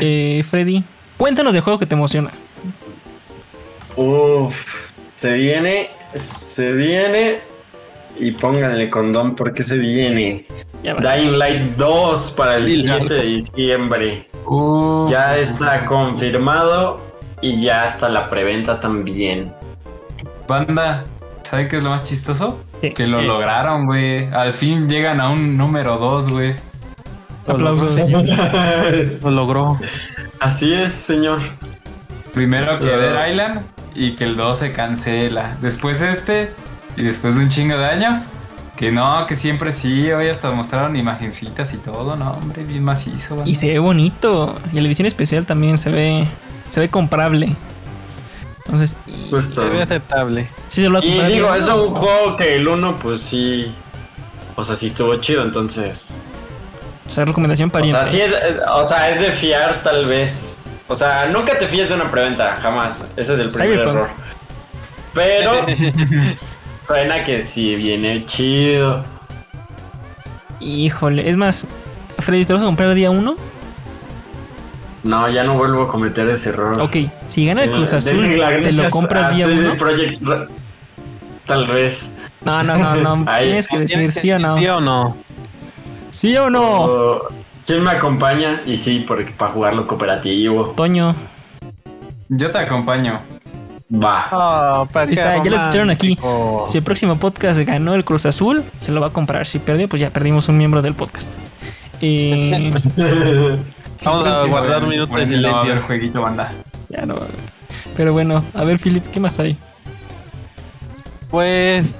eh, 0.00 0.44
Freddy, 0.48 0.84
cuéntanos 1.16 1.52
del 1.52 1.62
juego 1.62 1.78
que 1.78 1.86
te 1.86 1.94
emociona. 1.94 2.30
Uf, 3.96 4.92
se 5.20 5.32
viene, 5.32 5.90
se 6.14 6.72
viene. 6.72 7.40
Y 8.18 8.32
pónganle 8.32 8.90
condón 8.90 9.34
porque 9.34 9.62
se 9.62 9.78
viene. 9.78 10.46
Dying 10.82 11.38
Light 11.38 11.76
2 11.76 12.34
para 12.36 12.56
el 12.56 12.66
Dile 12.66 12.82
7 12.82 13.14
de 13.14 13.22
diciembre. 13.22 14.28
Uf. 14.46 15.10
Ya 15.10 15.36
está 15.36 15.84
confirmado 15.84 17.00
y 17.40 17.62
ya 17.62 17.84
está 17.84 18.08
la 18.08 18.28
preventa 18.28 18.78
también. 18.78 19.52
Banda, 20.50 21.04
¿sabe 21.42 21.68
qué 21.68 21.76
es 21.78 21.84
lo 21.84 21.90
más 21.90 22.02
chistoso? 22.02 22.58
¿Qué? 22.80 22.92
Que 22.92 23.06
lo 23.06 23.20
¿Qué? 23.20 23.26
lograron, 23.26 23.86
güey. 23.86 24.26
Al 24.34 24.52
fin 24.52 24.88
llegan 24.88 25.20
a 25.20 25.28
un 25.30 25.56
número 25.56 25.96
2, 25.96 26.30
güey. 26.30 26.56
Aplausos. 27.46 27.94
Lo 29.22 29.30
logró. 29.30 29.78
Así 30.40 30.72
es, 30.72 30.90
señor. 30.90 31.38
Primero 32.34 32.80
que. 32.80 32.86
Dead 32.86 33.28
Island 33.28 33.60
y 33.94 34.16
que 34.16 34.24
el 34.24 34.36
2 34.36 34.58
se 34.58 34.72
cancela. 34.72 35.56
Después 35.60 36.02
este 36.02 36.52
y 36.96 37.04
después 37.04 37.36
de 37.36 37.44
un 37.44 37.48
chingo 37.48 37.78
de 37.78 37.84
años. 37.86 38.26
Que 38.76 38.90
no, 38.90 39.24
que 39.28 39.36
siempre 39.36 39.70
sí. 39.70 40.10
Hoy 40.10 40.26
hasta 40.26 40.50
mostraron 40.50 40.96
imagencitas 40.96 41.72
y 41.74 41.76
todo. 41.76 42.16
No, 42.16 42.32
hombre, 42.32 42.64
bien 42.64 42.82
macizo. 42.82 43.36
banda. 43.36 43.48
Y 43.48 43.54
se 43.54 43.68
ve 43.68 43.78
bonito. 43.78 44.58
Y 44.72 44.80
la 44.80 44.88
edición 44.88 45.06
especial 45.06 45.46
también 45.46 45.78
se 45.78 45.90
ve. 45.90 46.26
Se 46.68 46.80
ve 46.80 46.88
comprable. 46.88 47.54
Entonces, 48.64 48.96
Justo. 49.30 49.62
Se 49.62 49.68
ve 49.68 49.82
aceptable. 49.82 50.50
sí 50.68 50.82
se 50.82 50.88
lo 50.88 51.00
va 51.00 51.04
a 51.04 51.04
Y 51.04 51.32
digo, 51.32 51.54
es 51.54 51.66
un 51.68 51.94
juego 51.94 52.36
que 52.36 52.56
el 52.56 52.68
1, 52.68 52.96
pues 52.98 53.20
sí. 53.20 53.74
O 54.56 54.62
sea, 54.64 54.74
sí 54.76 54.86
estuvo 54.86 55.14
chido, 55.16 55.42
entonces. 55.42 56.18
O 57.08 57.10
sea, 57.10 57.24
recomendación 57.24 57.70
O 57.70 57.72
pariente. 57.72 57.98
sea, 58.02 58.08
sí 58.10 58.20
es, 58.20 58.32
o 58.72 58.84
sea, 58.84 59.10
es 59.10 59.20
de 59.20 59.30
fiar, 59.32 59.82
tal 59.82 60.06
vez. 60.06 60.60
O 60.86 60.94
sea, 60.94 61.26
nunca 61.26 61.58
te 61.58 61.66
fíes 61.66 61.88
de 61.88 61.94
una 61.94 62.10
preventa, 62.10 62.58
jamás. 62.60 63.04
Ese 63.16 63.32
es 63.32 63.38
el 63.38 63.48
primer 63.48 63.80
Cyberpunk. 63.80 63.96
error. 63.96 64.10
Pero 65.14 65.66
suena 66.86 67.22
que 67.24 67.40
sí 67.40 67.74
viene 67.76 68.24
chido. 68.26 69.04
Híjole, 70.60 71.28
es 71.28 71.36
más, 71.36 71.64
Freddy, 72.18 72.44
¿te 72.44 72.52
vas 72.52 72.62
a 72.62 72.66
comprar 72.66 72.92
día 72.94 73.10
uno? 73.10 73.36
No, 75.02 75.28
ya 75.30 75.44
no 75.44 75.54
vuelvo 75.54 75.82
a 75.84 75.88
cometer 75.88 76.28
ese 76.28 76.50
error. 76.50 76.80
Ok, 76.80 76.96
si 77.26 77.46
gana 77.46 77.64
el 77.64 77.70
Cruz 77.70 77.92
Eh, 77.92 77.96
Azul, 77.96 78.20
denle 78.20 78.36
las 78.36 78.62
¿te 78.76 78.82
lo 78.82 78.90
compras 78.90 79.24
a 79.24 79.30
día 79.34 79.46
uno? 79.46 79.76
Projekt 79.76 80.22
Re- 80.22 80.48
Tal 81.46 81.66
vez. 81.66 82.18
No, 82.44 82.62
no, 82.62 82.76
no, 82.76 83.16
no. 83.16 83.30
Ahí. 83.30 83.46
Tienes 83.46 83.66
que 83.68 83.78
decir 83.78 83.96
¿Tienes 83.98 84.14
que 84.14 84.20
sí 84.20 84.30
o 84.32 84.38
no. 84.38 84.58
¿Sí 84.58 84.66
o 84.66 84.80
no? 84.80 85.16
¿Sí 86.10 86.36
o 86.36 86.50
no? 86.50 86.62
O, 86.84 87.28
¿Quién 87.66 87.82
me 87.82 87.90
acompaña? 87.90 88.62
Y 88.66 88.76
sí, 88.76 89.04
porque 89.06 89.32
para 89.32 89.52
jugarlo 89.52 89.86
cooperativo. 89.86 90.70
Toño. 90.76 91.14
Yo 92.28 92.50
te 92.50 92.58
acompaño. 92.58 93.20
Va. 93.92 94.26
Oh, 94.30 94.86
¿para 94.92 95.02
Ahí 95.08 95.14
qué 95.14 95.20
está, 95.20 95.42
ya 95.42 95.50
lo 95.50 95.56
escucharon 95.56 95.90
aquí. 95.90 96.16
Si 96.66 96.78
el 96.78 96.84
próximo 96.84 97.16
podcast 97.18 97.58
ganó 97.60 97.94
el 97.94 98.04
Cruz 98.04 98.26
Azul, 98.26 98.62
se 98.78 98.92
lo 98.92 99.00
va 99.00 99.08
a 99.08 99.12
comprar. 99.12 99.46
Si 99.46 99.58
perdió, 99.58 99.88
pues 99.88 100.00
ya 100.00 100.10
perdimos 100.10 100.48
un 100.48 100.56
miembro 100.58 100.82
del 100.82 100.94
podcast. 100.94 101.30
Eh, 102.00 102.72
Vamos 104.04 104.26
a 104.26 104.40
Pues, 104.40 104.50
guardar 104.50 104.82
un 104.82 104.88
minuto 104.90 105.14
de 105.14 105.26
bueno, 105.26 105.40
no 105.42 105.56
a 105.58 105.62
silencio. 105.62 105.86
jueguito, 105.86 106.22
banda. 106.22 106.52
ya 106.88 107.04
no. 107.06 107.16
Pero 107.96 108.12
bueno, 108.12 108.44
a 108.54 108.64
ver, 108.64 108.78
Philip, 108.78 109.04
¿qué 109.10 109.20
más 109.20 109.38
hay? 109.38 109.58
Pues 111.30 111.96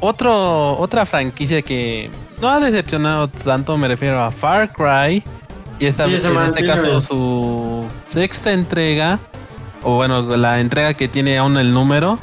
otro, 0.00 0.78
otra 0.78 1.06
franquicia 1.06 1.62
que 1.62 2.10
no 2.40 2.48
ha 2.50 2.60
decepcionado 2.60 3.28
tanto, 3.28 3.76
me 3.78 3.88
refiero 3.88 4.22
a 4.22 4.30
Far 4.30 4.72
Cry. 4.72 5.22
Y 5.78 5.86
esta 5.86 6.04
Sí, 6.04 6.12
vez, 6.12 6.22
se 6.22 6.28
en 6.28 6.34
mantiene 6.34 6.70
este 6.70 6.80
caso 6.80 6.90
bien. 6.90 7.02
su 7.02 7.84
sexta 8.08 8.52
entrega, 8.52 9.18
o 9.82 9.96
bueno, 9.96 10.22
la 10.36 10.60
entrega 10.60 10.94
que 10.94 11.06
tiene 11.08 11.36
aún 11.38 11.56
el 11.58 11.72
número, 11.72 12.18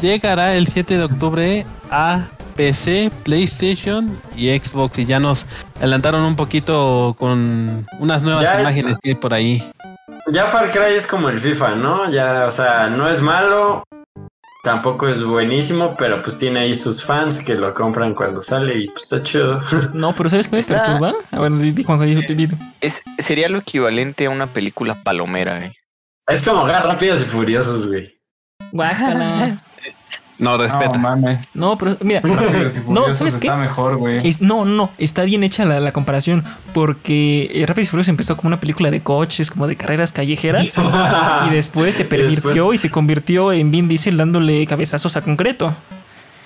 llegará 0.00 0.56
el 0.56 0.66
7 0.66 0.96
de 0.98 1.04
octubre 1.04 1.66
a 1.90 2.26
PC, 2.56 3.10
PlayStation 3.24 4.18
y 4.36 4.48
Xbox. 4.58 4.98
Y 4.98 5.06
ya 5.06 5.20
nos 5.20 5.46
adelantaron 5.78 6.22
un 6.22 6.36
poquito 6.36 7.14
con 7.18 7.86
unas 8.00 8.22
nuevas 8.22 8.42
Ya 8.42 8.54
es- 8.54 8.60
imágenes 8.60 8.98
que 9.02 9.10
hay 9.10 9.14
por 9.16 9.34
ahí. 9.34 9.70
Ya 10.32 10.46
Far 10.46 10.70
Cry 10.70 10.94
es 10.96 11.06
como 11.06 11.28
el 11.28 11.38
FIFA, 11.38 11.76
¿no? 11.76 12.10
Ya, 12.10 12.46
o 12.46 12.50
sea, 12.50 12.88
no 12.88 13.08
es 13.08 13.20
malo, 13.20 13.84
tampoco 14.64 15.06
es 15.06 15.22
buenísimo, 15.22 15.94
pero 15.96 16.20
pues 16.20 16.36
tiene 16.38 16.60
ahí 16.60 16.74
sus 16.74 17.04
fans 17.04 17.44
que 17.44 17.54
lo 17.54 17.72
compran 17.72 18.12
cuando 18.14 18.42
sale 18.42 18.76
y 18.76 18.88
pues 18.88 19.04
está 19.04 19.22
chido. 19.22 19.60
No, 19.94 20.12
pero 20.16 20.28
¿sabes 20.30 20.48
qué 20.48 20.56
me 20.56 20.58
Está- 20.58 20.84
perturba? 20.84 21.12
A 21.30 21.38
ver, 21.38 21.52
di, 21.52 21.70
di, 21.70 21.84
Juanjo, 21.84 22.04
di, 22.04 22.16
di, 22.26 22.46
di. 22.46 22.56
Es, 22.80 23.04
sería 23.18 23.48
lo 23.48 23.58
equivalente 23.58 24.26
a 24.26 24.30
una 24.30 24.48
película 24.48 24.96
palomera, 25.04 25.64
eh. 25.64 25.72
es 26.26 26.42
como 26.42 26.64
Gas 26.64 26.84
Rápidos 26.84 27.20
y 27.20 27.24
Furiosos, 27.24 27.86
güey. 27.86 28.18
Guácala. 28.72 29.58
No, 30.38 30.58
respeta. 30.58 30.96
No 30.96 30.98
mames. 30.98 31.48
No, 31.54 31.78
pero 31.78 31.96
mira. 32.00 32.20
No, 32.88 33.12
¿sabes 33.14 33.36
qué? 33.36 33.46
está 33.46 33.56
mejor, 33.56 33.96
güey. 33.96 34.26
Es, 34.28 34.42
no, 34.42 34.64
no, 34.64 34.90
está 34.98 35.24
bien 35.24 35.42
hecha 35.44 35.64
la, 35.64 35.80
la 35.80 35.92
comparación. 35.92 36.44
Porque 36.74 37.50
eh, 37.54 37.64
Rápidos 37.66 37.88
y 37.88 37.90
Furiosos 37.90 38.08
empezó 38.10 38.36
como 38.36 38.48
una 38.48 38.60
película 38.60 38.90
de 38.90 39.00
coches, 39.02 39.50
como 39.50 39.66
de 39.66 39.76
carreras 39.76 40.12
callejeras. 40.12 40.76
y 41.46 41.50
después 41.50 41.94
se 41.94 42.04
pervirtió 42.04 42.72
y 42.74 42.78
se 42.78 42.90
convirtió 42.90 43.52
en 43.52 43.70
Vin 43.70 43.88
Diesel 43.88 44.16
dándole 44.16 44.66
cabezazos 44.66 45.16
a 45.16 45.22
concreto. 45.22 45.74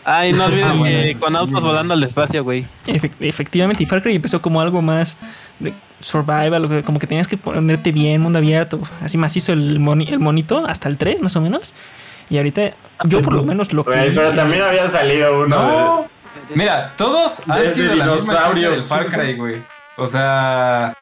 Ay, 0.05 0.33
no 0.33 0.45
olvides 0.47 0.65
Ah, 0.67 0.75
bueno, 0.79 1.21
con 1.21 1.37
autos 1.37 1.63
volando 1.63 1.93
al 1.95 2.03
espacio, 2.03 2.43
güey. 2.43 2.65
Efec- 2.87 3.13
efectivamente, 3.21 3.83
y 3.83 3.87
Far 3.87 4.03
Cry 4.03 4.15
empezó 4.17 4.41
como 4.41 4.61
algo 4.61 4.81
más 4.81 5.19
de 5.59 5.75
survival, 6.01 6.83
como 6.85 6.99
que 6.99 7.07
tenías 7.07 7.29
que 7.29 7.37
ponerte 7.37 7.93
bien, 7.93 8.21
mundo 8.23 8.39
abierto, 8.39 8.81
así 9.03 9.19
macizo 9.19 9.53
el, 9.53 9.79
moni- 9.79 10.09
el 10.09 10.19
monito, 10.19 10.67
hasta 10.67 10.89
el 10.89 10.97
3 10.97 11.21
más 11.21 11.37
o 11.37 11.43
menos. 11.43 11.75
Y 12.31 12.39
ahorita, 12.39 12.75
yo 13.05 13.21
por 13.23 13.35
lo 13.35 13.43
menos 13.43 13.73
lo 13.73 13.85
que. 13.85 13.91
Pero 13.91 14.35
también 14.35 14.63
había 14.63 14.87
salido 14.89 15.43
uno. 15.43 15.57
No. 15.57 16.09
Mira, 16.55 16.95
todos 16.97 17.43
han 17.49 17.61
de 17.61 17.71
sido 17.71 17.95
la 17.95 18.07
misma 18.07 18.35
del 18.35 18.55
dinosaurios. 18.55 18.89
Far 18.89 19.09
Cry, 19.09 19.35
güey. 19.37 19.65
O 19.97 20.07
sea, 20.07 20.95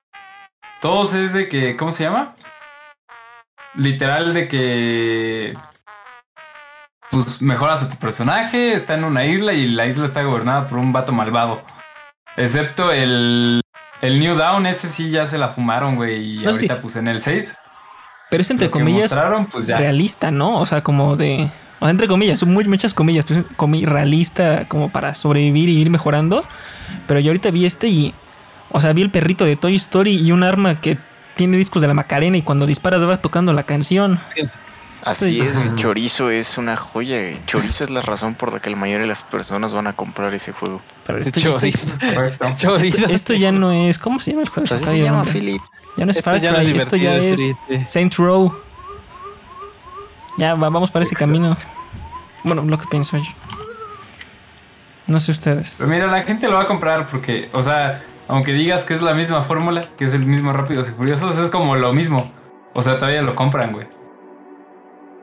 todos 0.81 1.15
es 1.15 1.35
de 1.35 1.47
que, 1.47 1.77
¿cómo 1.77 1.93
se 1.93 2.05
llama? 2.05 2.35
Literal 3.75 4.35
de 4.35 4.49
que 4.49 5.55
pues 7.11 7.41
mejoras 7.41 7.83
a 7.83 7.89
tu 7.89 7.97
personaje, 7.97 8.73
está 8.73 8.95
en 8.95 9.05
una 9.05 9.25
isla 9.25 9.53
y 9.53 9.69
la 9.69 9.87
isla 9.87 10.07
está 10.07 10.23
gobernada 10.23 10.67
por 10.69 10.79
un 10.79 10.93
vato 10.93 11.13
malvado. 11.13 11.63
Excepto 12.37 12.93
el 12.93 13.61
el 14.01 14.21
New 14.21 14.37
Down, 14.37 14.67
ese 14.67 14.89
sí 14.89 15.11
ya 15.11 15.27
se 15.27 15.39
la 15.39 15.51
fumaron, 15.51 15.97
güey, 15.97 16.37
y 16.37 16.39
No, 16.39 16.53
sí. 16.53 16.67
ahorita 16.67 16.81
pues 16.81 16.97
en 16.97 17.09
el 17.09 17.21
6 17.21 17.57
Pero 18.31 18.41
es 18.43 18.51
entre 18.51 18.71
comillas 18.71 19.19
pues 19.51 19.67
ya. 19.67 19.79
realista, 19.79 20.31
¿no? 20.31 20.59
O 20.59 20.67
sea, 20.67 20.83
como 20.83 21.17
de. 21.17 21.49
O 21.81 21.85
sea, 21.87 21.91
entre 21.91 22.09
comillas, 22.09 22.41
son 22.41 22.53
muy, 22.53 22.65
muchas 22.65 22.93
comillas, 22.93 23.25
pues, 23.25 23.45
comi- 23.57 23.85
realista 23.87 24.67
como 24.69 24.91
para 24.91 25.15
sobrevivir 25.15 25.69
y 25.69 25.81
ir 25.81 25.91
mejorando. 25.91 26.45
Pero 27.07 27.21
yo 27.21 27.31
ahorita 27.31 27.51
vi 27.51 27.65
este 27.67 27.89
y. 27.89 28.15
O 28.71 28.81
sea, 28.81 28.93
vi 28.93 29.03
el 29.03 29.11
perrito 29.11 29.45
de 29.45 29.57
Toy 29.57 29.77
Story 29.77 30.17
y 30.21 30.33
un 30.33 30.43
arma 30.43 30.81
que 30.81 30.99
tiene 31.37 31.57
discos 31.57 31.81
de 31.81 31.89
la 31.89 31.95
Macarena 31.95 32.37
y 32.37 32.43
cuando 32.43 32.67
disparas 32.67 33.07
va 33.07 33.17
tocando 33.21 33.53
la 33.53 33.63
canción. 33.63 34.21
Así 35.05 35.35
Sí. 35.35 35.41
es, 35.41 35.57
el 35.57 35.77
chorizo 35.77 36.31
es 36.31 36.59
una 36.59 36.77
joya. 36.77 37.19
Chorizo 37.47 37.85
es 37.85 37.91
la 37.91 38.03
razón 38.03 38.35
por 38.35 38.53
la 38.53 38.61
que 38.61 38.69
la 38.69 38.77
mayoría 38.77 39.03
de 39.03 39.07
las 39.09 39.23
personas 39.23 39.73
van 39.73 39.87
a 39.87 39.95
comprar 39.95 40.35
ese 40.35 40.53
juego. 40.53 40.83
Pero 41.07 41.19
esto, 41.21 41.39
esto- 41.39 41.53
Chorizo. 41.53 41.87
Correcto. 42.15 42.55
Chorizo. 42.59 43.07
esto 43.09 43.33
ya 43.35 43.53
no 43.53 43.73
es. 43.73 43.99
¿Cómo 43.99 44.19
se 44.21 44.33
llama 44.33 44.43
el 44.43 44.49
juego? 44.49 44.67
Pues 44.69 44.73
así 44.73 44.83
Está 44.85 44.97
se 44.97 45.03
llama. 45.05 45.25
Philip. 45.25 45.63
Ya 45.99 46.05
no 46.05 46.11
es 46.11 46.17
Esto 46.19 46.31
Far 46.31 46.41
ya 46.41 46.53
no 46.53 46.59
es 46.59 46.69
Cry, 46.69 46.79
esto 46.79 46.97
ya 46.97 47.15
es 47.17 47.37
triste. 47.37 47.89
Saint 47.89 48.15
Row. 48.15 48.57
Ya 50.39 50.55
va- 50.55 50.71
vamos 50.71 50.91
para 50.91 51.05
ese 51.05 51.17
camino. 51.17 51.57
Bueno, 52.45 52.63
lo 52.65 52.79
que 52.79 52.87
pienso 52.87 53.17
yo. 53.19 53.31
No 55.07 55.19
sé 55.19 55.33
ustedes. 55.33 55.77
Pero 55.79 55.91
mira, 55.91 56.07
la 56.07 56.23
gente 56.23 56.47
lo 56.49 56.55
va 56.55 56.63
a 56.63 56.67
comprar 56.67 57.07
porque, 57.07 57.49
o 57.53 57.63
sea, 57.63 58.05
aunque 58.29 58.53
digas 58.53 58.85
que 58.85 58.95
es 58.95 59.03
la 59.03 59.15
misma 59.15 59.43
fórmula, 59.43 59.89
que 59.97 60.05
es 60.05 60.15
el 60.15 60.25
mismo 60.27 60.53
Rápidos 60.53 60.89
y 60.91 60.93
Furiosos, 60.93 61.37
es 61.39 61.51
como 61.51 61.75
lo 61.77 61.93
mismo. 61.93 62.31
O 62.75 62.83
sea, 62.83 62.99
todavía 62.99 63.23
lo 63.23 63.35
compran, 63.35 63.73
güey. 63.73 63.87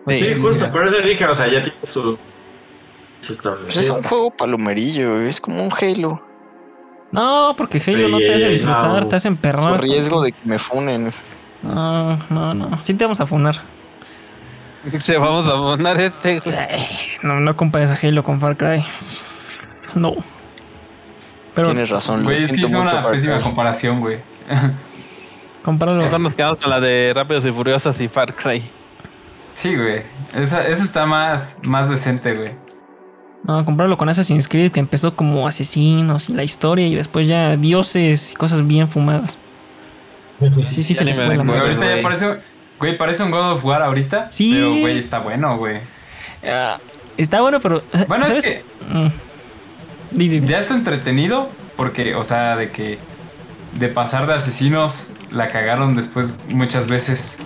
Sí, 0.09 0.25
Sí, 0.25 0.39
justo, 0.41 0.69
por 0.69 0.87
eso 0.87 1.01
dije, 1.07 1.25
o 1.25 1.33
sea, 1.33 1.45
ya 1.47 1.63
tiene 1.63 1.73
su. 1.83 2.17
su 3.21 3.41
Pues 3.41 3.77
es 3.77 3.89
un 3.89 4.03
juego 4.03 4.29
palomerillo, 4.31 5.21
es 5.21 5.39
como 5.39 5.63
un 5.63 5.71
Halo. 5.71 6.21
No, 7.15 7.53
porque 7.57 7.81
Halo 7.85 8.07
no 8.09 8.17
te 8.19 8.33
hace 8.33 8.49
disfrutar, 8.49 9.01
no. 9.03 9.07
te 9.07 9.15
hacen 9.15 9.37
perrar. 9.37 9.81
Riesgo 9.81 10.21
de 10.21 10.31
que 10.31 10.39
me 10.43 10.59
funen. 10.59 11.11
No, 11.63 12.17
no, 12.29 12.53
no. 12.53 12.83
Sí 12.83 12.93
te 12.93 13.03
vamos 13.05 13.19
a 13.21 13.25
funar. 13.25 13.55
Se 15.03 15.17
vamos 15.17 15.47
a 15.47 15.53
poner 15.55 15.99
este. 15.99 16.41
Ay, 16.45 16.81
No, 17.23 17.39
no 17.39 17.55
compares 17.55 17.89
a 17.89 18.07
Halo 18.07 18.23
con 18.23 18.39
Far 18.39 18.55
Cry. 18.57 18.83
No. 19.95 20.13
Pero 21.53 21.67
Tienes 21.69 21.89
razón, 21.89 22.23
Güey, 22.25 22.43
es 22.43 22.51
que 22.51 22.65
una 22.65 23.01
pésima 23.09 23.41
comparación, 23.41 24.01
güey. 24.01 24.19
compáralo. 25.63 26.01
Mejor 26.03 26.19
nos 26.19 26.35
quedamos 26.35 26.57
con 26.57 26.69
la 26.69 26.81
de 26.81 27.13
Rápidos 27.15 27.45
y 27.45 27.51
Furiosos 27.51 27.99
y 28.01 28.09
Far 28.09 28.35
Cry. 28.35 28.69
Sí, 29.53 29.73
güey. 29.75 30.03
Esa, 30.33 30.67
esa 30.67 30.83
está 30.83 31.05
más, 31.05 31.59
más 31.63 31.89
decente, 31.89 32.35
güey. 32.35 32.51
No, 33.47 33.63
comprarlo 33.65 33.97
con 33.97 34.09
Assassin's 34.09 34.47
Creed 34.47 34.71
que 34.71 34.79
empezó 34.79 35.15
como 35.15 35.47
asesinos 35.47 36.29
y 36.29 36.33
la 36.33 36.43
historia 36.43 36.87
y 36.87 36.95
después 36.95 37.27
ya 37.27 37.57
dioses 37.57 38.31
y 38.31 38.35
cosas 38.35 38.65
bien 38.65 38.89
fumadas. 38.89 39.37
Sí, 40.65 40.83
sí, 40.83 40.93
Ya 40.93 40.99
se 40.99 41.05
les 41.05 41.17
me 41.19 41.25
fue 41.27 41.37
la 41.37 41.43
madre. 41.43 41.59
ahorita 41.61 41.81
ya 41.85 41.91
güey. 41.91 42.03
parece, 42.03 42.39
güey, 42.79 42.97
parece 42.97 43.23
un 43.23 43.31
God 43.31 43.51
of 43.53 43.63
War 43.65 43.81
ahorita. 43.83 44.27
Sí. 44.31 44.51
Pero, 44.53 44.75
güey, 44.79 44.97
está 44.97 45.19
bueno, 45.19 45.57
güey. 45.57 45.79
Ah, 46.43 46.77
está 47.17 47.41
bueno, 47.41 47.59
pero. 47.61 47.83
Bueno, 48.07 48.25
¿sabes? 48.25 48.45
es 48.45 48.53
que 48.55 48.65
Mm. 48.87 49.07
Di, 50.11 50.27
di, 50.29 50.39
di. 50.41 50.47
ya 50.47 50.59
está 50.59 50.73
entretenido 50.75 51.49
porque, 51.75 52.15
o 52.15 52.23
sea, 52.23 52.55
de 52.55 52.71
que 52.71 52.99
de 53.73 53.87
pasar 53.89 54.27
de 54.27 54.33
asesinos 54.33 55.11
la 55.31 55.49
cagaron 55.49 55.95
después 55.95 56.37
muchas 56.49 56.87
veces. 56.87 57.37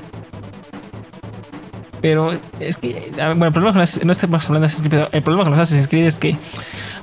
Pero 2.01 2.31
es 2.59 2.77
que. 2.77 3.11
a 3.21 3.27
bueno, 3.29 3.47
el 3.47 3.51
problema 3.51 3.73
con 3.73 3.79
las, 3.79 4.03
no 4.03 4.11
estamos 4.11 4.45
hablando 4.45 4.67
de 4.67 4.67
Assassin's 4.67 4.89
Creed, 4.89 5.01
pero 5.03 5.09
el 5.13 5.21
problema 5.23 5.43
con 5.43 5.51
los 5.51 5.59
Assassin's 5.59 5.87
Creed 5.87 6.05
es 6.05 6.17
que. 6.17 6.37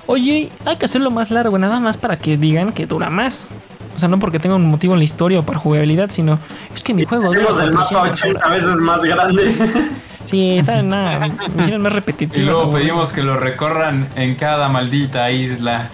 Oye, 0.07 0.51
hay 0.65 0.77
que 0.77 0.85
hacerlo 0.87 1.11
más 1.11 1.31
largo, 1.31 1.59
nada 1.59 1.81
más 1.81 1.97
para 1.97 2.19
que 2.19 2.37
digan 2.37 2.73
que 2.73 2.87
dura 2.87 3.11
más. 3.11 3.49
O 3.95 3.99
sea, 3.99 4.09
no 4.09 4.19
porque 4.19 4.39
tenga 4.39 4.55
un 4.57 4.67
motivo 4.67 4.93
en 4.95 5.01
la 5.01 5.05
historia 5.05 5.41
o 5.41 5.43
por 5.43 5.57
jugabilidad, 5.57 6.11
sino 6.11 6.39
es 6.75 6.83
que 6.83 6.93
mi 6.95 7.05
juego 7.05 7.25
dura 7.35 7.39
Tenemos 7.41 7.61
el 7.61 7.73
mapa 7.73 7.89
400 7.89 8.21
80 8.23 8.39
horas. 8.47 8.55
veces 8.55 8.79
más 8.81 9.03
grande. 9.03 9.55
Sí, 10.27 10.59
está 10.59 10.83
nada. 10.83 11.29
Misiones 11.57 11.81
más 11.81 11.93
Y 11.93 11.95
repetitivas. 11.97 12.45
luego 12.45 12.71
pedimos 12.73 13.13
que 13.13 13.23
lo 13.23 13.39
recorran 13.39 14.09
en 14.17 14.35
cada 14.35 14.69
maldita 14.69 15.31
isla. 15.31 15.89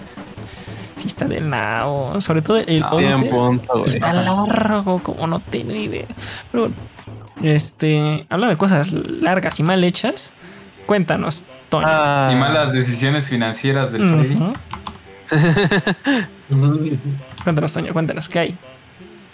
Sí, 0.95 1.07
está 1.07 1.25
del 1.25 1.49
nao. 1.49 2.19
Sobre 2.21 2.41
todo 2.41 2.57
el 2.57 2.79
No, 2.81 2.89
11. 2.91 3.05
Bien 3.07 3.29
punto, 3.29 3.73
güey. 3.73 3.85
Está 3.85 4.13
largo, 4.13 5.01
como 5.01 5.25
no 5.27 5.39
tengo 5.39 5.71
idea. 5.73 6.05
Pero 6.51 6.63
bueno, 6.65 6.75
este, 7.41 8.25
hablando 8.29 8.51
de 8.51 8.57
cosas 8.57 8.93
largas 8.93 9.59
y 9.59 9.63
mal 9.63 9.83
hechas, 9.83 10.35
cuéntanos, 10.85 11.47
Tony. 11.69 11.85
Ah, 11.87 12.29
Y 12.31 12.35
malas 12.35 12.73
decisiones 12.73 13.27
financieras 13.27 13.91
del 13.91 14.07
Freddy. 14.07 14.35
Ujú. 14.35 14.53
Cuéntanos, 17.43 17.73
Toño, 17.73 17.91
cuéntanos, 17.93 18.29
¿qué 18.29 18.39
hay? 18.39 18.55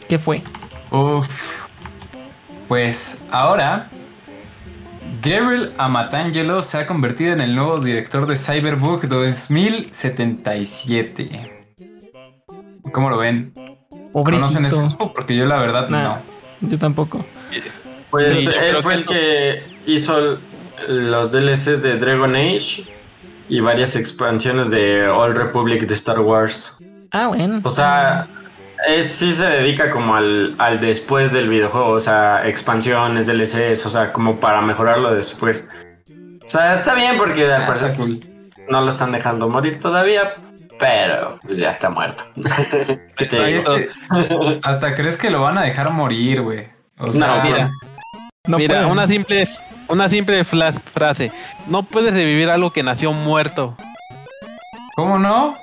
¿Qué 0.07 0.17
fue? 0.17 0.41
Uf. 0.91 1.27
Pues 2.67 3.23
ahora, 3.31 3.89
Gabriel 5.21 5.73
Amatangelo 5.77 6.61
se 6.61 6.77
ha 6.77 6.87
convertido 6.87 7.33
en 7.33 7.41
el 7.41 7.53
nuevo 7.55 7.77
director 7.79 8.25
de 8.27 8.35
Cyberpunk 8.37 9.03
2077. 9.05 11.65
¿Cómo 12.93 13.09
lo 13.09 13.17
ven? 13.17 13.51
¿Conocen 14.13 14.65
este 14.65 14.77
juego? 14.77 15.11
Porque 15.13 15.35
yo 15.35 15.45
la 15.45 15.57
verdad 15.57 15.89
Nah, 15.89 16.03
no. 16.03 16.17
yo 16.61 16.77
tampoco. 16.79 17.25
Pues 18.09 18.47
él 18.47 18.81
fue 18.81 18.93
que 18.93 18.99
el 18.99 19.05
que 19.05 19.63
hizo 19.85 20.39
los 20.87 21.31
DLCs 21.31 21.81
de 21.81 21.97
Dragon 21.97 22.35
Age 22.35 22.85
y 23.49 23.59
varias 23.59 23.95
expansiones 23.95 24.69
de 24.69 25.07
All 25.07 25.35
Republic 25.35 25.85
de 25.87 25.93
Star 25.93 26.19
Wars. 26.19 26.79
Ah, 27.11 27.27
bueno. 27.27 27.61
O 27.63 27.69
sea, 27.69 28.27
es, 28.87 29.11
sí 29.11 29.33
se 29.33 29.45
dedica 29.45 29.91
como 29.91 30.15
al, 30.15 30.55
al 30.57 30.79
después 30.79 31.31
del 31.31 31.49
videojuego, 31.49 31.89
o 31.89 31.99
sea, 31.99 32.47
expansiones, 32.47 33.27
DLCs, 33.27 33.85
o 33.85 33.89
sea, 33.89 34.13
como 34.13 34.39
para 34.39 34.61
mejorarlo 34.61 35.13
después. 35.13 35.69
O 36.45 36.49
sea, 36.49 36.75
está 36.75 36.95
bien 36.95 37.17
porque 37.17 37.45
al 37.51 37.63
Ah, 37.63 37.67
parecer 37.67 37.93
pues, 37.95 38.21
no 38.69 38.81
lo 38.81 38.89
están 38.89 39.11
dejando 39.11 39.49
morir 39.49 39.79
todavía, 39.79 40.35
pero 40.79 41.37
pues, 41.41 41.57
ya 41.57 41.69
está 41.69 41.89
muerto. 41.89 42.23
Hasta 44.63 44.95
crees 44.95 45.17
que 45.17 45.29
lo 45.29 45.41
van 45.41 45.57
a 45.57 45.63
dejar 45.63 45.91
morir, 45.91 46.41
güey. 46.41 46.67
O 46.97 47.11
sea, 47.13 47.37
No, 47.37 47.43
mira. 47.43 47.71
No 48.47 48.57
Mira, 48.57 48.75
pueden. 48.75 48.91
una 48.91 49.07
simple, 49.07 49.47
una 49.87 50.09
simple 50.09 50.43
frase. 50.43 51.31
No 51.67 51.83
puedes 51.83 52.13
revivir 52.13 52.49
algo 52.49 52.71
que 52.71 52.83
nació 52.83 53.11
muerto. 53.13 53.75
¿Cómo 54.95 55.19
no? 55.19 55.55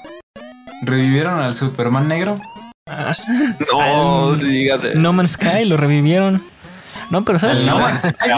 ¿Revivieron 0.83 1.41
al 1.41 1.55
Superman 1.55 2.09
negro? 2.09 2.39
No, 3.73 4.33
Al- 4.33 4.39
dígate. 4.39 4.95
no 4.95 5.13
Man's 5.13 5.33
Sky 5.33 5.65
lo 5.65 5.77
revivieron. 5.77 6.45
No, 7.11 7.25
pero 7.25 7.39
¿sabes? 7.39 7.59
Al 7.59 7.67
No, 7.67 7.79
Man's 7.81 8.01
Sky, 8.15 8.31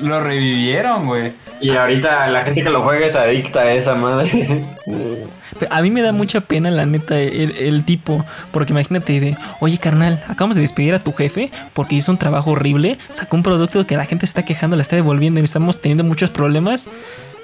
lo 0.00 0.20
revivieron, 0.22 1.06
güey. 1.06 1.34
Y 1.60 1.76
ahorita 1.76 2.28
la 2.28 2.42
gente 2.44 2.62
que 2.64 2.70
lo 2.70 2.82
juega 2.82 3.04
es 3.06 3.16
adicta 3.16 3.60
a 3.60 3.72
esa 3.72 3.94
madre. 3.94 4.64
A 5.70 5.82
mí 5.82 5.90
me 5.90 6.02
da 6.02 6.12
mucha 6.12 6.40
pena, 6.40 6.70
la 6.70 6.86
neta, 6.86 7.18
el, 7.20 7.56
el 7.56 7.84
tipo. 7.84 8.24
Porque 8.52 8.72
imagínate 8.72 9.20
de, 9.20 9.36
oye, 9.60 9.78
carnal, 9.78 10.22
acabamos 10.28 10.56
de 10.56 10.62
despedir 10.62 10.94
a 10.94 10.98
tu 10.98 11.12
jefe 11.12 11.50
porque 11.74 11.94
hizo 11.94 12.10
un 12.10 12.18
trabajo 12.18 12.52
horrible. 12.52 12.98
Sacó 13.12 13.36
un 13.36 13.42
producto 13.42 13.86
que 13.86 13.96
la 13.96 14.04
gente 14.06 14.26
se 14.26 14.30
está 14.30 14.44
quejando, 14.44 14.76
la 14.76 14.82
está 14.82 14.96
devolviendo 14.96 15.40
y 15.40 15.44
estamos 15.44 15.80
teniendo 15.80 16.04
muchos 16.04 16.30
problemas. 16.30 16.88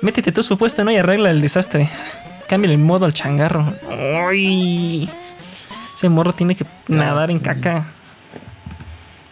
Métete 0.00 0.32
tú 0.32 0.42
su 0.42 0.56
puesto, 0.58 0.84
¿no? 0.84 0.90
Y 0.90 0.96
arregla 0.96 1.30
el 1.30 1.40
desastre. 1.40 1.88
Cámbiale 2.48 2.74
el 2.74 2.80
modo 2.80 3.04
al 3.04 3.12
changarro. 3.12 3.74
Ay, 4.30 5.08
ese 5.94 6.08
morro 6.08 6.32
tiene 6.32 6.54
que 6.54 6.64
nadar 6.88 7.30
en 7.30 7.40
caca. 7.40 7.88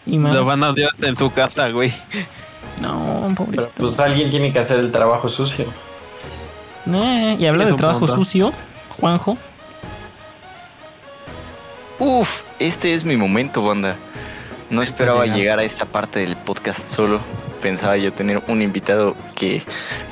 Y 0.05 0.17
más. 0.19 0.33
Lo 0.33 0.43
van 0.45 0.63
a 0.63 0.69
odiar 0.69 0.91
en 1.01 1.15
tu 1.15 1.31
casa, 1.31 1.69
güey. 1.69 1.91
No, 2.81 3.21
Pero, 3.23 3.35
pobrecito. 3.35 3.73
pues 3.77 3.99
alguien 3.99 4.29
tiene 4.29 4.53
que 4.53 4.59
hacer 4.59 4.79
el 4.79 4.91
trabajo 4.91 5.27
sucio. 5.27 5.65
Eh, 6.93 7.37
y 7.39 7.45
hablando 7.45 7.69
Es 7.69 7.75
de 7.75 7.77
trabajo 7.77 7.99
punto. 8.01 8.15
sucio, 8.15 8.53
Juanjo. 8.89 9.37
Uf, 11.99 12.43
este 12.59 12.93
es 12.93 13.05
mi 13.05 13.17
momento, 13.17 13.63
banda. 13.63 13.95
No 14.69 14.81
esperaba 14.81 15.23
Llega. 15.23 15.35
llegar 15.37 15.59
a 15.59 15.63
esta 15.63 15.85
parte 15.85 16.19
del 16.19 16.35
podcast 16.35 16.79
solo. 16.79 17.19
Pensaba 17.61 17.97
yo 17.97 18.13
tener 18.13 18.43
un 18.47 18.61
invitado 18.61 19.15
que 19.35 19.63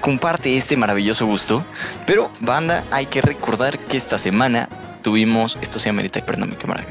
comparte 0.01 0.55
este 0.57 0.77
maravilloso 0.77 1.25
gusto. 1.25 1.63
Pero, 2.07 2.31
banda, 2.41 2.83
hay 2.91 3.05
que 3.05 3.21
recordar 3.21 3.77
que 3.77 3.97
esta 3.97 4.17
semana 4.17 4.67
tuvimos. 5.03 5.57
Esto 5.61 5.77
se 5.79 5.89
amerita 5.89 6.21
prenda 6.21 6.45
mi 6.47 6.55
cámara. 6.55 6.85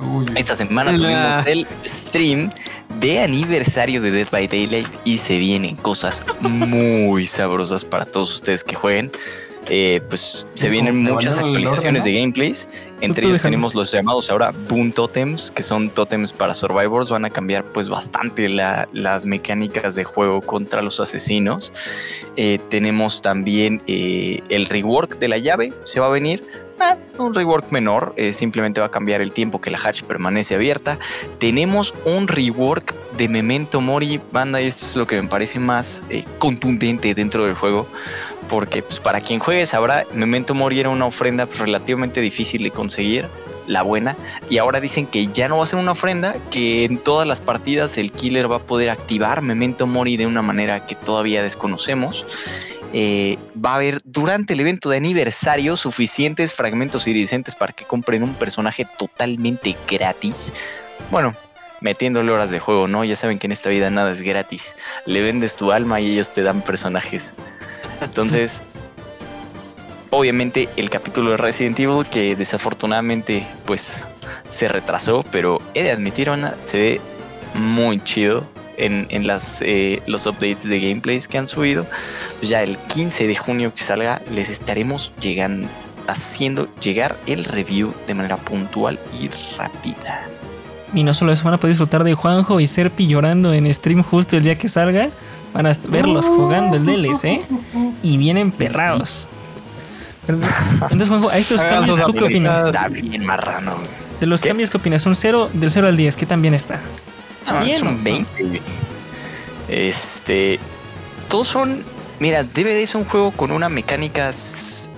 Uy, 0.00 0.24
Esta 0.36 0.54
semana 0.54 0.90
Hola. 0.90 1.42
tuvimos 1.44 1.46
el 1.46 1.88
stream 1.88 2.50
de 3.00 3.20
aniversario 3.20 4.00
de 4.00 4.10
Dead 4.10 4.28
by 4.30 4.46
Daylight 4.46 4.88
y 5.04 5.18
se 5.18 5.38
vienen 5.38 5.76
cosas 5.76 6.24
muy 6.40 7.26
sabrosas 7.26 7.84
para 7.84 8.04
todos 8.04 8.32
ustedes 8.34 8.62
que 8.64 8.76
jueguen. 8.76 9.10
Eh, 9.70 10.00
pues 10.08 10.46
se 10.54 10.70
vienen 10.70 10.96
muchas 11.02 11.36
actualizaciones 11.36 12.02
orden, 12.02 12.14
de 12.14 12.20
gameplays. 12.20 12.68
Entre 13.02 13.26
ellos 13.26 13.42
tenemos 13.42 13.74
los 13.74 13.92
llamados 13.92 14.30
ahora 14.30 14.54
Boon 14.68 14.92
Totems, 14.92 15.50
que 15.50 15.62
son 15.62 15.90
totems 15.90 16.32
para 16.32 16.54
survivors. 16.54 17.10
Van 17.10 17.26
a 17.26 17.30
cambiar 17.30 17.64
pues 17.72 17.90
bastante 17.90 18.48
la- 18.48 18.88
las 18.92 19.26
mecánicas 19.26 19.94
de 19.94 20.04
juego 20.04 20.40
contra 20.40 20.80
los 20.80 21.00
asesinos. 21.00 21.70
Eh, 22.36 22.58
tenemos 22.70 23.20
también 23.20 23.82
eh, 23.88 24.40
el 24.48 24.64
rework 24.66 25.18
de 25.18 25.28
la 25.28 25.36
llave, 25.38 25.74
se 25.84 26.00
va 26.00 26.06
a 26.06 26.10
venir. 26.10 26.42
Ah, 26.80 26.96
un 27.18 27.34
rework 27.34 27.72
menor, 27.72 28.14
eh, 28.16 28.32
simplemente 28.32 28.80
va 28.80 28.86
a 28.86 28.90
cambiar 28.90 29.20
el 29.20 29.32
tiempo 29.32 29.60
que 29.60 29.70
la 29.70 29.78
hatch 29.78 30.04
permanece 30.04 30.54
abierta. 30.54 30.96
Tenemos 31.38 31.94
un 32.04 32.28
rework 32.28 32.94
de 33.16 33.28
Memento 33.28 33.80
Mori, 33.80 34.20
banda, 34.30 34.62
y 34.62 34.66
esto 34.66 34.86
es 34.86 34.96
lo 34.96 35.06
que 35.06 35.20
me 35.20 35.26
parece 35.28 35.58
más 35.58 36.04
eh, 36.08 36.24
contundente 36.38 37.14
dentro 37.14 37.44
del 37.46 37.54
juego, 37.54 37.88
porque 38.48 38.82
pues, 38.82 39.00
para 39.00 39.20
quien 39.20 39.40
juegue 39.40 39.66
sabrá, 39.66 40.06
Memento 40.14 40.54
Mori 40.54 40.78
era 40.78 40.88
una 40.88 41.06
ofrenda 41.06 41.48
relativamente 41.58 42.20
difícil 42.20 42.62
de 42.62 42.70
conseguir. 42.70 43.26
la 43.68 43.82
buena. 43.82 44.16
Y 44.48 44.56
ahora 44.56 44.80
dicen 44.80 45.06
que 45.06 45.26
ya 45.26 45.46
no 45.46 45.58
va 45.58 45.64
a 45.64 45.66
ser 45.66 45.78
una 45.78 45.92
ofrenda, 45.92 46.34
que 46.50 46.84
en 46.84 46.96
todas 46.96 47.28
las 47.28 47.42
partidas 47.42 47.98
el 47.98 48.12
killer 48.12 48.50
va 48.50 48.56
a 48.56 48.60
poder 48.60 48.88
activar 48.88 49.42
Memento 49.42 49.86
Mori 49.86 50.16
de 50.16 50.26
una 50.26 50.40
manera 50.40 50.86
que 50.86 50.94
todavía 50.94 51.42
desconocemos. 51.42 52.24
Eh, 52.92 53.38
va 53.54 53.72
a 53.72 53.74
haber 53.76 53.98
durante 54.04 54.54
el 54.54 54.60
evento 54.60 54.88
de 54.88 54.96
aniversario 54.96 55.76
suficientes 55.76 56.54
fragmentos 56.54 57.06
iridiscentes 57.06 57.54
para 57.54 57.72
que 57.72 57.84
compren 57.84 58.22
un 58.22 58.34
personaje 58.34 58.86
totalmente 58.98 59.76
gratis. 59.86 60.52
Bueno, 61.10 61.34
metiéndole 61.80 62.32
horas 62.32 62.50
de 62.50 62.60
juego, 62.60 62.88
¿no? 62.88 63.04
Ya 63.04 63.16
saben 63.16 63.38
que 63.38 63.46
en 63.46 63.52
esta 63.52 63.68
vida 63.68 63.90
nada 63.90 64.10
es 64.10 64.22
gratis. 64.22 64.74
Le 65.04 65.20
vendes 65.20 65.56
tu 65.56 65.70
alma 65.70 66.00
y 66.00 66.12
ellos 66.12 66.32
te 66.32 66.42
dan 66.42 66.62
personajes. 66.62 67.34
Entonces, 68.00 68.64
obviamente 70.10 70.68
el 70.76 70.88
capítulo 70.88 71.32
de 71.32 71.36
Resident 71.36 71.78
Evil 71.80 72.06
que 72.08 72.36
desafortunadamente 72.36 73.46
pues 73.66 74.08
se 74.48 74.68
retrasó, 74.68 75.24
pero 75.30 75.60
he 75.74 75.82
de 75.82 75.92
admitir, 75.92 76.30
Ana, 76.30 76.54
se 76.62 76.78
ve 76.78 77.00
muy 77.54 78.02
chido 78.02 78.46
en, 78.78 79.06
en 79.10 79.26
las, 79.26 79.62
eh, 79.62 80.02
los 80.06 80.26
updates 80.26 80.68
de 80.68 80.80
gameplays 80.80 81.28
que 81.28 81.38
han 81.38 81.46
subido. 81.46 81.86
Ya 82.42 82.62
el 82.62 82.78
15 82.78 83.26
de 83.26 83.36
junio 83.36 83.72
que 83.74 83.82
salga 83.82 84.22
les 84.32 84.48
estaremos 84.50 85.12
llegando, 85.20 85.68
haciendo 86.06 86.68
llegar 86.80 87.16
el 87.26 87.44
review 87.44 87.92
de 88.06 88.14
manera 88.14 88.36
puntual 88.36 88.98
y 89.20 89.28
rápida. 89.56 90.22
Y 90.94 91.02
no 91.02 91.12
solo 91.12 91.32
eso, 91.32 91.44
van 91.44 91.54
a 91.54 91.58
poder 91.58 91.72
disfrutar 91.72 92.02
de 92.02 92.14
Juanjo 92.14 92.60
y 92.60 92.66
Serpi 92.66 93.06
llorando 93.06 93.52
en 93.52 93.72
stream 93.72 94.02
justo 94.02 94.36
el 94.36 94.42
día 94.42 94.56
que 94.56 94.68
salga. 94.68 95.10
Van 95.52 95.66
a 95.66 95.72
verlos 95.88 96.26
jugando 96.26 96.76
el 96.76 96.84
DLC 96.84 97.40
y 98.02 98.16
vienen 98.16 98.50
perrados. 98.50 99.28
Entonces, 100.28 101.08
Juanjo, 101.08 101.30
a 101.30 101.38
estos 101.38 101.60
Hagan 101.60 101.86
cambios, 101.86 102.02
¿tú 102.04 102.12
qué 102.12 102.24
opinas? 102.24 102.66
Está 102.66 102.88
bien 102.88 103.24
marrano. 103.24 103.76
De 104.20 104.26
los 104.26 104.42
¿Qué? 104.42 104.48
cambios, 104.48 104.70
¿qué 104.70 104.76
opinas? 104.76 105.06
Un 105.06 105.16
0 105.16 105.50
del 105.52 105.70
0 105.70 105.88
al 105.88 105.96
10, 105.96 106.16
¿qué 106.16 106.26
tan 106.26 106.42
bien 106.42 106.54
está? 106.54 106.80
No, 107.52 107.64
Bien, 107.64 107.76
es 107.76 107.82
un 107.82 107.96
¿no? 107.96 108.02
20. 108.02 108.42
güey. 108.44 108.62
Este. 109.68 110.58
Todos 111.28 111.48
son. 111.48 111.84
Mira, 112.20 112.42
DVD 112.42 112.82
es 112.82 112.94
un 112.94 113.04
juego 113.04 113.30
con 113.30 113.52
una 113.52 113.68
mecánica 113.68 114.30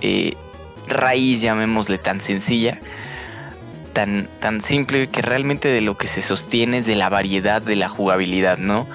eh, 0.00 0.34
raíz, 0.86 1.42
llamémosle 1.42 1.98
tan 1.98 2.20
sencilla, 2.20 2.78
tan, 3.92 4.28
tan 4.40 4.60
simple, 4.60 5.08
que 5.08 5.22
realmente 5.22 5.68
de 5.68 5.80
lo 5.80 5.96
que 5.96 6.06
se 6.06 6.20
sostiene 6.20 6.78
es 6.78 6.86
de 6.86 6.96
la 6.96 7.08
variedad 7.08 7.60
de 7.62 7.76
la 7.76 7.88
jugabilidad, 7.88 8.58
¿no? 8.58 8.86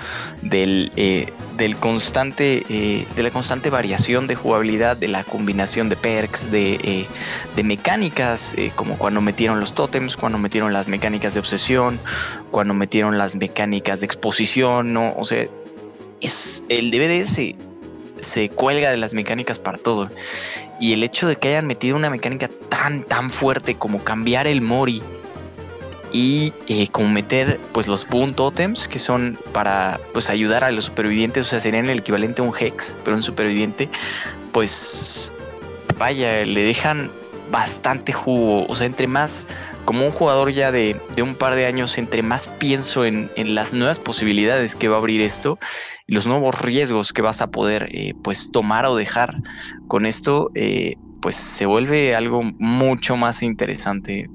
Del, 0.42 0.92
eh, 0.96 1.32
del 1.58 1.78
constante, 1.78 2.66
eh, 2.70 3.08
de 3.16 3.24
la 3.24 3.32
constante 3.32 3.70
variación 3.70 4.28
de 4.28 4.36
jugabilidad, 4.36 4.98
de 4.98 5.08
la 5.08 5.24
combinación 5.24 5.90
de 5.90 5.96
perks, 5.96 6.52
de, 6.52 6.74
eh, 6.84 7.08
de 7.56 7.64
mecánicas, 7.64 8.56
como 8.76 8.98
cuando 8.98 9.22
metieron 9.22 9.60
los 9.60 9.74
tótems, 9.74 10.18
cuando 10.18 10.38
metieron 10.38 10.74
las 10.74 10.88
mecánicas 10.88 11.34
de 11.34 11.40
obsesión, 11.40 12.00
cuando 12.52 12.74
metieron 12.74 13.18
las 13.18 13.36
mecánicas 13.36 14.02
de 14.02 14.06
exposición, 14.06 14.94
¿no? 14.94 15.14
O 15.18 15.24
sea, 15.24 15.46
es, 16.22 16.64
el 16.70 16.92
DVD 16.92 17.24
se, 17.24 17.56
se 18.26 18.50
cuelga 18.50 18.92
de 18.92 18.98
las 18.98 19.14
mecánicas 19.14 19.60
para 19.60 19.78
todo. 19.78 20.10
Y 20.80 20.94
el 20.94 21.04
hecho 21.04 21.28
de 21.28 21.36
que 21.36 21.50
hayan 21.50 21.68
metido 21.68 21.96
una 21.96 22.10
mecánica 22.10 22.50
tan, 22.70 23.04
tan 23.04 23.30
fuerte 23.30 23.76
como 23.76 24.04
cambiar 24.04 24.48
el 24.48 24.62
Mori 24.62 25.02
y 26.12 26.54
eh, 26.68 26.88
como 26.90 27.10
meter 27.10 27.60
pues 27.74 27.88
los 27.88 28.08
Boon 28.08 28.34
Totems 28.34 28.88
que 28.88 29.00
son 29.00 29.38
para 29.52 30.00
pues 30.14 30.30
ayudar 30.30 30.64
a 30.64 30.72
los 30.72 30.86
supervivientes, 30.86 31.48
o 31.48 31.50
sea, 31.50 31.60
serían 31.60 31.90
el 31.90 32.00
equivalente 32.00 32.42
a 32.42 32.46
un 32.46 32.54
Hex, 32.58 32.96
pero 33.04 33.16
un 33.16 33.24
superviviente, 33.24 33.90
pues 34.52 35.32
vaya, 35.98 36.46
le 36.46 36.64
dejan 36.64 37.12
bastante 37.52 38.14
jugo. 38.14 38.66
O 38.68 38.76
sea, 38.76 38.88
entre 38.88 39.08
más, 39.08 39.48
como 39.86 40.06
un 40.06 40.12
jugador 40.12 40.52
ya 40.52 40.72
de, 40.72 41.00
de 41.16 41.22
un 41.22 41.36
par 41.36 41.56
de 41.56 41.66
años, 41.66 41.98
entre 41.98 42.24
más 42.24 42.48
pienso 42.48 43.06
en, 43.06 43.30
en, 43.36 43.56
las 43.56 43.74
nuevas 43.74 44.00
posibilidades 44.00 44.76
que 44.76 44.88
va 44.88 44.96
a 44.96 45.00
abrir 45.00 45.22
esto 45.22 45.58
y 46.08 46.14
los 46.14 46.28
nuevos 46.28 46.62
riesgos 46.62 47.14
que 47.14 47.22
vas 47.22 47.42
a 47.42 47.52
poder 47.52 47.88
eh, 47.92 48.14
pues 48.24 48.52
tomar 48.52 48.86
o 48.86 48.96
dejar 48.96 49.36
con 49.88 50.06
esto, 50.06 50.52
eh, 50.56 50.96
pues 51.22 51.36
se 51.36 51.66
vuelve 51.66 52.16
algo 52.16 52.42
mucho 52.60 53.16
más 53.16 53.44
interesante. 53.44 54.28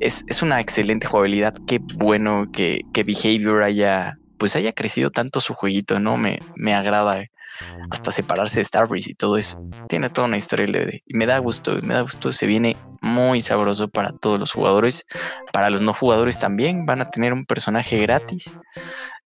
Es, 0.00 0.24
es 0.28 0.42
una 0.42 0.60
excelente 0.60 1.06
jugabilidad. 1.06 1.54
Qué 1.66 1.80
bueno 1.96 2.46
que, 2.52 2.80
que 2.92 3.04
Behavior 3.04 3.62
haya 3.62 4.18
pues 4.38 4.56
haya 4.56 4.72
crecido 4.72 5.10
tanto 5.10 5.40
su 5.40 5.54
jueguito, 5.54 6.00
¿no? 6.00 6.16
Me, 6.16 6.40
me 6.56 6.74
agrada. 6.74 7.24
hasta 7.90 8.10
separarse 8.10 8.60
de 8.60 8.64
Starbreeze 8.64 9.12
y 9.12 9.14
todo 9.14 9.36
eso. 9.36 9.62
Tiene 9.88 10.10
toda 10.10 10.28
una 10.28 10.36
historia 10.36 10.66
DVD. 10.66 10.98
Y 11.06 11.16
me 11.16 11.26
da 11.26 11.38
gusto, 11.38 11.78
me 11.82 11.94
da 11.94 12.02
gusto. 12.02 12.32
Se 12.32 12.46
viene 12.46 12.76
muy 13.00 13.40
sabroso 13.40 13.88
para 13.88 14.12
todos 14.12 14.38
los 14.38 14.52
jugadores. 14.52 15.06
Para 15.52 15.70
los 15.70 15.82
no 15.82 15.92
jugadores 15.92 16.38
también 16.38 16.86
van 16.86 17.00
a 17.00 17.06
tener 17.06 17.32
un 17.32 17.44
personaje 17.44 17.98
gratis. 17.98 18.56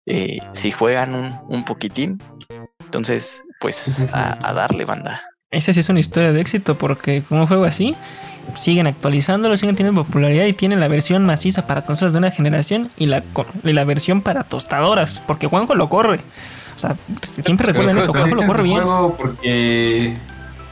Eh, 0.07 0.39
si 0.53 0.71
juegan 0.71 1.15
un, 1.15 1.39
un, 1.49 1.65
poquitín. 1.65 2.23
Entonces, 2.85 3.43
pues 3.61 3.75
sí, 3.75 3.91
sí, 3.91 4.07
sí. 4.07 4.13
A, 4.15 4.39
a, 4.41 4.53
darle 4.53 4.85
banda. 4.85 5.21
Esa 5.51 5.73
sí 5.73 5.81
es 5.81 5.89
una 5.89 6.01
historia 6.01 6.33
de 6.33 6.41
éxito 6.41 6.79
porque 6.79 7.23
con 7.23 7.39
un 7.39 7.47
juego 7.47 7.65
así 7.65 7.97
siguen 8.55 8.87
actualizándolo, 8.87 9.57
siguen 9.57 9.77
teniendo 9.77 10.05
popularidad 10.05 10.45
y 10.47 10.53
tienen 10.53 10.81
la 10.81 10.89
versión 10.89 11.25
maciza 11.25 11.67
para 11.67 11.85
consolas 11.85 12.13
de 12.13 12.19
una 12.19 12.31
generación 12.31 12.91
y 12.97 13.07
la, 13.07 13.25
y 13.65 13.73
la 13.73 13.85
versión 13.85 14.23
para 14.23 14.45
tostadoras, 14.45 15.23
porque 15.27 15.47
Juanjo 15.47 15.75
lo 15.75 15.89
corre. 15.89 16.21
O 16.77 16.79
sea, 16.79 16.97
siempre 17.23 17.69
recuerden 17.69 17.99
eso, 17.99 18.13
Juanjo 18.13 18.43
lo 18.43 18.47
corre 18.47 18.63
bien. 18.63 18.83
Porque 19.17 20.15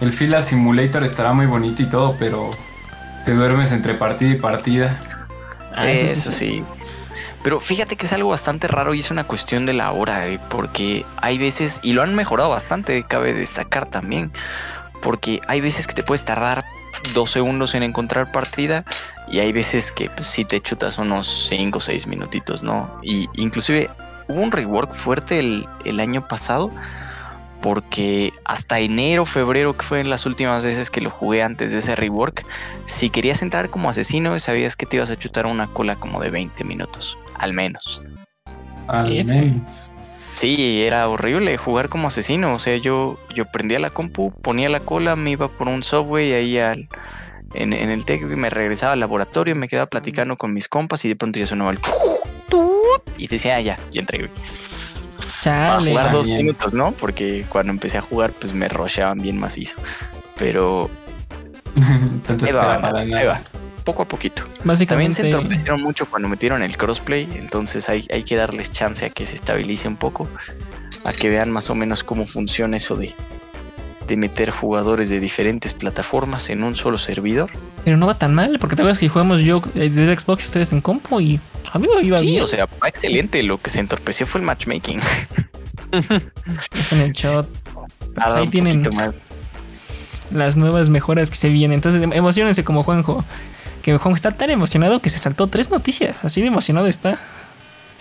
el 0.01 0.13
Fila 0.13 0.43
Simulator 0.43 1.03
estará 1.03 1.33
muy 1.33 1.47
bonito 1.47 1.83
y 1.83 1.87
todo, 1.87 2.17
pero 2.19 2.51
te 3.25 3.33
duermes 3.33 3.73
entre 3.73 3.95
partida 3.95 4.31
y 4.31 4.37
partida. 4.37 5.01
Sí, 5.75 5.87
ah, 5.87 5.91
eso, 5.91 6.07
eso 6.07 6.31
sí. 6.31 6.47
sí. 6.59 6.65
Pero 7.45 7.61
fíjate 7.61 7.97
que 7.97 8.07
es 8.07 8.13
algo 8.15 8.31
bastante 8.31 8.69
raro 8.69 8.95
y 8.95 9.01
es 9.01 9.11
una 9.11 9.25
cuestión 9.25 9.67
de 9.67 9.75
la 9.75 9.93
hora, 9.93 10.29
¿eh? 10.29 10.41
porque 10.49 11.05
hay 11.21 11.37
veces, 11.37 11.79
y 11.83 11.93
lo 11.93 12.01
han 12.01 12.15
mejorado 12.15 12.49
bastante, 12.49 13.03
cabe 13.03 13.35
destacar 13.35 13.85
también, 13.85 14.33
porque 15.03 15.43
hay 15.47 15.61
veces 15.61 15.87
que 15.87 15.93
te 15.93 16.03
puedes 16.03 16.25
tardar 16.25 16.65
dos 17.13 17.31
segundos 17.31 17.75
en 17.75 17.83
encontrar 17.83 18.33
partida 18.33 18.83
y 19.29 19.41
hay 19.41 19.53
veces 19.53 19.93
que 19.93 20.09
pues, 20.09 20.27
sí 20.27 20.47
te 20.47 20.59
chutas 20.59 20.97
unos 20.97 21.49
5 21.51 21.77
o 21.77 21.81
6 21.83 22.07
minutitos, 22.07 22.63
¿no? 22.63 22.99
Y 23.03 23.29
inclusive 23.35 23.91
hubo 24.29 24.41
un 24.41 24.53
rework 24.53 24.93
fuerte 24.93 25.39
el, 25.39 25.67
el 25.85 26.01
año 26.01 26.27
pasado 26.27 26.71
porque 27.65 28.31
hasta 28.45 28.79
enero, 28.79 29.25
febrero, 29.25 29.75
que 29.75 29.83
fue 29.83 30.05
las 30.05 30.27
últimas 30.27 30.67
veces 30.67 30.91
que 30.91 31.01
lo 31.01 31.11
jugué 31.11 31.43
antes 31.43 31.73
de 31.73 31.79
ese 31.79 31.97
rework, 31.97 32.45
si 32.85 33.09
querías 33.09 33.41
entrar 33.41 33.71
como 33.71 33.89
asesino, 33.89 34.39
sabías 34.39 34.77
que 34.77 34.85
te 34.85 34.97
ibas 34.97 35.11
a 35.11 35.17
chutar 35.17 35.47
una 35.47 35.67
cola 35.73 35.97
como 35.97 36.21
de 36.21 36.29
20 36.29 36.63
minutos, 36.65 37.19
al 37.39 37.55
menos. 37.55 38.03
Al 38.87 39.25
menos. 39.25 39.93
Sí, 40.35 40.83
era 40.83 41.09
horrible 41.09 41.57
jugar 41.57 41.89
como 41.89 42.09
asesino. 42.09 42.53
O 42.53 42.59
sea, 42.59 42.77
yo, 42.77 43.19
yo 43.35 43.47
prendía 43.47 43.79
la 43.79 43.89
compu, 43.89 44.31
ponía 44.31 44.69
la 44.69 44.81
cola, 44.81 45.17
me 45.17 45.31
iba 45.31 45.49
por 45.49 45.69
un 45.69 45.83
subway 45.83 46.35
ahí 46.35 46.59
al, 46.59 46.87
en, 47.55 47.73
en 47.73 47.91
el 47.91 48.05
tech, 48.05 48.25
me 48.25 48.51
regresaba 48.51 48.93
al 48.93 49.01
laboratorio, 49.01 49.57
me 49.57 49.69
quedaba 49.69 49.87
platicando 49.87 50.37
con 50.37 50.53
mis 50.53 50.69
compas 50.69 51.03
y 51.07 51.09
de 51.09 51.17
pronto 51.17 51.39
ya 51.39 51.47
sonaba 51.47 51.71
el 51.71 51.79
y 53.19 53.27
decía, 53.27 53.57
ah, 53.57 53.61
ya, 53.61 53.79
ya 53.91 54.01
entregué. 54.01 54.31
Chale, 55.43 55.93
Para 55.93 56.09
jugar 56.09 56.13
dos 56.13 56.27
bien. 56.27 56.39
minutos, 56.39 56.75
¿no? 56.75 56.93
Porque 56.93 57.45
cuando 57.49 57.73
empecé 57.73 57.99
a 57.99 58.01
jugar, 58.01 58.33
pues 58.33 58.53
me 58.53 58.69
rusheaban 58.69 59.19
bien 59.19 59.39
macizo. 59.39 59.77
Pero. 60.37 60.91
ahí, 61.77 62.53
va, 62.53 62.99
ahí 62.99 63.27
va, 63.27 63.41
poco 63.85 64.03
a 64.03 64.09
poquito. 64.09 64.45
Básicamente... 64.65 64.87
También 64.87 65.13
se 65.13 65.27
entorpecieron 65.27 65.83
mucho 65.83 66.07
cuando 66.09 66.29
metieron 66.29 66.63
el 66.63 66.77
crossplay, 66.77 67.29
entonces 67.37 67.89
hay, 67.89 68.07
hay 68.11 68.23
que 68.23 68.37
darles 68.37 68.73
chance 68.73 69.05
a 69.05 69.11
que 69.11 69.27
se 69.27 69.35
estabilice 69.35 69.89
un 69.89 69.97
poco, 69.97 70.29
a 71.05 71.13
que 71.13 71.29
vean 71.29 71.51
más 71.51 71.69
o 71.71 71.75
menos 71.75 72.05
cómo 72.05 72.25
funciona 72.25 72.77
eso 72.77 72.97
de, 72.97 73.15
de 74.07 74.17
meter 74.17 74.51
jugadores 74.51 75.09
de 75.09 75.21
diferentes 75.21 75.73
plataformas 75.73 76.51
en 76.51 76.63
un 76.63 76.75
solo 76.75 76.99
servidor. 76.99 77.51
Pero 77.85 77.97
no 77.97 78.07
va 78.07 78.17
tan 78.17 78.35
mal, 78.35 78.59
porque 78.59 78.77
te 78.77 78.83
acuerdas 78.83 78.99
que 78.99 79.09
jugamos 79.09 79.41
yo 79.41 79.63
desde 79.75 80.19
Xbox 80.19 80.45
y 80.45 80.47
ustedes 80.47 80.73
en 80.73 80.81
compo 80.81 81.21
y 81.21 81.41
a 81.73 81.79
mí 81.79 81.89
me 81.95 82.07
iba 82.07 82.19
sí, 82.19 82.27
bien. 82.27 82.43
o 82.43 82.47
sea, 82.47 82.67
va 82.83 82.89
excelente. 82.89 83.43
Lo 83.43 83.59
que 83.59 83.71
se 83.71 83.81
entorpeció 83.81 84.27
fue 84.27 84.41
el 84.41 84.47
matchmaking. 84.47 85.01
en 86.91 87.01
el 87.01 87.13
shot. 87.13 87.49
Pues 88.15 88.35
ahí 88.35 88.49
tienen 88.49 88.83
más. 88.95 89.15
las 90.31 90.57
nuevas 90.57 90.89
mejoras 90.89 91.31
que 91.31 91.37
se 91.37 91.49
vienen. 91.49 91.77
Entonces, 91.77 92.03
emocionense 92.03 92.65
como 92.65 92.83
Juanjo. 92.83 93.25
Que 93.83 93.99
Juanjo 93.99 94.17
está 94.17 94.33
tan 94.33 94.51
emocionado 94.51 95.01
que 95.01 95.11
se 95.11 95.19
saltó 95.19 95.49
tres 95.49 95.71
noticias. 95.71 96.25
Así 96.25 96.41
de 96.41 96.47
emocionado 96.47 96.87
está. 96.87 97.19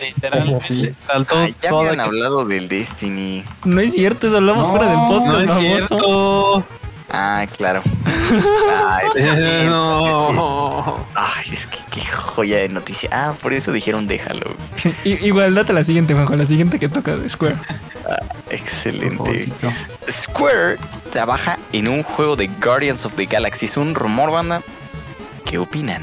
Literalmente 0.08 0.96
saltó 1.08 1.36
Ay, 1.38 1.56
ya 1.62 1.72
me 1.72 1.88
han 1.90 2.00
hablado 2.00 2.46
del 2.46 2.68
Destiny. 2.68 3.44
No 3.66 3.82
es 3.82 3.94
cierto, 3.94 4.28
eso 4.28 4.38
hablamos 4.38 4.68
no, 4.70 4.76
fuera 4.76 4.92
del 4.92 5.00
podcast. 5.08 5.46
No 5.46 5.60
es 5.62 5.88
cierto. 5.88 6.66
Ah, 7.16 7.46
claro. 7.56 7.82
Ay, 8.88 9.68
no. 9.68 11.06
Ay, 11.14 11.46
es 11.52 11.68
que 11.68 11.78
qué 11.92 12.02
joya 12.02 12.58
de 12.58 12.70
noticia. 12.70 13.10
Ah, 13.12 13.34
por 13.40 13.54
eso 13.54 13.72
dijeron 13.72 14.08
déjalo. 14.08 14.56
Igual, 15.04 15.54
date 15.54 15.74
la 15.74 15.84
siguiente, 15.84 16.14
Juanjo, 16.16 16.36
la 16.36 16.46
siguiente 16.46 16.80
que 16.80 16.90
toca 16.90 17.16
de 17.16 17.30
Square. 17.30 17.58
Ah, 18.10 18.18
excelente. 18.50 19.52
Square 20.10 20.78
trabaja 21.12 21.60
en 21.72 21.88
un 21.88 22.02
juego 22.04 22.36
de 22.36 22.48
Guardians 22.64 23.06
of 23.06 23.14
the 23.14 23.26
Galaxy. 23.28 23.66
Es 23.66 23.78
un 23.78 23.94
rumor, 23.94 24.32
banda. 24.32 24.62
¿Qué 25.46 25.60
opinan? 25.60 26.02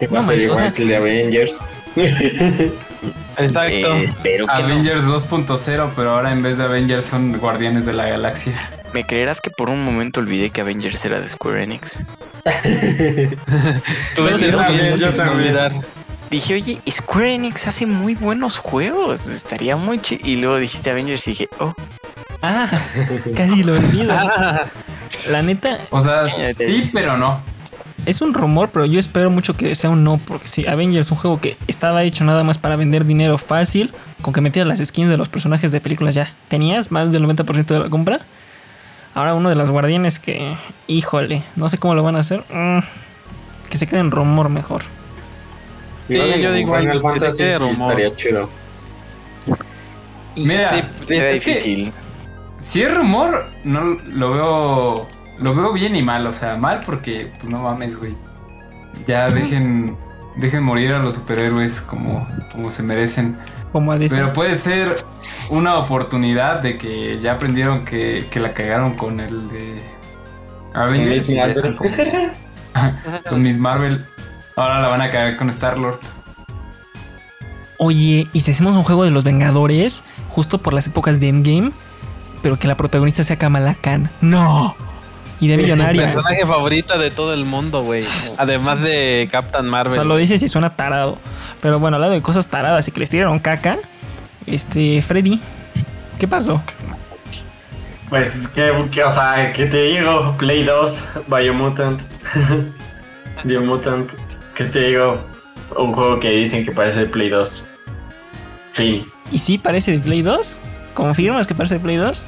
Que 0.00 0.06
No 0.08 0.14
va 0.14 0.18
a 0.20 0.22
ser 0.22 0.30
manches, 0.32 0.42
o 0.42 0.46
igual 0.46 0.62
sea- 0.64 0.72
que 0.72 0.82
el 0.82 0.88
de 0.88 0.96
Avengers. 0.96 1.58
Exacto. 3.38 3.68
Eh, 3.68 4.04
espero 4.04 4.46
que 4.46 4.62
no. 4.62 4.68
Avengers 4.68 5.04
2.0, 5.04 5.90
pero 5.94 6.10
ahora 6.10 6.32
en 6.32 6.42
vez 6.42 6.58
de 6.58 6.64
Avengers 6.64 7.04
son 7.06 7.38
Guardianes 7.38 7.86
de 7.86 7.92
la 7.92 8.08
Galaxia. 8.08 8.52
¿Me 8.92 9.04
creerás 9.04 9.40
que 9.40 9.50
por 9.50 9.70
un 9.70 9.84
momento 9.84 10.20
olvidé 10.20 10.50
que 10.50 10.60
Avengers 10.60 11.04
era 11.04 11.20
de 11.20 11.28
Square 11.28 11.62
Enix? 11.62 12.02
Yo 14.16 14.38
también. 14.38 15.02
olvidar. 15.30 15.72
Dije, 16.30 16.54
oye, 16.54 16.80
Square 16.90 17.34
Enix 17.34 17.66
hace 17.66 17.86
muy 17.86 18.14
buenos 18.14 18.58
juegos, 18.58 19.28
estaría 19.28 19.76
muy 19.76 20.00
chido. 20.00 20.20
Y 20.24 20.36
luego 20.36 20.58
dijiste 20.58 20.90
Avengers 20.90 21.26
y 21.28 21.30
dije, 21.30 21.48
oh, 21.58 21.74
Ah, 22.42 22.68
casi 23.34 23.64
lo 23.64 23.74
olvido. 23.74 24.14
La 25.28 25.42
neta, 25.42 25.78
O 25.90 26.04
sea, 26.04 26.24
sí, 26.54 26.90
pero 26.92 27.16
no. 27.16 27.40
Es 28.06 28.22
un 28.22 28.34
rumor, 28.34 28.70
pero 28.72 28.86
yo 28.86 28.98
espero 29.00 29.30
mucho 29.30 29.56
que 29.56 29.74
sea 29.74 29.90
un 29.90 30.04
no, 30.04 30.18
porque 30.18 30.48
si 30.48 30.66
Avengers 30.66 31.06
es 31.06 31.12
un 31.12 31.18
juego 31.18 31.40
que 31.40 31.56
estaba 31.66 32.02
hecho 32.04 32.24
nada 32.24 32.42
más 32.44 32.58
para 32.58 32.76
vender 32.76 33.04
dinero 33.04 33.38
fácil, 33.38 33.92
con 34.22 34.32
que 34.32 34.40
metieras 34.40 34.68
las 34.68 34.86
skins 34.86 35.08
de 35.10 35.16
los 35.16 35.28
personajes 35.28 35.72
de 35.72 35.80
películas 35.80 36.14
ya 36.14 36.32
tenías 36.48 36.90
más 36.90 37.12
del 37.12 37.24
90% 37.24 37.66
de 37.66 37.78
la 37.80 37.88
compra. 37.90 38.20
Ahora 39.14 39.34
uno 39.34 39.48
de 39.48 39.56
los 39.56 39.70
guardianes 39.70 40.18
que, 40.18 40.54
híjole, 40.86 41.42
no 41.56 41.68
sé 41.68 41.78
cómo 41.78 41.94
lo 41.94 42.02
van 42.02 42.16
a 42.16 42.20
hacer. 42.20 42.44
mm, 42.50 42.78
que 43.68 43.76
se 43.78 43.86
quede 43.86 44.00
en 44.00 44.10
rumor 44.10 44.48
mejor. 44.48 44.82
Sí, 46.08 46.14
yo 46.40 46.52
digo, 46.52 46.74
Final 46.74 47.02
Fantasy 47.02 47.42
estaría 47.42 48.14
chido. 48.14 48.48
Y- 50.34 50.44
Mira, 50.46 50.70
que 51.06 51.32
difícil. 51.34 51.92
si 52.60 52.82
es 52.82 52.96
rumor, 52.96 53.50
no 53.64 53.98
lo 54.06 54.30
veo. 54.30 55.08
Lo 55.40 55.54
veo 55.54 55.72
bien 55.72 55.94
y 55.96 56.02
mal. 56.02 56.26
O 56.26 56.32
sea, 56.32 56.56
mal 56.56 56.80
porque, 56.84 57.32
pues 57.36 57.48
no 57.48 57.60
mames, 57.62 57.98
güey. 57.98 58.14
Ya 59.06 59.28
dejen. 59.30 59.96
Dejen 60.36 60.62
morir 60.62 60.92
a 60.92 60.98
los 61.00 61.16
superhéroes 61.16 61.80
como, 61.80 62.26
como 62.52 62.70
se 62.70 62.82
merecen. 62.84 63.36
como 63.72 63.92
Pero 63.98 64.32
puede 64.32 64.54
ser 64.54 65.04
una 65.50 65.76
oportunidad 65.78 66.60
de 66.60 66.78
que 66.78 67.18
ya 67.20 67.32
aprendieron 67.32 67.84
que, 67.84 68.26
que 68.30 68.38
la 68.38 68.54
cagaron 68.54 68.94
con 68.94 69.18
el 69.18 69.48
de 69.48 69.82
Avengers. 70.74 71.28
Y 71.28 71.38
están 71.38 71.76
como- 71.76 71.90
con 73.28 73.40
Miss 73.40 73.58
Marvel. 73.58 74.04
Ahora 74.54 74.80
la 74.80 74.88
van 74.88 75.00
a 75.00 75.10
cagar 75.10 75.36
con 75.36 75.50
Star 75.50 75.76
Lord. 75.78 75.98
Oye, 77.78 78.26
¿y 78.32 78.40
si 78.40 78.50
hacemos 78.50 78.76
un 78.76 78.82
juego 78.82 79.04
de 79.04 79.10
los 79.10 79.24
Vengadores 79.24 80.02
justo 80.28 80.58
por 80.58 80.74
las 80.74 80.86
épocas 80.88 81.20
de 81.20 81.28
Endgame, 81.28 81.72
pero 82.42 82.58
que 82.58 82.66
la 82.66 82.76
protagonista 82.76 83.22
sea 83.24 83.38
Kamala 83.38 83.74
Khan? 83.74 84.10
¡No! 84.20 84.76
Y 85.40 85.48
de 85.48 85.56
millonaria. 85.56 86.12
Personaje 86.12 86.44
favorita 86.44 86.98
de 86.98 87.10
todo 87.10 87.32
el 87.32 87.44
mundo, 87.44 87.82
güey. 87.82 88.04
Además 88.38 88.80
de 88.80 89.28
Captain 89.30 89.66
o 89.66 89.70
Marvel. 89.70 89.94
sea, 89.94 90.04
lo 90.04 90.16
dices 90.16 90.42
y 90.42 90.48
suena 90.48 90.74
tarado. 90.74 91.18
Pero 91.60 91.78
bueno, 91.78 91.96
hablando 91.96 92.14
de 92.14 92.22
cosas 92.22 92.48
taradas 92.48 92.88
y 92.88 92.90
que 92.90 93.00
les 93.00 93.10
tiraron 93.10 93.38
caca, 93.38 93.78
este, 94.46 95.02
Freddy, 95.02 95.40
¿qué 96.18 96.26
pasó? 96.26 96.62
Pues, 98.08 98.48
que, 98.48 98.72
que, 98.90 99.04
o 99.04 99.10
sea, 99.10 99.52
¿qué 99.52 99.66
te 99.66 99.82
digo? 99.82 100.34
Play 100.38 100.64
2, 100.64 101.08
Biomutant. 101.28 102.00
Biomutant. 103.44 104.12
¿Qué 104.54 104.64
te 104.64 104.80
digo? 104.80 105.24
Un 105.76 105.92
juego 105.92 106.18
que 106.18 106.30
dicen 106.30 106.64
que 106.64 106.72
parece 106.72 107.00
de 107.00 107.06
Play 107.06 107.28
2. 107.28 107.66
Fin. 108.72 109.04
¿Y 109.30 109.38
sí 109.38 109.58
parece 109.58 109.92
de 109.92 109.98
Play 109.98 110.22
2? 110.22 110.58
¿Confirmas 110.94 111.46
que 111.46 111.54
parece 111.54 111.74
de 111.74 111.80
Play 111.80 111.96
2? 111.96 112.24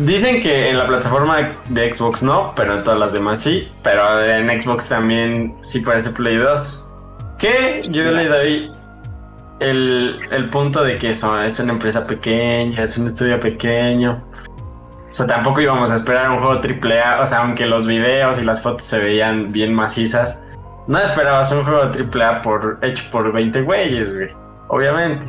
Dicen 0.00 0.42
que 0.42 0.70
en 0.70 0.78
la 0.78 0.86
plataforma 0.86 1.36
de 1.68 1.92
Xbox 1.92 2.22
no, 2.22 2.52
pero 2.56 2.74
en 2.76 2.84
todas 2.84 2.98
las 2.98 3.12
demás 3.12 3.40
sí. 3.40 3.68
Pero 3.82 4.22
en 4.24 4.60
Xbox 4.60 4.88
también 4.88 5.56
sí 5.62 5.80
parece 5.80 6.10
Play 6.10 6.36
2. 6.36 6.94
Que 7.38 7.82
yo 7.90 8.04
le 8.10 8.28
doy 8.28 8.72
el, 9.60 10.20
el 10.30 10.50
punto 10.50 10.82
de 10.84 10.98
que 10.98 11.14
son- 11.14 11.44
es 11.44 11.58
una 11.60 11.72
empresa 11.72 12.06
pequeña, 12.06 12.82
es 12.82 12.96
un 12.98 13.06
estudio 13.06 13.38
pequeño. 13.40 14.24
O 15.10 15.14
sea, 15.14 15.26
tampoco 15.26 15.60
íbamos 15.60 15.90
a 15.90 15.94
esperar 15.94 16.30
un 16.30 16.38
juego 16.38 16.60
AAA. 16.60 17.20
O 17.22 17.26
sea, 17.26 17.38
aunque 17.38 17.66
los 17.66 17.86
videos 17.86 18.38
y 18.38 18.44
las 18.44 18.60
fotos 18.62 18.82
se 18.84 18.98
veían 18.98 19.52
bien 19.52 19.72
macizas, 19.74 20.44
no 20.86 20.98
esperabas 20.98 21.50
un 21.52 21.64
juego 21.64 21.82
AAA 21.82 22.42
por, 22.42 22.78
hecho 22.82 23.04
por 23.10 23.32
20 23.32 23.62
güeyes, 23.62 24.14
güey. 24.14 24.28
Obviamente. 24.68 25.28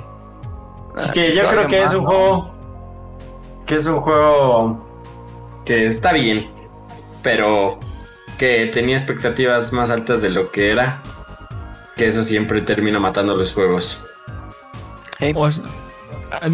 Así 0.95 1.07
Ah, 1.09 1.13
que 1.13 1.35
yo 1.35 1.47
creo 1.49 1.67
que 1.67 1.83
es 1.83 1.93
un 1.93 2.05
juego 2.05 2.53
que 3.69 3.75
es 3.75 3.85
un 3.85 4.01
juego 4.01 4.83
que 5.63 5.85
está 5.85 6.11
bien, 6.11 6.49
pero 7.21 7.79
que 8.39 8.65
tenía 8.65 8.97
expectativas 8.97 9.71
más 9.71 9.91
altas 9.91 10.23
de 10.23 10.31
lo 10.31 10.49
que 10.49 10.71
era. 10.71 11.03
Que 11.95 12.07
eso 12.07 12.23
siempre 12.23 12.61
termina 12.61 12.99
matando 12.99 13.35
los 13.35 13.53
juegos. 13.53 14.03
Eh, 15.19 15.33
O, 15.35 15.45
ah, 16.31 16.49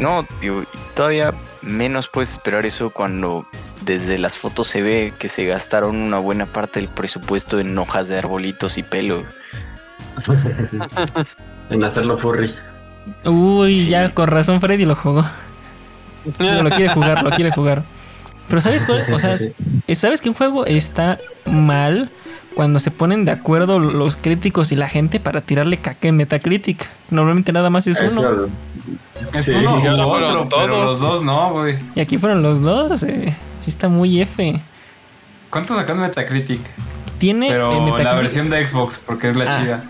no, 0.00 0.22
y 0.40 0.64
todavía 0.94 1.34
menos 1.60 2.08
puedes 2.08 2.30
esperar 2.30 2.64
eso 2.64 2.90
cuando 2.90 3.44
desde 3.80 4.16
las 4.16 4.38
fotos 4.38 4.68
se 4.68 4.80
ve 4.80 5.12
que 5.18 5.26
se 5.26 5.44
gastaron 5.44 5.96
una 5.96 6.20
buena 6.20 6.46
parte 6.46 6.78
del 6.78 6.88
presupuesto 6.88 7.58
en 7.58 7.76
hojas 7.76 8.08
de 8.10 8.18
arbolitos 8.18 8.78
y 8.78 8.84
pelo. 8.84 9.24
En 11.70 11.84
hacerlo 11.84 12.18
furry. 12.18 12.52
Uy, 13.24 13.74
Sí. 13.74 13.88
ya 13.88 14.14
con 14.14 14.28
razón 14.28 14.60
Freddy 14.60 14.84
lo 14.84 14.94
jugó. 14.96 15.24
No, 16.38 16.62
lo 16.62 16.70
quiere 16.70 16.88
jugar, 16.92 17.22
lo 17.22 17.30
quiere 17.30 17.50
jugar. 17.50 17.82
Pero 18.48 18.60
¿sabes 18.60 18.84
cuál? 18.84 19.02
O 19.12 19.18
sea, 19.18 19.36
¿sabes 19.94 20.20
que 20.20 20.28
un 20.28 20.34
juego 20.34 20.66
está 20.66 21.18
mal 21.46 22.10
cuando 22.54 22.78
se 22.80 22.90
ponen 22.90 23.24
de 23.24 23.30
acuerdo 23.30 23.78
los 23.78 24.16
críticos 24.16 24.72
y 24.72 24.76
la 24.76 24.88
gente 24.88 25.20
para 25.20 25.40
tirarle 25.40 25.78
caca 25.78 26.08
en 26.08 26.16
Metacritic? 26.16 26.88
Normalmente 27.10 27.52
nada 27.52 27.70
más 27.70 27.86
es 27.86 28.00
uno. 28.00 28.46
Es 29.34 29.44
sí. 29.44 29.52
uno 29.54 29.80
fueron 29.80 30.00
otro, 30.00 30.48
pero 30.48 30.66
todos. 30.74 30.84
los 30.86 31.00
dos 31.00 31.22
no, 31.22 31.50
güey. 31.52 31.78
Y 31.94 32.00
aquí 32.00 32.18
fueron 32.18 32.42
los 32.42 32.60
dos. 32.62 33.02
eh. 33.04 33.34
Sí 33.60 33.70
está 33.70 33.88
muy 33.88 34.20
F. 34.20 34.60
¿Cuánto 35.50 35.74
sacó 35.76 35.92
en 35.92 36.00
Metacritic? 36.00 36.60
Tiene 37.18 37.46
en 37.48 37.52
Pero 37.52 37.72
la 37.72 37.78
Metacritic- 37.92 38.16
versión 38.18 38.50
de 38.50 38.66
Xbox, 38.66 38.98
porque 39.06 39.28
es 39.28 39.36
la 39.36 39.44
Ah, 39.44 39.60
chida. 39.60 39.84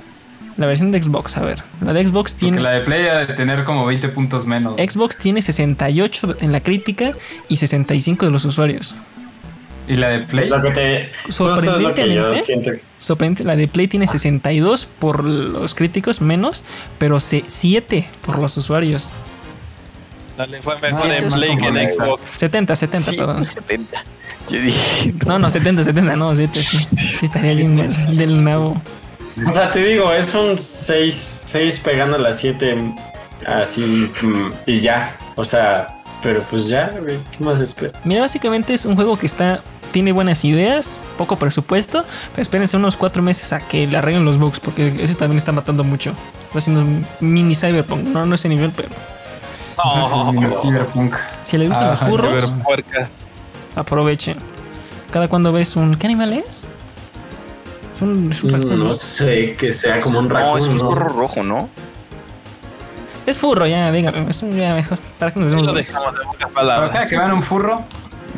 La 0.60 0.66
versión 0.66 0.92
de 0.92 1.02
Xbox, 1.02 1.38
a 1.38 1.40
ver. 1.40 1.62
La 1.80 1.94
de 1.94 2.06
Xbox 2.06 2.32
Porque 2.32 2.44
tiene... 2.44 2.60
la 2.60 2.72
de 2.72 2.82
Play 2.82 3.06
ha 3.06 3.20
de 3.20 3.32
tener 3.32 3.64
como 3.64 3.86
20 3.86 4.10
puntos 4.10 4.44
menos. 4.44 4.78
Xbox 4.78 5.16
tiene 5.16 5.40
68 5.40 6.36
en 6.40 6.52
la 6.52 6.62
crítica 6.62 7.14
y 7.48 7.56
65 7.56 8.26
de 8.26 8.30
los 8.30 8.44
usuarios. 8.44 8.94
¿Y 9.88 9.96
la 9.96 10.10
de 10.10 10.18
Play? 10.20 10.50
Lo 10.50 10.60
que 10.60 10.70
te. 10.72 11.32
Sorprendentemente, 11.32 12.82
sorprendente, 12.98 13.44
la 13.44 13.56
de 13.56 13.68
Play 13.68 13.88
tiene 13.88 14.06
62 14.06 14.84
por 14.84 15.24
los 15.24 15.74
críticos 15.74 16.20
menos, 16.20 16.62
pero 16.98 17.18
7 17.20 18.06
por 18.26 18.38
los 18.38 18.54
usuarios. 18.58 19.10
Dale, 20.36 20.60
fue 20.62 20.74
No, 20.74 20.80
mejor 20.82 21.10
en 21.10 21.24
más 21.24 21.34
Play 21.36 21.56
que 21.56 21.66
en 21.68 21.88
Xbox. 21.88 22.20
70, 22.36 22.76
70, 22.76 23.10
Sí, 23.10 23.16
perdón. 23.16 23.44
70. 23.46 24.04
Yo 24.50 24.60
dije, 24.60 25.14
No, 25.24 25.38
no, 25.38 25.50
70, 25.50 25.84
70, 25.84 26.16
no, 26.16 26.36
7, 26.36 26.62
sí. 26.62 26.86
Sí 26.98 27.24
estaría 27.24 27.54
lindo 27.54 27.82
el 27.82 28.16
del 28.18 28.44
nabo. 28.44 28.82
O 29.46 29.52
sea, 29.52 29.70
te 29.70 29.82
digo, 29.84 30.10
es 30.12 30.34
un 30.34 30.58
6, 30.58 31.42
6 31.46 31.80
pegando 31.80 32.16
a 32.16 32.18
las 32.20 32.38
7 32.38 32.94
así 33.46 34.10
mm, 34.22 34.50
y 34.66 34.80
ya. 34.80 35.16
O 35.36 35.44
sea, 35.44 35.88
pero 36.22 36.42
pues 36.42 36.66
ya, 36.66 36.90
güey, 37.00 37.18
¿qué 37.36 37.44
más 37.44 37.60
espera? 37.60 37.98
Mira, 38.04 38.22
básicamente 38.22 38.74
es 38.74 38.84
un 38.84 38.94
juego 38.96 39.16
que 39.18 39.26
está 39.26 39.62
tiene 39.92 40.12
buenas 40.12 40.44
ideas, 40.44 40.92
poco 41.18 41.36
presupuesto, 41.36 42.04
pero 42.32 42.42
espérense 42.42 42.76
unos 42.76 42.96
4 42.96 43.22
meses 43.22 43.52
a 43.52 43.60
que 43.60 43.86
le 43.88 43.96
arreglen 43.96 44.24
los 44.24 44.38
bugs, 44.38 44.60
porque 44.60 44.94
eso 45.00 45.14
también 45.16 45.38
está 45.38 45.50
matando 45.52 45.82
mucho. 45.82 46.14
Está 46.46 46.58
haciendo 46.58 46.82
un 46.82 47.06
mini 47.20 47.54
cyberpunk, 47.54 48.02
no, 48.04 48.24
no 48.26 48.34
ese 48.34 48.48
nivel, 48.48 48.72
pero 48.74 48.88
No, 49.84 50.32
Mini 50.32 50.46
Cyberpunk. 50.50 51.14
si 51.44 51.58
le 51.58 51.66
gustan 51.66 51.86
Ah, 51.86 51.90
los 51.90 52.00
furros, 52.00 52.54
aprovechen. 53.74 54.36
Cada 55.10 55.26
cuando 55.28 55.52
ves 55.52 55.74
un. 55.76 55.96
¿Qué 55.96 56.06
animal 56.06 56.32
es? 56.34 56.64
Es 58.30 58.42
un 58.44 58.52
raccoon, 58.52 58.78
¿no? 58.78 58.84
No 58.86 58.94
sé, 58.94 59.52
que 59.58 59.72
sea 59.72 59.98
como 60.00 60.20
un 60.20 60.28
no, 60.28 60.34
raccoon. 60.34 60.58
es 60.58 60.68
un 60.68 60.74
¿no? 60.76 60.80
zorro 60.80 61.08
rojo, 61.08 61.42
¿no? 61.42 61.68
Es 63.26 63.38
furro, 63.38 63.66
ya, 63.66 63.92
dígame. 63.92 64.28
Es 64.30 64.42
un 64.42 64.56
ya 64.56 64.74
mejor. 64.74 64.98
¿Para 65.18 65.30
que 65.32 65.40
nos 65.40 65.50
Sí 65.50 65.54
demos 65.56 65.66
lo 65.66 65.74
dejamos 65.74 66.12
de 66.14 66.20
pocas 66.24 66.38
Pero 66.38 66.54
cada 66.54 66.66
palabras. 66.80 67.08
que 67.08 67.16
vean 67.18 67.32
un 67.32 67.42
furro, 67.42 67.84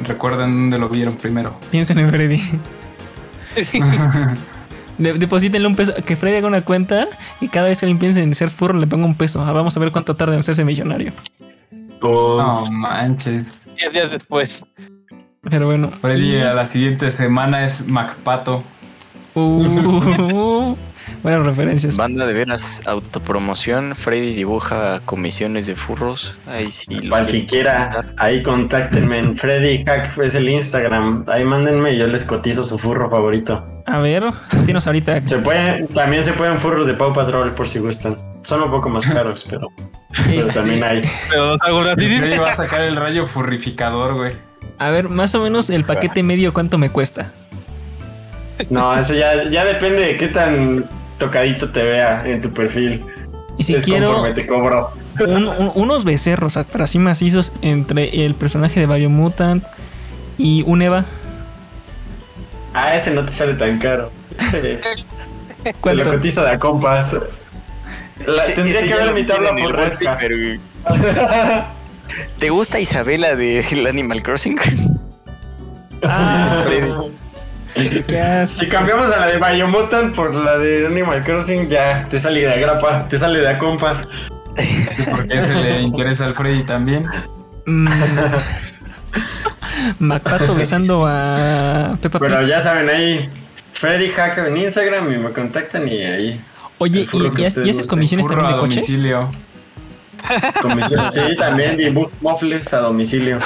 recuerden 0.05 0.55
dónde 0.55 0.79
lo 0.79 0.89
vieron 0.89 1.15
primero. 1.17 1.59
Piensen 1.71 1.99
en 2.01 2.11
Freddy. 2.11 2.41
De- 4.99 5.15
deposítenle 5.15 5.67
un 5.67 5.77
peso. 5.77 5.95
Que 6.05 6.17
Freddy 6.17 6.37
haga 6.37 6.49
una 6.49 6.63
cuenta 6.63 7.07
y 7.41 7.49
cada 7.49 7.69
vez 7.69 7.81
que 7.81 7.87
alguien 7.87 7.99
piense 7.99 8.23
en 8.23 8.35
ser 8.35 8.51
furro 8.51 8.79
le 8.79 8.87
ponga 8.87 9.07
un 9.07 9.15
peso. 9.17 9.43
Ah, 9.45 9.53
vamos 9.53 9.77
a 9.77 9.81
ver 9.81 9.91
cuánto 9.93 10.17
tarda 10.17 10.35
en 10.35 10.41
hacerse 10.41 10.65
millonario. 10.65 11.13
O- 12.03 12.39
No 12.43 12.67
manches. 12.71 13.65
Diez 13.77 13.93
días 13.93 14.11
después. 14.11 14.65
Pero 15.49 15.67
bueno. 15.67 15.91
Freddy 16.01 16.37
y- 16.37 16.41
a 16.41 16.53
la 16.55 16.67
siguiente 16.67 17.11
semana 17.11 17.65
es 17.65 17.89
MacPato. 17.89 18.63
Uh, 19.35 20.77
buenas 21.23 21.47
referencias. 21.47 21.97
Banda 21.97 22.27
de 22.27 22.33
veras, 22.33 22.83
autopromoción. 22.87 23.95
Freddy 23.97 24.35
dibuja 24.35 25.01
comisiones 25.05 25.67
de 25.67 25.75
furros. 25.75 26.37
Ahí 26.47 26.71
sí. 26.71 26.87
el 26.91 27.27
que 27.27 27.45
quiera, 27.47 28.13
ahí 28.19 28.43
contáctenme 28.43 29.19
en 29.19 29.39
Freddy 29.39 29.85
Hack 29.85 30.19
es 30.19 30.35
el 30.35 30.49
Instagram. 30.49 31.25
Ahí 31.29 31.45
mándenme 31.45 31.95
y 31.95 31.99
yo 31.99 32.07
les 32.07 32.25
cotizo 32.25 32.63
su 32.63 32.79
furro 32.79 33.09
favorito. 33.11 33.67
A 33.87 33.99
ver, 33.99 34.25
¿qué 34.51 34.59
tienes 34.59 34.87
ahorita? 34.87 35.25
Se 35.25 35.39
pueden, 35.39 35.89
también 35.89 36.25
se 36.25 36.33
pueden 36.33 36.59
furros 36.59 36.87
de 36.87 36.95
Paw 36.95 37.13
Patrol 37.13 37.55
por 37.55 37.67
si 37.67 37.79
gustan. 37.79 38.19
Son 38.43 38.63
un 38.63 38.71
poco 38.71 38.89
más 38.89 39.07
caros, 39.07 39.45
pero, 39.49 39.69
pero 40.27 40.41
Este, 40.41 40.53
también 40.53 40.85
hay. 40.85 41.03
Pero 41.29 41.57
ahora 41.61 41.95
sí 41.97 42.05
Freddy 42.05 42.39
va 42.39 42.53
a 42.53 42.57
sacar 42.57 42.83
el 42.83 42.97
rayo 42.97 43.27
furrificador, 43.27 44.15
güey. 44.15 44.33
A 44.79 44.91
ver, 44.91 45.09
más 45.09 45.35
o 45.35 45.43
menos 45.43 45.71
el 45.71 45.85
paquete 45.85 46.23
medio, 46.23 46.53
¿cuánto 46.53 46.77
me 46.77 46.91
cuesta? 46.91 47.33
No, 48.71 48.97
eso 48.99 49.15
ya, 49.15 49.49
ya 49.51 49.65
depende 49.65 50.03
de 50.05 50.17
qué 50.17 50.29
tan 50.29 50.89
tocadito 51.19 51.71
te 51.73 51.83
vea 51.83 52.27
en 52.27 52.41
tu 52.41 52.53
perfil. 52.53 53.05
Y 53.59 53.63
si 53.65 53.75
es 53.75 53.85
quiero 53.85 54.23
te 54.33 54.47
cobro. 54.47 54.93
un- 55.21 55.47
un- 55.49 55.73
unos 55.75 56.05
becerros 56.05 56.55
para 56.71 56.85
así 56.85 56.99
macizos 56.99 57.53
entre 57.63 58.25
el 58.25 58.35
personaje 58.35 58.81
de 58.81 58.87
Biomutant 58.87 59.65
y 60.39 60.63
un 60.67 60.83
Eva, 60.83 61.05
Ah, 62.75 62.95
ese 62.97 63.11
no 63.11 63.23
te 63.27 63.33
sale 63.33 63.53
tan 63.55 63.79
caro. 63.79 64.11
Ese 64.39 64.81
te 65.63 65.95
lo 65.95 66.05
cotizo 66.05 66.43
de 66.43 66.51
a 66.53 66.59
compas. 66.59 67.15
La- 68.27 68.43
Ese- 68.43 68.53
tendría 68.55 68.79
ese 68.79 68.87
que 68.89 68.95
haber 68.95 69.13
mitad 69.15 69.37
la. 69.41 70.59
¿Te 72.39 72.49
gusta 72.51 72.81
Isabela 72.81 73.37
de 73.37 73.61
el 73.61 73.87
Animal 73.87 74.23
Crossing? 74.23 74.59
Ah, 76.03 76.63
Freddy. 76.65 76.91
qué. 78.07 78.45
Si 78.47 78.69
cambiamos 78.69 79.11
a 79.11 79.21
la 79.21 79.27
de 79.27 79.39
Biomutant 79.39 80.15
por 80.15 80.35
la 80.35 80.59
de 80.59 80.87
Animal 80.87 81.23
Crossing, 81.25 81.69
ya 81.69 82.07
te 82.09 82.19
sale 82.19 82.41
de 82.41 82.53
agrapa, 82.53 83.09
te 83.09 83.19
sale 83.19 83.41
de 83.41 83.49
a 83.49 83.59
compas. 83.59 84.03
Porque 85.11 85.35
ese 85.35 85.55
le 85.63 85.81
interesa 85.81 86.27
al 86.27 86.35
Freddy 86.35 86.65
también. 86.65 87.07
Mm. 87.67 87.89
Macpato 89.99 90.55
besando 90.55 91.07
a 91.07 91.97
Peppa 92.01 92.19
Pig. 92.19 92.29
Pero 92.29 92.47
ya 92.47 92.61
saben 92.61 92.89
ahí, 92.89 93.31
Freddy 93.73 94.11
Hacker 94.11 94.47
en 94.47 94.57
Instagram 94.57 95.13
y 95.13 95.19
me 95.19 95.33
contactan 95.33 95.89
y 95.89 96.03
ahí. 96.03 96.45
Oye, 96.79 97.07
¿y, 97.13 97.17
y, 97.17 97.43
y 97.43 97.71
haces 97.71 97.87
comisiones 97.87 98.27
también 98.27 98.51
a 98.51 98.53
de 98.55 98.59
coches? 98.59 98.87
domicilio. 98.87 99.31
Comisión. 100.61 101.13
Sí, 101.13 101.37
también 101.37 101.77
dibujo 101.77 102.11
mofles 102.21 102.73
a 102.75 102.81
domicilio. 102.81 103.39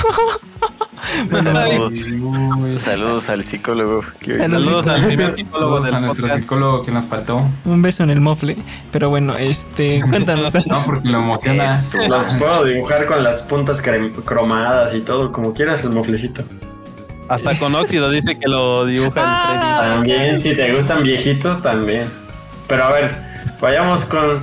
Saludos, 1.30 2.80
saludos 2.82 3.28
al 3.30 3.42
psicólogo. 3.42 4.02
que- 4.20 4.36
Saludos. 4.36 4.84
Saludos 4.84 4.86
al 4.88 5.06
primer 5.06 5.34
psicólogo 5.36 5.76
a 5.76 5.80
del 5.80 6.00
nuestro 6.00 6.22
podcast. 6.22 6.40
psicólogo 6.40 6.82
que 6.82 6.90
nos 6.92 7.06
faltó. 7.06 7.48
Un 7.64 7.82
beso 7.82 8.02
en 8.04 8.10
el 8.10 8.20
mofle. 8.20 8.56
Pero 8.92 9.10
bueno, 9.10 9.36
este, 9.36 10.02
cuéntanos. 10.10 10.54
No, 10.66 10.84
porque 10.84 11.08
lo 11.08 11.18
emociona. 11.18 11.64
Esto. 11.64 11.98
Los 12.08 12.32
puedo 12.34 12.64
dibujar 12.64 13.06
con 13.06 13.22
las 13.22 13.42
puntas 13.42 13.82
cromadas 14.24 14.94
y 14.94 15.00
todo, 15.00 15.32
como 15.32 15.52
quieras 15.54 15.82
el 15.84 15.90
moflecito. 15.90 16.42
Hasta 17.28 17.58
con 17.58 17.74
óxido 17.74 18.10
dice 18.10 18.38
que 18.38 18.48
lo 18.48 18.84
dibuja 18.86 19.20
el 19.20 19.58
Freddy. 19.58 19.94
También, 19.94 20.38
si 20.38 20.54
te 20.56 20.72
gustan 20.74 21.02
viejitos, 21.02 21.60
también. 21.62 22.08
Pero 22.68 22.84
a 22.84 22.90
ver, 22.90 23.16
vayamos 23.60 24.04
con 24.04 24.40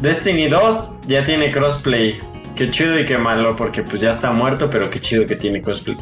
Destiny 0.00 0.48
2, 0.48 1.00
ya 1.08 1.24
tiene 1.24 1.50
crossplay. 1.50 2.18
Qué 2.58 2.70
chido 2.72 2.98
y 2.98 3.06
qué 3.06 3.16
malo, 3.18 3.54
porque 3.54 3.82
pues 3.84 4.02
ya 4.02 4.10
está 4.10 4.32
muerto, 4.32 4.68
pero 4.68 4.90
qué 4.90 5.00
chido 5.00 5.24
que 5.24 5.36
tiene 5.36 5.62
crossplay. 5.62 5.96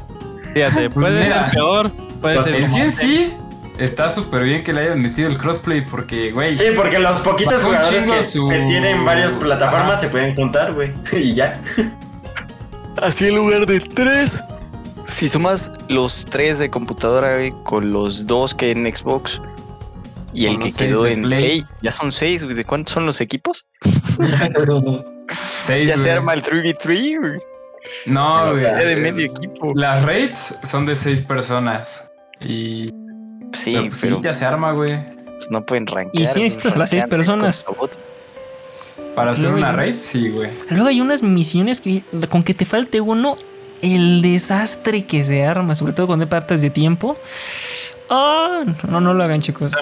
Fíjate, 0.54 0.88
Pues 0.88 1.06
puede 1.06 1.30
ser 1.30 1.50
peor. 1.52 1.92
Puede 2.22 2.34
los 2.36 2.46
ser 2.46 2.54
En 2.62 2.70
sí 2.70 2.80
en 2.80 2.92
sí, 2.92 3.34
está 3.78 4.08
súper 4.10 4.42
bien 4.44 4.64
que 4.64 4.72
le 4.72 4.80
hayan 4.80 5.02
metido 5.02 5.28
el 5.28 5.36
crossplay 5.36 5.82
porque, 5.82 6.30
güey, 6.32 6.56
Sí, 6.56 6.64
porque 6.74 6.98
los 6.98 7.20
poquitos 7.20 7.62
jugadores 7.62 8.04
que, 8.04 8.24
su- 8.24 8.48
que 8.48 8.60
tienen 8.60 9.04
varias 9.04 9.34
plataformas 9.34 9.92
Ajá. 9.92 10.00
se 10.00 10.08
pueden 10.08 10.34
juntar, 10.34 10.72
güey. 10.72 10.92
Y 11.12 11.34
ya. 11.34 11.60
Así 13.02 13.28
en 13.28 13.34
lugar 13.36 13.66
de 13.66 13.78
tres. 13.80 14.42
Si 15.06 15.28
sumas 15.28 15.70
los 15.88 16.24
tres 16.24 16.58
de 16.58 16.70
computadora 16.70 17.34
güey, 17.36 17.52
con 17.64 17.90
los 17.92 18.26
dos 18.26 18.54
que 18.54 18.70
en 18.72 18.86
Xbox 18.86 19.42
y 20.32 20.46
el 20.46 20.58
que 20.58 20.72
quedó 20.72 21.06
en 21.06 21.20
Play. 21.22 21.60
Play, 21.60 21.64
ya 21.82 21.92
son 21.92 22.10
seis. 22.10 22.44
güey. 22.44 22.56
¿De 22.56 22.64
cuántos 22.64 22.94
son 22.94 23.04
los 23.04 23.20
equipos? 23.20 23.66
seis, 25.58 25.88
Ya 25.88 25.96
se 25.96 26.10
arma 26.12 26.34
el 26.34 26.42
3v3. 26.42 27.18
güey. 27.20 27.40
No, 28.06 28.50
güey. 28.52 28.66
Sea 28.66 28.80
de 28.80 28.96
medio 28.96 29.26
equipo. 29.26 29.72
Las 29.74 30.04
raids 30.04 30.54
son 30.64 30.86
de 30.86 30.94
seis 30.94 31.22
personas. 31.22 32.10
Y 32.40 32.90
Sí, 33.52 33.72
pero, 33.72 33.86
pues, 33.86 33.98
pero 34.00 34.16
sí, 34.16 34.22
ya 34.22 34.34
se 34.34 34.44
arma, 34.44 34.72
güey. 34.72 34.98
pues, 35.24 35.50
no 35.50 35.64
pueden 35.64 35.86
rankear. 35.86 36.10
Y 36.22 36.26
sí 36.26 36.32
güey, 36.32 36.42
necesitas 36.44 36.76
las 36.76 36.90
seis 36.90 37.04
personas. 37.04 37.64
Para 39.14 39.30
hacer 39.30 39.48
una 39.52 39.72
raid, 39.72 39.94
sí, 39.94 40.28
güey. 40.30 40.50
Luego 40.70 40.88
hay 40.88 41.00
unas 41.00 41.22
misiones 41.22 41.80
que 41.80 42.02
con 42.28 42.42
que 42.42 42.54
te 42.54 42.64
falte 42.66 43.00
uno, 43.00 43.36
el 43.82 44.20
desastre 44.20 45.06
que 45.06 45.24
se 45.24 45.44
arma, 45.46 45.74
sobre 45.74 45.92
todo 45.92 46.06
cuando 46.06 46.24
hay 46.24 46.28
partes 46.30 46.60
de 46.62 46.70
tiempo. 46.70 47.16
Ah, 48.10 48.64
no, 48.88 49.00
no 49.00 49.14
lo 49.14 49.24
hagan, 49.24 49.40
chicos. 49.40 49.72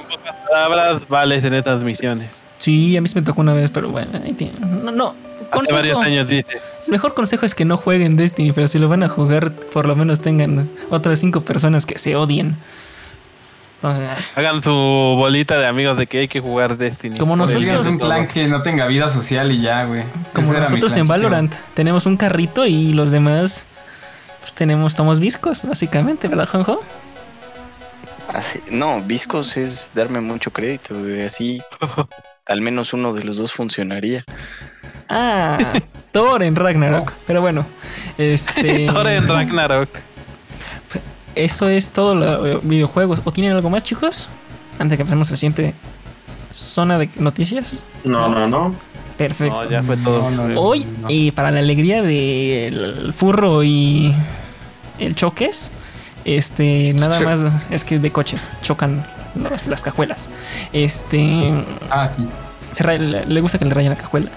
palabras 0.50 1.08
vales 1.08 1.42
en 1.44 1.54
estas 1.54 1.82
misiones. 1.82 2.30
Sí, 2.58 2.96
a 2.96 3.00
mí 3.00 3.08
se 3.08 3.18
me 3.20 3.24
tocó 3.26 3.40
una 3.40 3.54
vez, 3.54 3.70
pero 3.70 3.90
bueno, 3.90 4.20
ahí 4.24 4.32
tiene. 4.34 4.54
No, 4.60 4.90
no. 4.92 5.14
Hace 5.62 5.72
varios 5.74 5.94
Consejo, 5.94 6.00
años 6.00 6.28
dice. 6.28 6.46
el 6.86 6.90
mejor 6.90 7.14
consejo 7.14 7.46
es 7.46 7.54
que 7.54 7.64
no 7.64 7.76
jueguen 7.76 8.16
Destiny, 8.16 8.52
pero 8.52 8.68
si 8.68 8.78
lo 8.78 8.88
van 8.88 9.02
a 9.02 9.08
jugar, 9.08 9.52
por 9.52 9.86
lo 9.86 9.96
menos 9.96 10.20
tengan 10.20 10.68
otras 10.90 11.18
cinco 11.18 11.42
personas 11.42 11.86
que 11.86 11.98
se 11.98 12.16
odien. 12.16 12.56
Entonces, 13.76 14.10
ah, 14.10 14.16
Hagan 14.40 14.62
su 14.62 14.70
bolita 14.70 15.58
de 15.58 15.66
amigos 15.66 15.98
de 15.98 16.06
que 16.06 16.20
hay 16.20 16.28
que 16.28 16.40
jugar 16.40 16.78
Destiny. 16.78 17.18
Como 17.18 17.36
nosotros- 17.36 17.86
un 17.86 17.98
clan 17.98 18.26
que 18.28 18.46
no 18.46 18.62
tenga 18.62 18.86
vida 18.86 19.08
social 19.08 19.52
y 19.52 19.60
ya, 19.60 19.84
güey. 19.84 20.04
como 20.32 20.50
Ese 20.52 20.60
nosotros 20.60 20.96
en. 20.96 21.06
Valorant 21.06 21.54
tenemos 21.74 22.06
un 22.06 22.16
carrito 22.16 22.64
y 22.66 22.92
los 22.94 23.10
demás 23.10 23.66
pues, 24.40 24.52
tenemos, 24.54 24.92
estamos 24.92 25.20
viscos, 25.20 25.64
básicamente, 25.66 26.28
¿verdad, 26.28 26.48
Juanjo? 26.48 26.80
Así- 28.28 28.60
no, 28.70 29.02
Viscos 29.02 29.56
es 29.56 29.90
darme 29.94 30.20
mucho 30.20 30.50
crédito. 30.50 30.98
güey, 30.98 31.22
Así 31.22 31.60
al 32.46 32.60
menos 32.62 32.92
uno 32.94 33.12
de 33.12 33.22
los 33.24 33.36
dos 33.36 33.52
funcionaría. 33.52 34.24
Ah, 35.08 35.72
Thor 36.12 36.42
en 36.42 36.56
Ragnarok. 36.56 37.12
Pero 37.26 37.40
bueno, 37.40 37.66
este. 38.18 38.88
Ahora 38.94 39.14
en 39.14 39.26
Ragnarok. 39.28 39.88
Eso 41.34 41.68
es 41.68 41.90
todo 41.92 42.14
los 42.14 42.62
videojuegos. 42.64 43.20
¿O 43.24 43.32
tienen 43.32 43.52
algo 43.52 43.68
más, 43.70 43.82
chicos? 43.82 44.28
Antes 44.78 44.90
de 44.90 44.96
que 44.98 45.04
pasemos 45.04 45.28
a 45.28 45.32
la 45.32 45.36
siguiente 45.36 45.74
zona 46.50 46.98
de 46.98 47.08
noticias. 47.16 47.84
No, 48.04 48.28
no, 48.28 48.46
no. 48.48 48.74
Perfecto. 49.18 49.62
No, 49.64 49.70
ya 49.70 49.82
fue 49.82 49.96
todo. 49.96 50.30
No, 50.30 50.48
no, 50.48 50.60
Hoy, 50.60 50.86
no. 51.00 51.06
y 51.08 51.30
para 51.32 51.50
la 51.50 51.60
alegría 51.60 52.02
del 52.02 53.12
furro 53.12 53.62
y 53.64 54.14
el 54.98 55.14
choques, 55.14 55.72
este, 56.24 56.92
nada 56.96 57.20
más 57.20 57.44
es 57.70 57.84
que 57.84 57.98
de 57.98 58.10
coches 58.12 58.50
chocan 58.62 59.06
las 59.68 59.82
cajuelas. 59.82 60.30
Este, 60.72 61.52
Ah, 61.90 62.08
sí. 62.10 62.26
se 62.72 62.98
le 62.98 63.40
gusta 63.40 63.58
que 63.58 63.64
le 63.64 63.74
rayen 63.74 63.90
la 63.90 63.96
cajuela. 63.96 64.30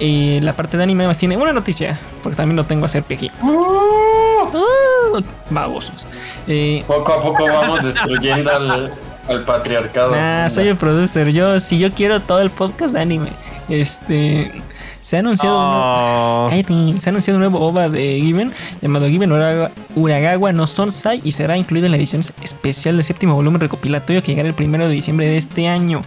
Eh, 0.00 0.40
la 0.42 0.52
parte 0.54 0.76
de 0.76 0.82
anime 0.82 1.06
más 1.06 1.18
tiene 1.18 1.36
una 1.36 1.52
noticia, 1.52 1.98
porque 2.22 2.36
también 2.36 2.56
lo 2.56 2.64
tengo 2.64 2.82
a 2.84 2.86
hacer 2.86 3.02
peji. 3.04 3.30
Uh, 3.40 5.20
babosos. 5.50 6.06
Eh, 6.46 6.82
Poco 6.86 7.12
a 7.12 7.22
poco 7.22 7.44
vamos 7.44 7.82
destruyendo 7.84 8.50
al, 8.50 8.94
al 9.28 9.44
patriarcado. 9.44 10.12
Nah, 10.12 10.48
soy 10.48 10.68
el 10.68 10.76
producer. 10.76 11.28
Yo, 11.32 11.60
si 11.60 11.78
yo 11.78 11.92
quiero 11.92 12.20
todo 12.20 12.40
el 12.40 12.50
podcast 12.50 12.94
de 12.94 13.00
anime. 13.00 13.30
Este. 13.68 14.52
Se 15.00 15.16
ha 15.16 15.20
anunciado. 15.20 15.56
un 15.58 15.64
nuevo- 15.64 16.42
No. 16.42 16.46
Cállate. 16.48 17.00
Se 17.00 17.08
ha 17.08 17.10
anunciado 17.10 17.36
un 17.38 17.40
nuevo 17.50 17.60
OVA 17.66 17.88
de 17.88 18.20
Given 18.20 18.52
llamado 18.80 19.06
Given 19.08 19.32
Uragawa, 19.32 19.70
Uragawa 19.96 20.52
no 20.52 20.66
Sonsai 20.66 21.20
y 21.24 21.32
será 21.32 21.56
incluido 21.56 21.86
en 21.86 21.92
la 21.92 21.98
edición 21.98 22.22
especial 22.42 22.96
del 22.96 23.04
séptimo 23.04 23.34
volumen 23.34 23.60
recopilatorio 23.60 24.22
que 24.22 24.28
llegará 24.32 24.48
el 24.48 24.54
primero 24.54 24.86
de 24.86 24.92
diciembre 24.94 25.28
de 25.28 25.36
este 25.36 25.66
año. 25.68 26.02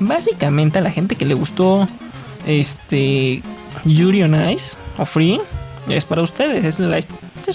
Básicamente 0.00 0.78
a 0.78 0.82
la 0.82 0.90
gente 0.90 1.14
que 1.14 1.24
le 1.24 1.34
gustó 1.34 1.88
este 2.46 3.42
Yuri 3.84 4.22
on 4.22 4.50
Ice 4.50 4.76
o 4.98 5.04
Free 5.04 5.40
es 5.88 6.04
para 6.04 6.22
ustedes. 6.22 6.64
Es, 6.64 6.80
la, 6.80 6.98
es 6.98 7.08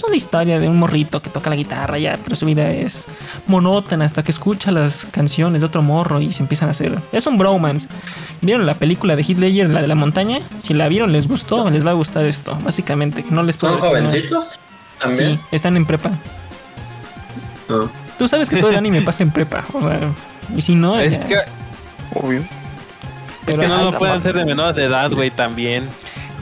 una 0.06 0.16
historia 0.16 0.58
de 0.58 0.68
un 0.68 0.78
morrito 0.78 1.20
que 1.20 1.28
toca 1.30 1.50
la 1.50 1.56
guitarra 1.56 1.98
ya, 1.98 2.18
pero 2.22 2.34
su 2.36 2.46
vida 2.46 2.70
es 2.70 3.08
monótona 3.46 4.04
hasta 4.04 4.22
que 4.22 4.30
escucha 4.30 4.70
las 4.70 5.06
canciones 5.10 5.60
de 5.62 5.66
otro 5.66 5.82
morro 5.82 6.20
y 6.20 6.32
se 6.32 6.42
empiezan 6.42 6.68
a 6.68 6.70
hacer. 6.70 6.98
Es 7.12 7.26
un 7.26 7.36
bromance. 7.36 7.88
¿Vieron 8.40 8.64
la 8.64 8.74
película 8.74 9.16
de 9.16 9.22
Ledger, 9.22 9.68
la 9.68 9.82
de 9.82 9.88
la 9.88 9.94
montaña? 9.94 10.40
Si 10.60 10.72
la 10.72 10.88
vieron, 10.88 11.12
les 11.12 11.28
gustó, 11.28 11.68
les 11.68 11.84
va 11.84 11.90
a 11.90 11.94
gustar 11.94 12.24
esto. 12.24 12.56
Básicamente, 12.62 13.24
no 13.30 13.42
les 13.42 13.56
puedo 13.56 13.80
¿Son 13.80 13.88
jovencitos? 13.90 14.60
También. 14.98 15.36
Sí, 15.36 15.40
están 15.50 15.76
en 15.76 15.84
prepa. 15.84 16.10
Ah. 17.68 17.86
Tú 18.18 18.28
sabes 18.28 18.48
que 18.48 18.56
todo 18.58 18.70
el 18.70 18.76
anime 18.76 19.02
pasa 19.02 19.22
en 19.24 19.30
prepa. 19.30 19.64
O 19.72 19.82
sea, 19.82 20.00
y 20.56 20.60
si 20.60 20.74
no, 20.74 20.98
Es 20.98 21.12
ya- 21.12 21.26
que, 21.26 21.36
Obvio. 22.14 22.44
Pero 23.44 23.62
que 23.62 23.68
no 23.68 23.90
lo 23.90 23.98
pueden 23.98 24.16
hacer 24.20 24.34
de 24.34 24.44
menores 24.44 24.74
de 24.76 24.84
edad, 24.84 25.10
güey, 25.10 25.30
también. 25.30 25.88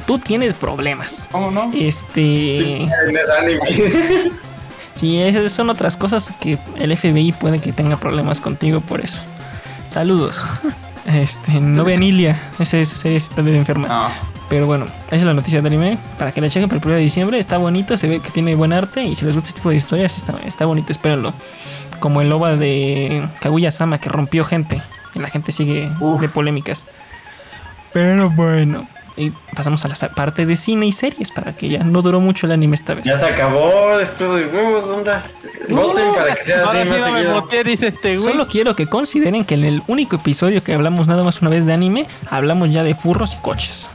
tú 0.06 0.18
tienes 0.18 0.54
problemas. 0.54 1.28
¿Cómo 1.30 1.50
no? 1.50 1.70
Este. 1.74 2.50
Sí, 2.50 2.88
es. 2.88 4.30
Sí, 4.92 5.18
esas 5.22 5.52
son 5.52 5.70
otras 5.70 5.96
cosas 5.96 6.30
que 6.40 6.58
el 6.76 6.94
FBI 6.96 7.32
puede 7.32 7.58
que 7.60 7.72
tenga 7.72 7.96
problemas 7.96 8.40
contigo 8.40 8.80
por 8.80 9.00
eso. 9.00 9.22
Saludos. 9.86 10.44
Este, 11.06 11.58
no 11.60 11.82
vean 11.82 12.02
Ilia. 12.02 12.38
Esa 12.58 12.76
es- 12.76 12.90
serie 12.90 13.16
está 13.16 13.42
de 13.42 13.56
enferma. 13.56 13.88
No. 13.88 14.06
Pero 14.50 14.66
bueno, 14.66 14.84
esa 15.06 15.16
es 15.16 15.22
la 15.22 15.32
noticia 15.32 15.62
de 15.62 15.66
anime. 15.66 15.98
Para 16.18 16.30
que 16.30 16.42
la 16.42 16.48
chequen 16.50 16.68
para 16.68 16.78
el 16.78 16.86
1 16.86 16.94
de 16.96 17.00
diciembre. 17.00 17.38
Está 17.38 17.56
bonito, 17.56 17.96
se 17.96 18.06
ve 18.06 18.20
que 18.20 18.28
tiene 18.30 18.54
buen 18.54 18.74
arte. 18.74 19.02
Y 19.02 19.14
si 19.14 19.24
les 19.24 19.34
gusta 19.34 19.48
este 19.48 19.60
tipo 19.60 19.70
de 19.70 19.76
historias, 19.76 20.18
está, 20.18 20.34
está 20.46 20.66
bonito, 20.66 20.92
espérenlo. 20.92 21.32
Como 22.00 22.20
el 22.20 22.30
OVA 22.30 22.56
de 22.56 23.26
Kaguya 23.40 23.70
Sama 23.70 23.98
que 23.98 24.10
rompió 24.10 24.44
gente. 24.44 24.82
La 25.20 25.30
gente 25.30 25.52
sigue 25.52 25.90
Uf. 26.00 26.20
de 26.20 26.28
polémicas. 26.28 26.86
Pero 27.92 28.30
bueno. 28.30 28.88
Y 29.16 29.32
pasamos 29.54 29.84
a 29.84 29.88
la 29.88 29.96
parte 30.14 30.46
de 30.46 30.56
cine 30.56 30.86
y 30.86 30.92
series. 30.92 31.30
Para 31.30 31.54
que 31.54 31.68
ya 31.68 31.82
no 31.82 32.00
duró 32.00 32.20
mucho 32.20 32.46
el 32.46 32.52
anime 32.52 32.74
esta 32.74 32.94
vez. 32.94 33.04
Ya 33.04 33.16
se 33.16 33.26
acabó 33.26 33.98
esto 34.00 34.34
de 34.34 34.46
huevos, 34.46 34.88
onda. 34.88 35.24
Voten 35.68 36.14
para 36.14 36.34
que 36.34 36.42
sea 36.42 36.64
así 36.64 36.78
sí 36.82 36.88
más 36.88 37.02
seguido. 37.02 37.48
este 37.50 38.16
güey. 38.16 38.18
Solo 38.18 38.48
quiero 38.48 38.74
que 38.76 38.86
consideren 38.86 39.44
que 39.44 39.54
en 39.54 39.64
el 39.64 39.82
único 39.88 40.16
episodio 40.16 40.62
que 40.64 40.72
hablamos 40.74 41.08
nada 41.08 41.22
más 41.22 41.42
una 41.42 41.50
vez 41.50 41.66
de 41.66 41.72
anime, 41.72 42.06
hablamos 42.30 42.70
ya 42.70 42.82
de 42.82 42.94
furros 42.94 43.34
y 43.34 43.36
coches. 43.38 43.90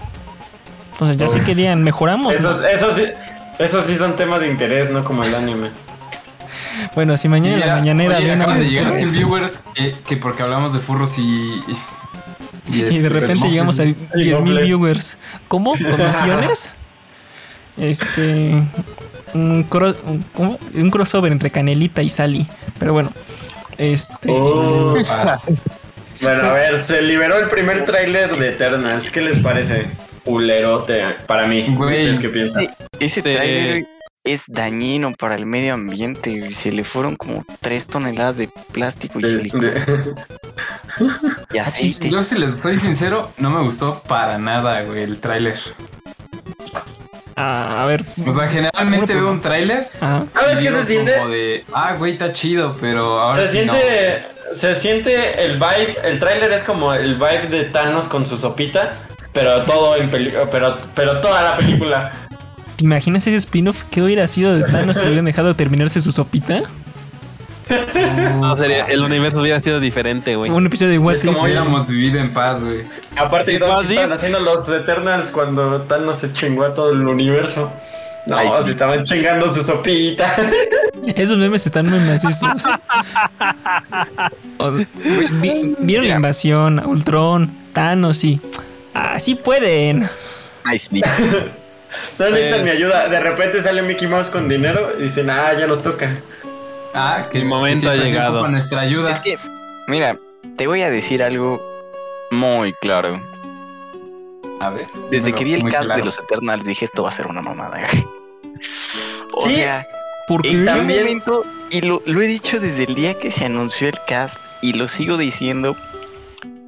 Entonces 0.92 1.18
ya 1.18 1.28
si 1.28 1.40
querían, 1.42 1.84
mejoramos. 1.84 2.34
Esos, 2.34 2.64
esos, 2.64 2.94
sí, 2.94 3.06
esos 3.60 3.84
sí 3.84 3.96
son 3.96 4.16
temas 4.16 4.42
de 4.42 4.48
interés, 4.48 4.90
no 4.90 5.04
como 5.04 5.24
el 5.24 5.34
anime. 5.36 5.70
Bueno, 6.96 7.18
si 7.18 7.28
mañana 7.28 7.58
Sí, 7.58 7.64
en 7.64 7.70
la 7.70 7.76
mira, 7.76 7.76
mañanera 7.82 8.18
oye, 8.18 8.32
acaban 8.32 8.60
de 8.60 8.70
llegar 8.70 8.92
de 8.92 8.98
100 9.00 9.10
furros, 9.10 9.18
viewers 9.28 9.64
que, 9.74 9.94
que 10.06 10.18
porque 10.18 10.44
hablamos 10.44 10.74
de 10.74 10.80
furros 10.80 11.18
y. 11.18 11.24
Y, 12.72 12.78
y 12.78 12.82
de 12.82 12.96
este, 12.98 13.10
repente 13.10 13.50
llegamos 13.50 13.80
a 13.80 13.84
sí. 13.84 13.96
10.000 14.14 14.36
hombres. 14.38 14.66
viewers. 14.66 15.18
¿Cómo? 15.48 15.74
¿Condiciones? 15.74 16.74
este. 17.78 18.64
Un, 19.34 19.70
cro- 19.70 19.96
un- 20.38 20.58
un 20.74 20.92
crossover 20.92 21.32
entre 21.32 21.50
Canelita 21.50 22.02
y 22.02 22.10
Sally. 22.10 22.48
Pero 22.80 22.94
bueno. 22.94 23.12
Este. 23.78 24.30
Oh. 24.32 24.96
Ah, 25.10 25.38
Bueno, 26.22 26.44
a 26.44 26.54
ver, 26.54 26.82
se 26.82 27.02
liberó 27.02 27.38
el 27.38 27.50
primer 27.50 27.84
tráiler 27.84 28.38
de 28.38 28.50
Eternals. 28.50 29.10
¿Qué 29.10 29.22
les 29.22 29.38
parece? 29.40 29.88
Ulerote 30.26 31.04
para 31.28 31.46
mí. 31.46 31.66
Güey. 31.76 31.94
¿Ustedes 31.94 32.20
qué 32.20 32.30
piensan? 32.30 32.64
Sí, 32.64 32.70
ese 33.00 33.22
trailer 33.22 33.86
es 34.26 34.44
dañino 34.48 35.14
para 35.14 35.36
el 35.36 35.46
medio 35.46 35.74
ambiente. 35.76 36.52
Se 36.52 36.72
le 36.72 36.84
fueron 36.84 37.16
como 37.16 37.46
3 37.62 37.88
toneladas 37.88 38.38
de 38.40 38.50
plástico 38.74 39.20
y 39.20 39.24
De- 39.24 39.30
silicona 39.30 39.70
de- 39.70 40.16
y 41.54 41.58
aceite. 41.58 42.10
Yo 42.10 42.22
si 42.24 42.38
les 42.38 42.60
soy 42.60 42.76
sincero, 42.76 43.32
no 43.38 43.50
me 43.50 43.62
gustó 43.62 44.02
para 44.08 44.38
nada, 44.38 44.82
güey, 44.82 45.04
el 45.04 45.20
tráiler. 45.20 45.58
ah, 47.36 47.84
a 47.84 47.86
ver. 47.86 48.04
O 48.26 48.32
sea, 48.32 48.48
generalmente 48.48 49.14
veo 49.14 49.32
un 49.32 49.42
tráiler 49.42 49.90
Ajá. 50.00 50.26
¿Sabes 50.34 50.60
y 50.60 50.64
qué 50.64 50.72
se 50.72 50.84
siente? 50.86 51.16
como 51.18 51.30
de, 51.30 51.66
ah, 51.74 51.96
güey, 51.98 52.14
está 52.14 52.32
chido, 52.34 52.76
pero 52.80 53.20
ahora 53.22 53.48
Se 53.48 53.60
sí 53.60 53.66
no. 53.66 53.74
siente, 53.74 54.24
se 54.56 54.76
siente 54.76 55.44
el 55.46 55.54
vibe, 55.56 55.98
el 56.04 56.20
tráiler 56.20 56.52
es 56.52 56.64
como 56.64 56.94
el 56.94 57.16
vibe 57.16 57.48
de 57.50 57.64
Thanos 57.66 58.06
con 58.08 58.26
su 58.26 58.38
sopita, 58.38 58.98
pero 59.34 59.64
todo 59.66 59.98
en 59.98 60.10
peli- 60.10 60.34
pero, 60.52 60.78
pero 60.96 61.20
toda 61.22 61.42
la 61.42 61.58
película. 61.58 62.25
¿Te 62.76 62.84
imaginas 62.84 63.26
ese 63.28 63.38
spin-off? 63.38 63.84
¿Qué 63.90 64.02
hubiera 64.02 64.28
sido 64.28 64.54
de 64.56 64.64
Thanos 64.64 64.96
si 64.98 65.02
le 65.04 65.08
hubieran 65.10 65.26
dejado 65.26 65.56
terminarse 65.56 66.02
su 66.02 66.12
sopita? 66.12 66.64
No, 68.40 68.56
sería, 68.56 68.86
el 68.86 69.02
universo 69.02 69.40
hubiera 69.42 69.60
sido 69.60 69.80
diferente, 69.80 70.36
güey. 70.36 70.52
Un 70.52 70.68
episodio 70.68 70.92
de 70.92 71.00
What 71.00 71.16
Es 71.16 71.24
If. 71.24 71.32
como 71.32 71.42
Hubiéramos 71.46 71.88
vivido 71.88 72.20
en 72.20 72.32
paz, 72.32 72.64
güey. 72.64 72.84
Aparte, 73.18 73.54
¿Y 73.54 73.58
¿qué 73.58 73.64
estaban 73.64 74.14
haciendo 74.14 74.40
los 74.40 74.70
Eternals 74.70 75.32
cuando 75.32 75.82
Thanos 75.82 76.16
se 76.18 76.32
chingó 76.32 76.64
a 76.64 76.76
todo 76.76 76.92
el 76.92 77.08
universo? 77.08 77.74
No, 78.28 78.38
Ay, 78.38 78.50
sí. 78.60 78.66
se 78.66 78.72
estaban 78.72 79.04
chingando 79.04 79.50
su 79.50 79.64
sopita. 79.64 80.32
Esos 81.16 81.40
memes 81.40 81.66
están 81.66 81.90
muy 81.90 81.98
macizos. 82.02 82.64
O- 84.60 84.72
vi- 85.42 85.76
Vieron 85.80 86.08
la 86.08 86.16
invasión, 86.18 86.80
Ultron, 86.86 87.52
Thanos 87.74 88.24
y. 88.26 88.40
Así 88.94 89.34
pueden. 89.34 90.08
Ay, 90.66 90.78
sí. 90.78 91.02
No 92.20 92.30
necesitan 92.30 92.62
Eh. 92.62 92.64
mi 92.64 92.70
ayuda. 92.72 93.08
De 93.10 93.20
repente 93.20 93.62
sale 93.62 93.82
Mickey 93.82 94.08
Mouse 94.08 94.30
con 94.30 94.48
dinero 94.50 94.94
y 95.00 95.04
dicen, 95.04 95.30
ah, 95.30 95.54
ya 95.58 95.68
nos 95.68 95.82
toca. 95.82 96.10
Ah, 96.94 97.28
que 97.32 97.40
El 97.40 97.46
momento 97.46 97.82
que 97.88 97.90
ha 97.90 97.96
llegado. 97.96 98.36
ocupa 98.38 98.50
nuestra 98.52 98.82
ayuda. 98.82 99.12
Es 99.12 99.20
que, 99.22 99.38
mira, 99.88 100.18
te 100.58 100.68
voy 100.68 100.82
a 100.82 100.90
decir 100.90 101.22
algo 101.24 101.62
muy 102.32 102.74
claro. 102.74 103.22
A 104.62 104.70
ver. 104.70 104.88
Desde 105.12 105.34
que 105.34 105.44
vi 105.44 105.54
el 105.54 105.64
cast 105.64 105.86
claro. 105.86 106.00
de 106.00 106.06
los 106.06 106.18
Eternals 106.20 106.64
dije 106.64 106.86
esto 106.86 107.04
va 107.04 107.10
a 107.10 107.12
ser 107.12 107.28
una 107.28 107.42
mamada. 107.42 107.80
O 109.38 109.42
Sí. 109.42 109.56
sea, 109.56 109.86
¿Por 110.30 110.46
en 110.46 110.52
qué? 110.54 110.58
un 110.60 110.66
también- 110.66 111.00
momento, 111.04 111.46
y 111.70 111.82
lo, 111.82 112.02
lo 112.06 112.22
he 112.22 112.28
dicho 112.28 112.60
desde 112.62 112.84
el 112.86 112.96
día 112.96 113.18
que 113.18 113.32
se 113.32 113.44
anunció 113.46 113.90
el 113.90 113.96
cast, 114.08 114.40
y 114.62 114.74
lo 114.74 114.88
sigo 114.88 115.18
diciendo, 115.18 115.76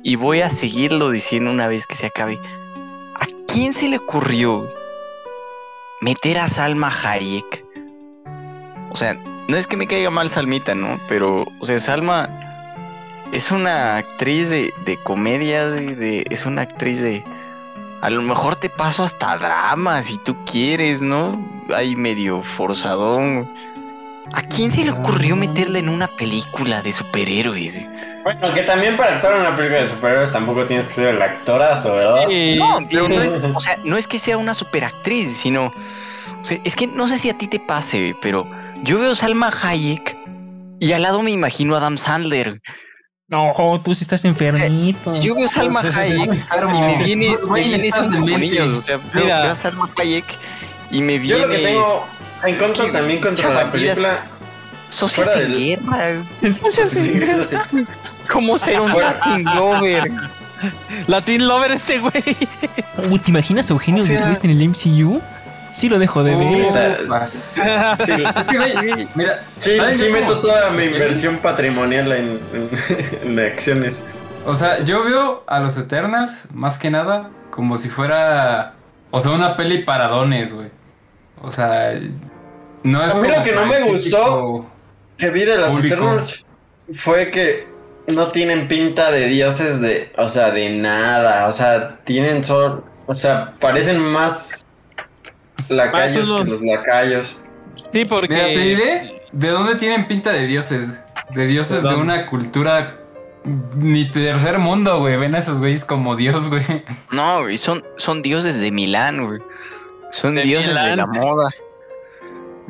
y 0.03 0.15
voy 0.17 0.41
a 0.41 0.49
seguirlo 0.49 1.09
diciendo 1.09 1.49
una 1.49 1.67
vez 1.67 1.87
que 1.87 1.95
se 1.95 2.07
acabe. 2.07 2.37
¿A 3.15 3.25
quién 3.47 3.73
se 3.73 3.87
le 3.87 3.97
ocurrió 3.97 4.69
meter 6.01 6.37
a 6.37 6.49
Salma 6.49 6.89
Hayek? 6.89 7.65
O 8.91 8.95
sea, 8.95 9.13
no 9.47 9.57
es 9.57 9.67
que 9.67 9.77
me 9.77 9.87
caiga 9.87 10.09
mal 10.09 10.29
Salmita, 10.29 10.75
¿no? 10.75 10.99
Pero, 11.07 11.45
o 11.59 11.65
sea, 11.65 11.79
Salma 11.79 12.29
es 13.31 13.51
una 13.51 13.97
actriz 13.97 14.49
de, 14.49 14.73
de 14.85 14.97
comedias, 15.03 15.73
es 15.75 16.45
una 16.45 16.63
actriz 16.63 17.01
de... 17.01 17.23
A 18.01 18.09
lo 18.09 18.21
mejor 18.21 18.57
te 18.57 18.69
paso 18.69 19.03
hasta 19.03 19.37
drama 19.37 20.01
si 20.03 20.17
tú 20.19 20.35
quieres, 20.45 21.01
¿no? 21.01 21.43
Ahí 21.75 21.95
medio 21.95 22.41
forzadón. 22.41 23.51
¿A 24.33 24.41
quién 24.43 24.71
se 24.71 24.83
le 24.83 24.91
ocurrió 24.91 25.35
meterla 25.35 25.79
en 25.79 25.89
una 25.89 26.07
película 26.07 26.81
de 26.81 26.91
superhéroes? 26.91 27.81
Bueno, 28.23 28.53
que 28.53 28.63
también 28.63 28.97
para 28.97 29.15
actuar 29.15 29.33
en 29.35 29.39
una 29.41 29.55
película 29.55 29.81
de 29.81 29.87
superhéroes 29.87 30.31
tampoco 30.31 30.65
tienes 30.65 30.85
que 30.87 30.91
ser 30.91 31.07
el 31.15 31.21
actorazo, 31.21 31.95
¿verdad? 31.95 32.23
No, 32.57 32.79
pero 32.89 33.07
no 33.09 33.21
es, 33.21 33.35
o 33.55 33.59
sea, 33.59 33.77
no 33.85 33.97
es 33.97 34.07
que 34.07 34.19
sea 34.19 34.37
una 34.37 34.53
superactriz, 34.53 35.35
sino, 35.37 35.67
o 35.67 36.43
sea, 36.43 36.59
es 36.63 36.75
que 36.75 36.87
no 36.87 37.07
sé 37.07 37.17
si 37.17 37.29
a 37.29 37.37
ti 37.37 37.47
te 37.47 37.59
pase, 37.59 38.15
pero 38.21 38.49
yo 38.83 38.99
veo 38.99 39.15
Salma 39.15 39.49
Hayek 39.63 40.17
y 40.79 40.91
al 40.91 41.03
lado 41.03 41.23
me 41.23 41.31
imagino 41.31 41.75
a 41.75 41.77
Adam 41.77 41.97
Sandler. 41.97 42.61
No, 43.29 43.51
tú 43.83 43.95
sí 43.95 44.03
estás 44.03 44.23
enfermito. 44.25 45.19
Yo 45.19 45.35
veo 45.35 45.47
Salma 45.47 45.81
Hayek 45.81 46.29
y 46.29 46.79
me 46.79 47.03
viene, 47.03 47.27
Pues, 47.29 47.43
me 47.43 47.47
güey, 47.49 47.63
viene 47.65 47.87
estás 47.87 48.01
eso 48.05 48.11
como 48.13 48.25
demente. 48.25 48.45
niños, 48.59 48.73
o 48.73 48.81
sea, 48.81 48.99
veo, 49.13 49.35
a 49.35 49.55
Salma 49.55 49.87
Hayek 49.97 50.25
y 50.91 51.01
me 51.01 51.25
Yo 51.25 51.39
lo 51.39 51.49
que 51.49 51.57
tengo 51.59 52.05
en 52.45 52.55
contra 52.57 52.91
también 52.91 53.21
contra 53.21 53.53
la 53.53 53.71
película. 53.71 54.25
socios 54.89 55.33
del- 55.33 55.57
guerra. 55.57 56.15
¿Cómo 58.29 58.57
ser 58.57 58.79
un 58.79 58.91
Latin 58.93 59.43
lover? 59.45 60.11
Latin 61.07 61.47
Lover 61.47 61.71
este 61.71 61.99
güey. 61.99 62.23
Uy, 63.11 63.19
¿Te 63.19 63.31
imaginas 63.31 63.69
a 63.69 63.73
Eugenio 63.73 64.03
O 64.03 64.05
sea- 64.05 64.19
Derbez 64.19 64.43
en 64.43 64.49
el 64.51 64.61
MCU? 64.69 65.21
Sí 65.73 65.87
lo 65.89 65.99
dejo 65.99 66.23
de 66.23 66.35
ver. 66.35 66.65
Sí, 67.31 68.11
Es 68.35 68.45
que, 68.45 68.57
güey, 68.57 69.07
mira, 69.13 69.43
sí, 69.59 69.77
¿saben 69.77 69.97
sí 69.97 70.09
meto 70.09 70.33
toda 70.35 70.71
mi 70.71 70.85
inversión 70.85 71.37
patrimonial 71.37 72.11
en, 72.11 72.39
en- 72.53 73.29
en 73.29 73.39
acciones. 73.39 74.05
O 74.45 74.55
sea, 74.55 74.83
yo 74.83 75.03
veo 75.03 75.43
a 75.47 75.59
los 75.59 75.77
Eternals 75.77 76.47
más 76.53 76.79
que 76.79 76.89
nada 76.89 77.29
como 77.51 77.77
si 77.77 77.89
fuera, 77.89 78.73
o 79.11 79.19
sea, 79.19 79.31
una 79.33 79.55
peli 79.55 79.83
para 79.83 80.07
dones, 80.07 80.53
güey. 80.53 80.69
O 81.41 81.51
sea, 81.51 81.99
no 82.83 83.03
es 83.05 83.11
A 83.13 83.15
mí 83.15 83.27
lo 83.27 83.43
que 83.43 83.51
no 83.53 83.65
me 83.65 83.81
gustó- 83.83 84.65
Que 85.17 85.29
vi 85.29 85.45
de 85.45 85.57
los 85.57 85.73
Público. 85.73 85.95
Eternals 85.95 86.45
fue 86.95 87.31
que 87.31 87.67
no 88.07 88.25
tienen 88.27 88.67
pinta 88.67 89.11
de 89.11 89.27
dioses 89.27 89.81
de, 89.81 90.11
o 90.17 90.27
sea, 90.27 90.51
de 90.51 90.69
nada. 90.69 91.47
O 91.47 91.51
sea, 91.51 91.97
tienen 92.03 92.43
solo, 92.43 92.83
o 93.05 93.13
sea, 93.13 93.55
parecen 93.59 93.99
más 93.99 94.65
lacayos 95.69 96.27
que 96.43 96.49
los 96.51 96.61
lacayos. 96.61 97.37
Sí, 97.91 98.05
porque. 98.05 98.33
Mira, 98.33 98.45
te 98.45 98.57
diré 98.59 99.21
de 99.31 99.49
dónde 99.49 99.75
tienen 99.75 100.07
pinta 100.07 100.31
de 100.31 100.45
dioses. 100.47 100.99
De 101.33 101.45
dioses 101.45 101.83
¿De 101.83 101.93
una 101.95 102.25
cultura 102.27 102.99
ni 103.75 104.09
tercer 104.09 104.59
mundo, 104.59 104.99
güey. 104.99 105.17
Ven 105.17 105.35
a 105.35 105.39
esos 105.39 105.59
güeyes 105.59 105.83
como 105.83 106.15
dios, 106.15 106.49
güey. 106.49 106.63
No, 107.11 107.41
güey, 107.41 107.57
son, 107.57 107.83
son 107.97 108.21
dioses 108.21 108.61
de 108.61 108.71
Milán, 108.71 109.25
güey. 109.25 109.41
Son 110.11 110.35
De 110.35 110.41
dioses 110.43 110.73
de 110.75 110.95
la 110.95 111.05
moda. 111.07 111.49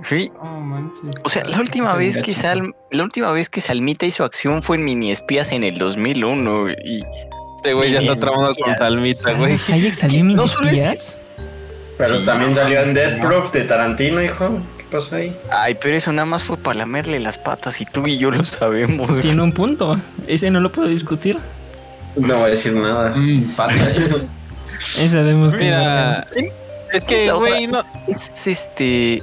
Sí, 0.04 0.32
Oh, 0.40 0.46
manches. 0.46 1.10
o 1.24 1.30
sea, 1.30 1.44
la 1.46 1.60
última 1.60 1.96
vez 1.96 2.20
que. 2.20 2.34
Sal, 2.34 2.76
la 2.92 3.04
última 3.04 3.32
vez 3.32 3.50
que 3.50 3.62
Salmita 3.62 4.06
hizo 4.06 4.24
acción 4.24 4.62
fue 4.62 4.78
en 4.78 4.86
Mini 4.86 5.12
Espías 5.12 5.52
en 5.52 5.64
el 5.64 5.78
2001 5.78 6.62
güey, 6.62 6.76
y 6.86 7.02
Este 7.58 7.74
güey 7.74 7.92
ya 7.92 8.00
está 8.00 8.16
tramando 8.16 8.54
con 8.54 8.76
Salmita, 8.76 9.34
güey. 9.34 9.58
Hayek 9.70 9.94
salió 9.94 10.20
en 10.20 10.28
Mini 10.28 10.44
espías. 10.44 11.18
Pero 11.98 12.20
Sí, 12.20 12.26
también 12.26 12.54
salió 12.54 12.80
en 12.82 12.94
Death. 12.94 13.22
Proof 13.22 13.52
de 13.54 13.62
Tarantino, 13.62 14.22
hijo. 14.22 14.60
¿Qué 14.78 14.84
pasó 14.92 15.16
ahí? 15.16 15.36
ay, 15.52 15.76
pero 15.82 15.98
eso 15.98 16.12
nada 16.12 16.28
más 16.28 16.44
fue 16.44 16.58
para 16.58 16.78
lamerle 16.78 17.20
las 17.20 17.40
patas 17.40 17.82
y 17.82 17.86
tú 17.86 18.06
y 18.06 18.20
yo 18.20 18.30
lo 18.30 18.44
sabemos. 18.46 19.08
güey. 19.10 19.22
Tiene 19.22 19.42
un 19.42 19.52
punto. 19.52 19.98
Ese 20.28 20.52
no 20.52 20.60
lo 20.60 20.72
puedo 20.72 20.88
discutir. 20.90 21.40
No 22.16 22.36
voy 22.36 22.44
a 22.44 22.48
decir 22.50 22.74
nada. 22.74 23.16
Mm, 23.16 23.56
pata. 23.56 23.74
Sabemos 25.10 25.56
que. 25.56 25.72
Es 26.94 27.06
que, 27.06 27.32
güey, 27.32 27.68
no. 27.68 27.82
Es 28.08 28.48
este, 28.48 29.22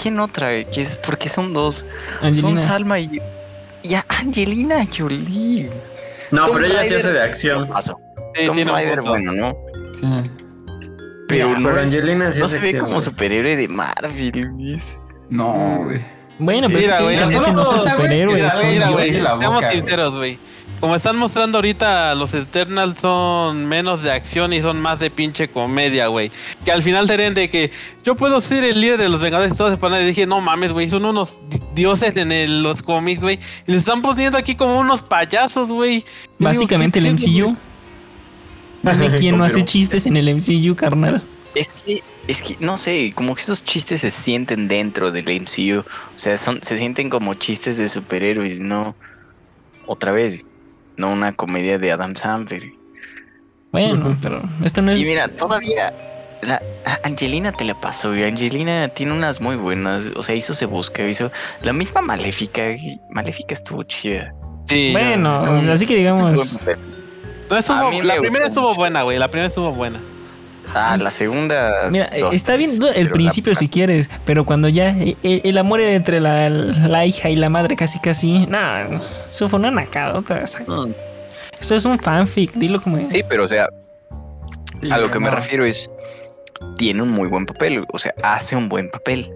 ¿quién 0.00 0.18
otra? 0.20 0.48
güey? 0.48 0.64
Que 0.70 0.82
es 0.82 0.96
porque 0.96 1.28
son 1.28 1.52
dos, 1.52 1.84
son 2.20 2.26
Angelina. 2.26 2.60
Salma 2.60 2.98
y 2.98 3.20
y 3.82 3.94
a 3.94 4.04
Angelina 4.08 4.84
Jolie. 4.96 5.70
No, 6.30 6.46
Tomb 6.46 6.54
pero 6.60 6.66
ella 6.66 6.82
sí 6.82 6.88
Raider- 6.90 6.98
hace 6.98 7.12
de 7.12 7.22
acción. 7.22 7.68
Paso. 7.68 7.98
Sí, 8.36 8.46
Raider, 8.64 8.96
punto. 8.96 9.10
bueno, 9.10 9.32
¿no? 9.32 9.56
Sí. 9.94 10.06
Pero 11.28 11.58
no, 11.58 11.68
pero 11.68 11.80
Angelina 11.80 12.30
sí 12.30 12.40
no 12.40 12.48
se 12.48 12.58
ve 12.60 12.78
como 12.78 12.92
güey. 12.92 13.00
superhéroe 13.00 13.56
de 13.56 13.68
Marvel, 13.68 14.32
Luis. 14.56 15.00
No, 15.28 15.82
güey. 15.84 16.00
Bueno, 16.38 16.68
pero 16.68 16.80
Mira, 16.80 16.92
es 16.92 16.98
que 16.98 17.04
güey, 17.04 17.16
no 17.16 17.64
son 17.64 17.78
güey, 17.78 17.90
superhéroes, 17.92 18.38
mira, 18.38 18.50
son 18.50 18.68
Mira, 18.68 18.90
güey, 18.90 19.04
sí 19.04 19.10
la 19.12 19.20
dioses. 19.20 19.38
seamos 19.38 19.64
sinceros, 19.72 20.14
güey. 20.14 20.38
Como 20.80 20.96
están 20.96 21.16
mostrando 21.18 21.58
ahorita, 21.58 22.14
los 22.14 22.32
Eternals 22.32 23.00
son 23.00 23.66
menos 23.66 24.00
de 24.02 24.10
acción 24.12 24.54
y 24.54 24.62
son 24.62 24.80
más 24.80 24.98
de 24.98 25.10
pinche 25.10 25.48
comedia, 25.48 26.06
güey. 26.06 26.30
Que 26.64 26.72
al 26.72 26.82
final 26.82 27.06
serían 27.06 27.34
de 27.34 27.50
que 27.50 27.70
yo 28.02 28.16
puedo 28.16 28.40
ser 28.40 28.64
el 28.64 28.80
líder 28.80 28.98
de 28.98 29.10
los 29.10 29.20
Vengadores 29.20 29.52
y 29.52 29.56
todo 29.56 29.68
ese 29.68 29.76
panel. 29.76 30.02
Y 30.04 30.06
dije, 30.06 30.26
no 30.26 30.40
mames, 30.40 30.72
güey, 30.72 30.88
son 30.88 31.04
unos 31.04 31.34
di- 31.50 31.60
dioses 31.74 32.16
en 32.16 32.32
el- 32.32 32.62
los 32.62 32.82
cómics, 32.82 33.20
güey. 33.20 33.38
Y 33.66 33.72
los 33.72 33.80
están 33.80 34.00
poniendo 34.00 34.38
aquí 34.38 34.54
como 34.54 34.78
unos 34.80 35.02
payasos, 35.02 35.68
güey. 35.68 35.96
Digo, 35.96 36.50
Básicamente 36.50 36.98
¿qué 36.98 37.06
el 37.08 37.14
MCU. 37.14 37.56
Dime 38.82 39.16
quién 39.18 39.36
no 39.36 39.44
hace 39.44 39.62
chistes 39.66 40.06
en 40.06 40.16
el 40.16 40.34
MCU, 40.34 40.74
carnal. 40.76 41.22
Es 41.54 41.74
que, 41.74 42.00
es 42.26 42.42
que, 42.42 42.56
no 42.58 42.78
sé, 42.78 43.12
como 43.14 43.34
que 43.34 43.42
esos 43.42 43.62
chistes 43.64 44.00
se 44.00 44.10
sienten 44.10 44.66
dentro 44.66 45.10
del 45.12 45.24
MCU. 45.42 45.80
O 45.80 45.84
sea, 46.18 46.38
son, 46.38 46.62
se 46.62 46.78
sienten 46.78 47.10
como 47.10 47.34
chistes 47.34 47.76
de 47.76 47.86
superhéroes, 47.86 48.60
no. 48.62 48.96
Otra 49.86 50.12
vez, 50.12 50.42
no 51.00 51.12
una 51.12 51.32
comedia 51.32 51.78
de 51.78 51.90
Adam 51.90 52.14
Sandler. 52.14 52.62
Bueno, 53.72 54.16
pero 54.20 54.42
esto 54.64 54.82
no 54.82 54.92
es. 54.92 55.00
Y 55.00 55.04
mira, 55.04 55.28
todavía. 55.28 55.92
La, 56.42 56.62
Angelina 57.04 57.52
te 57.52 57.64
la 57.64 57.78
pasó, 57.78 58.14
y 58.16 58.22
Angelina 58.22 58.88
tiene 58.88 59.12
unas 59.12 59.40
muy 59.40 59.56
buenas. 59.56 60.10
O 60.16 60.22
sea, 60.22 60.34
hizo 60.34 60.54
Se 60.54 60.66
Busca, 60.66 61.02
hizo 61.06 61.30
la 61.62 61.72
misma 61.72 62.00
Maléfica. 62.00 62.62
Maléfica 63.10 63.54
estuvo 63.54 63.82
chida. 63.82 64.34
Sí, 64.68 64.90
Bueno, 64.92 65.34
así 65.34 65.86
que 65.86 65.96
digamos. 65.96 66.58
no, 67.48 67.56
estuvo- 67.58 68.02
la 68.02 68.16
primera 68.18 68.46
estuvo 68.46 68.68
mucho. 68.68 68.78
buena, 68.78 69.02
güey. 69.02 69.18
La 69.18 69.28
primera 69.28 69.48
estuvo 69.48 69.72
buena. 69.72 70.00
Ah, 70.74 70.96
la 71.00 71.10
segunda. 71.10 71.88
Mira, 71.90 72.08
dos, 72.20 72.34
está 72.34 72.56
bien 72.56 72.70
tres, 72.70 72.80
du- 72.80 72.88
el 72.94 73.06
la- 73.06 73.12
principio 73.12 73.54
si 73.54 73.68
quieres, 73.68 74.08
pero 74.24 74.44
cuando 74.44 74.68
ya 74.68 74.90
eh, 74.90 75.16
eh, 75.22 75.40
el, 75.44 75.58
amor 75.58 75.80
era 75.80 75.92
entre 75.94 76.20
la, 76.20 76.48
la 76.48 77.06
hija 77.06 77.28
y 77.30 77.36
la 77.36 77.48
madre 77.48 77.76
casi 77.76 77.98
casi, 77.98 78.46
no, 78.46 78.60
eso 79.28 79.48
fue 79.48 79.58
una 79.58 79.70
nacadota. 79.70 80.44
Mm, 80.66 80.92
Eso 81.60 81.76
es 81.76 81.84
un 81.84 81.98
fanfic, 81.98 82.52
dilo 82.54 82.80
como 82.80 82.98
es. 82.98 83.12
Sí, 83.12 83.22
pero 83.28 83.44
o 83.44 83.48
sea, 83.48 83.68
a 84.90 84.98
lo 84.98 85.10
que 85.10 85.18
me 85.18 85.30
refiero 85.30 85.64
es. 85.64 85.90
Tiene 86.76 87.02
un 87.02 87.10
muy 87.10 87.26
buen 87.28 87.46
papel, 87.46 87.86
o 87.90 87.98
sea, 87.98 88.14
hace 88.22 88.54
un 88.54 88.68
buen 88.68 88.90
papel. 88.90 89.30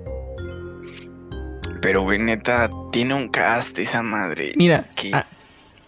Pero, 1.81 2.03
güey, 2.03 2.19
neta, 2.19 2.69
tiene 2.93 3.15
un 3.15 3.29
cast 3.29 3.79
esa 3.79 4.03
madre. 4.03 4.53
Mira, 4.57 4.87
que- 4.95 5.15
a, 5.15 5.27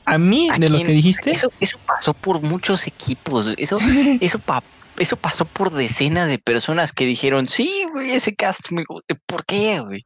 a 0.05 0.19
mí, 0.19 0.49
¿A 0.51 0.55
de 0.59 0.69
los 0.69 0.77
quién? 0.79 0.87
que 0.89 0.93
dijiste, 0.93 1.31
Eso, 1.31 1.51
eso 1.61 1.79
pasó 1.87 2.15
por 2.15 2.43
muchos 2.43 2.87
equipos. 2.87 3.51
Eso, 3.57 3.79
eso, 4.21 4.39
pa- 4.39 4.63
eso 4.99 5.17
pasó 5.17 5.45
por 5.45 5.71
decenas 5.71 6.29
de 6.31 6.39
personas 6.39 6.93
que 6.93 7.05
dijeron, 7.07 7.47
sí, 7.47 7.71
güey, 7.93 8.13
ese 8.13 8.35
cast 8.35 8.71
me 8.71 8.83
gu- 8.85 9.03
¿Por 9.27 9.45
qué, 9.45 9.81
güey? 9.81 10.05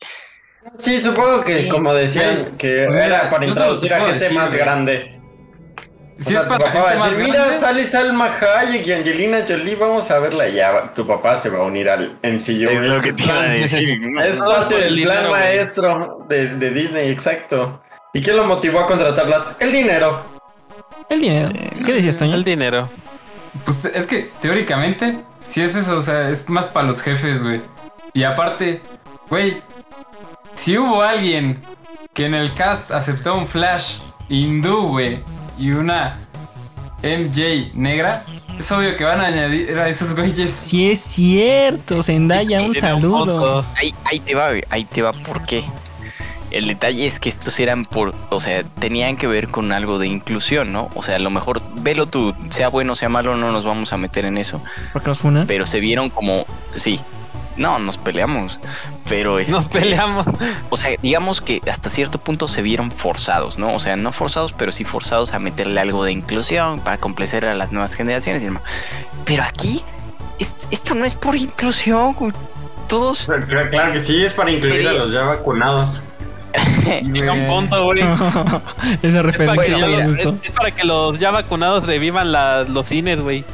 Sí, 0.78 1.01
supongo 1.01 1.43
que 1.43 1.62
Sí. 1.62 1.68
como 1.68 1.95
decían, 1.95 2.57
que 2.59 2.84
Pues 2.86 2.95
mira, 2.95 3.07
era 3.07 3.30
para 3.30 3.47
introducir 3.47 3.95
a 3.95 4.01
gente 4.01 4.18
decir, 4.24 4.36
más 4.36 4.49
güey. 4.51 4.61
grande. 4.61 5.16
O 6.18 6.22
Si 6.22 6.32
sea, 6.32 6.41
es 6.41 6.49
tu 6.49 6.53
para 6.53 6.64
papá 6.66 6.80
va 6.80 6.91
a 6.91 7.09
decir, 7.09 7.24
mira, 7.24 7.38
grande, 7.45 7.59
sale 7.59 7.86
Salma 7.86 8.26
Hayek 8.26 8.86
y 8.86 8.93
Angelina 8.93 9.45
Jolie, 9.49 9.74
vamos 9.76 10.11
a 10.11 10.18
verla 10.18 10.49
ya. 10.49 10.93
Tu 10.95 11.07
papá 11.07 11.34
se 11.34 11.49
va 11.49 11.61
a 11.61 11.62
unir 11.62 11.88
al 11.88 12.18
MCU. 12.22 12.68
Es 12.68 12.80
lo 12.82 13.01
que 13.01 13.14
te 13.14 13.22
iba 13.24 13.41
a 13.43 13.49
decir. 13.49 13.88
Es 14.22 14.38
parte 14.38 14.74
del 14.80 15.01
plan 15.03 15.28
güey. 15.28 15.30
maestro 15.41 16.26
de, 16.28 16.49
de 16.57 16.70
Disney, 16.70 17.11
exacto. 17.11 17.82
¿Y 18.12 18.20
quién 18.20 18.36
lo 18.36 18.45
motivó 18.45 18.80
a 18.80 18.86
contratarlas? 18.86 19.57
El 19.61 19.72
dinero. 19.72 20.22
el 21.09 21.20
dinero. 21.22 21.49
¿Qué 21.86 21.93
decías, 21.95 22.18
Toño? 22.18 22.34
El 22.34 22.45
dinero. 22.45 22.91
Pues 23.64 23.84
es 23.84 24.07
que 24.07 24.30
teóricamente, 24.40 25.18
si 25.42 25.61
es 25.61 25.74
eso, 25.74 25.96
o 25.96 26.03
sea, 26.03 26.28
es 26.30 26.48
más 26.48 26.68
para 26.68 26.86
los 26.86 27.03
jefes, 27.03 27.42
güey. 27.42 27.61
Y 28.12 28.24
aparte, 28.24 28.82
güey, 29.28 29.62
si 30.55 30.78
hubo 30.78 31.03
alguien 31.03 31.61
que 32.14 32.26
en 32.26 32.34
el 32.34 32.53
cast 32.55 32.90
aceptó 32.90 33.36
un 33.36 33.46
Flash 33.46 33.98
hindú, 34.28 34.88
güey, 34.88 35.20
y 35.59 35.70
una 35.72 36.18
MJ 37.03 37.72
negra, 37.74 38.24
es 38.59 38.70
obvio 38.72 38.96
que 38.96 39.05
van 39.05 39.20
a 39.20 39.26
añadir 39.26 39.78
a 39.78 39.88
esos 39.88 40.14
güeyes. 40.14 40.51
Sí 40.51 40.90
es 40.90 41.01
cierto, 41.01 42.03
Zendaya, 42.03 42.61
un 42.62 42.74
saludo. 42.74 43.64
Ahí, 43.76 43.94
ahí 44.05 44.20
te 44.20 44.34
va, 44.34 44.48
güey, 44.51 44.64
ahí 44.70 44.84
te 44.84 45.03
va, 45.03 45.12
¿por 45.12 45.44
qué? 45.46 45.64
El 46.51 46.66
detalle 46.66 47.07
es 47.07 47.20
que 47.20 47.28
estos 47.28 47.59
eran 47.61 47.84
por, 47.84 48.14
o 48.30 48.40
sea, 48.40 48.64
tenían 48.64 49.16
que 49.16 49.26
ver 49.26 49.48
con 49.48 49.70
algo 49.72 49.98
de 49.98 50.07
inclusión, 50.09 50.72
¿no? 50.72 50.90
O 50.94 51.03
sea, 51.03 51.16
a 51.16 51.18
lo 51.20 51.30
mejor, 51.30 51.62
velo 51.76 52.07
tú, 52.07 52.34
sea 52.51 52.68
bueno, 52.68 52.94
sea 52.96 53.09
malo, 53.09 53.36
no 53.36 53.53
nos 53.53 53.64
vamos 53.64 53.92
a 53.92 53.96
meter 53.96 54.24
en 54.24 54.36
eso. 54.36 54.61
¿Por 54.92 55.03
qué 55.03 55.09
nos 55.09 55.18
funan? 55.18 55.46
Pero 55.46 55.64
se 55.66 55.78
vieron 55.80 56.11
como, 56.11 56.44
sí, 56.74 57.01
no, 57.57 57.78
nos 57.78 57.98
peleamos, 57.98 58.59
pero 59.09 59.38
es... 59.38 59.48
Nos 59.51 59.66
peleamos. 59.66 60.26
O 60.70 60.76
sea, 60.76 60.96
digamos 61.03 61.40
que 61.40 61.61
hasta 61.70 61.88
cierto 61.88 62.18
punto 62.18 62.48
se 62.48 62.62
vieron 62.62 62.90
forzados, 62.90 63.59
¿no? 63.59 63.74
O 63.74 63.78
sea, 63.78 63.96
no 63.96 64.11
forzados, 64.12 64.53
pero 64.53 64.72
sí 64.72 64.82
forzados 64.84 65.34
a 65.34 65.38
meterle 65.38 65.78
algo 65.80 66.05
de 66.05 66.12
inclusión 66.12 66.80
para 66.80 66.96
complacer 66.98 67.44
a 67.44 67.55
las 67.55 67.70
nuevas 67.70 67.94
generaciones. 67.94 68.44
Pero 69.24 69.42
aquí, 69.44 69.82
es- 70.38 70.57
esto 70.70 70.94
no 70.94 71.05
es 71.05 71.14
por 71.14 71.36
inclusión. 71.36 72.16
Todos... 72.88 73.26
Claro, 73.26 73.46
claro 73.70 73.92
que 73.92 73.98
sí, 74.01 74.24
es 74.24 74.32
para 74.32 74.51
incluir 74.51 74.88
a 74.88 74.92
los 74.94 75.12
ya 75.12 75.22
vacunados. 75.22 76.03
Llega 77.12 77.32
un 77.32 77.46
punto, 77.46 77.84
güey. 77.84 78.01
Esa 78.03 78.18
Es 79.03 79.12
para, 79.12 79.22
referencia 79.22 79.64
que 79.74 79.80
Bueno, 79.80 79.86
mira, 79.86 80.05
es- 80.11 80.26
es 80.44 80.51
para 80.51 80.70
que 80.72 80.84
los 80.84 81.18
ya 81.18 81.30
vacunados 81.30 81.84
revivan 81.86 82.32
la- 82.32 82.64
los 82.64 82.86
cines, 82.86 83.20
güey. 83.20 83.44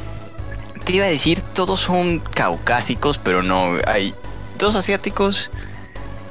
Te 0.83 0.93
iba 0.93 1.05
a 1.05 1.09
decir, 1.09 1.41
todos 1.53 1.81
son 1.81 2.19
caucásicos, 2.19 3.17
pero 3.17 3.43
no, 3.43 3.73
hay 3.85 4.13
dos 4.57 4.75
asiáticos 4.75 5.51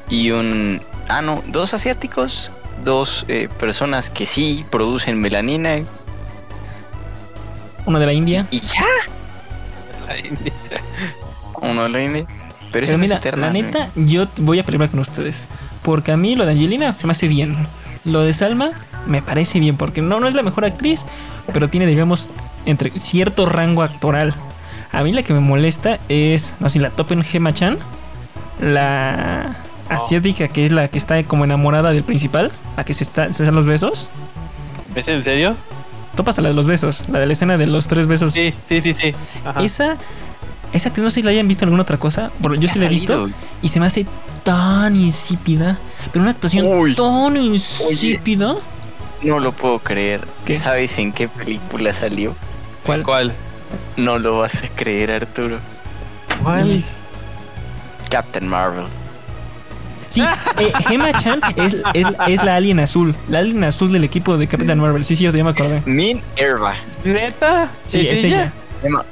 y 0.08 0.30
un... 0.30 0.80
Ah, 1.08 1.20
no, 1.22 1.42
dos 1.48 1.74
asiáticos, 1.74 2.50
dos 2.84 3.24
eh, 3.28 3.48
personas 3.60 4.08
que 4.10 4.24
sí 4.26 4.64
producen 4.70 5.20
melanina 5.20 5.80
Uno 7.84 8.00
de 8.00 8.06
la 8.06 8.12
India. 8.12 8.46
y 8.50 8.60
ya. 8.60 8.84
Uno 11.60 11.82
de 11.84 11.88
la 11.90 12.02
India. 12.02 12.26
Pero, 12.76 12.88
Pero 12.88 12.98
no 12.98 13.04
es 13.04 13.08
mira, 13.08 13.16
eterna, 13.16 13.46
la 13.46 13.52
neta, 13.54 13.90
yo 13.94 14.28
voy 14.36 14.58
a 14.58 14.64
pelear 14.64 14.90
con 14.90 15.00
ustedes. 15.00 15.48
Porque 15.82 16.12
a 16.12 16.18
mí 16.18 16.36
lo 16.36 16.44
de 16.44 16.52
Angelina 16.52 16.94
se 17.00 17.06
me 17.06 17.12
hace 17.12 17.26
bien. 17.26 17.66
Lo 18.04 18.20
de 18.20 18.34
Salma 18.34 18.72
me 19.06 19.22
parece 19.22 19.60
bien. 19.60 19.78
Porque 19.78 20.02
no, 20.02 20.20
no 20.20 20.28
es 20.28 20.34
la 20.34 20.42
mejor 20.42 20.66
actriz. 20.66 21.06
Pero 21.54 21.70
tiene, 21.70 21.86
digamos, 21.86 22.32
entre 22.66 22.90
cierto 23.00 23.46
rango 23.46 23.82
actoral. 23.82 24.34
A 24.92 25.02
mí 25.02 25.14
la 25.14 25.22
que 25.22 25.32
me 25.32 25.40
molesta 25.40 25.98
es, 26.10 26.52
no 26.60 26.68
sé, 26.68 26.74
si 26.74 26.78
la 26.80 26.90
topen 26.90 27.22
Gemma 27.22 27.54
Chan. 27.54 27.78
La 28.60 29.56
asiática 29.88 30.48
que 30.48 30.66
es 30.66 30.70
la 30.72 30.88
que 30.88 30.98
está 30.98 31.22
como 31.24 31.44
enamorada 31.44 31.94
del 31.94 32.02
principal. 32.02 32.52
La 32.76 32.84
que 32.84 32.92
se, 32.92 33.04
está, 33.04 33.32
se 33.32 33.42
dan 33.42 33.54
los 33.54 33.64
besos. 33.64 34.06
¿Es 34.94 35.08
en 35.08 35.22
serio? 35.22 35.56
Topas 36.14 36.38
a 36.38 36.42
la 36.42 36.50
de 36.50 36.54
los 36.54 36.66
besos. 36.66 37.04
La 37.08 37.20
de 37.20 37.26
la 37.26 37.32
escena 37.32 37.56
de 37.56 37.68
los 37.68 37.88
tres 37.88 38.06
besos. 38.06 38.34
Sí, 38.34 38.52
sí, 38.68 38.82
sí, 38.82 38.94
sí. 39.00 39.14
Ajá. 39.46 39.62
Esa, 39.62 39.96
esa 40.76 40.92
que 40.92 41.00
no 41.00 41.10
sé 41.10 41.16
si 41.16 41.22
la 41.22 41.30
hayan 41.30 41.48
visto 41.48 41.64
en 41.64 41.68
alguna 41.68 41.82
otra 41.82 41.98
cosa. 41.98 42.30
Pero 42.40 42.54
yo 42.54 42.68
sí 42.68 42.78
la 42.78 42.86
he 42.86 42.88
visto. 42.88 43.28
Y 43.62 43.68
se 43.68 43.80
me 43.80 43.86
hace 43.86 44.06
tan 44.42 44.96
insípida. 44.96 45.78
Pero 46.12 46.22
una 46.22 46.30
actuación 46.30 46.66
Uy. 46.66 46.94
tan 46.94 47.36
insípida. 47.36 48.54
No 49.22 49.40
lo 49.40 49.52
puedo 49.52 49.78
creer. 49.78 50.26
¿Qué? 50.44 50.56
¿Sabes 50.56 50.98
en 50.98 51.12
qué 51.12 51.28
película 51.28 51.92
salió? 51.92 52.34
¿Cuál? 52.84 53.02
¿Cuál? 53.02 53.32
No 53.96 54.18
lo 54.18 54.38
vas 54.38 54.62
a 54.62 54.68
creer, 54.68 55.10
Arturo. 55.10 55.58
¿Cuál? 56.42 56.82
Captain 58.10 58.46
Marvel. 58.48 58.86
Sí, 60.08 60.22
eh, 60.58 60.72
Emma 60.90 61.12
Chan 61.12 61.40
es, 61.56 61.76
es, 61.94 62.06
es 62.28 62.44
la 62.44 62.56
alien 62.56 62.78
azul. 62.78 63.14
La 63.28 63.40
alien 63.40 63.64
azul 63.64 63.92
del 63.92 64.04
equipo 64.04 64.36
de 64.36 64.46
Captain 64.46 64.78
Marvel. 64.78 65.04
Sí, 65.04 65.16
sí, 65.16 65.24
ya 65.24 65.32
me 65.32 65.50
acordé. 65.50 65.78
Es 65.78 65.86
Min 65.86 66.22
Erva. 66.36 66.76
¿Neta? 67.04 67.70
Sí, 67.86 68.06
es 68.06 68.22
ella. 68.22 68.52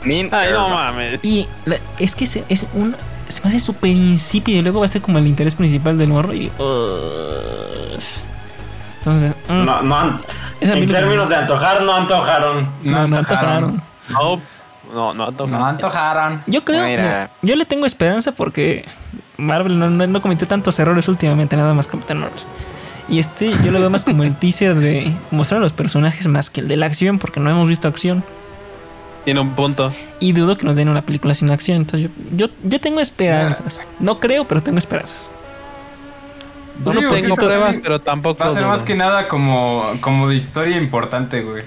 Ay, 0.05 0.29
no 0.31 0.39
Erva. 0.43 0.69
mames. 0.69 1.21
Y 1.23 1.47
la- 1.65 1.77
es 1.99 2.15
que 2.15 2.27
se- 2.27 2.45
es 2.49 2.67
un. 2.75 2.95
Se 3.29 3.43
me 3.43 3.49
hace 3.49 3.61
súper 3.61 3.91
insípido 3.91 4.59
y 4.59 4.63
luego 4.63 4.81
va 4.81 4.87
a 4.87 4.89
ser 4.89 5.01
como 5.03 5.19
el 5.19 5.27
interés 5.27 5.55
principal 5.55 5.97
del 5.99 6.09
morro. 6.09 6.35
Y. 6.35 6.47
uh, 6.59 7.99
entonces. 8.99 9.37
mm, 9.49 9.65
No, 9.65 9.83
no, 9.83 10.19
en 10.61 10.89
términos 10.91 11.29
de 11.29 11.37
antojar, 11.37 11.83
no 11.83 11.95
antojaron. 11.95 12.71
No, 12.83 13.07
no 13.09 13.19
antojaron. 13.19 13.83
No, 14.11 14.41
no, 14.93 15.15
no, 15.15 15.31
no. 15.31 15.47
No 15.47 15.65
antojaron. 15.67 16.43
Yo 16.47 16.65
creo. 16.65 16.85
Mira. 16.85 17.03
mira, 17.03 17.31
yo 17.43 17.57
le 17.57 17.65
tengo 17.67 17.87
esperanza 17.87 18.33
porque 18.33 18.85
Marvel 19.37 19.79
no, 19.79 19.91
no, 19.91 20.07
no 20.07 20.23
cometió 20.23 20.47
tantos 20.47 20.79
errores 20.79 21.09
últimamente, 21.09 21.57
nada 21.57 21.75
más 21.75 21.87
Captain 21.87 22.21
Marvel. 22.21 22.39
Y 23.09 23.19
este 23.19 23.51
yo 23.65 23.71
lo 23.73 23.81
veo 23.81 23.91
más 23.91 24.05
como 24.05 24.23
el 24.23 24.35
teaser 24.37 24.75
de 24.77 25.13
mostrar 25.31 25.59
a 25.61 25.63
los 25.63 25.73
personajes 25.75 26.27
más 26.27 26.49
que 26.49 26.61
el 26.63 26.69
de 26.69 26.77
la 26.77 26.87
acción, 26.87 27.19
porque 27.19 27.41
no 27.41 27.51
hemos 27.51 27.69
visto 27.69 27.89
acción. 27.89 28.25
Tiene 29.25 29.41
un 29.41 29.55
punto. 29.55 29.93
Y 30.21 30.33
dudo 30.33 30.57
que 30.57 30.67
nos 30.67 30.77
den 30.77 30.89
una 30.89 31.05
película 31.07 31.35
sin 31.35 31.51
acción. 31.51 31.79
Entonces 31.79 32.11
yo, 32.37 32.47
yo, 32.49 32.55
yo 32.63 32.81
tengo 32.81 33.01
esperanzas. 33.01 33.89
No 33.99 34.21
creo, 34.21 34.47
pero 34.47 34.63
tengo 34.63 34.79
esperanzas. 34.79 35.33
Yo 36.85 36.93
No 36.93 37.01
tengo 37.15 37.37
pruebas, 37.37 37.77
pero 37.83 38.01
tampoco. 38.01 38.41
Va 38.43 38.51
a 38.51 38.53
ser 38.53 38.63
dudo. 38.63 38.71
más 38.73 38.83
que 38.83 38.95
nada 38.97 39.29
como, 39.29 39.85
como 40.01 40.29
de 40.29 40.35
historia 40.37 40.77
importante, 40.77 41.41
güey. 41.43 41.63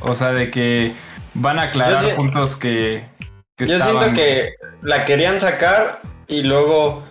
O 0.00 0.14
sea, 0.14 0.32
de 0.32 0.50
que 0.50 0.92
van 1.34 1.58
a 1.58 1.62
aclarar 1.62 2.02
Yo 2.02 2.08
sí- 2.10 2.14
puntos 2.16 2.56
que, 2.56 3.04
que 3.56 3.66
Yo 3.66 3.74
estaban. 3.76 3.98
siento 4.02 4.14
que 4.20 4.50
la 4.82 5.04
querían 5.04 5.40
sacar 5.40 6.02
y 6.26 6.42
luego 6.42 7.04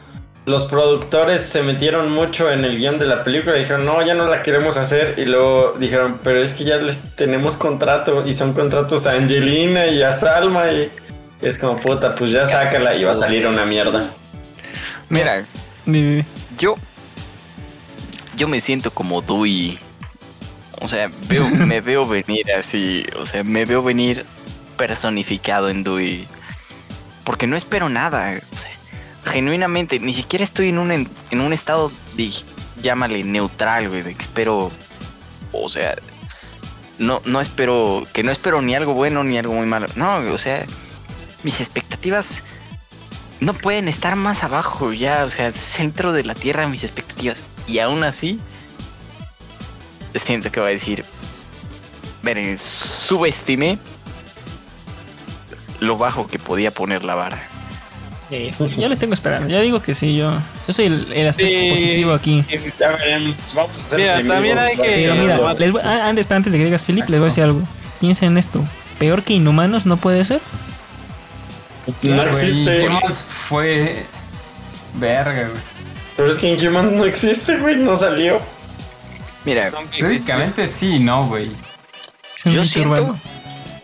los 0.47 0.67
productores 0.67 1.41
se 1.41 1.61
metieron 1.61 2.09
mucho 2.09 2.49
en 2.49 2.63
el 2.63 2.77
guion 2.77 2.97
de 2.99 3.05
la 3.05 3.25
película 3.25 3.57
y 3.57 3.59
dijeron, 3.59 3.85
no, 3.85 4.01
ya 4.01 4.13
no 4.13 4.27
la 4.27 4.41
queremos 4.41 4.77
hacer. 4.77 5.15
Y 5.17 5.25
luego 5.25 5.75
dijeron, 5.77 6.21
pero 6.23 6.41
es 6.41 6.53
que 6.53 6.63
ya 6.63 6.77
les 6.77 7.01
tenemos 7.15 7.57
contrato 7.57 8.25
y 8.25 8.31
son 8.31 8.53
contratos 8.53 9.05
a 9.07 9.11
Angelina 9.11 9.87
y 9.87 10.01
a 10.01 10.13
Salma 10.13 10.71
y, 10.71 10.89
y 11.41 11.45
es 11.45 11.59
como 11.59 11.77
puta, 11.77 12.15
pues 12.15 12.31
ya 12.31 12.45
sácala 12.45 12.95
y 12.95 13.03
va 13.03 13.11
a 13.11 13.15
salir 13.15 13.45
una 13.45 13.65
mierda. 13.65 14.09
Mira, 15.09 15.45
yo. 16.57 16.75
Yo 18.37 18.47
me 18.47 18.61
siento 18.61 18.89
como 18.89 19.21
Dewey. 19.21 19.77
O 20.79 20.87
sea, 20.87 21.11
veo, 21.27 21.45
me 21.49 21.81
veo 21.81 22.07
venir 22.07 22.53
así. 22.53 23.05
O 23.19 23.25
sea, 23.25 23.43
me 23.43 23.65
veo 23.65 23.83
venir 23.83 24.25
personificado 24.77 25.67
en 25.67 25.83
Dewey. 25.83 26.25
Porque 27.25 27.47
no 27.47 27.57
espero 27.57 27.89
nada. 27.89 28.39
O 28.53 28.57
sea, 28.57 28.76
genuinamente, 29.27 29.99
ni 29.99 30.13
siquiera 30.13 30.43
estoy 30.43 30.69
en 30.69 30.77
un, 30.79 30.91
en, 30.91 31.41
un 31.41 31.53
estado 31.53 31.91
de. 32.15 32.31
Llámale 32.81 33.23
neutral, 33.23 33.89
güey. 33.89 34.01
De 34.01 34.15
que 34.15 34.21
espero. 34.21 34.71
O 35.51 35.69
sea. 35.69 35.95
No, 36.99 37.21
no 37.25 37.41
espero. 37.41 38.03
Que 38.13 38.23
no 38.23 38.31
espero 38.31 38.61
ni 38.61 38.75
algo 38.75 38.93
bueno 38.93 39.23
ni 39.23 39.37
algo 39.37 39.53
muy 39.53 39.67
malo. 39.67 39.87
No, 39.95 40.17
o 40.31 40.37
sea. 40.37 40.65
Mis 41.43 41.59
expectativas 41.59 42.43
no 43.39 43.53
pueden 43.53 43.87
estar 43.87 44.15
más 44.15 44.43
abajo 44.43 44.91
ya, 44.93 45.23
o 45.23 45.29
sea, 45.29 45.51
centro 45.53 46.11
de 46.11 46.23
la 46.23 46.33
tierra 46.33 46.67
mis 46.67 46.83
expectativas. 46.83 47.43
Y 47.67 47.79
aún 47.79 48.03
así, 48.03 48.39
siento 50.15 50.51
que 50.51 50.59
va 50.59 50.67
a 50.67 50.71
decir, 50.71 51.05
miren, 52.23 52.57
subestimé 52.57 53.77
lo 55.79 55.97
bajo 55.97 56.27
que 56.27 56.39
podía 56.39 56.73
poner 56.73 57.05
la 57.05 57.15
vara. 57.15 57.56
Eh, 58.29 58.53
yo 58.77 58.89
les 58.89 58.99
tengo 58.99 59.13
esperando. 59.13 59.47
Ya 59.47 59.61
digo 59.61 59.81
que 59.81 59.93
sí, 59.93 60.15
yo, 60.17 60.31
yo 60.67 60.73
soy 60.73 60.85
el, 60.87 61.13
el 61.13 61.27
aspecto 61.29 61.59
Sí. 61.61 61.69
positivo 61.69 62.11
aquí. 62.13 62.43
Vamos 63.55 63.69
a 63.69 63.71
hacer 63.71 63.99
Mira, 63.99 64.15
también 64.35 64.57
hay 64.57 64.75
que- 64.75 64.81
Pero 64.83 65.13
sí, 65.13 65.19
mira, 65.19 65.37
no, 65.37 65.53
les 65.53 65.71
voy- 65.71 65.81
ah, 65.83 66.07
antes, 66.09 66.29
antes 66.31 66.51
de 66.51 66.59
que 66.59 66.65
digas 66.65 66.83
Philip, 66.83 67.07
les 67.07 67.19
voy 67.19 67.27
a 67.27 67.29
decir 67.29 67.43
algo. 67.43 67.61
Piensen 68.01 68.29
en 68.33 68.37
esto. 68.37 68.63
Peor 68.99 69.23
que 69.23 69.33
Inhumanos 69.33 69.85
no 69.85 69.97
puede 69.97 70.23
ser. 70.25 70.41
no 71.87 71.93
Güey, 72.01 72.27
existe. 72.27 72.83
Inhumans 72.83 73.25
fue. 73.47 74.05
Verga, 74.95 75.47
güey. 75.49 75.61
Pero 76.17 76.31
es 76.31 76.37
que 76.37 76.51
Inhuman 76.53 76.95
no 76.97 77.05
existe, 77.05 77.57
güey, 77.57 77.75
no 77.77 77.95
salió. 77.95 78.41
Mira, 79.45 79.71
Técnicamente 79.97 80.67
sí, 80.67 80.99
no, 80.99 81.27
güey. 81.27 81.49
Yo 82.45 82.65
siento, 82.65 82.89
urbano. 83.03 83.19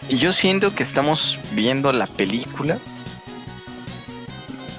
yo 0.10 0.34
siento 0.34 0.76
que 0.76 0.84
estamos 0.84 1.40
viendo 1.54 1.92
la 1.94 2.08
película 2.08 2.80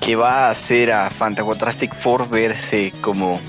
que 0.04 0.16
va 0.16 0.46
a 0.46 0.50
hacer 0.50 0.92
a 0.92 1.10
Fantagotrastic 1.10 1.94
Four 1.94 2.28
verse 2.28 2.92
como 3.00 3.40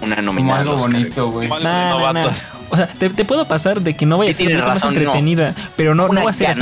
una 0.00 0.16
Como 0.16 0.26
nominada. 0.26 0.60
al 0.60 0.68
algo 0.68 0.74
Oscar. 0.76 0.92
bonito, 0.92 1.30
güey. 1.30 1.48
Nah. 1.48 1.90
novatos. 1.90 2.34
O 2.70 2.76
sea, 2.76 2.86
te, 2.86 3.08
te 3.10 3.24
puedo 3.24 3.48
pasar 3.48 3.80
de 3.80 3.96
que 3.96 4.04
no 4.06 4.18
vaya 4.18 4.30
a 4.30 4.34
ser 4.34 4.56
más 4.58 4.82
no. 4.84 4.90
entretenida, 4.90 5.54
pero 5.76 5.94
no, 5.94 6.08
no 6.08 6.22
va 6.22 6.30
a 6.30 6.34
ser 6.34 6.48
así 6.50 6.60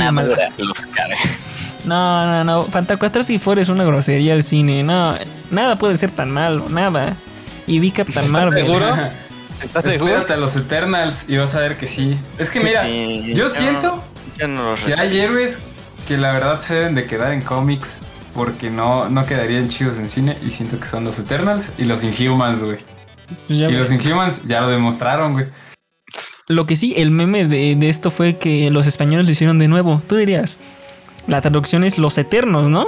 Oscar. 0.71 1.09
No, 1.83 2.25
no, 2.25 2.43
no. 2.43 2.63
Fantacuatras 2.65 3.27
Four 3.39 3.59
es 3.59 3.69
una 3.69 3.83
grosería 3.83 4.33
al 4.33 4.43
cine. 4.43 4.83
No, 4.83 5.15
nada 5.51 5.77
puede 5.77 5.97
ser 5.97 6.11
tan 6.11 6.31
malo, 6.31 6.67
nada. 6.69 7.15
Y 7.67 7.79
vi 7.79 7.91
Captain 7.91 8.31
Marvel. 8.31 8.65
seguro? 8.65 8.95
¿Estás 9.63 9.83
seguro? 9.83 10.11
Espérate 10.11 10.33
a 10.33 10.37
los 10.37 10.55
Eternals 10.55 11.29
y 11.29 11.37
vas 11.37 11.53
a 11.55 11.59
ver 11.59 11.77
que 11.77 11.87
sí. 11.87 12.17
Es 12.37 12.49
que 12.49 12.59
mira, 12.61 12.83
Sí, 12.83 13.33
yo 13.35 13.45
no- 13.45 13.49
siento 13.49 14.03
yo 14.37 14.47
no 14.47 14.71
lo 14.71 14.75
que 14.75 14.93
hay 14.93 15.19
héroes 15.19 15.59
que 16.07 16.15
la 16.17 16.31
verdad 16.31 16.61
se 16.61 16.75
deben 16.75 16.95
de 16.95 17.05
quedar 17.05 17.33
en 17.33 17.41
cómics 17.41 17.99
porque 18.37 18.69
no, 18.69 19.09
no 19.09 19.25
quedarían 19.25 19.67
chidos 19.67 19.97
en 19.97 20.07
cine 20.07 20.37
y 20.45 20.51
siento 20.51 20.79
que 20.79 20.85
son 20.85 21.03
los 21.03 21.17
Eternals 21.17 21.71
y 21.79 21.85
los 21.85 22.03
Inhumans, 22.03 22.63
güey. 22.63 22.77
Pues 23.47 23.59
Y 23.59 23.63
ves. 23.65 23.73
los 23.73 23.91
Inhumans 23.91 24.43
ya 24.45 24.61
lo 24.61 24.67
demostraron, 24.69 25.33
güey. 25.33 25.47
Lo 26.47 26.65
que 26.67 26.75
sí, 26.75 26.93
el 26.95 27.09
meme 27.09 27.45
de, 27.47 27.75
de 27.75 27.89
esto 27.89 28.11
fue 28.11 28.37
que 28.37 28.69
los 28.69 28.85
españoles 28.85 29.25
lo 29.25 29.31
hicieron 29.31 29.57
de 29.57 29.67
nuevo. 29.67 30.03
Tú 30.07 30.15
dirías, 30.15 30.59
la 31.25 31.41
traducción 31.41 31.83
es 31.83 31.97
los 31.97 32.17
eternos, 32.19 32.69
¿no? 32.69 32.87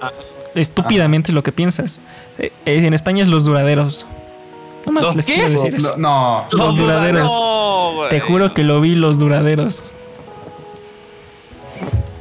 Ah. 0.00 0.10
Estúpidamente 0.54 1.30
es 1.30 1.34
lo 1.34 1.42
que 1.42 1.52
piensas. 1.52 2.00
Eh, 2.38 2.50
eh, 2.64 2.86
en 2.86 2.94
España 2.94 3.22
es 3.22 3.28
los 3.28 3.44
duraderos. 3.44 4.06
No 4.86 4.92
más 4.92 5.04
¿Los 5.04 5.16
les 5.16 5.26
qué? 5.26 5.34
quiero 5.34 5.50
decir 5.50 5.74
eso. 5.74 5.94
No, 5.98 6.46
no. 6.50 6.58
Los 6.58 6.76
duraderos. 6.76 7.24
No. 7.24 8.08
Te 8.08 8.18
juro 8.18 8.54
que 8.54 8.62
lo 8.64 8.80
vi 8.80 8.94
los 8.94 9.18
duraderos. 9.18 9.90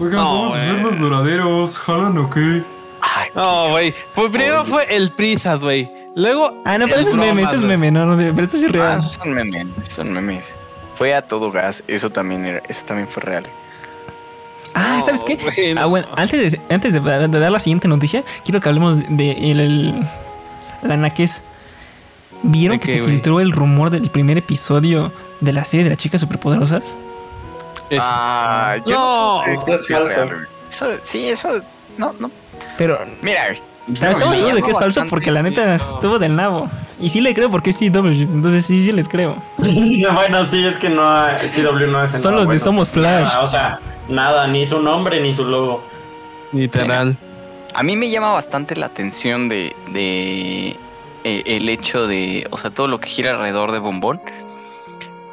Oigan, 0.04 0.20
No, 0.20 0.34
vamos 0.36 0.56
a 0.56 0.60
hacer 0.62 0.80
los 0.82 1.00
duraderos. 1.00 1.80
¿Jalan 1.80 2.18
o 2.18 2.30
qué? 2.30 2.64
Ay, 3.02 3.30
No, 3.36 3.70
güey. 3.72 3.94
Pues 4.16 4.30
primero 4.32 4.66
fue 4.66 4.86
el 4.96 5.12
Prisas, 5.12 5.60
güey. 5.62 5.92
Luego. 6.16 6.62
Ah, 6.66 6.78
no, 6.78 6.86
pero 6.88 7.02
eso 7.02 7.10
es 7.12 7.16
meme, 7.16 7.42
eso 7.44 7.56
es 7.56 7.64
meme, 7.64 7.90
no, 7.92 8.06
no, 8.06 8.16
pero 8.18 8.44
esto 8.44 8.58
es 8.58 8.64
Ah, 8.66 8.68
real. 8.72 8.96
esos 8.98 9.14
son 9.14 9.34
memes, 9.34 9.68
son 9.90 10.12
memes. 10.14 10.58
Fue 10.94 11.14
a 11.16 11.24
todo 11.26 11.52
gas, 11.52 11.84
eso 11.88 12.10
también 12.12 12.46
era, 12.46 12.62
eso 12.70 12.86
también 12.86 13.08
fue 13.08 13.24
real. 13.24 13.46
Ah, 14.76 15.00
¿sabes 15.04 15.24
qué? 15.24 15.38
Ah, 15.78 15.86
bueno, 15.86 16.08
antes 16.16 16.52
de, 16.52 16.62
antes 16.74 16.94
de, 16.94 17.00
de 17.00 17.40
dar 17.40 17.52
la 17.52 17.60
siguiente 17.60 17.88
noticia, 17.88 18.24
quiero 18.44 18.60
que 18.62 18.70
hablemos 18.70 19.00
de 19.10 19.32
el, 19.52 19.60
el- 19.60 20.08
la 20.84 20.98
naquez. 20.98 21.44
¿Vieron 22.44 22.78
¿De 22.78 22.82
que 22.86 22.92
se 22.92 23.02
filtró 23.04 23.40
el 23.40 23.52
rumor 23.54 23.90
del 23.90 24.10
primer 24.12 24.38
episodio 24.38 25.14
de 25.40 25.54
la 25.54 25.64
serie 25.64 25.86
de 25.86 25.92
las 25.92 26.00
chicas 26.00 26.20
superpoderosas? 26.22 26.98
Es- 27.90 28.00
Ah, 28.02 28.76
yo 28.86 28.96
No, 28.96 29.46
eso 29.52 29.74
es 29.74 29.88
falso. 29.88 30.28
Eso, 30.70 30.88
sí, 31.02 31.30
eso, 31.30 31.50
no, 31.98 32.14
no. 32.20 32.32
Pero, 32.78 33.00
Mira, 33.22 33.42
pero 34.00 34.12
estamos 34.12 34.36
seguros 34.38 34.56
de 34.56 34.62
que 34.64 34.72
es 34.72 34.80
falso 34.80 35.04
porque 35.10 35.30
la 35.32 35.44
neta 35.44 35.66
no. 35.66 35.74
estuvo 35.74 36.18
del 36.20 36.36
nabo. 36.36 36.70
Y 37.00 37.10
sí 37.10 37.22
le 37.22 37.34
creo 37.36 37.50
porque 37.52 37.72
es 37.72 37.78
CW, 37.80 38.08
entonces 38.08 38.66
sí, 38.66 38.84
sí 38.84 38.92
les 38.92 39.08
creo. 39.10 39.36
bueno, 39.58 40.44
sí, 40.46 40.66
es 40.66 40.78
que 40.78 40.90
no 40.90 41.04
ha- 41.10 41.38
CW 41.38 41.88
no 41.88 42.00
hace 42.00 42.18
Son 42.18 42.32
nada 42.32 42.44
los 42.46 42.54
de. 42.54 42.60
Somos 42.60 42.92
Flash. 42.92 43.24
Nada, 43.26 43.42
o 43.42 43.48
sea, 43.48 43.80
nada, 44.08 44.48
ni 44.48 44.68
su 44.68 44.82
nombre 44.82 45.20
ni 45.20 45.34
su 45.34 45.44
logo. 45.46 45.84
literal. 46.52 47.18
a 47.74 47.84
mí 47.84 47.96
me 47.98 48.10
llama 48.10 48.32
bastante 48.32 48.76
la 48.76 48.86
atención 48.86 49.50
de, 49.50 49.76
de 49.92 50.78
eh, 51.24 51.44
el 51.46 51.68
hecho 51.70 52.08
de, 52.08 52.48
o 52.52 52.58
sea, 52.58 52.70
todo 52.72 52.88
lo 52.88 53.00
que 53.00 53.10
gira 53.10 53.32
alrededor 53.32 53.72
de 53.72 53.80
Bombón. 53.80 54.22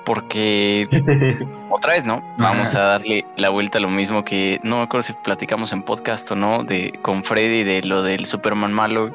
Porque 0.05 0.89
otra 1.71 1.93
vez, 1.93 2.05
¿no? 2.05 2.23
Vamos 2.39 2.75
a 2.75 2.81
darle 2.81 3.25
la 3.37 3.51
vuelta 3.51 3.79
a 3.79 3.81
lo 3.81 3.89
mismo 3.91 4.25
que 4.25 4.59
no 4.63 4.79
me 4.79 4.83
acuerdo 4.83 5.03
si 5.03 5.13
platicamos 5.25 5.73
en 5.73 5.83
podcast 5.83 6.31
o 6.33 6.37
no, 6.37 6.65
de 6.65 6.93
con 7.03 7.23
Freddy 7.23 7.63
de 7.65 7.83
lo 7.83 8.03
del 8.03 8.27
Superman 8.27 8.73
malo. 8.73 9.11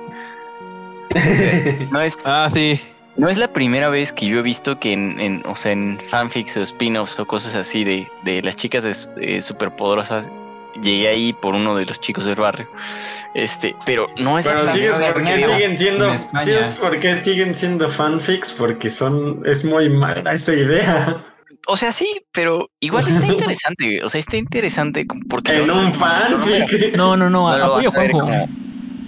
No 1.91 1.99
es, 2.01 2.19
Ah, 2.25 2.49
sí. 2.53 2.79
No 3.17 3.29
es 3.29 3.37
la 3.37 3.47
primera 3.47 3.87
vez 3.89 4.11
que 4.11 4.25
yo 4.25 4.39
he 4.39 4.41
visto 4.41 4.77
que 4.77 4.91
en, 4.91 5.19
en- 5.21 5.43
o 5.45 5.55
sea, 5.55 5.71
en 5.71 5.97
fanfics 5.99 6.57
o 6.57 6.61
spin-offs 6.61 7.17
o 7.19 7.25
cosas 7.25 7.55
así 7.55 7.85
de, 7.85 8.07
de 8.23 8.41
las 8.41 8.57
chicas 8.57 8.83
de, 8.83 8.93
eh, 9.21 9.41
superpoderosas, 9.41 10.31
llegué 10.81 11.07
ahí 11.07 11.33
por 11.33 11.55
uno 11.55 11.75
de 11.75 11.85
los 11.85 11.99
chicos 11.99 12.25
del 12.25 12.35
barrio. 12.35 12.69
Este, 13.33 13.75
pero 13.85 14.07
no 14.17 14.39
es 14.39 14.45
Pero 14.45 14.71
sigues 14.71 14.95
porque 15.13 15.43
siguen 15.45 15.77
siendo, 15.77 16.05
en 16.07 16.13
España. 16.13 16.43
¿sabes 16.45 16.77
por 16.79 16.99
qué 16.99 17.17
siguen 17.17 17.55
siendo 17.55 17.89
fanfics? 17.89 18.51
Porque 18.51 18.89
son, 18.89 19.41
es 19.45 19.65
muy 19.65 19.89
mala 19.89 20.33
esa 20.33 20.53
idea. 20.53 21.17
O 21.67 21.75
sea, 21.77 21.91
sí, 21.91 22.07
pero 22.31 22.69
igual 22.79 23.07
está 23.07 23.25
interesante, 23.27 23.85
güey, 23.85 23.99
o 24.01 24.09
sea, 24.09 24.19
está 24.19 24.37
interesante 24.37 25.05
porque 25.29 25.57
En 25.57 25.67
los- 25.67 25.77
un 25.77 25.93
fanfic. 25.93 26.95
No, 26.95 27.17
no, 27.17 27.29
no, 27.29 27.57
no 27.57 27.65
apoyo 27.65 27.91
Juanjo. 27.91 28.27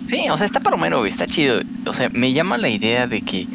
Sí, 0.06 0.27
o 0.30 0.38
sea, 0.38 0.45
está 0.45 0.60
palomero, 0.61 1.06
está 1.06 1.27
chido. 1.27 1.61
O 1.85 1.94
sea, 1.94 2.10
me 2.14 2.31
llama 2.34 2.57
la 2.57 2.69
idea 2.69 3.07
de 3.07 3.22
que 3.22 3.45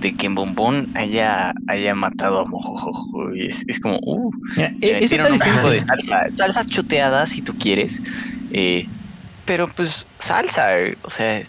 de 0.00 0.14
que 0.16 0.26
en 0.26 0.34
Bombón 0.34 0.90
haya, 0.96 1.52
haya 1.68 1.94
matado 1.94 2.40
a 2.40 2.44
Mojojojo. 2.46 3.30
Es, 3.34 3.64
es 3.68 3.78
como, 3.80 3.98
uh, 4.02 4.30
Mira, 4.56 4.72
e- 4.80 5.04
está 5.04 5.28
un 5.30 5.38
poco 5.38 5.70
de 5.70 5.80
salsa, 5.80 6.22
salsas 6.34 6.66
choteadas 6.66 7.30
si 7.30 7.42
tú 7.42 7.56
quieres. 7.58 8.02
eh, 8.52 8.86
pero 9.44 9.68
pues 9.68 10.06
salsa, 10.18 10.78
eh, 10.78 10.96
o 11.02 11.10
sea, 11.10 11.42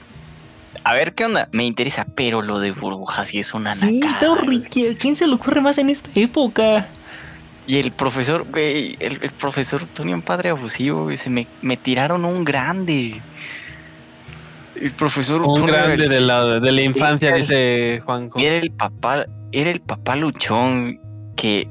a 0.84 0.94
ver 0.96 1.14
qué 1.14 1.26
onda, 1.26 1.48
me 1.52 1.66
interesa, 1.66 2.08
pero 2.16 2.42
lo 2.42 2.60
de 2.60 2.72
burbujas 2.72 3.28
sí 3.28 3.38
es 3.40 3.54
una 3.54 3.72
Sí, 3.74 4.00
nacada, 4.00 4.14
está 4.14 4.32
horrible. 4.32 4.96
¿Quién 4.98 5.16
se 5.16 5.28
le 5.28 5.34
ocurre 5.36 5.62
más 5.62 5.78
en 5.78 5.90
esta 5.90 6.10
época? 6.16 6.88
Y 7.68 7.78
el 7.78 7.92
profesor, 7.92 8.44
güey, 8.50 8.98
el, 9.00 9.20
el 9.22 9.30
profesor 9.32 9.86
tenía 9.94 10.16
un 10.16 10.24
padre 10.24 10.50
abusivo, 10.50 11.04
güey, 11.04 11.16
se 11.16 11.30
me, 11.30 11.46
me 11.62 11.78
tiraron 11.78 12.26
un 12.26 12.44
grande. 12.44 13.22
El 14.82 14.92
profesor 14.92 15.42
Un 15.44 15.66
grande 15.66 16.04
el- 16.04 16.10
de 16.10 16.20
la, 16.22 16.60
de 16.60 16.72
la 16.72 16.82
infancia, 16.82 17.30
era 17.30 17.38
el- 17.38 17.44
dice 17.44 18.02
Juanjo. 18.04 18.40
Era 18.40 18.58
el 18.58 18.72
papá, 18.72 19.26
era 19.52 19.70
el 19.70 19.80
papá 19.82 20.16
luchón 20.16 21.00
que, 21.36 21.68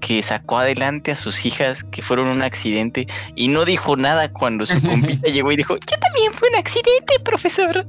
que 0.00 0.22
sacó 0.22 0.58
adelante 0.58 1.10
a 1.10 1.16
sus 1.16 1.44
hijas 1.44 1.82
que 1.84 2.02
fueron 2.02 2.28
un 2.28 2.42
accidente 2.42 3.06
y 3.36 3.48
no 3.48 3.64
dijo 3.64 3.96
nada 3.96 4.32
cuando 4.32 4.64
su 4.66 4.74
compita 4.82 5.30
llegó 5.30 5.50
y 5.52 5.56
dijo, 5.56 5.74
yo 5.74 5.96
también 6.00 6.32
fue 6.32 6.48
un 6.50 6.56
accidente, 6.56 7.14
profesor. 7.24 7.86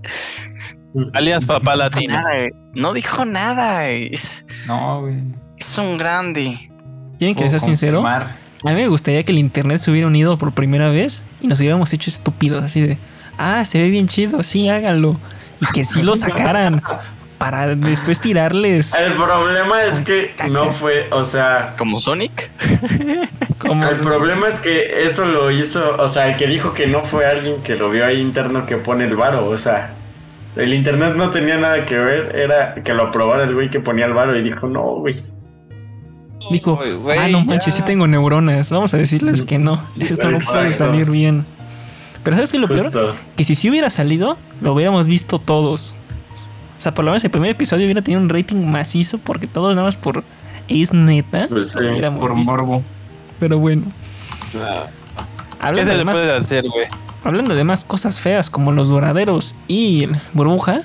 Alias 1.14 1.46
papá 1.46 1.76
No 1.76 1.84
dijo 1.90 1.90
latino. 1.96 2.14
nada, 2.14 2.34
güey. 2.36 2.50
no 2.76 2.94
dijo 2.94 3.26
nada, 3.26 3.90
es, 3.90 4.46
No, 4.68 5.02
güey. 5.02 5.16
es 5.58 5.78
un 5.78 5.98
grande. 5.98 6.70
¿Quieren 7.18 7.36
que 7.36 7.50
sea 7.50 7.60
sincero? 7.60 8.06
A 8.06 8.70
mí 8.70 8.76
me 8.76 8.88
gustaría 8.88 9.24
que 9.24 9.32
el 9.32 9.40
internet 9.40 9.80
se 9.80 9.92
hubiera 9.92 10.08
unido 10.08 10.38
por 10.38 10.54
primera 10.54 10.90
vez 10.90 11.26
y 11.42 11.48
nos 11.48 11.60
hubiéramos 11.60 11.92
hecho 11.94 12.10
estúpidos, 12.10 12.64
así 12.64 12.80
de, 12.82 12.98
ah, 13.38 13.66
se 13.66 13.82
ve 13.82 13.90
bien 13.90 14.08
chido, 14.08 14.44
sí, 14.44 14.70
háganlo. 14.70 15.20
Y 15.62 15.66
que 15.74 15.86
sí 15.86 16.02
lo 16.02 16.16
sacaran 16.16 16.82
para 17.38 17.76
después 17.76 18.22
tirarles 18.22 18.96
El 18.96 19.16
problema 19.16 19.84
es 19.84 20.00
que 20.00 20.32
no 20.50 20.72
fue, 20.72 21.08
o 21.12 21.26
sea, 21.26 21.76
Como 21.78 22.00
Sonic. 22.00 22.50
el 23.90 23.98
problema 23.98 24.48
es 24.48 24.60
que 24.60 25.04
eso 25.06 25.26
lo 25.26 25.52
hizo, 25.52 25.98
o 25.98 26.08
sea, 26.08 26.30
el 26.30 26.38
que 26.38 26.48
dijo 26.48 26.74
que 26.74 26.88
no 26.88 27.04
fue 27.04 27.26
alguien 27.26 27.62
que 27.62 27.76
lo 27.76 27.90
vio 27.90 28.06
ahí 28.06 28.22
interno 28.22 28.66
que 28.66 28.78
pone 28.78 29.06
el 29.06 29.16
varo, 29.16 29.50
o 29.50 29.58
sea, 29.58 29.94
el 30.56 30.74
internet 30.74 31.16
no 31.16 31.32
tenía 31.32 31.58
nada 31.58 31.84
que 31.86 31.98
ver, 31.98 32.36
era 32.36 32.76
que 32.76 32.94
lo 32.94 33.04
aprobara 33.04 33.44
el 33.44 33.54
güey 33.54 33.70
que 33.70 33.80
ponía 33.80 34.06
el 34.06 34.14
varo 34.14 34.38
y 34.38 34.44
dijo, 34.44 34.68
no, 34.68 34.82
güey. 34.96 35.16
Dijo, 36.52 36.80
ah, 37.18 37.28
no 37.30 37.44
manches, 37.46 37.74
ya. 37.74 37.80
sí 37.80 37.82
tengo 37.84 38.06
neuronas. 38.06 38.70
Vamos 38.70 38.94
a 38.94 38.98
decirles 38.98 39.44
que 39.44 39.58
no. 39.58 39.82
Esto 40.00 40.30
no 40.30 40.40
puede 40.40 40.74
salir 40.74 41.10
bien. 41.10 41.46
Pero 42.24 42.36
¿sabes 42.36 42.52
qué 42.52 42.58
es 42.58 42.62
lo 42.62 42.68
peor? 42.68 42.84
Justo. 42.84 43.16
Que 43.36 43.44
si 43.44 43.56
sí 43.56 43.70
hubiera 43.70 43.90
salido, 43.90 44.38
lo 44.62 44.74
hubiéramos 44.74 45.08
visto 45.08 45.40
todos. 45.40 45.96
O 46.78 46.82
sea, 46.84 46.94
por 46.94 47.06
lo 47.06 47.12
menos 47.12 47.24
el 47.24 47.32
primer 47.32 47.50
episodio 47.52 47.86
hubiera 47.86 48.02
tenido 48.02 48.22
un 48.22 48.30
rating 48.30 48.66
macizo 48.66 49.18
porque 49.18 49.48
todos 49.48 49.76
nada 49.76 49.86
más 49.86 49.96
por 49.96 50.24
es 50.68 50.94
neta. 50.94 51.48
Pues 51.50 51.72
sí, 51.72 51.80
Por 52.20 52.36
visto. 52.36 52.52
morbo. 52.52 52.84
Pero 53.40 53.60
bueno. 53.60 53.84
¿Qué 54.52 54.60
Hablando 55.60 55.92
se 55.92 55.98
de, 55.98 56.04
más, 56.06 56.18
puede 56.18 56.32
hacer, 56.36 56.66
güey? 56.68 56.88
hablando 57.24 57.56
de 57.56 57.64
más 57.64 57.86
cosas 57.86 58.20
feas 58.20 58.50
como 58.50 58.72
los 58.74 58.90
doraderos 58.90 59.56
y 59.68 60.08
burbuja, 60.34 60.82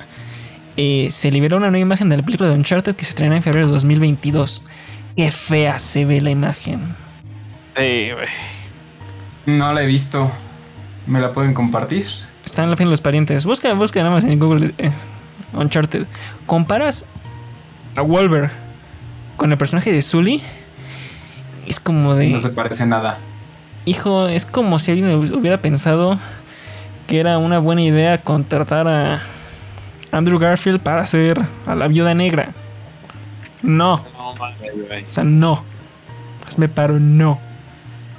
eh, 0.76 1.08
se 1.10 1.30
liberó 1.32 1.56
una 1.56 1.70
nueva 1.70 1.82
imagen 1.82 2.08
de 2.08 2.16
la 2.16 2.22
película 2.22 2.48
de 2.48 2.54
Uncharted 2.54 2.94
que 2.94 3.04
se 3.04 3.10
estrenó 3.10 3.34
en 3.34 3.42
febrero 3.42 3.66
de 3.66 3.72
2022. 3.72 4.64
Qué 5.16 5.32
fea 5.32 5.78
se 5.80 6.04
ve 6.04 6.20
la 6.20 6.30
imagen. 6.30 6.94
Sí, 7.76 8.10
güey. 8.12 8.28
No 9.46 9.72
la 9.72 9.82
he 9.82 9.86
visto. 9.86 10.30
¿Me 11.08 11.20
la 11.20 11.32
pueden 11.32 11.54
compartir? 11.54 12.06
Está 12.44 12.64
en 12.64 12.70
la 12.70 12.76
fin 12.76 12.86
de 12.86 12.90
los 12.90 13.00
parientes. 13.00 13.46
Busca, 13.46 13.72
busca 13.72 14.00
nada 14.00 14.14
más 14.14 14.24
en 14.24 14.38
Google 14.38 14.74
eh, 14.76 14.92
Uncharted. 15.54 16.06
Comparas 16.46 17.06
a 17.96 18.02
Wolver 18.02 18.50
con 19.38 19.50
el 19.50 19.56
personaje 19.56 19.90
de 19.90 20.02
Sully. 20.02 20.42
Es 21.66 21.80
como 21.80 22.14
de. 22.14 22.28
No 22.28 22.40
se 22.40 22.50
parece 22.50 22.84
nada. 22.84 23.18
Hijo, 23.86 24.28
es 24.28 24.44
como 24.44 24.78
si 24.78 24.92
alguien 24.92 25.34
hubiera 25.34 25.62
pensado 25.62 26.18
que 27.06 27.20
era 27.20 27.38
una 27.38 27.58
buena 27.58 27.80
idea 27.80 28.20
contratar 28.22 28.86
a 28.86 29.22
Andrew 30.12 30.38
Garfield 30.38 30.80
para 30.80 31.00
hacer 31.00 31.40
a 31.66 31.74
la 31.74 31.88
viuda 31.88 32.14
negra. 32.14 32.52
No, 33.62 33.94
o 33.94 34.36
sea, 35.06 35.24
no. 35.24 35.64
Hazme 36.46 36.68
paro, 36.68 37.00
no. 37.00 37.40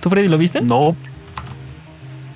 ¿Tú, 0.01 0.09
Freddy, 0.09 0.27
lo 0.27 0.39
viste? 0.39 0.61
No. 0.61 0.95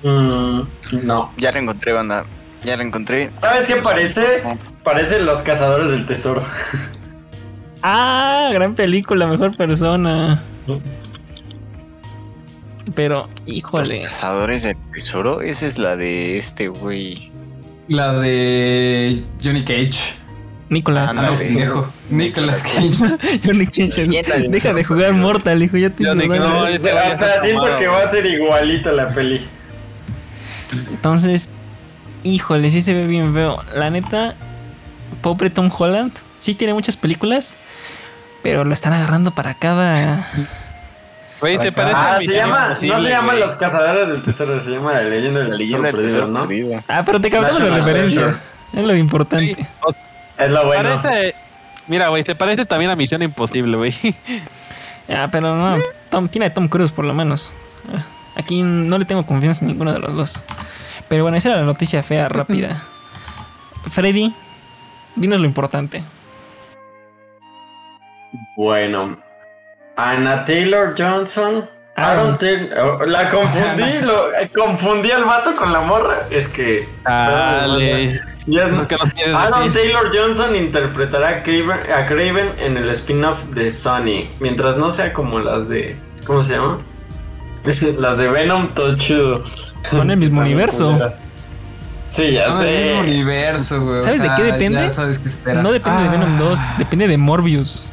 Mm, 0.04 0.62
no. 1.02 1.32
Ya 1.38 1.50
la 1.50 1.58
encontré, 1.58 1.92
banda. 1.92 2.24
Ya 2.62 2.76
la 2.76 2.84
encontré. 2.84 3.30
¿Sabes 3.38 3.66
qué 3.66 3.76
parece? 3.76 4.42
Parecen 4.84 5.26
los 5.26 5.42
cazadores 5.42 5.90
del 5.90 6.06
tesoro. 6.06 6.42
Ah, 7.82 8.50
gran 8.52 8.74
película, 8.74 9.26
mejor 9.26 9.56
persona. 9.56 10.42
Pero, 12.94 13.28
Los 13.46 13.56
híjole. 13.56 14.02
cazadores 14.02 14.62
del 14.62 14.76
tesoro. 14.92 15.40
Esa 15.40 15.66
es 15.66 15.78
la 15.78 15.96
de 15.96 16.36
este 16.38 16.68
güey. 16.68 17.30
La 17.88 18.12
de 18.14 19.22
Johnny 19.42 19.64
Cage. 19.64 20.14
Nicolás. 20.70 21.14
Ah, 21.16 21.22
no, 21.22 21.36
sí. 21.36 21.44
pendejo. 21.44 21.88
Nicolas 22.10 22.62
Cage. 22.62 23.40
Johnny 23.44 23.66
Cage. 23.66 24.48
Deja 24.48 24.72
de 24.72 24.84
jugar 24.84 25.12
Mortal, 25.14 25.62
hijo. 25.62 25.76
Ya 25.76 25.90
te. 25.90 26.04
No, 26.04 26.14
siento 26.68 27.76
que 27.78 27.86
va 27.86 28.00
a 28.00 28.08
ser 28.08 28.24
igualita 28.26 28.92
la 28.92 29.10
peli. 29.10 29.46
Entonces, 30.90 31.50
híjole, 32.22 32.70
sí 32.70 32.82
se 32.82 32.94
ve 32.94 33.06
bien 33.06 33.32
feo. 33.34 33.62
La 33.74 33.90
neta, 33.90 34.34
pobre 35.22 35.50
Tom 35.50 35.70
Holland. 35.76 36.12
Sí 36.38 36.54
tiene 36.54 36.74
muchas 36.74 36.96
películas, 36.96 37.56
pero 38.42 38.64
lo 38.64 38.74
están 38.74 38.92
agarrando 38.92 39.30
para 39.30 39.54
cada. 39.54 40.28
Güey, 41.40 41.58
¿te 41.58 41.72
parece? 41.72 41.96
Ah, 41.96 42.16
a 42.16 42.20
se 42.20 42.34
llama, 42.34 42.68
no 42.68 42.74
se 42.74 43.08
llaman 43.08 43.40
los 43.40 43.50
cazadores 43.52 44.08
del 44.08 44.22
tesoro, 44.22 44.58
se 44.60 44.70
llama 44.70 44.92
la 44.92 45.02
leyenda 45.02 45.40
del 45.40 45.50
La 45.50 45.56
leyenda 45.56 45.92
del 45.92 46.00
tesoro 46.00 46.32
perdido, 46.32 46.76
¿no? 46.76 46.84
Ah, 46.88 47.02
pero 47.04 47.20
te 47.20 47.30
captamos 47.30 47.60
la 47.60 47.78
referencia. 47.78 48.40
Es 48.72 48.84
lo 48.84 48.96
importante. 48.96 49.54
Sí, 49.54 49.66
Es 50.38 50.50
lo 50.50 50.64
bueno. 50.64 51.00
Parece. 51.02 51.34
Mira, 51.86 52.08
güey, 52.08 52.24
te 52.24 52.34
parece 52.34 52.64
también 52.64 52.90
a 52.90 52.96
Misión 52.96 53.22
Imposible, 53.22 53.76
güey. 53.76 53.94
Ah, 55.06 55.28
pero 55.30 55.54
no. 55.54 55.76
Tom, 56.10 56.28
tiene 56.28 56.46
a 56.46 56.54
Tom 56.54 56.68
Cruise, 56.68 56.90
por 56.92 57.04
lo 57.04 57.12
menos. 57.12 57.52
Ah, 58.34 58.40
Aquí 58.40 58.62
no 58.62 58.98
le 58.98 59.04
tengo 59.04 59.24
confianza 59.26 59.64
en 59.64 59.68
ninguno 59.68 59.92
de 59.92 59.98
los 60.00 60.14
dos. 60.14 60.42
Pero 61.08 61.22
bueno, 61.22 61.36
esa 61.36 61.50
era 61.50 61.58
la 61.58 61.64
noticia 61.66 62.02
fea, 62.02 62.28
rápida. 62.28 62.82
Freddy, 63.90 64.34
dinos 65.16 65.40
lo 65.40 65.46
importante. 65.46 66.02
Bueno. 68.56 69.16
Anna 69.96 70.44
Taylor 70.44 70.94
Johnson. 70.96 71.68
Ah. 71.96 72.10
Aaron 72.12 72.38
Taylor. 72.38 72.98
oh, 73.02 73.06
La 73.06 73.28
confundí, 73.28 73.98
lo, 74.02 74.34
eh, 74.34 74.50
confundí 74.52 75.10
al 75.12 75.24
vato 75.24 75.54
con 75.54 75.72
la 75.72 75.80
morra. 75.80 76.26
Es 76.30 76.48
que. 76.48 76.88
Dale. 77.04 78.20
Ya 78.46 78.64
es- 78.64 78.72
¿Lo 78.72 78.88
que 78.88 78.96
nos 78.96 79.10
quieres 79.10 79.34
Aaron 79.34 79.72
decir? 79.72 79.92
Taylor 79.92 80.10
Johnson 80.14 80.56
interpretará 80.56 81.28
a 81.28 81.42
Craven, 81.42 81.78
a 81.92 82.06
Craven 82.06 82.52
en 82.58 82.76
el 82.76 82.90
spin-off 82.90 83.44
de 83.50 83.70
Sony. 83.70 84.28
Mientras 84.40 84.76
no 84.76 84.90
sea 84.90 85.12
como 85.12 85.38
las 85.38 85.68
de. 85.68 85.96
¿Cómo 86.26 86.42
se 86.42 86.54
llama? 86.56 86.78
las 87.98 88.18
de 88.18 88.28
Venom, 88.28 88.68
todo 88.68 88.96
chido. 88.96 89.42
Con 89.90 90.10
el 90.10 90.16
mismo 90.16 90.40
universo. 90.42 90.98
Sí, 92.06 92.32
ya 92.32 92.50
Son 92.50 92.60
del 92.60 92.76
mismo 92.84 93.02
sé. 93.04 93.10
universo, 93.10 93.82
güey. 93.82 93.96
o 93.96 94.00
¿Sabes 94.00 94.22
de 94.22 94.30
qué 94.36 94.42
depende? 94.42 94.86
Ya 94.88 94.90
sabes 94.94 95.18
qué 95.18 95.28
esperas. 95.28 95.64
No 95.64 95.72
depende 95.72 96.02
de 96.02 96.08
Ah. 96.08 96.12
Venom 96.12 96.38
2, 96.38 96.58
depende 96.78 97.08
de 97.08 97.16
Morbius. 97.18 97.86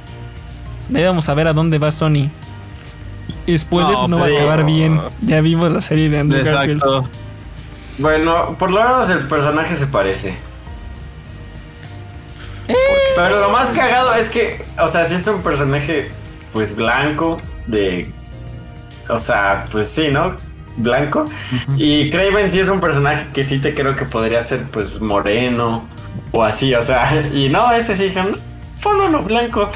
Ahí 0.94 1.04
vamos 1.04 1.28
a 1.30 1.34
ver 1.34 1.48
a 1.48 1.54
dónde 1.54 1.78
va 1.78 1.92
Sony. 1.92 2.30
Spoilers, 3.58 4.02
no, 4.02 4.08
No, 4.10 4.20
va 4.20 4.26
a 4.26 4.30
acabar 4.30 4.66
bien. 4.66 5.02
Ya 5.22 5.42
vimos 5.42 5.72
la 5.72 5.82
serie 5.82 6.10
de 6.10 6.20
Andrew 6.20 6.44
Garfield. 6.44 6.82
Exacto. 6.84 7.10
Bueno, 7.98 8.56
por 8.60 8.72
lo 8.72 8.82
menos 8.84 9.10
el 9.10 9.28
personaje 9.28 9.76
se 9.76 9.88
parece. 9.88 10.36
Pero 13.16 13.40
lo 13.42 13.50
más 13.50 13.70
cagado 13.72 14.14
es 14.16 14.30
que, 14.30 14.64
o 14.80 14.88
sea, 14.88 15.04
si 15.06 15.16
es 15.16 15.28
un 15.28 15.42
personaje, 15.42 16.10
pues 16.54 16.76
blanco, 16.76 17.38
de. 17.68 18.12
O 19.12 19.18
sea, 19.18 19.66
pues 19.72 19.90
sí, 19.90 20.08
¿no? 20.10 20.36
Blanco. 20.78 21.26
Y 21.78 22.10
Craven 22.10 22.50
sí 22.50 22.60
es 22.60 22.70
un 22.70 22.80
personaje 22.80 23.28
que 23.34 23.44
sí 23.44 23.60
te 23.60 23.76
creo 23.76 23.96
que 23.96 24.06
podría 24.06 24.42
ser, 24.42 24.64
pues, 24.72 25.02
moreno 25.02 25.88
o 26.32 26.44
así, 26.44 26.74
o 26.74 26.82
sea. 26.82 27.28
Y 27.34 27.50
no, 27.50 27.72
ese 27.72 27.96
sí, 27.96 28.06
dijeron, 28.06 28.38
ponlo 28.82 29.22
blanco. 29.22 29.70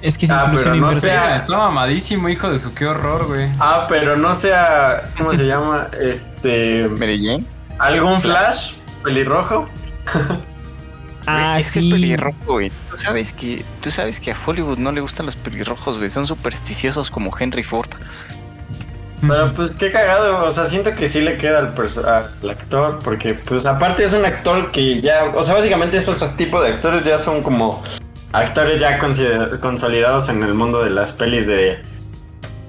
Es 0.00 0.16
que 0.16 0.26
es 0.26 0.30
Ah, 0.30 0.52
pero 0.54 0.74
no 0.76 0.92
sea- 0.92 1.36
Está 1.38 1.56
mamadísimo, 1.56 2.28
hijo 2.28 2.48
de 2.50 2.58
su 2.58 2.72
qué 2.74 2.86
horror, 2.86 3.26
güey. 3.26 3.48
Ah, 3.58 3.86
pero 3.88 4.16
no 4.16 4.32
sea, 4.34 5.10
¿cómo 5.16 5.32
se 5.32 5.44
llama? 5.44 5.88
Este. 6.00 6.86
Mary 6.88 7.24
Jane. 7.26 7.44
¿Algún 7.80 8.20
flash 8.20 8.74
pelirrojo? 9.02 9.68
Ah, 11.30 11.58
es 11.58 11.72
que 11.72 11.80
sí. 11.80 11.88
es 11.88 11.94
pelirrojo, 11.94 12.36
güey. 12.46 12.72
Tú 12.90 12.96
sabes 12.96 13.32
que, 13.32 13.64
tú 13.80 13.90
sabes 13.90 14.18
que 14.18 14.32
a 14.32 14.36
Hollywood 14.46 14.78
no 14.78 14.92
le 14.92 15.00
gustan 15.00 15.26
los 15.26 15.36
pelirrojos, 15.36 15.98
güey. 15.98 16.08
Son 16.08 16.26
supersticiosos 16.26 17.10
como 17.10 17.36
Henry 17.38 17.62
Ford. 17.62 17.90
Pero 19.20 19.52
pues 19.52 19.74
qué 19.74 19.90
cagado, 19.90 20.44
o 20.44 20.50
sea, 20.50 20.64
siento 20.64 20.94
que 20.94 21.06
sí 21.08 21.20
le 21.20 21.36
queda 21.38 21.58
al, 21.58 22.50
actor, 22.50 23.00
porque 23.02 23.34
pues 23.34 23.66
aparte 23.66 24.04
es 24.04 24.12
un 24.12 24.24
actor 24.24 24.70
que 24.70 25.00
ya, 25.00 25.32
o 25.34 25.42
sea, 25.42 25.54
básicamente 25.54 25.96
esos 25.96 26.36
tipos 26.36 26.64
de 26.64 26.74
actores 26.74 27.02
ya 27.02 27.18
son 27.18 27.42
como 27.42 27.82
actores 28.32 28.78
ya 28.78 29.00
consolidados 29.60 30.28
en 30.28 30.44
el 30.44 30.54
mundo 30.54 30.84
de 30.84 30.90
las 30.90 31.12
pelis 31.12 31.48
de, 31.48 31.82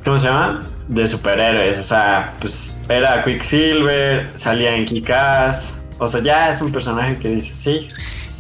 ¿cómo 0.04 0.18
se 0.18 0.26
llama? 0.26 0.62
De 0.88 1.08
superhéroes, 1.08 1.78
o 1.78 1.84
sea, 1.84 2.36
pues 2.40 2.82
era 2.90 3.24
Quicksilver, 3.24 4.32
salía 4.34 4.74
en 4.74 4.86
Kick-Ass, 4.86 5.86
o 6.00 6.08
sea, 6.08 6.22
ya 6.24 6.50
es 6.50 6.64
un 6.64 6.72
personaje 6.72 7.18
que 7.20 7.30
dice, 7.30 7.54
sí, 7.54 7.90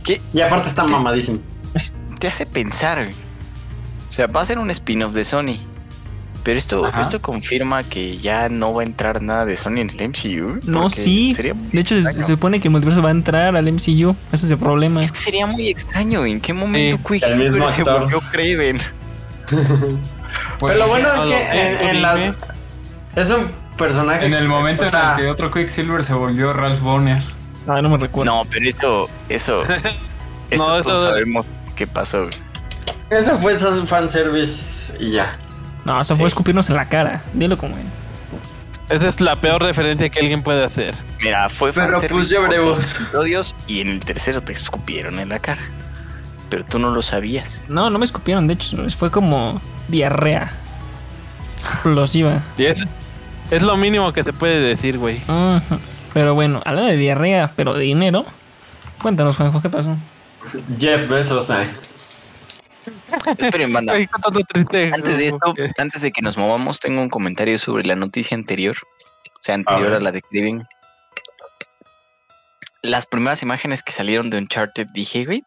¿Qué 0.03 0.19
y 0.33 0.41
aparte 0.41 0.69
está 0.69 0.85
mamadísimo. 0.85 1.39
te 2.19 2.27
hace 2.27 2.45
pensar, 2.45 2.97
güey? 3.05 3.13
O 4.07 4.11
sea, 4.11 4.27
va 4.27 4.41
a 4.41 4.45
ser 4.45 4.57
un 4.59 4.69
spin-off 4.71 5.13
de 5.13 5.23
Sony. 5.23 5.57
Pero 6.43 6.57
esto, 6.57 6.85
Ajá. 6.85 7.01
esto 7.01 7.21
confirma 7.21 7.83
que 7.83 8.17
ya 8.17 8.47
no 8.49 8.73
va 8.73 8.81
a 8.81 8.85
entrar 8.85 9.21
nada 9.21 9.45
de 9.45 9.57
Sony 9.57 9.79
en 9.79 9.89
el 9.89 10.09
MCU. 10.09 10.59
No, 10.63 10.89
sí. 10.89 11.33
Sería 11.33 11.53
De 11.53 11.81
hecho, 11.81 11.95
se, 11.95 12.01
extraño. 12.01 12.25
se 12.25 12.31
supone 12.33 12.59
que 12.61 12.69
el 12.69 12.71
multiverso 12.71 13.01
va 13.01 13.09
a 13.09 13.11
entrar 13.11 13.55
al 13.55 13.71
MCU. 13.71 14.15
Ese 14.31 14.45
es 14.45 14.51
el 14.51 14.57
problema. 14.57 15.01
Es 15.01 15.11
que 15.11 15.19
sería 15.19 15.45
muy 15.45 15.67
extraño. 15.67 16.25
¿En 16.25 16.39
qué 16.41 16.53
momento 16.53 16.97
Sí, 16.97 17.03
Quicksilver 17.19 17.65
se 17.67 17.83
volvió 17.83 18.21
Craven? 18.31 18.79
Pues, 20.59 20.73
Pero 20.73 20.85
lo 20.85 20.91
bueno 20.91 21.07
es 21.15 21.21
que 21.21 21.89
en, 21.89 22.01
las... 22.01 22.19
Es 23.15 23.29
un 23.31 23.47
personaje... 23.77 24.25
En 24.25 24.33
el 24.33 24.43
que- 24.43 24.47
momento 24.47 24.83
o 24.85 24.87
en 24.87 24.95
el 24.95 25.15
que 25.17 25.27
otro 25.27 25.51
Quicksilver 25.51 26.03
se 26.03 26.13
volvió 26.13 26.53
Ralph 26.53 26.79
Bonner. 26.81 27.21
Ah, 27.69 27.81
no 27.81 27.89
me 27.89 27.97
recuerdo. 27.97 28.31
No, 28.31 28.45
pero 28.49 28.67
eso, 28.67 29.09
eso, 29.29 29.63
eso 30.49 30.63
No, 30.75 30.81
todos 30.81 30.87
eso- 30.87 31.01
sabemos 31.07 31.45
qué 31.75 31.85
pasó. 31.87 32.19
güey. 32.21 32.33
Eso 33.11 33.37
fue 33.37 33.57
fan- 33.57 33.87
fanservice 33.87 34.93
y 34.99 35.11
ya. 35.11 35.37
No, 35.85 35.99
eso 36.01 36.15
fue 36.15 36.27
escupirnos 36.27 36.69
en 36.69 36.75
la 36.75 36.87
cara. 36.89 37.23
Dilo 37.33 37.57
como 37.57 37.77
es. 37.77 37.85
Esa 38.89 39.07
es 39.09 39.21
la 39.21 39.35
peor 39.35 39.61
referencia 39.61 40.09
que 40.09 40.19
alguien 40.19 40.41
puede 40.43 40.63
hacer. 40.63 40.95
Mira, 41.21 41.47
fue 41.49 41.71
Pero, 41.71 41.91
fanservice 41.93 42.13
pues, 42.13 42.29
ya 42.29 42.39
veremos. 42.39 42.65
todos 42.73 42.77
los 42.77 42.95
episodios 43.01 43.55
y 43.67 43.81
en 43.81 43.89
el 43.89 43.99
tercero 43.99 44.41
te 44.41 44.51
escupieron 44.53 45.19
en 45.19 45.29
la 45.29 45.39
cara. 45.39 45.61
Pero 46.49 46.65
tú 46.65 46.79
no 46.79 46.89
lo 46.91 47.01
sabías. 47.03 47.63
No, 47.67 47.89
no 47.91 47.99
me 47.99 48.05
escupieron, 48.05 48.47
de 48.47 48.55
hecho, 48.55 48.77
fue 48.97 49.11
como 49.11 49.61
diarrea. 49.87 50.51
Explosiva. 51.47 52.41
Y 52.57 52.65
es, 52.65 52.79
es 53.51 53.61
lo 53.61 53.77
mínimo 53.77 54.11
que 54.13 54.23
se 54.23 54.33
puede 54.33 54.59
decir, 54.59 54.97
güey. 54.97 55.21
Pero 56.13 56.33
bueno, 56.33 56.61
hablando 56.65 56.89
de 56.89 56.97
diarrea, 56.97 57.53
pero 57.55 57.73
de 57.73 57.83
dinero. 57.83 58.25
Cuéntanos, 59.01 59.37
Juanjo, 59.37 59.61
¿qué 59.61 59.69
pasó? 59.69 59.95
Jeff 60.77 61.09
Bezos, 61.09 61.49
eh. 61.49 61.63
Esperen, 63.37 63.73
banda. 63.73 63.93
Antes 63.93 65.17
de 65.17 65.27
esto, 65.27 65.53
antes 65.77 66.01
de 66.01 66.11
que 66.11 66.21
nos 66.21 66.37
movamos, 66.37 66.79
tengo 66.79 67.01
un 67.01 67.09
comentario 67.09 67.57
sobre 67.57 67.85
la 67.85 67.95
noticia 67.95 68.35
anterior. 68.35 68.75
O 69.33 69.41
sea, 69.41 69.55
anterior 69.55 69.93
A 69.93 69.99
la 69.99 70.11
de 70.11 70.21
Kevin. 70.21 70.65
Las 72.81 73.05
primeras 73.05 73.43
imágenes 73.43 73.83
que 73.83 73.91
salieron 73.91 74.29
de 74.29 74.37
Uncharted, 74.37 74.87
dije, 74.93 75.25
güey, 75.25 75.43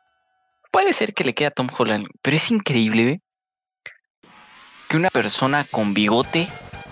puede 0.70 0.92
ser 0.92 1.14
que 1.14 1.24
le 1.24 1.34
quede 1.34 1.48
a 1.48 1.50
Tom 1.50 1.68
Holland, 1.76 2.06
pero 2.22 2.36
es 2.36 2.50
increíble, 2.50 3.02
güey, 3.04 3.20
que 4.88 4.96
una 4.98 5.10
persona 5.10 5.64
con 5.70 5.94
bigote 5.94 6.48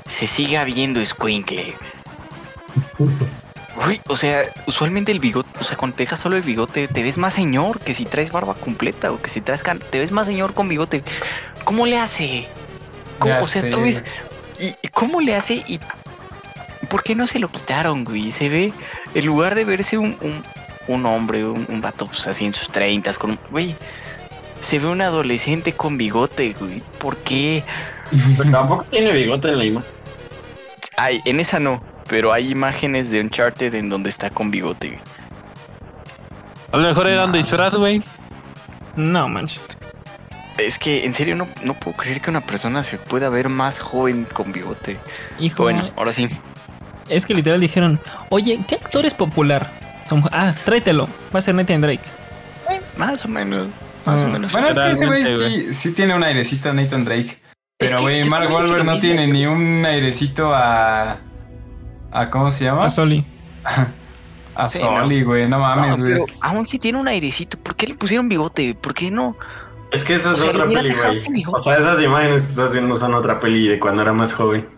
se 0.06 0.26
siga 0.26 0.64
viendo 0.64 1.00
escuincle. 1.00 1.74
Uy, 3.86 4.00
o 4.08 4.16
sea, 4.16 4.42
usualmente 4.66 5.10
el 5.10 5.20
bigote, 5.20 5.48
o 5.58 5.62
sea, 5.64 5.76
cuando 5.76 5.96
te 5.96 6.02
dejas 6.02 6.20
solo 6.20 6.36
el 6.36 6.42
bigote, 6.42 6.86
te 6.88 7.02
ves 7.02 7.16
más 7.18 7.32
señor 7.34 7.80
que 7.80 7.94
si 7.94 8.04
traes 8.04 8.30
barba 8.30 8.54
completa 8.54 9.10
o 9.12 9.20
que 9.20 9.30
si 9.30 9.40
traes 9.40 9.62
can 9.62 9.78
te 9.78 9.98
ves 9.98 10.12
más 10.12 10.26
señor 10.26 10.52
con 10.54 10.68
bigote. 10.68 11.02
¿Cómo 11.64 11.86
le 11.86 11.98
hace? 11.98 12.46
¿Cómo- 13.18 13.40
o 13.40 13.46
sea, 13.46 13.62
sé. 13.62 13.70
tú 13.70 13.82
ves, 13.82 14.04
y, 14.58 14.66
y 14.82 14.88
cómo 14.88 15.20
le 15.20 15.34
hace 15.34 15.62
y 15.66 15.80
por 16.88 17.02
qué 17.02 17.14
no 17.14 17.26
se 17.26 17.38
lo 17.38 17.48
quitaron, 17.50 18.04
güey? 18.04 18.30
Se 18.30 18.48
ve, 18.48 18.72
en 19.14 19.24
lugar 19.26 19.54
de 19.54 19.64
verse 19.64 19.96
un, 19.96 20.16
un, 20.20 20.44
un 20.88 21.06
hombre, 21.06 21.44
un, 21.44 21.64
un 21.68 21.80
vato, 21.80 22.06
pues 22.06 22.26
así 22.26 22.44
en 22.44 22.52
sus 22.52 22.68
treintas, 22.68 23.18
con 23.18 23.30
un, 23.30 23.38
güey, 23.50 23.74
se 24.58 24.78
ve 24.78 24.88
un 24.88 25.00
adolescente 25.00 25.72
con 25.72 25.96
bigote, 25.96 26.54
güey. 26.58 26.82
¿Por 26.98 27.16
qué? 27.18 27.64
Pero 28.36 28.50
tampoco 28.50 28.84
tiene 28.84 29.12
bigote 29.12 29.48
en 29.48 29.58
la 29.58 29.64
imagen. 29.64 29.90
Ay, 30.96 31.20
en 31.24 31.40
esa 31.40 31.60
no, 31.60 31.80
pero 32.10 32.32
hay 32.32 32.50
imágenes 32.50 33.12
de 33.12 33.20
Uncharted 33.20 33.72
en 33.74 33.88
donde 33.88 34.10
está 34.10 34.28
con 34.30 34.50
bigote. 34.50 34.98
A 36.72 36.76
lo 36.76 36.88
mejor 36.88 37.06
era 37.06 37.24
un 37.24 37.32
disfraz, 37.32 37.74
güey. 37.76 38.02
No 38.96 39.28
manches. 39.28 39.78
Es 40.58 40.78
que 40.78 41.06
en 41.06 41.14
serio 41.14 41.36
no, 41.36 41.46
no 41.62 41.74
puedo 41.74 41.96
creer 41.96 42.20
que 42.20 42.28
una 42.28 42.40
persona 42.40 42.82
se 42.82 42.98
pueda 42.98 43.28
ver 43.28 43.48
más 43.48 43.78
joven 43.78 44.26
con 44.32 44.50
bigote. 44.52 44.98
Hijo, 45.38 45.62
Bueno, 45.62 45.88
ahora 45.96 46.12
sí. 46.12 46.28
es 47.08 47.24
que 47.26 47.32
literal 47.34 47.60
dijeron, 47.60 48.00
oye, 48.28 48.58
¿qué 48.68 48.74
actor 48.74 49.06
es 49.06 49.14
popular? 49.14 49.70
Tom- 50.08 50.28
ah, 50.32 50.52
tráetelo, 50.64 51.08
va 51.34 51.38
a 51.38 51.42
ser 51.42 51.54
Nathan 51.54 51.80
Drake. 51.80 52.02
Más 52.96 53.24
o 53.24 53.28
menos. 53.28 53.68
Más 54.04 54.20
Ah. 54.22 54.26
o 54.26 54.28
menos. 54.28 54.50
Bueno, 54.52 54.68
es 54.68 54.78
que 54.80 54.90
ese 54.90 55.06
güey 55.06 55.24
sí, 55.24 55.72
sí 55.72 55.92
tiene 55.92 56.14
un 56.14 56.24
airecito 56.24 56.70
a 56.70 56.72
Nathan 56.72 57.04
Drake. 57.04 57.38
Pero, 57.78 58.00
güey, 58.02 58.24
Mark 58.24 58.52
Wahlberg 58.52 58.84
no 58.84 58.98
tiene 58.98 59.26
ni 59.28 59.46
un 59.46 59.86
airecito 59.86 60.52
a. 60.52 61.18
a 62.10 62.30
¿Cómo 62.30 62.50
se 62.50 62.64
llama? 62.64 62.84
A 62.86 62.90
Soli. 62.90 63.24
A 64.54 64.64
Sí, 64.66 64.78
Soli, 64.78 65.22
güey. 65.22 65.48
No 65.48 65.58
No, 65.58 65.58
mames, 65.60 65.98
güey. 66.00 66.12
pero 66.12 66.26
aún 66.40 66.66
sí 66.66 66.78
tiene 66.78 66.98
un 66.98 67.08
airecito. 67.08 67.58
¿Por 67.58 67.74
qué 67.76 67.86
le 67.86 67.94
pusieron 67.94 68.28
bigote? 68.28 68.74
¿Por 68.74 68.94
qué 68.94 69.10
no? 69.10 69.36
Es 69.92 70.04
que 70.04 70.14
eso 70.14 70.32
es 70.32 70.38
O 70.38 70.42
sea, 70.42 70.50
otra 70.50 70.66
peli, 70.66 70.94
güey. 70.94 71.44
O 71.52 71.58
sea, 71.58 71.74
esas 71.76 72.00
imágenes 72.00 72.42
que 72.42 72.48
estás 72.48 72.72
viendo 72.72 72.94
son 72.96 73.14
otra 73.14 73.40
peli 73.40 73.66
de 73.68 73.78
cuando 73.80 74.02
era 74.02 74.12
más 74.12 74.32
joven. 74.32 74.68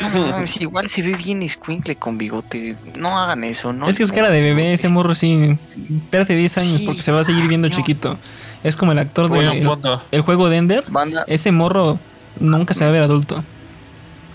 No, 0.00 0.44
igual 0.58 0.86
se 0.88 1.02
ve 1.02 1.14
bien 1.14 1.42
escuincle 1.42 1.94
con 1.94 2.18
bigote. 2.18 2.74
No 2.96 3.16
hagan 3.18 3.44
eso, 3.44 3.72
¿no? 3.72 3.88
es 3.88 3.96
que 3.96 4.02
es 4.02 4.10
cara 4.10 4.30
de 4.30 4.40
bebé, 4.40 4.72
ese 4.72 4.88
morro 4.88 5.14
sí. 5.14 5.56
Espérate 5.94 6.34
10 6.34 6.58
años 6.58 6.78
Sí, 6.78 6.86
porque 6.86 7.02
se 7.02 7.12
va 7.12 7.20
a 7.20 7.24
seguir 7.24 7.46
viendo 7.46 7.68
no. 7.68 7.74
chiquito. 7.74 8.18
Es 8.64 8.74
como 8.74 8.90
el 8.92 8.98
actor 8.98 9.24
de 9.28 9.36
Bueno, 9.36 9.52
el, 9.52 9.64
punto. 9.64 10.02
el 10.10 10.22
juego 10.22 10.48
de 10.48 10.56
Ender. 10.56 10.84
Banda, 10.88 11.24
Ese 11.28 11.52
morro 11.52 12.00
nunca 12.40 12.74
se 12.74 12.82
va 12.84 12.90
a 12.90 12.92
ver 12.92 13.02
adulto. 13.02 13.44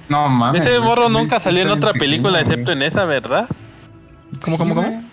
No 0.09 0.29
mames. 0.29 0.65
Ese 0.65 0.79
morro 0.79 1.09
nunca 1.09 1.39
salió 1.39 1.63
en 1.63 1.69
otra 1.71 1.91
película 1.93 2.39
pequeño, 2.39 2.53
excepto 2.53 2.71
en 2.71 2.81
esa, 2.84 3.05
¿verdad? 3.05 3.47
¿Cómo, 4.41 4.55
Sí, 4.55 4.57
cómo, 4.57 4.75
cómo? 4.75 5.03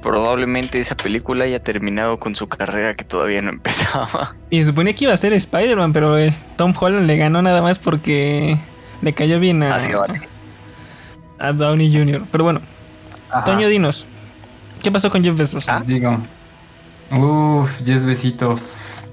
probablemente 0.00 0.80
esa 0.80 0.96
película 0.96 1.44
haya 1.44 1.60
terminado 1.62 2.18
con 2.18 2.34
su 2.34 2.48
carrera 2.48 2.94
que 2.94 3.04
todavía 3.04 3.40
no 3.42 3.50
empezaba. 3.56 4.34
Y 4.50 4.60
se 4.60 4.68
suponía 4.68 4.94
que 4.94 5.04
iba 5.04 5.12
a 5.12 5.16
ser 5.16 5.32
Spider-Man, 5.32 5.92
pero 5.92 6.18
eh, 6.18 6.34
Tom 6.56 6.72
Holland 6.78 7.06
le 7.06 7.16
ganó 7.16 7.40
nada 7.42 7.62
más 7.62 7.78
porque 7.78 8.58
le 9.00 9.12
cayó 9.12 9.38
bien 9.38 9.62
a, 9.62 9.76
Así 9.76 9.92
vale. 9.92 10.20
a 11.38 11.52
Downey 11.52 11.92
Jr. 11.96 12.24
Pero 12.32 12.44
bueno, 12.44 12.60
Ajá. 13.30 13.44
Toño, 13.44 13.68
dinos. 13.68 14.06
¿Qué 14.82 14.90
pasó 14.90 15.10
con 15.10 15.22
Jeff 15.22 15.36
Bezos? 15.36 15.68
Ah. 15.68 15.80
Digo. 15.86 16.18
Uf, 17.12 17.80
10 17.82 18.04
besitos. 18.06 19.04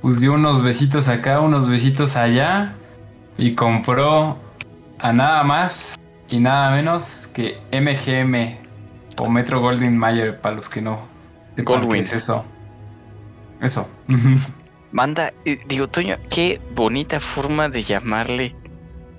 Pues 0.00 0.20
dio 0.20 0.34
unos 0.34 0.62
besitos 0.62 1.08
acá, 1.08 1.40
unos 1.40 1.68
besitos 1.68 2.14
allá. 2.14 2.74
Y 3.38 3.54
compró 3.54 4.36
a 4.98 5.12
nada 5.12 5.44
más 5.44 5.96
y 6.28 6.40
nada 6.40 6.72
menos 6.72 7.28
que 7.32 7.58
MGM 7.72 8.58
o 9.20 9.28
Metro 9.30 9.60
Golden 9.60 9.96
Mayer 9.96 10.40
para 10.40 10.56
los 10.56 10.68
que 10.68 10.82
no 10.82 11.06
sepan 11.56 11.80
Goldwyn. 11.80 12.00
qué 12.00 12.06
es 12.06 12.12
eso. 12.12 12.44
Eso. 13.60 13.88
Banda, 14.92 15.32
eh, 15.44 15.58
digo, 15.68 15.86
Toño, 15.86 16.16
qué 16.30 16.60
bonita 16.74 17.20
forma 17.20 17.68
de 17.68 17.82
llamarle 17.82 18.56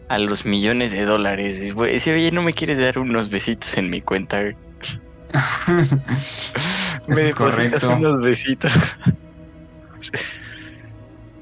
a 0.09 0.17
los 0.17 0.45
millones 0.45 0.91
de 0.91 1.05
dólares. 1.05 1.73
Güey, 1.73 1.93
Decir, 1.93 2.15
oye, 2.15 2.31
¿no 2.31 2.41
me 2.41 2.53
quieres 2.53 2.79
dar 2.79 2.97
unos 2.99 3.29
besitos 3.29 3.77
en 3.77 3.89
mi 3.89 4.01
cuenta? 4.01 4.41
es 7.07 7.35
correcto. 7.35 7.89
unos 7.95 8.19
besitos. 8.19 8.73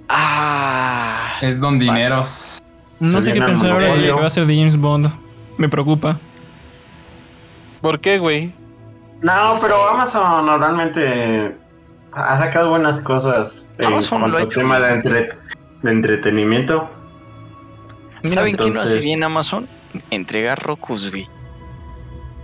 ah, 0.10 1.38
Es 1.42 1.60
Don 1.60 1.80
Dineros. 1.80 2.60
No 3.00 3.22
sé 3.22 3.34
qué 3.34 3.42
pensar 3.42 3.72
ahora 3.72 3.94
de 3.96 4.08
lo 4.08 4.16
que 4.16 4.22
va 4.22 4.28
a 4.28 4.32
ser 4.32 4.46
de 4.46 4.56
James 4.56 4.78
Bond. 4.78 5.10
Me 5.58 5.70
preocupa. 5.70 6.20
¿Por 7.82 8.00
qué, 8.00 8.18
güey? 8.18 8.52
No, 9.22 9.54
pero 9.62 9.88
Amazon 9.90 10.46
normalmente 10.46 11.56
ha 12.12 12.38
sacado 12.38 12.70
buenas 12.70 13.02
cosas 13.02 13.76
en 13.78 13.86
Amazon 13.86 14.22
lo 14.22 14.28
cuanto 14.28 14.38
ha 14.38 14.40
a 14.42 14.44
hecho 14.44 14.60
tema 14.60 14.76
de, 14.80 14.82
bien. 14.82 14.94
entre- 14.96 15.30
de 15.84 15.92
entretenimiento. 15.92 16.90
Mira, 18.24 18.36
¿Saben 18.36 18.52
qué 18.58 18.58
no 18.58 18.64
hace 18.64 18.70
entonces- 18.94 19.06
bien 19.06 19.24
Amazon? 19.24 19.68
Entregar 20.12 20.62
Rokus, 20.62 21.10
güey. 21.10 21.28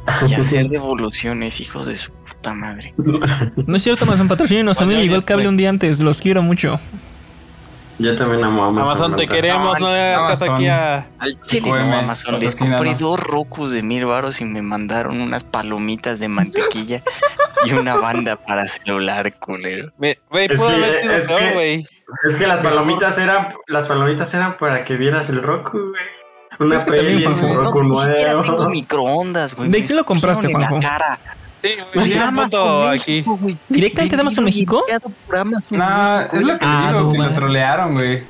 Y 0.27 0.33
hacer 0.33 0.67
devoluciones, 0.69 1.61
hijos 1.61 1.85
de 1.87 1.95
su 1.95 2.11
puta 2.11 2.53
madre. 2.53 2.93
No 2.97 3.75
es 3.75 3.83
cierto, 3.83 4.05
Amazon 4.05 4.27
patrocínenos. 4.27 4.79
A 4.81 4.85
mí 4.85 4.93
me 4.95 5.01
llegó 5.01 5.15
el 5.15 5.23
cable 5.25 5.47
un 5.47 5.57
día 5.57 5.69
antes. 5.69 5.99
Los 5.99 6.21
quiero 6.21 6.41
mucho. 6.41 6.79
Yo 7.99 8.15
también 8.15 8.43
amo 8.43 8.63
a 8.63 8.67
Amazon. 8.67 8.97
Amazon, 8.97 9.15
te 9.17 9.27
queremos, 9.27 9.79
no 9.79 9.89
le 9.91 10.13
hagas 10.13 10.39
caso 10.39 10.45
Amazon. 10.45 10.55
aquí 10.55 10.67
a. 10.67 11.07
Al 11.19 11.41
chile 11.41 11.69
Cueme, 11.69 11.89
no, 11.89 11.99
Amazon. 11.99 12.39
Les 12.39 12.55
compré 12.55 12.95
dos 12.95 13.19
Rokus 13.19 13.71
de 13.71 13.83
mil 13.83 14.05
varos 14.05 14.41
y 14.41 14.45
me 14.45 14.61
mandaron 14.61 15.21
unas 15.21 15.43
palomitas 15.43 16.19
de 16.19 16.27
mantequilla 16.27 17.01
y 17.65 17.73
una 17.73 17.95
banda 17.95 18.35
para 18.35 18.65
celular, 18.65 19.31
culero. 19.37 19.91
Güey, 19.97 20.17
haber 20.31 20.57
sido 20.57 20.71
es 20.85 21.27
que- 21.27 21.53
güey. 21.53 21.87
Es 22.27 22.35
que 22.35 22.45
las 22.47 22.57
palomitas 22.57 23.17
eran 23.17 23.53
las 23.67 23.87
palomitas 23.87 24.33
eran 24.33 24.57
para 24.57 24.83
que 24.83 24.97
vieras 24.97 25.29
el 25.29 25.41
Roku, 25.41 25.77
güey. 25.79 26.03
Una 26.59 26.75
Es 26.75 26.83
que 26.83 26.91
peli 26.91 27.23
en 27.23 27.31
Juanjo, 27.37 27.47
el 27.47 27.55
Roku 27.65 27.83
ni 27.83 27.95
siquiera 27.95 28.31
tengo 28.41 28.43
nuevo. 28.57 28.69
microondas, 28.69 29.55
güey. 29.55 29.69
¿De 29.69 29.83
qué 29.83 29.93
lo 29.95 30.05
compraste, 30.05 30.47
en 30.47 30.53
la 30.53 30.67
Juanjo? 30.67 30.87
cara. 30.87 31.19
Sí, 31.63 33.21
güey. 33.23 33.57
¿Directamente 33.69 34.15
de 34.15 34.21
Amazon 34.21 34.43
Vendido 34.43 34.43
y 34.43 34.45
México? 34.45 34.83
México, 34.87 36.29
es 36.33 36.41
lo 36.43 36.59
que 36.59 36.65
Ah, 36.65 36.87
digo, 36.93 37.03
no 37.05 37.11
que 37.11 37.17
lo 37.17 37.33
trolearon, 37.33 37.93
güey. 37.93 38.23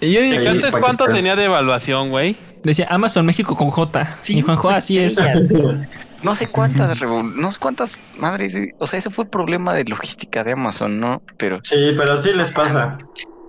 Y 0.00 0.12
yo. 0.12 0.20
¿Y 0.20 0.46
antes 0.46 0.72
cuánto 0.72 1.06
tenía 1.06 1.36
de 1.36 1.44
evaluación, 1.44 2.10
güey? 2.10 2.36
decía 2.64 2.86
Amazon 2.90 3.26
México 3.26 3.54
con 3.56 3.70
J. 3.70 4.04
Sí, 4.20 4.38
y 4.38 4.42
Juanjo, 4.42 4.70
así 4.70 4.98
es. 4.98 5.20
No 6.22 6.32
sé 6.32 6.46
cuántas, 6.48 6.98
no 7.02 7.50
sé 7.50 7.58
cuántas 7.60 7.98
madres. 8.18 8.56
O 8.78 8.86
sea, 8.86 8.98
eso 8.98 9.10
fue 9.10 9.26
problema 9.26 9.74
de 9.74 9.84
logística 9.84 10.42
de 10.42 10.52
Amazon, 10.52 10.98
¿no? 10.98 11.22
Pero 11.36 11.58
Sí, 11.62 11.92
pero 11.96 12.16
sí 12.16 12.32
les 12.32 12.50
pasa. 12.50 12.96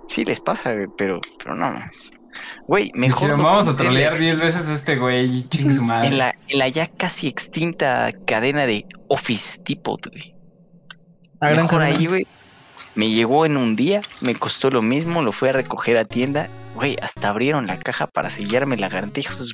Sí 0.06 0.24
les 0.24 0.40
pasa, 0.40 0.72
güey, 0.74 0.86
pero, 0.96 1.20
pero 1.42 1.54
no 1.54 1.70
mames. 1.70 2.12
Güey, 2.66 2.90
mejor. 2.94 3.30
Lo 3.30 3.42
vamos 3.42 3.66
a 3.68 3.76
trolear 3.76 4.18
10 4.18 4.34
ex- 4.34 4.42
veces 4.42 4.68
a 4.68 4.72
este 4.74 4.96
güey. 4.96 5.46
su 5.74 5.82
madre. 5.82 6.08
En 6.08 6.18
la, 6.18 6.34
en 6.48 6.58
la 6.58 6.68
ya 6.68 6.86
casi 6.88 7.28
extinta 7.28 8.12
cadena 8.26 8.66
de 8.66 8.86
Office 9.08 9.60
Depot, 9.64 10.06
güey. 10.10 10.34
A 11.40 11.46
Mejor 11.64 11.80
cadena. 11.80 11.96
ahí, 11.98 12.06
güey. 12.06 12.26
Me 12.94 13.10
llegó 13.10 13.44
en 13.44 13.58
un 13.58 13.76
día, 13.76 14.00
me 14.22 14.34
costó 14.34 14.70
lo 14.70 14.80
mismo, 14.80 15.20
lo 15.20 15.30
fui 15.30 15.50
a 15.50 15.52
recoger 15.52 15.98
a 15.98 16.04
tienda. 16.06 16.48
Güey, 16.74 16.96
hasta 17.02 17.28
abrieron 17.28 17.66
la 17.66 17.78
caja 17.78 18.06
para 18.06 18.30
sellarme 18.30 18.76
la 18.78 18.88
garantía. 18.88 19.22
Hijos 19.24 19.38
de 19.38 19.44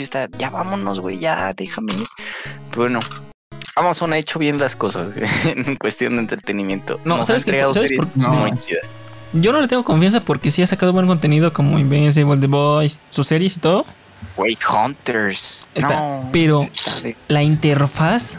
estaba, 0.00 0.28
ya 0.38 0.50
vámonos, 0.50 1.00
güey, 1.00 1.18
ya 1.18 1.52
déjame 1.54 1.92
ir. 1.92 2.06
Pero 2.70 2.82
bueno, 2.82 3.00
Amazon 3.76 4.12
ha 4.12 4.18
hecho 4.18 4.38
bien 4.38 4.58
las 4.58 4.76
cosas 4.76 5.12
güey, 5.12 5.26
en 5.66 5.76
cuestión 5.76 6.14
de 6.16 6.22
entretenimiento. 6.22 7.00
No, 7.04 7.16
Nos 7.18 7.26
¿sabes 7.28 7.42
ha 7.42 7.46
qué? 7.46 7.50
¿Sabes 7.74 7.90
series 7.90 8.06
por- 8.06 8.16
no. 8.16 8.30
muy 8.32 8.52
chidas. 8.58 8.94
Yo 9.34 9.52
no 9.52 9.60
le 9.60 9.68
tengo 9.68 9.82
confianza 9.84 10.20
porque 10.20 10.50
sí 10.50 10.62
ha 10.62 10.66
sacado 10.66 10.92
buen 10.92 11.06
contenido 11.06 11.52
como 11.52 11.78
Invincible, 11.78 12.40
The 12.40 12.46
Boys, 12.46 13.02
sus 13.10 13.26
series 13.26 13.56
y 13.56 13.60
todo. 13.60 13.84
Wake 14.36 14.58
Hunters. 14.72 15.66
Espera, 15.74 15.96
no, 15.96 16.28
pero 16.32 16.60
la 17.28 17.42
interfaz 17.42 18.38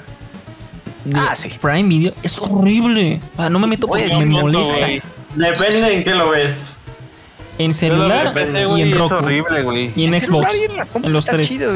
de 1.04 1.18
Ah, 1.20 1.36
sí. 1.36 1.50
Prime 1.62 1.88
Video 1.90 2.14
es 2.24 2.40
horrible. 2.40 3.22
Ah, 3.38 3.50
no 3.50 3.60
me 3.60 3.68
meto 3.68 3.88
porque 3.88 4.06
Pues, 4.06 4.20
me 4.20 4.26
no, 4.26 4.42
molesta. 4.42 4.76
Depende 5.36 5.94
en 5.98 6.04
qué 6.04 6.16
lo 6.16 6.30
ves. 6.30 6.78
En 7.58 7.74
celular 7.74 8.34
y 8.78 8.82
en 8.82 8.98
Roku. 8.98 9.16
horrible. 9.16 9.92
Y 9.96 10.06
en 10.06 10.18
Xbox. 10.20 10.50
y 10.56 11.06
en, 11.06 11.14
los 11.14 11.26
tres. 11.26 11.48
chido. 11.48 11.74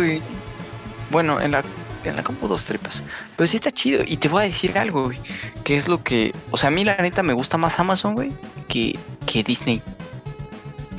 Bueno, 1.12 1.40
en 1.40 1.52
la, 1.52 1.64
en 2.04 2.16
la 2.16 2.24
compu 2.24 2.48
dos 2.48 2.66
tripas. 2.66 3.04
Pero 3.36 3.48
sí 3.48 3.58
está 3.58 3.72
chido. 3.72 4.04
Y 4.06 4.18
te 4.18 4.28
voy 4.30 4.42
a 4.42 4.46
decir 4.46 4.78
algo, 4.78 5.06
güey. 5.06 5.20
Que 5.64 5.76
es 5.76 5.88
lo 5.88 6.04
que. 6.04 6.34
O 6.52 6.58
sea, 6.58 6.68
a 6.68 6.72
mí 6.72 6.84
la 6.84 6.96
neta 6.98 7.24
me 7.24 7.34
gusta 7.34 7.58
más 7.58 7.80
Amazon, 7.80 8.14
güey. 8.16 8.32
Que, 8.68 8.98
que 9.26 9.44
Disney. 9.44 9.82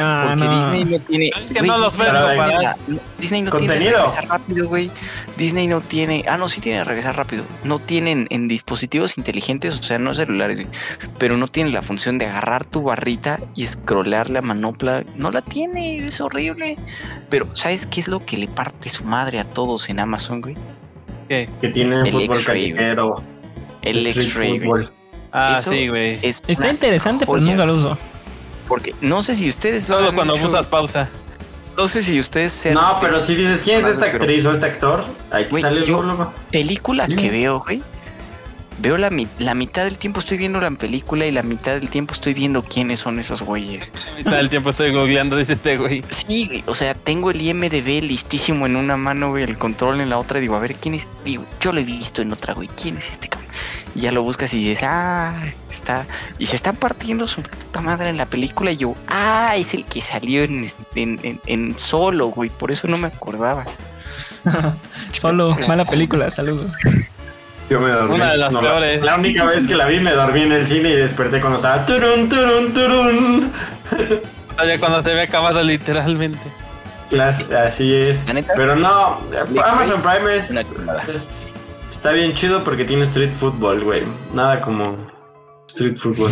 Ah, 0.03 0.29
Porque 0.31 0.45
no. 0.47 0.57
Disney 0.57 0.85
no 0.99 1.05
tiene. 1.05 1.27
Es 1.45 1.53
que 1.53 1.59
güey, 1.59 1.67
no 1.71 1.77
los 1.77 1.93
Disney 1.93 2.11
no 2.11 2.27
tiene 2.27 2.65
no- 2.89 3.01
Disney 3.19 3.43
no 3.43 3.51
tiene 3.51 3.67
Contenido. 3.67 3.97
regresar 3.99 4.29
rápido, 4.29 4.67
güey. 4.69 4.91
Disney 5.37 5.67
no 5.67 5.83
tiene. 5.83 6.25
Ah, 6.27 6.39
no, 6.39 6.49
sí 6.49 6.61
tiene 6.63 6.83
regresar 6.85 7.17
rápido. 7.19 7.45
No 7.65 7.79
tienen 7.81 8.27
en 8.31 8.49
dispositivos 8.49 9.19
inteligentes, 9.19 9.79
o 9.79 9.83
sea, 9.83 9.99
no 9.99 10.15
celulares, 10.15 10.57
güey. 10.59 10.71
Pero 11.19 11.37
no 11.37 11.49
tiene 11.49 11.69
la 11.69 11.83
función 11.83 12.17
de 12.17 12.25
agarrar 12.25 12.65
tu 12.65 12.81
barrita 12.83 13.41
y 13.55 13.67
scrollear 13.67 14.31
la 14.31 14.41
manopla. 14.41 15.05
No 15.17 15.31
la 15.31 15.43
tiene, 15.43 16.03
es 16.07 16.19
horrible. 16.23 16.79
Pero, 17.29 17.55
¿sabes 17.55 17.87
qué 17.87 18.01
es 18.01 18.09
lo 18.09 18.25
que 18.25 18.39
le 18.39 18.49
parte 18.49 18.89
su 18.89 19.05
madre 19.05 19.39
a 19.39 19.45
todos 19.45 19.91
en 19.91 20.01
Amazon, 20.01 20.41
güey? 20.41 20.57
Que 21.31 21.69
tienen 21.73 22.05
El 22.07 22.13
fútbol 22.13 22.45
callejero. 22.45 23.23
El 23.83 24.05
X-Ray. 24.05 24.61
Ah, 25.31 25.55
Eso- 25.57 25.71
sí, 25.71 25.87
güey. 25.89 26.19
Es 26.23 26.43
Está 26.49 26.71
interesante, 26.71 27.25
pero 27.25 27.39
nunca 27.39 27.65
lo 27.65 27.75
uso. 27.77 27.97
Porque 28.67 28.97
no 29.01 29.23
sé 29.23 29.35
si 29.37 29.49
ustedes 29.49 29.89
lo 29.89 29.99
Solo 29.99 30.13
cuando 30.13 30.35
usas 30.35 30.67
pausa. 30.67 31.09
No 31.77 31.87
sé 31.87 32.03
si 32.03 32.19
ustedes 32.19 32.53
sean 32.53 32.75
No, 32.75 32.99
pero 33.01 33.25
si 33.25 33.37
dices 33.37 33.63
quién 33.63 33.79
es 33.81 33.87
esta 33.87 34.07
Pero- 34.07 34.19
actriz 34.19 34.45
o 34.45 34.51
este 34.51 34.67
actor, 34.67 35.05
ahí 35.31 35.45
te 35.45 35.51
Güey, 35.51 35.63
sale 35.63 35.79
el 35.81 35.85
yo- 35.87 36.33
película 36.51 37.07
Sí. 37.07 37.15
que 37.15 37.31
veo, 37.31 37.61
güey. 37.61 37.81
Veo 38.81 38.97
la, 38.97 39.11
la 39.39 39.55
mitad 39.55 39.85
del 39.85 39.99
tiempo 39.99 40.21
estoy 40.21 40.39
viendo 40.39 40.59
la 40.61 40.71
película 40.71 41.27
y 41.27 41.33
la 41.33 41.43
mitad 41.43 41.73
del 41.73 41.91
tiempo 41.91 42.15
estoy 42.15 42.33
viendo 42.35 42.63
quiénes 42.63 43.01
son 43.01 43.19
esos 43.19 43.43
güeyes. 43.43 43.93
A 44.15 44.17
mitad 44.17 44.33
del 44.33 44.49
tiempo 44.49 44.71
estoy 44.71 44.91
googleando, 44.91 45.37
dice 45.37 45.53
este 45.53 45.77
güey. 45.77 46.03
Sí, 46.09 46.47
güey, 46.47 46.65
o 46.67 46.75
sea, 46.75 46.95
tengo 46.95 47.31
el 47.31 47.41
IMDB 47.41 48.03
listísimo 48.03 48.65
en 48.67 48.77
una 48.77 48.97
mano, 48.97 49.31
güey, 49.31 49.45
el 49.45 49.59
control 49.59 50.01
en 50.01 50.09
la 50.09 50.19
otra. 50.19 50.41
Digo, 50.41 50.57
a 50.57 50.61
ver, 50.61 50.77
¿quién 50.77 50.95
es? 50.95 51.09
Digo, 51.25 51.45
yo 51.61 51.73
lo 51.73 51.81
he 51.81 51.85
visto 51.85 52.23
en 52.23 52.33
otra, 52.33 52.55
güey. 52.55 52.69
¿Quién 52.81 52.97
es 52.97 53.11
este 53.11 53.29
cabrón? 53.29 53.51
Y 53.95 54.01
ya 54.01 54.13
lo 54.13 54.23
buscas 54.23 54.55
y 54.55 54.59
dices, 54.59 54.85
ah, 54.89 55.43
está. 55.69 56.07
Y 56.39 56.47
se 56.47 56.57
están 56.57 56.77
partiendo 56.77 57.29
su 57.29 57.43
puta 57.43 57.81
madre 57.83 58.09
en 58.09 58.17
la 58.17 58.27
película. 58.27 58.71
Y 58.73 58.79
yo, 58.79 58.95
ah, 59.09 59.55
es 59.57 59.75
el 59.75 59.85
que 59.85 60.01
salió 60.01 60.43
en, 60.43 60.67
en, 60.95 61.21
en- 61.23 61.41
en 61.47 61.79
solo, 61.79 62.29
güey. 62.29 62.49
Por 62.51 62.71
eso 62.71 62.89
no 62.89 62.97
me 62.97 63.09
acordaba. 63.09 63.65
Solo, 65.13 65.57
mala 65.69 65.85
película, 65.85 66.31
saludos. 66.31 66.71
Yo 67.71 67.81
me 67.81 67.91
dormí. 67.91 68.17
Una 68.17 68.33
de 68.33 68.37
las 68.37 68.53
la- 68.53 68.61
peores. 68.61 69.01
La, 69.03 69.15
única 69.17 69.45
vez 69.45 69.67
que 69.67 69.77
la 69.77 69.87
vi 69.87 70.01
me 70.01 70.13
dormí 70.13 70.43
en 70.43 70.53
el 70.53 70.67
cine 70.67 70.91
y 70.91 70.97
desperté 70.97 71.41
cuando 71.41 71.57
estaba 71.57 71.87
turun, 71.87 72.29
turun, 72.29 72.73
turun. 72.75 73.53
O 74.51 74.55
sea, 74.57 74.67
ya 74.67 74.79
cuando 74.81 75.03
se 75.03 75.15
ve 75.15 75.23
acabado 75.23 75.63
literalmente. 75.63 76.41
Las- 77.11 77.51
así 77.51 77.95
es. 77.95 78.25
Pero 78.57 78.75
no, 78.77 79.21
Amazon 79.65 80.03
Prime 80.03 80.37
es, 80.37 80.51
es- 81.09 81.55
Está 81.91 82.13
bien 82.13 82.35
chido 82.35 82.63
porque 82.65 82.85
tiene 82.85 83.03
street 83.05 83.33
football, 83.35 83.83
güey. 83.85 84.03
Nada 84.33 84.61
como 84.61 84.97
street 85.69 85.97
football. 85.97 86.31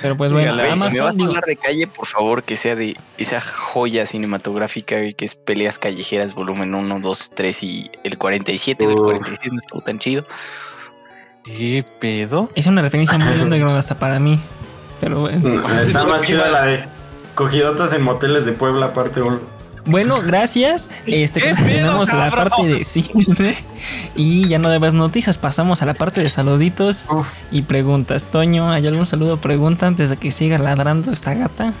Pero 0.00 0.16
pues 0.16 0.32
bueno, 0.32 0.52
Dígale, 0.52 0.62
Güey, 0.68 0.74
si 0.74 0.78
me 0.80 0.84
Amazon, 0.86 1.04
vas 1.04 1.14
a 1.14 1.18
digo, 1.18 1.28
hablar 1.30 1.44
de 1.44 1.56
calle, 1.56 1.86
por 1.86 2.06
favor, 2.06 2.42
que 2.42 2.56
sea 2.56 2.74
de 2.74 2.96
esa 3.18 3.40
joya 3.40 4.06
cinematográfica, 4.06 4.96
que 5.12 5.24
es 5.24 5.34
Peleas 5.34 5.78
Callejeras, 5.78 6.34
volumen 6.34 6.74
1, 6.74 7.00
2, 7.00 7.30
3 7.34 7.62
y 7.62 7.90
el 8.04 8.18
47. 8.18 8.84
güey, 8.84 8.96
El 8.96 9.00
Uf. 9.00 9.06
46 9.06 9.52
no 9.52 9.58
estuvo 9.58 9.80
tan 9.82 9.98
chido. 9.98 10.26
¿Qué 11.44 11.84
pedo? 12.00 12.50
es 12.54 12.66
una 12.66 12.82
referencia 12.82 13.16
muy 13.18 13.40
underground 13.40 13.78
hasta 13.78 13.98
para 13.98 14.18
mí. 14.18 14.38
Pero 15.00 15.20
bueno. 15.20 15.38
Mm, 15.62 15.78
Está 15.78 16.04
más 16.04 16.22
chida 16.22 16.48
la 16.48 16.64
de 16.64 16.84
cogidotas 17.34 17.92
en 17.92 18.02
moteles 18.02 18.44
de 18.44 18.52
Puebla, 18.52 18.92
parte 18.92 19.22
1. 19.22 19.40
Bueno, 19.88 20.20
gracias. 20.22 20.90
Este, 21.06 21.40
con 21.40 21.48
¿Qué 21.48 21.52
eso 21.54 21.62
pedo, 21.64 21.72
terminamos 21.74 22.12
la 22.12 22.30
parte 22.30 22.66
de 22.66 22.84
cine. 22.84 23.56
Y 24.14 24.46
ya 24.48 24.58
no 24.58 24.68
de 24.68 24.78
más 24.78 24.92
noticias, 24.94 25.38
pasamos 25.38 25.82
a 25.82 25.86
la 25.86 25.94
parte 25.94 26.20
de 26.22 26.30
saluditos 26.30 27.08
Uf. 27.10 27.26
y 27.50 27.62
preguntas. 27.62 28.26
Toño, 28.26 28.70
¿hay 28.70 28.86
algún 28.86 29.06
saludo 29.06 29.34
o 29.34 29.36
pregunta 29.38 29.86
antes 29.86 30.10
de 30.10 30.16
que 30.16 30.30
siga 30.30 30.58
ladrando 30.58 31.10
esta 31.10 31.34
gata? 31.34 31.72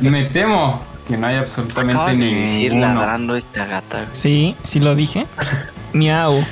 Me 0.00 0.24
temo 0.24 0.82
que 1.06 1.16
no 1.16 1.26
hay 1.28 1.36
absolutamente 1.36 1.94
Acabas 1.96 2.18
de 2.18 2.34
decir 2.34 2.72
ninguno. 2.72 2.94
ladrando 2.94 3.36
esta 3.36 3.64
gata. 3.66 4.06
Sí, 4.12 4.56
sí 4.64 4.80
lo 4.80 4.94
dije. 4.94 5.26
Miau. 5.92 6.44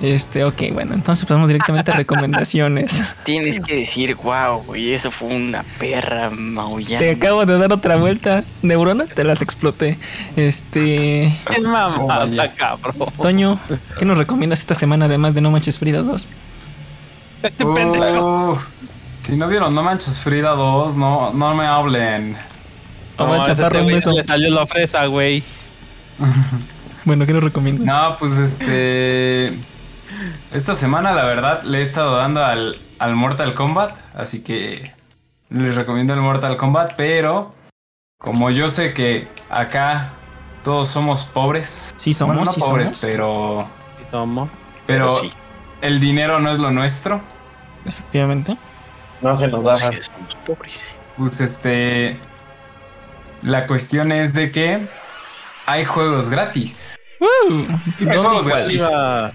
Este, 0.00 0.44
ok, 0.44 0.62
bueno, 0.72 0.94
entonces 0.94 1.26
pasamos 1.26 1.48
directamente 1.48 1.90
a 1.90 1.94
recomendaciones. 1.94 3.02
Tienes 3.24 3.60
que 3.60 3.76
decir, 3.76 4.14
wow, 4.14 4.62
güey, 4.64 4.94
eso 4.94 5.10
fue 5.10 5.28
una 5.28 5.62
perra 5.78 6.30
maullando. 6.30 7.04
Te 7.04 7.10
acabo 7.10 7.44
de 7.44 7.58
dar 7.58 7.70
otra 7.72 7.96
vuelta. 7.96 8.42
Neuronas 8.62 9.10
te 9.10 9.24
las 9.24 9.42
exploté. 9.42 9.98
Este. 10.36 11.36
¡Qué 11.46 11.60
mamada, 11.60 12.52
cabrón! 12.54 12.94
Toño, 13.20 13.58
¿qué 13.98 14.06
nos 14.06 14.16
recomiendas 14.16 14.60
esta 14.60 14.74
semana 14.74 15.04
además 15.04 15.34
de 15.34 15.42
No 15.42 15.50
Manches 15.50 15.78
Frida 15.78 16.02
2? 16.02 16.30
¡Qué 17.42 17.50
pendejo! 17.50 18.52
Uf, 18.52 18.66
si 19.22 19.36
no 19.36 19.48
vieron 19.48 19.74
No 19.74 19.82
Manches 19.82 20.18
Frida 20.20 20.50
2, 20.52 20.96
no, 20.96 21.32
no 21.34 21.54
me 21.54 21.66
hablen. 21.66 22.36
A 23.18 23.36
ese 23.36 23.44
chaparro 23.54 23.82
un 23.82 23.86
beso. 23.88 24.12
Le 24.12 24.24
salió 24.24 24.50
la 24.50 24.66
fresa, 24.66 25.04
güey. 25.06 25.42
Bueno, 27.04 27.26
¿qué 27.26 27.34
nos 27.34 27.44
recomiendas? 27.44 27.86
No, 27.86 28.16
pues 28.18 28.32
este. 28.38 29.58
Esta 30.52 30.74
semana, 30.74 31.12
la 31.12 31.24
verdad, 31.24 31.62
le 31.62 31.78
he 31.78 31.82
estado 31.82 32.16
dando 32.16 32.44
al, 32.44 32.78
al 32.98 33.14
Mortal 33.16 33.54
Kombat. 33.54 33.94
Así 34.14 34.42
que 34.42 34.92
les 35.48 35.74
recomiendo 35.76 36.12
el 36.14 36.20
Mortal 36.20 36.56
Kombat. 36.56 36.94
Pero, 36.96 37.54
como 38.18 38.50
yo 38.50 38.68
sé 38.68 38.92
que 38.94 39.28
acá 39.48 40.12
todos 40.62 40.88
somos 40.88 41.24
pobres. 41.24 41.92
Sí 41.96 42.12
somos, 42.12 42.36
Bueno, 42.36 42.50
no 42.50 42.52
sí 42.52 42.60
pobres, 42.60 42.88
somos. 42.90 43.00
pero. 43.00 43.68
Tomo. 44.10 44.48
Pero 44.86 45.08
sí, 45.08 45.30
el 45.82 46.00
dinero 46.00 46.40
no 46.40 46.50
es 46.50 46.58
lo 46.58 46.70
nuestro. 46.70 47.20
Efectivamente. 47.84 48.56
No 49.22 49.34
se 49.34 49.48
nos 49.48 49.78
sí, 49.78 49.86
somos 50.02 50.34
pobres. 50.46 50.94
Pues 51.16 51.40
este. 51.40 52.18
La 53.42 53.66
cuestión 53.66 54.12
es 54.12 54.34
de 54.34 54.50
que 54.50 54.86
hay 55.66 55.84
juegos 55.84 56.28
gratis. 56.28 56.96
Uh, 57.20 57.24
Hay 58.00 58.06
¿Dónde 58.06 58.16
juegos 58.18 58.48
gratis. 58.48 58.80
Iba- 58.80 59.32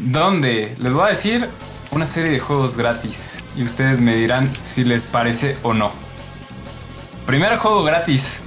¿Dónde? 0.00 0.76
Les 0.78 0.92
voy 0.92 1.06
a 1.06 1.08
decir 1.08 1.48
una 1.90 2.06
serie 2.06 2.30
de 2.30 2.38
juegos 2.38 2.76
gratis 2.76 3.42
y 3.56 3.64
ustedes 3.64 4.00
me 4.00 4.14
dirán 4.14 4.50
si 4.60 4.84
les 4.84 5.06
parece 5.06 5.56
o 5.62 5.74
no. 5.74 5.90
Primer 7.26 7.56
juego 7.58 7.82
gratis. 7.82 8.40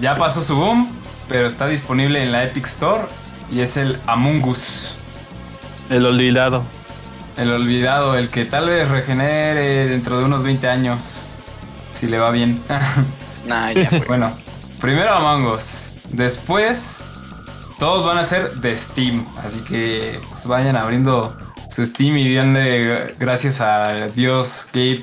Ya 0.00 0.16
pasó 0.16 0.42
su 0.42 0.56
boom, 0.56 0.88
pero 1.28 1.46
está 1.46 1.66
disponible 1.66 2.22
en 2.22 2.32
la 2.32 2.44
Epic 2.44 2.66
Store 2.66 3.02
y 3.52 3.60
es 3.60 3.76
el 3.76 3.98
Among 4.06 4.44
Us. 4.48 4.96
El 5.90 6.04
olvidado. 6.06 6.62
El 7.36 7.52
olvidado, 7.52 8.16
el 8.18 8.28
que 8.28 8.44
tal 8.44 8.66
vez 8.68 8.88
regenere 8.88 9.86
dentro 9.86 10.18
de 10.18 10.24
unos 10.24 10.42
20 10.42 10.68
años. 10.68 11.22
Si 11.94 12.06
le 12.06 12.18
va 12.18 12.30
bien. 12.30 12.60
Nah, 13.46 13.72
ya 13.72 13.88
fue. 13.88 14.00
bueno, 14.00 14.30
primero 14.78 15.10
Among 15.14 15.46
Us. 15.46 15.84
Después, 16.10 16.98
todos 17.78 18.04
van 18.04 18.18
a 18.18 18.24
ser 18.24 18.52
de 18.54 18.76
Steam. 18.76 19.24
Así 19.44 19.60
que 19.60 20.18
pues, 20.28 20.46
vayan 20.46 20.76
abriendo 20.76 21.36
su 21.68 21.84
Steam 21.86 22.16
y 22.16 22.34
denle 22.34 23.14
gracias 23.18 23.60
a 23.60 24.08
Dios 24.08 24.68
Gabe. 24.72 25.02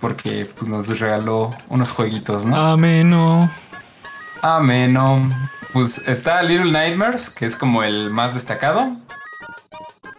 Porque 0.00 0.50
pues, 0.56 0.68
nos 0.68 0.88
regaló 0.98 1.50
unos 1.68 1.90
jueguitos, 1.90 2.46
¿no? 2.46 2.56
Ameno. 2.56 3.50
Ameno. 4.42 5.28
Pues 5.72 5.98
está 6.06 6.42
Little 6.42 6.72
Nightmares, 6.72 7.30
que 7.30 7.46
es 7.46 7.56
como 7.56 7.82
el 7.82 8.10
más 8.10 8.34
destacado. 8.34 8.90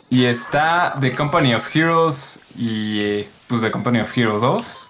Y 0.09 0.25
está 0.25 0.95
The 0.99 1.13
Company 1.13 1.53
of 1.55 1.75
Heroes 1.75 2.41
y 2.55 2.99
eh, 2.99 3.29
pues 3.47 3.61
The 3.61 3.71
Company 3.71 3.99
of 4.01 4.15
Heroes 4.15 4.41
2. 4.41 4.87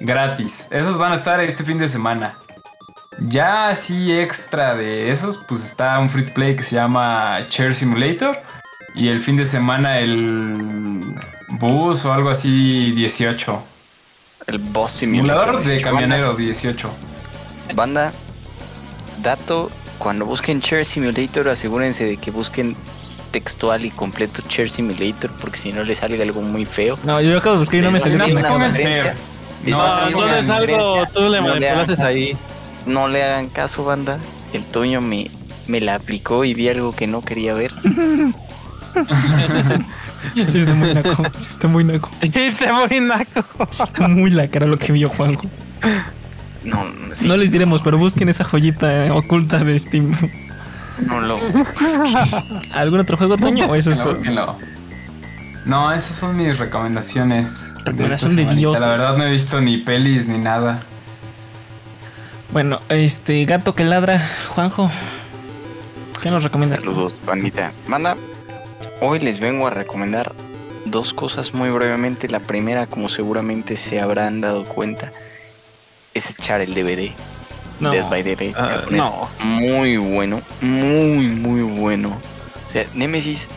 Gratis. 0.00 0.68
Esos 0.70 0.98
van 0.98 1.12
a 1.12 1.16
estar 1.16 1.40
este 1.40 1.64
fin 1.64 1.78
de 1.78 1.88
semana. 1.88 2.34
Ya 3.20 3.68
así 3.68 4.12
extra 4.12 4.74
de 4.74 5.10
esos, 5.10 5.38
pues 5.48 5.64
está 5.64 5.98
un 5.98 6.10
free 6.10 6.24
to 6.24 6.34
play 6.34 6.56
que 6.56 6.62
se 6.62 6.74
llama 6.74 7.46
Chair 7.48 7.74
Simulator. 7.74 8.36
Y 8.94 9.08
el 9.08 9.20
fin 9.20 9.36
de 9.36 9.44
semana 9.44 9.98
el 9.98 11.02
Bus 11.48 12.04
o 12.04 12.12
algo 12.12 12.30
así 12.30 12.92
18. 12.92 13.62
El 14.46 14.58
boss 14.58 14.92
simulator. 14.92 15.44
Simulador 15.44 15.64
de 15.64 15.70
18. 15.72 15.90
camionero 15.90 16.34
18. 16.34 16.90
Banda, 17.74 18.12
dato, 19.22 19.70
cuando 19.98 20.26
busquen 20.26 20.60
Chair 20.60 20.84
Simulator, 20.84 21.48
asegúrense 21.48 22.04
de 22.04 22.16
que 22.16 22.30
busquen 22.30 22.76
textual 23.30 23.84
y 23.84 23.90
completo 23.90 24.42
Chair 24.48 24.68
Simulator, 24.68 25.30
porque 25.40 25.56
si 25.56 25.72
no 25.72 25.82
les 25.82 25.98
sale 25.98 26.20
algo 26.22 26.42
muy 26.42 26.64
feo. 26.64 26.98
No, 27.04 27.20
yo 27.20 27.38
acabo 27.38 27.54
de 27.54 27.60
buscar 27.60 27.80
y 27.80 27.82
no 27.82 27.90
me 27.90 28.00
salió 28.00 28.18
No, 28.18 28.26
no 28.26 28.58
No, 29.66 30.36
es 30.36 30.48
algo, 30.48 31.06
tú 31.12 31.20
le 31.22 31.30
le 31.30 31.40
manipulaste 31.40 32.02
ahí. 32.02 32.36
No 32.86 33.08
le 33.08 33.22
hagan 33.24 33.48
caso, 33.48 33.84
banda. 33.84 34.18
El 34.52 34.64
Toño 34.64 35.00
me, 35.00 35.30
me 35.68 35.80
la 35.80 35.94
aplicó 35.96 36.44
y 36.44 36.54
vi 36.54 36.68
algo 36.68 36.94
que 36.94 37.06
no 37.06 37.22
quería 37.22 37.54
ver. 37.54 37.72
Sí, 40.48 40.58
está 40.58 40.72
muy 40.74 40.94
naco. 40.94 41.22
Sí, 41.36 41.48
está 41.48 41.68
muy 41.68 41.84
naco. 41.84 42.10
Está 42.22 42.72
muy 42.72 43.00
naco. 43.00 43.44
Está 43.70 44.08
muy 44.08 44.30
la 44.30 44.48
cara 44.48 44.66
lo 44.66 44.78
que 44.78 44.92
vio 44.92 45.10
Juanjo. 45.10 45.42
No, 46.64 46.78
sí, 47.12 47.28
No 47.28 47.36
les 47.36 47.52
diremos, 47.52 47.82
pero 47.82 47.98
busquen 47.98 48.28
esa 48.30 48.42
joyita 48.44 49.12
oculta 49.14 49.58
de 49.62 49.78
Steam. 49.78 50.14
no 51.06 51.20
lo. 51.20 51.38
¿Algún 52.72 53.00
otro 53.00 53.16
juego, 53.18 53.36
Toño? 53.36 53.66
¿O 53.66 53.74
eso 53.74 53.90
es 53.90 53.98
No, 53.98 54.04
todo? 54.04 54.14
búsquenlo. 54.14 54.56
No, 55.66 55.92
esas 55.92 56.16
son 56.16 56.36
mis 56.36 56.58
recomendaciones. 56.58 57.74
de 57.74 57.84
Recomendación 57.90 58.36
de 58.36 58.42
semanita. 58.42 58.58
dioses. 58.58 58.80
La 58.80 58.88
verdad 58.88 59.16
no 59.18 59.24
he 59.24 59.30
visto 59.30 59.60
ni 59.60 59.76
pelis 59.78 60.26
ni 60.26 60.38
nada. 60.38 60.82
Bueno, 62.54 62.78
este 62.88 63.44
gato 63.46 63.74
que 63.74 63.82
ladra, 63.82 64.24
Juanjo. 64.54 64.88
¿Qué 66.22 66.30
nos 66.30 66.44
recomiendas? 66.44 66.78
Saludos, 66.78 67.16
bandita. 67.26 67.72
Manda, 67.88 68.16
hoy 69.00 69.18
les 69.18 69.40
vengo 69.40 69.66
a 69.66 69.70
recomendar 69.70 70.32
dos 70.84 71.12
cosas 71.12 71.52
muy 71.52 71.68
brevemente. 71.70 72.28
La 72.28 72.38
primera, 72.38 72.86
como 72.86 73.08
seguramente 73.08 73.74
se 73.74 74.00
habrán 74.00 74.40
dado 74.40 74.64
cuenta, 74.66 75.10
es 76.14 76.30
echar 76.30 76.60
el 76.60 76.74
DVD. 76.74 77.10
No. 77.80 77.90
Dead 77.90 78.08
by 78.08 78.22
va 78.22 78.60
a 78.60 78.76
Ah, 78.76 78.82
no. 78.88 79.28
Muy 79.40 79.96
bueno, 79.96 80.40
muy, 80.60 81.26
muy 81.30 81.62
bueno. 81.62 82.10
O 82.64 82.70
sea, 82.70 82.86
Nemesis, 82.94 83.48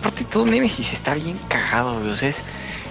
aparte 0.00 0.24
de 0.24 0.30
todo, 0.30 0.46
Nemesis 0.46 0.92
está 0.92 1.14
bien 1.14 1.38
cagado, 1.46 2.00
güey. 2.00 2.10
O 2.10 2.16
sea, 2.16 2.28
es, 2.28 2.42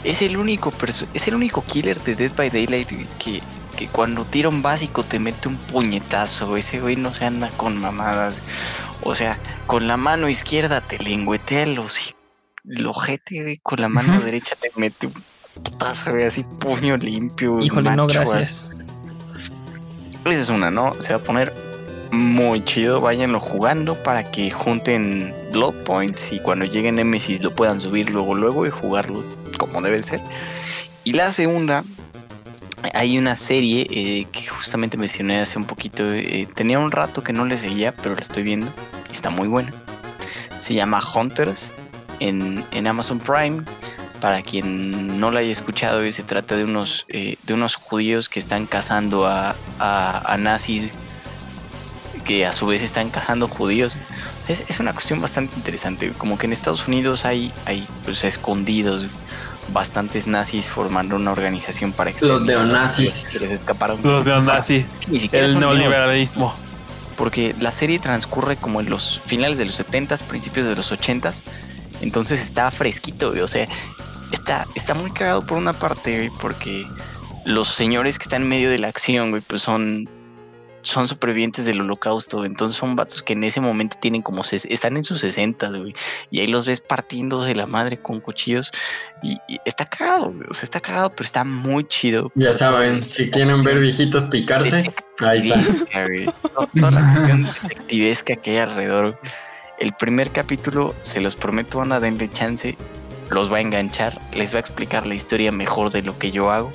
es 0.06 0.22
el 0.22 0.38
único 0.38 0.72
es 1.14 1.28
el 1.28 1.36
único 1.36 1.62
killer 1.66 2.02
de 2.04 2.16
Dead 2.16 2.32
by 2.38 2.50
Daylight 2.50 2.88
que, 3.22 3.42
que 3.80 3.88
cuando 3.88 4.26
tira 4.26 4.50
un 4.50 4.62
básico 4.62 5.04
te 5.04 5.20
mete 5.20 5.48
un 5.48 5.56
puñetazo. 5.56 6.58
Ese 6.58 6.82
güey 6.82 6.98
no 6.98 7.14
se 7.14 7.24
anda 7.24 7.50
con 7.56 7.78
mamadas. 7.78 8.42
O 9.04 9.16
sea, 9.16 9.40
con 9.68 9.88
la 9.88 9.96
mano 9.96 10.28
izquierda 10.28 10.82
te 10.82 11.00
lengüetea 11.00 11.66
los 11.66 12.14
ojete, 12.86 13.42
güey. 13.42 13.58
Con 13.64 13.80
la 13.80 13.88
mano 13.88 14.20
derecha 14.20 14.58
te 14.60 14.70
mete 14.76 15.08
un 15.08 15.14
putazo, 15.64 16.12
güey, 16.12 16.26
así 16.26 16.44
puño 16.44 16.98
limpio. 16.98 17.62
Híjole, 17.62 17.96
no, 17.96 18.08
macho, 18.08 18.22
güey. 18.24 18.36
gracias. 18.40 18.72
Esa 20.26 20.42
es 20.42 20.50
una, 20.50 20.70
¿no? 20.70 20.94
Se 21.00 21.14
va 21.14 21.22
a 21.22 21.24
poner 21.24 21.54
muy 22.12 22.62
chido. 22.66 23.00
Váyanlo 23.00 23.40
jugando 23.40 23.96
para 24.04 24.30
que 24.30 24.52
junten 24.52 25.34
Blood 25.54 25.86
Points 25.86 26.34
y 26.34 26.42
cuando 26.42 26.66
lleguen 26.66 26.96
Nemesis 26.96 27.42
lo 27.42 27.56
puedan 27.56 27.80
subir 27.80 28.10
luego, 28.10 28.36
luego 28.36 28.68
y 28.68 28.72
jugarlo 28.72 29.24
como 29.58 29.82
debe 29.82 30.04
ser. 30.04 30.20
Y 31.06 31.14
la 31.14 31.32
segunda, 31.32 31.86
hay 32.94 33.18
una 33.18 33.36
serie 33.36 33.88
eh, 33.90 34.26
que 34.32 34.48
justamente 34.48 34.98
mencioné 34.98 35.40
hace 35.40 35.58
un 35.58 35.66
poquito. 35.66 36.04
eh, 36.14 36.48
tenía 36.56 36.80
un 36.80 36.92
rato 36.92 37.24
que 37.24 37.34
no 37.34 37.46
le 37.46 37.58
seguía, 37.58 37.96
pero 37.96 38.16
la 38.16 38.22
estoy 38.22 38.44
viendo. 38.44 38.72
Está 39.12 39.30
muy 39.30 39.48
buena. 39.48 39.72
Se 40.56 40.74
llama 40.74 41.02
Hunters 41.16 41.74
en, 42.20 42.64
en 42.72 42.88
Amazon 42.88 43.20
Prime. 43.20 43.64
Para 44.22 44.42
quien 44.42 45.20
no 45.20 45.32
la 45.32 45.40
haya 45.40 45.52
escuchado, 45.52 46.04
eh, 46.04 46.12
se 46.12 46.24
trata 46.24 46.58
de 46.58 46.66
unos, 46.66 47.06
de 47.08 47.54
unos 47.54 47.76
judíos 47.76 48.28
que 48.28 48.40
están 48.40 48.66
cazando 48.66 49.26
a, 49.26 49.56
a, 49.80 50.34
a 50.34 50.38
nazis, 50.38 50.90
que 52.26 52.46
a 52.46 52.52
su 52.52 52.66
vez 52.68 52.84
están 52.84 53.10
cazando 53.10 53.48
judíos. 53.48 53.96
Es, 54.50 54.66
es 54.70 54.80
una 54.80 54.92
cuestión 54.94 55.22
bastante 55.22 55.56
interesante. 55.56 56.12
Como 56.18 56.38
que 56.38 56.48
en 56.48 56.52
Estados 56.54 56.88
Unidos 56.88 57.24
hay, 57.24 57.52
hay 57.66 57.88
pues, 58.04 58.24
escondidos 58.26 59.06
bastantes 59.72 60.28
nazis 60.28 60.68
formando 60.68 61.16
una 61.16 61.32
organización 61.32 61.92
para 61.94 62.10
exterminar 62.10 62.58
a 62.58 62.64
neonazis. 62.66 63.06
los 63.10 63.24
que 63.24 63.30
se 63.30 63.40
les 63.42 63.52
escaparon. 63.60 64.00
Los 64.04 64.26
neonazis. 64.26 64.86
Es 64.92 65.00
que 65.00 65.12
ni 65.12 65.20
siquiera 65.20 65.46
El 65.46 65.60
neoliberalismo. 65.60 66.54
porque 67.18 67.54
la 67.60 67.72
serie 67.72 68.00
transcurre 68.00 68.56
como 68.56 68.80
en 68.80 68.90
los 68.90 69.20
finales 69.26 69.58
de 69.58 69.66
los 69.66 69.80
70s, 69.80 70.24
principios 70.24 70.66
de 70.66 70.76
los 70.76 70.92
80s. 70.92 71.42
Entonces 72.02 72.42
está 72.42 72.72
fresquito, 72.72 73.30
güey, 73.32 73.42
O 73.42 73.48
sea, 73.48 73.68
está, 74.32 74.66
está 74.76 74.94
muy 74.94 75.12
cagado 75.12 75.46
por 75.46 75.58
una 75.58 75.74
parte, 75.74 76.16
güey, 76.16 76.30
porque 76.42 76.86
los 77.46 77.68
señores 77.68 78.18
que 78.18 78.24
están 78.24 78.44
en 78.44 78.48
medio 78.50 78.70
de 78.70 78.80
la 78.80 78.88
acción, 78.88 79.32
güey, 79.32 79.42
pues 79.46 79.62
son, 79.62 80.10
son 80.82 81.08
supervivientes 81.08 81.66
del 81.66 81.82
holocausto. 81.82 82.46
Entonces 82.46 82.78
son 82.78 82.96
vatos 82.96 83.24
que 83.24 83.34
en 83.34 83.44
ese 83.44 83.62
momento 83.62 83.98
tienen 84.00 84.22
como... 84.22 84.42
están 84.42 84.98
en 84.98 85.04
sus 85.04 85.20
60 85.22 85.70
güey. 85.78 85.94
Y 86.32 86.40
ahí 86.40 86.48
los 86.48 86.66
ves 86.66 86.80
partiéndose 86.80 87.56
la 87.56 87.68
madre 87.68 88.02
con 88.02 88.20
cuchillos. 88.20 88.72
Y, 89.22 89.38
y 89.48 89.60
está 89.66 89.86
cagado, 89.86 90.32
güey. 90.32 90.48
O 90.50 90.54
sea, 90.54 90.64
está 90.64 90.80
cagado, 90.80 91.10
pero 91.12 91.26
está 91.26 91.44
muy 91.44 91.86
chido. 91.86 92.32
Ya 92.36 92.54
saben, 92.54 93.08
si 93.10 93.30
quieren 93.30 93.62
ver 93.64 93.80
viejitos 93.80 94.26
picarse, 94.26 94.94
ahí 95.20 95.52
está. 95.52 96.06
Güey. 96.06 96.26
Toda 96.78 96.92
la 96.92 97.14
cuestión 97.14 97.48
detectivesca 97.64 98.36
que 98.36 98.52
hay 98.52 98.58
alrededor. 98.58 99.20
El 99.80 99.94
primer 99.94 100.30
capítulo, 100.32 100.94
se 101.02 101.22
los 101.22 101.36
prometo, 101.36 101.80
van 101.80 101.92
a 101.92 102.00
denle 102.00 102.30
chance. 102.30 102.78
Los 103.30 103.52
va 103.52 103.58
a 103.58 103.62
enganchar. 103.62 104.20
Les 104.34 104.54
va 104.54 104.58
a 104.58 104.60
explicar 104.60 105.06
la 105.06 105.16
historia 105.16 105.52
mejor 105.52 105.92
de 105.92 106.02
lo 106.02 106.18
que 106.18 106.32
yo 106.32 106.52
hago. 106.52 106.72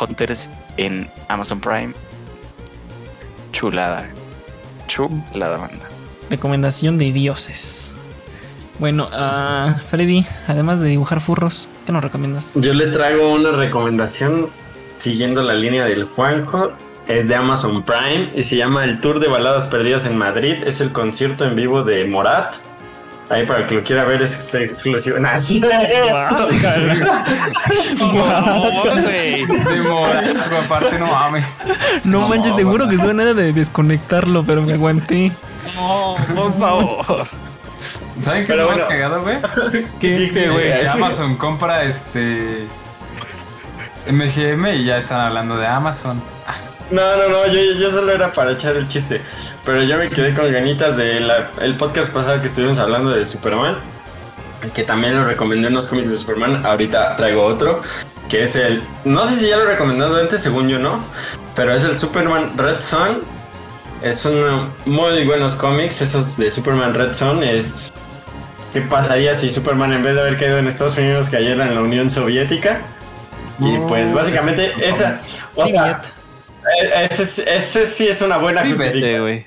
Hunters 0.00 0.50
en 0.76 1.08
Amazon 1.28 1.60
Prime. 1.60 1.94
Chulada. 3.52 4.08
Chulada 4.86 5.56
banda. 5.56 5.88
Recomendación 6.30 6.98
de 6.98 7.12
dioses. 7.12 7.94
Bueno, 8.78 9.08
ah, 9.12 9.76
Freddy, 9.88 10.26
además 10.48 10.80
de 10.80 10.88
dibujar 10.88 11.20
furros, 11.20 11.68
¿qué 11.86 11.92
nos 11.92 12.02
recomiendas? 12.02 12.54
Yo 12.56 12.74
les 12.74 12.90
traigo 12.90 13.32
una 13.32 13.52
recomendación 13.52 14.48
siguiendo 14.98 15.42
la 15.42 15.54
línea 15.54 15.84
del 15.84 16.04
Juanjo. 16.04 16.72
Es 17.06 17.28
de 17.28 17.34
Amazon 17.34 17.82
Prime 17.82 18.30
y 18.34 18.42
se 18.42 18.56
llama 18.56 18.84
El 18.84 19.00
Tour 19.00 19.20
de 19.20 19.28
Baladas 19.28 19.68
Perdidas 19.68 20.06
en 20.06 20.16
Madrid. 20.16 20.56
Es 20.66 20.80
el 20.80 20.90
concierto 20.90 21.44
en 21.44 21.54
vivo 21.54 21.82
de 21.82 22.04
Morat. 22.06 22.54
Ahí 23.30 23.46
para 23.46 23.60
el 23.60 23.66
que 23.66 23.74
lo 23.76 23.82
quiera 23.82 24.04
ver 24.04 24.20
es 24.22 24.34
extra 24.34 24.60
exclusivo. 24.62 25.18
Nah, 25.18 25.38
sí. 25.38 25.62
Aparte 30.64 30.98
no 30.98 31.06
mames. 31.06 31.58
No 32.04 32.28
manches, 32.28 32.54
seguro 32.54 32.88
que 32.88 32.98
suena 32.98 33.24
de 33.24 33.52
desconectarlo, 33.52 34.44
pero 34.44 34.62
me 34.62 34.74
aguanté. 34.74 35.32
No, 35.74 36.16
por 36.34 36.58
favor. 36.58 37.26
¿Saben 38.20 38.42
qué 38.42 38.52
Pero 38.52 38.64
es 38.64 38.70
lo 38.70 38.76
más 38.76 38.84
cagado, 38.88 39.22
güey? 39.22 39.38
¿Qué? 40.00 40.16
Sí, 40.16 40.30
sí, 40.30 40.46
güey, 40.46 40.86
Amazon 40.86 41.36
compra 41.36 41.82
este 41.82 42.66
MGM 44.08 44.66
y 44.74 44.84
ya 44.84 44.98
están 44.98 45.20
hablando 45.20 45.56
de 45.56 45.66
Amazon. 45.66 46.22
No, 46.90 47.16
no, 47.16 47.28
no, 47.28 47.46
yo, 47.46 47.72
yo 47.78 47.90
solo 47.90 48.12
era 48.12 48.32
para 48.32 48.52
echar 48.52 48.76
el 48.76 48.86
chiste. 48.88 49.20
Pero 49.64 49.82
yo 49.82 49.96
me 49.96 50.08
quedé 50.08 50.34
con 50.34 50.52
ganitas 50.52 50.96
del 50.96 51.30
el 51.60 51.74
podcast 51.76 52.10
pasado 52.12 52.40
que 52.40 52.46
estuvimos 52.48 52.78
hablando 52.78 53.10
de 53.10 53.24
Superman. 53.24 53.76
Que 54.74 54.82
también 54.82 55.14
lo 55.14 55.24
recomendé 55.24 55.68
unos 55.68 55.86
cómics 55.86 56.10
de 56.10 56.16
Superman. 56.16 56.64
Ahorita 56.64 57.16
traigo 57.16 57.44
otro. 57.44 57.82
Que 58.28 58.42
es 58.44 58.56
el. 58.56 58.82
No 59.04 59.24
sé 59.26 59.36
si 59.36 59.48
ya 59.48 59.56
lo 59.56 59.62
he 59.64 59.66
recomendado 59.66 60.16
antes, 60.20 60.40
según 60.42 60.68
yo 60.68 60.78
no. 60.78 61.02
Pero 61.56 61.72
es 61.74 61.84
el 61.84 61.98
Superman 61.98 62.52
Red 62.56 62.80
Son. 62.80 63.18
Es 64.02 64.24
unos 64.24 64.66
muy 64.84 65.24
buenos 65.24 65.54
cómics. 65.54 66.02
Esos 66.02 66.36
de 66.36 66.50
Superman 66.50 66.94
Red 66.94 67.12
Son. 67.14 67.42
Es. 67.42 67.92
¿Qué 68.72 68.80
pasaría 68.82 69.34
si 69.34 69.50
Superman 69.50 69.92
en 69.92 70.02
vez 70.02 70.16
de 70.16 70.22
haber 70.22 70.38
caído 70.38 70.58
en 70.58 70.66
Estados 70.66 70.96
Unidos 70.98 71.28
cayera 71.30 71.64
en 71.66 71.74
la 71.74 71.80
Unión 71.80 72.10
Soviética? 72.10 72.80
Y 73.60 73.76
pues 73.88 74.12
básicamente 74.12 74.72
esa. 74.82 75.20
otra- 75.54 76.02
Ese, 76.96 77.22
es- 77.22 77.38
ese 77.38 77.86
sí 77.86 78.08
es 78.08 78.20
una 78.22 78.38
buena 78.38 78.64
justificación 78.66 79.22
güey. 79.22 79.46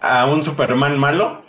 a 0.00 0.26
un 0.26 0.42
Superman 0.42 0.98
malo. 0.98 1.42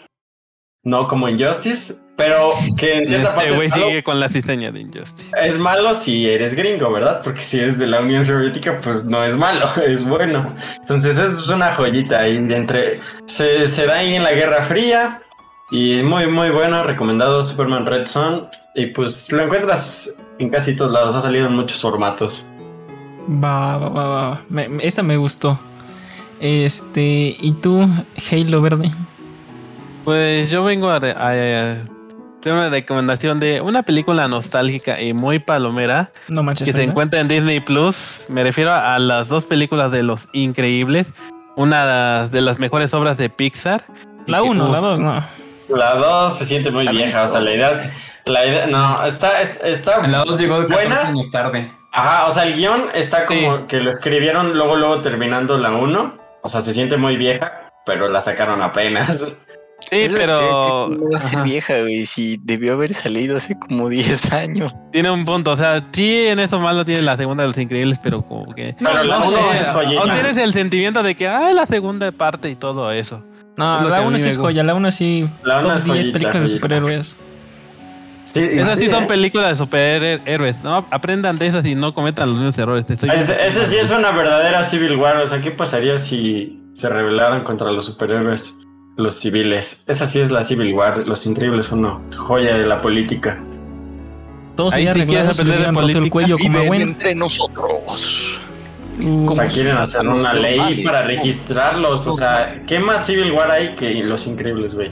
No 0.85 1.07
como 1.07 1.29
Injustice, 1.29 1.93
pero 2.17 2.49
que 2.77 2.91
en 2.93 3.07
cierta 3.07 3.29
Este 3.29 3.35
parte 3.37 3.51
güey 3.55 3.67
es 3.67 3.71
malo, 3.71 3.85
sigue 3.85 4.03
con 4.03 4.19
la 4.19 4.27
cizaña 4.27 4.69
de 4.69 4.81
Injustice. 4.81 5.31
es 5.41 5.57
malo 5.57 5.93
si 5.93 6.29
eres 6.29 6.55
gringo, 6.55 6.91
¿verdad? 6.91 7.21
Porque 7.23 7.41
si 7.41 7.61
eres 7.61 7.79
de 7.79 7.87
la 7.87 8.01
Unión 8.01 8.21
Soviética, 8.25 8.81
pues 8.81 9.05
no 9.05 9.23
es 9.23 9.37
malo, 9.37 9.65
es 9.87 10.03
bueno. 10.05 10.53
Entonces 10.81 11.17
es 11.17 11.47
una 11.47 11.75
joyita 11.75 12.19
ahí 12.19 12.35
entre... 12.35 12.99
Se, 13.27 13.65
se 13.69 13.85
da 13.85 13.99
ahí 13.99 14.15
en 14.15 14.23
la 14.23 14.33
Guerra 14.33 14.61
Fría 14.61 15.21
y 15.71 16.03
muy, 16.03 16.27
muy 16.27 16.49
bueno, 16.49 16.83
recomendado 16.83 17.41
Superman 17.43 17.85
Red 17.85 18.05
Son. 18.07 18.49
Y 18.75 18.87
pues 18.87 19.31
lo 19.31 19.43
encuentras 19.43 20.19
en 20.37 20.49
casi 20.49 20.75
todos 20.75 20.91
lados, 20.91 21.15
ha 21.15 21.21
salido 21.21 21.45
en 21.47 21.53
muchos 21.53 21.79
formatos. 21.81 22.45
Va, 23.29 23.77
va, 23.77 23.89
va, 23.89 24.07
va. 24.07 24.39
Me- 24.49 24.67
esa 24.81 25.03
me 25.03 25.17
gustó. 25.17 25.59
Este, 26.39 27.35
¿y 27.39 27.51
tú, 27.61 27.87
Halo 28.31 28.61
Verde? 28.61 28.91
Pues 30.03 30.49
yo 30.49 30.63
vengo 30.63 30.89
a, 30.89 30.97
a- 30.97 31.77
una 32.45 32.69
recomendación 32.69 33.39
de 33.39 33.61
una 33.61 33.83
película 33.83 34.27
nostálgica 34.27 34.99
y 35.01 35.13
muy 35.13 35.39
palomera 35.39 36.11
No 36.27 36.43
manches. 36.43 36.65
que 36.67 36.73
se 36.73 36.83
encuentra 36.83 37.21
en 37.21 37.29
Disney 37.29 37.61
Plus. 37.61 38.25
Me 38.27 38.43
refiero 38.43 38.71
a, 38.73 38.95
a 38.95 38.99
las 38.99 39.29
dos 39.29 39.45
películas 39.45 39.91
de 39.93 40.03
Los 40.03 40.27
Increíbles, 40.33 41.07
una 41.55 42.27
de 42.27 42.41
las 42.41 42.59
mejores 42.59 42.93
obras 42.93 43.17
de 43.17 43.29
Pixar. 43.29 43.85
La 44.27 44.43
1, 44.43 44.69
la 44.71 44.79
uf, 44.81 44.85
2, 44.85 44.99
no. 44.99 45.23
La 45.69 45.95
2 45.95 46.37
se 46.37 46.43
siente 46.45 46.69
muy 46.71 46.83
¿La 46.83 46.91
vieja, 46.91 47.05
visto? 47.21 47.23
o 47.23 47.27
sea, 47.27 47.41
la 47.41 47.55
idea 47.55 47.69
es... 47.69 47.93
La 48.25 48.45
idea, 48.45 48.67
no, 48.67 49.05
está, 49.05 49.41
es- 49.41 49.61
está 49.63 50.03
En 50.03 50.11
la 50.11 50.25
2 50.25 50.39
llegó 50.39 50.57
14 50.67 50.85
buena. 50.87 51.01
años 51.07 51.31
tarde. 51.31 51.71
Ajá, 51.93 52.27
o 52.27 52.31
sea, 52.31 52.43
el 52.43 52.55
guion 52.55 52.85
está 52.93 53.25
como 53.25 53.57
Sí. 53.57 53.63
que 53.67 53.79
lo 53.79 53.89
escribieron 53.89 54.57
luego, 54.57 54.75
luego 54.75 55.01
terminando 55.01 55.57
la 55.57 55.71
1. 55.71 56.17
O 56.41 56.49
sea, 56.49 56.61
se 56.61 56.73
siente 56.73 56.97
muy 56.97 57.17
vieja, 57.17 57.71
pero 57.85 58.09
la 58.09 58.19
sacaron 58.19 58.61
apenas. 58.61 59.35
Sí, 59.89 59.99
Es 59.99 60.13
pero 60.13 60.37
¿cómo 60.87 61.09
va 61.11 61.17
a 61.17 61.21
ser 61.21 61.39
ajá, 61.39 61.43
vieja, 61.43 61.79
güey? 61.81 62.05
Si 62.05 62.37
debió 62.41 62.73
haber 62.73 62.93
salido 62.93 63.35
hace 63.37 63.57
como 63.59 63.89
10 63.89 64.31
años. 64.31 64.73
tiene 64.91 65.11
un 65.11 65.25
punto. 65.25 65.51
O 65.51 65.57
sea, 65.57 65.83
sí, 65.91 66.25
en 66.27 66.39
eso 66.39 66.59
malo 66.59 66.83
tiene 66.85 67.01
la 67.01 67.17
segunda 67.17 67.43
de 67.43 67.47
los 67.49 67.57
increíbles, 67.57 67.99
pero 68.01 68.21
como 68.21 68.53
que. 68.55 68.75
Pero 68.79 69.03
la 69.03 69.19
No, 69.19 69.27
uno 69.27 69.37
o 69.37 69.51
es 69.53 69.67
joyita. 69.67 70.01
o 70.01 70.05
tienes 70.05 70.37
el 70.37 70.53
sentimiento 70.53 71.03
de 71.03 71.15
que, 71.15 71.27
ah, 71.27 71.51
la 71.53 71.65
segunda 71.65 72.11
parte 72.11 72.49
y 72.49 72.55
todo 72.55 72.91
eso. 72.91 73.23
No, 73.57 73.81
Es 73.81 73.87
la 73.87 73.97
que 73.97 74.03
a 74.03 74.07
1 74.07 74.11
mí 74.11 74.19
sí 74.19 74.29
es 74.29 74.37
joya. 74.37 74.63
La 74.63 74.73
1 74.73 74.91
sí. 74.91 75.27
La 75.43 75.59
uno 75.59 75.67
top 75.67 75.77
es 75.77 75.83
10 75.83 75.95
joyita, 75.97 76.13
películas 76.13 76.41
de 76.43 76.47
superhéroes. 76.49 77.17
Sí, 78.33 78.39
Esas 78.39 78.79
sí 78.79 78.89
son 78.89 79.03
¿eh? 79.03 79.07
películas 79.07 79.51
de 79.51 79.57
superhéroes, 79.57 80.63
¿no? 80.63 80.87
Aprendan 80.89 81.37
de 81.37 81.47
esas 81.47 81.63
y 81.65 81.75
no 81.75 81.93
cometan 81.93 82.27
los 82.29 82.37
mismos 82.37 82.57
errores. 82.57 82.89
Estoy- 82.89 83.09
Ese, 83.11 83.45
ese 83.45 83.67
sí 83.67 83.75
es 83.75 83.91
una 83.91 84.11
verdadera 84.11 84.63
Civil 84.63 84.95
War. 84.95 85.17
O 85.17 85.25
sea, 85.27 85.39
¿qué 85.39 85.51
pasaría 85.51 85.97
si 85.97 86.59
se 86.71 86.89
rebelaran 86.89 87.43
contra 87.43 87.71
los 87.71 87.85
superhéroes, 87.85 88.55
los 88.97 89.15
civiles? 89.19 89.83
Esa 89.87 90.07
sí 90.07 90.19
es 90.19 90.31
la 90.31 90.41
Civil 90.41 90.73
War. 90.73 91.07
Los 91.07 91.27
Increíbles 91.27 91.71
uno. 91.71 92.01
Joya 92.17 92.57
de 92.57 92.65
la 92.65 92.81
política. 92.81 93.39
Todos 94.55 94.73
Ahí 94.73 94.87
sí 94.87 95.05
quieres 95.05 95.29
aprender 95.29 95.59
de 95.59 95.65
roto 95.67 95.79
el 95.79 95.85
política. 95.93 96.09
cuello 96.11 96.37
como 96.39 96.73
entre 96.73 97.13
nosotros. 97.15 98.41
Uh, 99.03 99.25
O 99.25 99.29
sea, 99.29 99.47
quieren 99.47 99.77
hacer 99.77 100.07
una 100.07 100.33
ley 100.33 100.83
para 100.83 101.03
registrarlos. 101.03 102.05
O 102.07 102.13
sea, 102.13 102.61
¿qué 102.67 102.79
más 102.79 103.05
Civil 103.05 103.31
War 103.31 103.49
hay 103.51 103.75
que 103.75 103.93
los 104.03 104.25
Increíbles, 104.27 104.75
güey? 104.75 104.91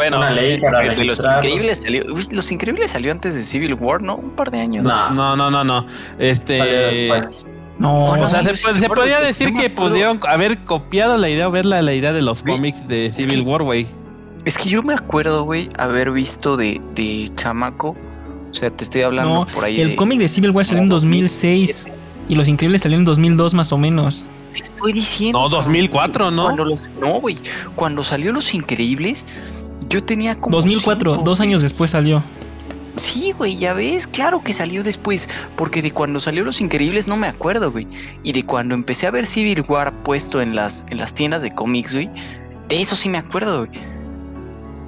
Bueno, 0.00 0.18
Una 0.18 0.30
ley 0.30 0.58
para 0.60 0.80
De 0.80 1.04
los 1.04 1.18
increíbles 1.18 1.82
salió. 1.82 2.02
Uy, 2.14 2.26
los 2.32 2.50
increíbles 2.50 2.90
salió 2.92 3.12
antes 3.12 3.34
de 3.34 3.42
Civil 3.42 3.74
War, 3.74 4.00
¿no? 4.00 4.16
Un 4.16 4.30
par 4.30 4.50
de 4.50 4.60
años. 4.60 4.82
No, 4.84 5.10
no, 5.10 5.36
no, 5.36 5.50
no, 5.50 5.62
no. 5.62 5.86
Este. 6.18 6.56
salió 6.56 6.78
después. 6.78 7.46
no, 7.78 8.06
Bueno, 8.06 8.24
O 8.24 8.28
sea, 8.28 8.42
se, 8.42 8.56
se 8.56 8.88
podría 8.88 9.20
decir 9.20 9.52
no 9.52 9.60
que 9.60 9.68
pudieron 9.68 10.18
haber 10.26 10.58
copiado 10.64 11.18
la 11.18 11.28
idea 11.28 11.48
o 11.48 11.50
ver 11.50 11.66
la, 11.66 11.82
la 11.82 11.92
idea 11.92 12.12
de 12.14 12.22
los 12.22 12.42
cómics 12.42 12.88
de 12.88 13.06
es 13.06 13.16
Civil 13.16 13.42
que- 13.44 13.48
War, 13.50 13.62
güey. 13.62 13.86
Es 14.46 14.56
que 14.56 14.70
yo 14.70 14.82
me 14.82 14.94
acuerdo, 14.94 15.44
güey, 15.44 15.68
haber 15.76 16.10
visto 16.12 16.56
de, 16.56 16.80
de 16.94 17.30
chamaco. 17.34 17.90
O 17.90 18.54
sea, 18.54 18.70
te 18.70 18.84
estoy 18.84 19.02
hablando 19.02 19.40
no. 19.40 19.46
por 19.46 19.64
ahí 19.64 19.80
El 19.82 19.90
de. 19.90 19.96
cómic 19.96 20.18
de 20.18 20.28
Civil 20.30 20.50
War 20.52 20.64
salió 20.64 20.82
en 20.82 20.88
No, 20.88 20.94
2006. 20.94 21.88
Y 22.28 22.36
Los 22.36 22.48
Increíbles 22.48 22.80
salieron 22.82 23.02
en 23.02 23.06
2002 23.06 23.52
más 23.54 23.70
o 23.72 23.76
menos. 23.78 24.24
Te 24.52 24.62
estoy 24.62 24.92
diciendo. 24.92 25.38
No, 25.40 25.48
2004, 25.48 26.30
¿no? 26.30 26.44
Cuando 26.44 26.64
los, 26.64 26.88
no, 27.00 27.20
güey. 27.20 27.36
Cuando 27.76 28.02
salió 28.02 28.32
Los 28.32 28.52
Increíbles, 28.54 29.24
yo 29.90 30.02
tenía 30.02 30.40
como. 30.40 30.56
2004, 30.56 31.12
cinco, 31.12 31.24
dos 31.24 31.38
güey. 31.38 31.48
años 31.50 31.60
después 31.62 31.90
salió. 31.90 32.22
Sí, 32.96 33.32
güey, 33.36 33.56
ya 33.56 33.72
ves, 33.72 34.06
claro 34.06 34.42
que 34.42 34.52
salió 34.52 34.82
después, 34.82 35.28
porque 35.56 35.80
de 35.80 35.90
cuando 35.92 36.18
salió 36.20 36.44
Los 36.44 36.60
Increíbles 36.60 37.06
no 37.06 37.16
me 37.16 37.28
acuerdo, 37.28 37.70
güey. 37.70 37.86
Y 38.24 38.32
de 38.32 38.42
cuando 38.44 38.74
empecé 38.74 39.06
a 39.06 39.10
ver 39.10 39.26
Civil 39.26 39.62
War 39.68 40.02
puesto 40.02 40.40
en 40.42 40.56
las, 40.56 40.86
en 40.90 40.98
las 40.98 41.14
tiendas 41.14 41.42
de 41.42 41.50
cómics, 41.54 41.94
güey, 41.94 42.10
de 42.68 42.80
eso 42.80 42.96
sí 42.96 43.08
me 43.08 43.18
acuerdo, 43.18 43.66
güey. 43.66 43.80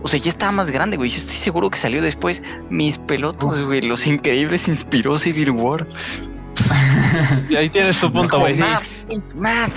O 0.02 0.08
sea, 0.08 0.18
ya 0.18 0.30
estaba 0.30 0.50
más 0.50 0.70
grande, 0.70 0.96
güey. 0.96 1.10
Yo 1.10 1.16
estoy 1.16 1.36
seguro 1.36 1.70
que 1.70 1.78
salió 1.78 2.02
después. 2.02 2.42
Mis 2.70 2.98
pelotos, 2.98 3.62
güey. 3.62 3.82
Los 3.82 4.04
Increíbles 4.06 4.66
inspiró 4.66 5.16
Civil 5.18 5.50
War. 5.52 5.86
Y 7.48 7.56
ahí 7.56 7.68
tienes 7.68 8.00
tu 8.00 8.10
punto, 8.12 8.40
güey. 8.40 8.54
sí. 8.54 8.60
Mad, 8.60 8.82
it's 9.08 9.26
mad. 9.36 9.70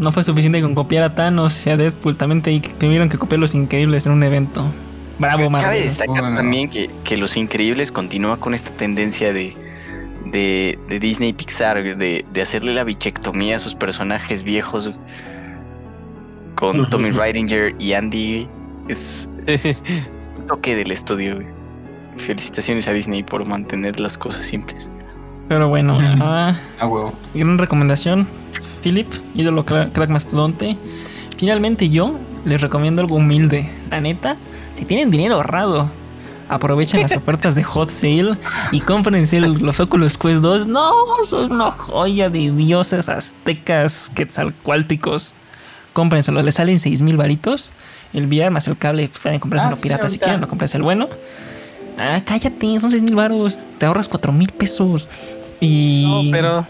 No 0.00 0.10
fue 0.12 0.24
suficiente 0.24 0.60
con 0.62 0.74
copiar 0.74 1.04
a 1.04 1.14
Thanos 1.14 1.64
y 1.66 1.70
a 1.70 1.76
Deadpool. 1.76 2.16
También 2.16 2.42
te- 2.42 2.58
tuvieron 2.60 3.08
que 3.08 3.18
copiar 3.18 3.38
Los 3.38 3.54
Increíbles 3.54 4.06
en 4.06 4.12
un 4.12 4.22
evento. 4.22 4.64
Bravo, 5.18 5.36
Cabe 5.38 5.50
Marvel. 5.50 5.82
destacar 5.82 6.20
Bueno. 6.22 6.36
también 6.38 6.68
que, 6.70 6.90
que 7.04 7.16
Los 7.18 7.36
Increíbles 7.36 7.92
continúa 7.92 8.38
con 8.40 8.54
esta 8.54 8.70
tendencia 8.70 9.32
de, 9.34 9.54
de, 10.32 10.78
de 10.88 10.98
Disney 10.98 11.28
y 11.28 11.32
Pixar, 11.34 11.96
de, 11.96 12.24
de 12.32 12.42
hacerle 12.42 12.72
la 12.72 12.84
bichectomía 12.84 13.56
a 13.56 13.58
sus 13.58 13.74
personajes 13.74 14.42
viejos. 14.42 14.90
Con. 16.54 16.86
Tommy 16.88 17.10
Ridinger 17.10 17.74
y 17.78 17.92
Andy. 17.92 18.48
Es, 18.88 19.30
es 19.46 19.84
un 20.38 20.46
toque 20.46 20.74
del 20.76 20.90
estudio. 20.90 21.40
Felicitaciones 22.16 22.88
a 22.88 22.92
Disney 22.92 23.22
por 23.22 23.46
mantener 23.46 24.00
las 24.00 24.18
cosas 24.18 24.44
simples. 24.46 24.90
Pero 25.48 25.68
bueno, 25.68 25.98
ah, 26.00 26.54
Ah, 26.78 26.86
huevo. 26.86 27.12
gran 27.34 27.58
recomendación, 27.58 28.26
Philip, 28.82 29.08
ídolo 29.34 29.64
cra- 29.66 29.90
crack 29.92 30.10
mastodonte. 30.10 30.76
Finalmente 31.36 31.88
yo 31.88 32.18
les 32.44 32.60
recomiendo 32.60 33.02
algo 33.02 33.16
humilde. 33.16 33.70
La 33.90 34.00
neta, 34.00 34.36
si 34.76 34.84
tienen 34.84 35.10
dinero 35.10 35.36
ahorrado, 35.36 35.90
aprovechen 36.48 37.02
las 37.02 37.12
ofertas 37.16 37.54
de 37.54 37.62
Hot 37.62 37.90
Sale 37.90 38.36
y 38.72 38.80
cómprense 38.80 39.36
el- 39.38 39.54
los 39.58 39.80
Oculus 39.80 40.16
Quest 40.18 40.40
2. 40.40 40.66
No, 40.66 40.92
son 41.26 41.52
una 41.52 41.70
joya 41.70 42.28
de 42.30 42.50
dioses 42.50 43.08
aztecas 43.08 44.10
quetzalcuálticos. 44.14 45.34
Cómprenselo, 45.92 46.40
les 46.42 46.54
salen 46.54 46.78
6 46.78 47.02
mil 47.02 47.16
varitos. 47.16 47.72
El 48.12 48.26
VR 48.26 48.50
más 48.50 48.66
el 48.68 48.76
cable, 48.76 49.10
pueden 49.22 49.38
comprarse 49.40 49.68
Ah, 49.68 49.72
sí, 49.72 49.82
pirata 49.82 50.08
si 50.08 50.18
quieren, 50.18 50.40
no 50.40 50.48
comprarse 50.48 50.76
el 50.76 50.82
bueno. 50.82 51.08
Ah, 51.98 52.20
cállate, 52.24 52.80
son 52.80 52.90
6 52.90 53.02
mil 53.02 53.14
varos. 53.14 53.60
Te 53.78 53.86
ahorras 53.86 54.08
4 54.08 54.32
mil 54.32 54.50
pesos. 54.50 55.08
Y. 55.60 56.24
No, 56.26 56.30
pero. 56.30 56.66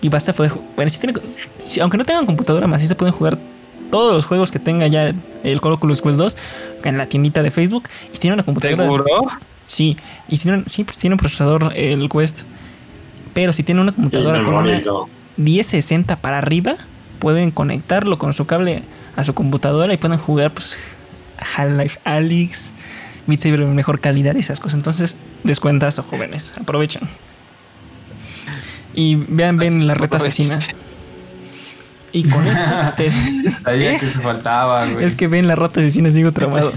Y 0.00 0.08
vas 0.08 0.28
a 0.28 0.32
poder 0.32 0.52
Bueno, 0.76 0.90
si 0.90 0.98
tienen, 0.98 1.20
si- 1.58 1.80
aunque 1.80 1.96
no 1.98 2.04
tengan 2.04 2.26
computadora 2.26 2.66
más, 2.66 2.82
sí 2.82 2.88
se 2.88 2.94
pueden 2.94 3.14
jugar 3.14 3.38
todos 3.90 4.14
los 4.14 4.26
juegos 4.26 4.50
que 4.50 4.58
tenga 4.58 4.86
ya 4.88 5.14
el 5.44 5.60
Oculus 5.62 6.02
Quest 6.02 6.18
2 6.18 6.36
en 6.84 6.98
la 6.98 7.06
tiendita 7.06 7.42
de 7.42 7.50
Facebook. 7.50 7.84
Y 8.10 8.14
si 8.14 8.20
tienen 8.20 8.34
una 8.34 8.44
computadora. 8.44 8.82
¿Seguro? 8.84 9.04
Sí, 9.64 9.96
y 10.28 10.36
si 10.36 10.44
tienen, 10.44 10.64
sí, 10.68 10.84
pues 10.84 10.98
tiene 10.98 11.14
un 11.14 11.18
procesador 11.18 11.72
el 11.74 12.08
Quest. 12.08 12.42
Pero 13.34 13.52
si 13.52 13.62
tienen 13.62 13.82
una 13.82 13.92
computadora 13.92 14.42
con 14.44 14.54
una 14.54 14.80
1060 15.36 16.16
para 16.20 16.38
arriba, 16.38 16.76
pueden 17.18 17.50
conectarlo 17.50 18.18
con 18.18 18.32
su 18.32 18.46
cable 18.46 18.82
a 19.16 19.24
su 19.24 19.34
computadora 19.34 19.92
y 19.92 19.96
pueden 19.96 20.18
jugar 20.18 20.52
pues 20.52 20.76
Half-Life 21.56 22.00
Alyx, 22.04 22.72
Beat 23.26 23.40
Saber 23.40 23.60
en 23.62 23.74
mejor 23.74 24.00
calidad 24.00 24.34
y 24.36 24.40
esas 24.40 24.60
cosas. 24.60 24.76
Entonces, 24.78 25.18
descuentas 25.44 25.98
jóvenes, 25.98 26.54
aprovechen. 26.60 27.02
Y 28.96 29.14
vean, 29.28 29.56
ven 29.58 29.86
la 29.86 29.94
reta 29.94 30.16
asesina. 30.16 30.58
Y 32.12 32.24
con 32.30 32.46
eso 32.46 32.64
te- 32.96 33.10
Sabía 33.62 33.98
que 33.98 34.06
se 34.06 34.20
faltaba, 34.22 34.86
güey. 34.86 35.04
es 35.04 35.14
que 35.14 35.28
ven 35.28 35.46
la 35.46 35.54
rata 35.54 35.80
asesina, 35.80 36.10
sigo 36.10 36.32
traumado. 36.32 36.72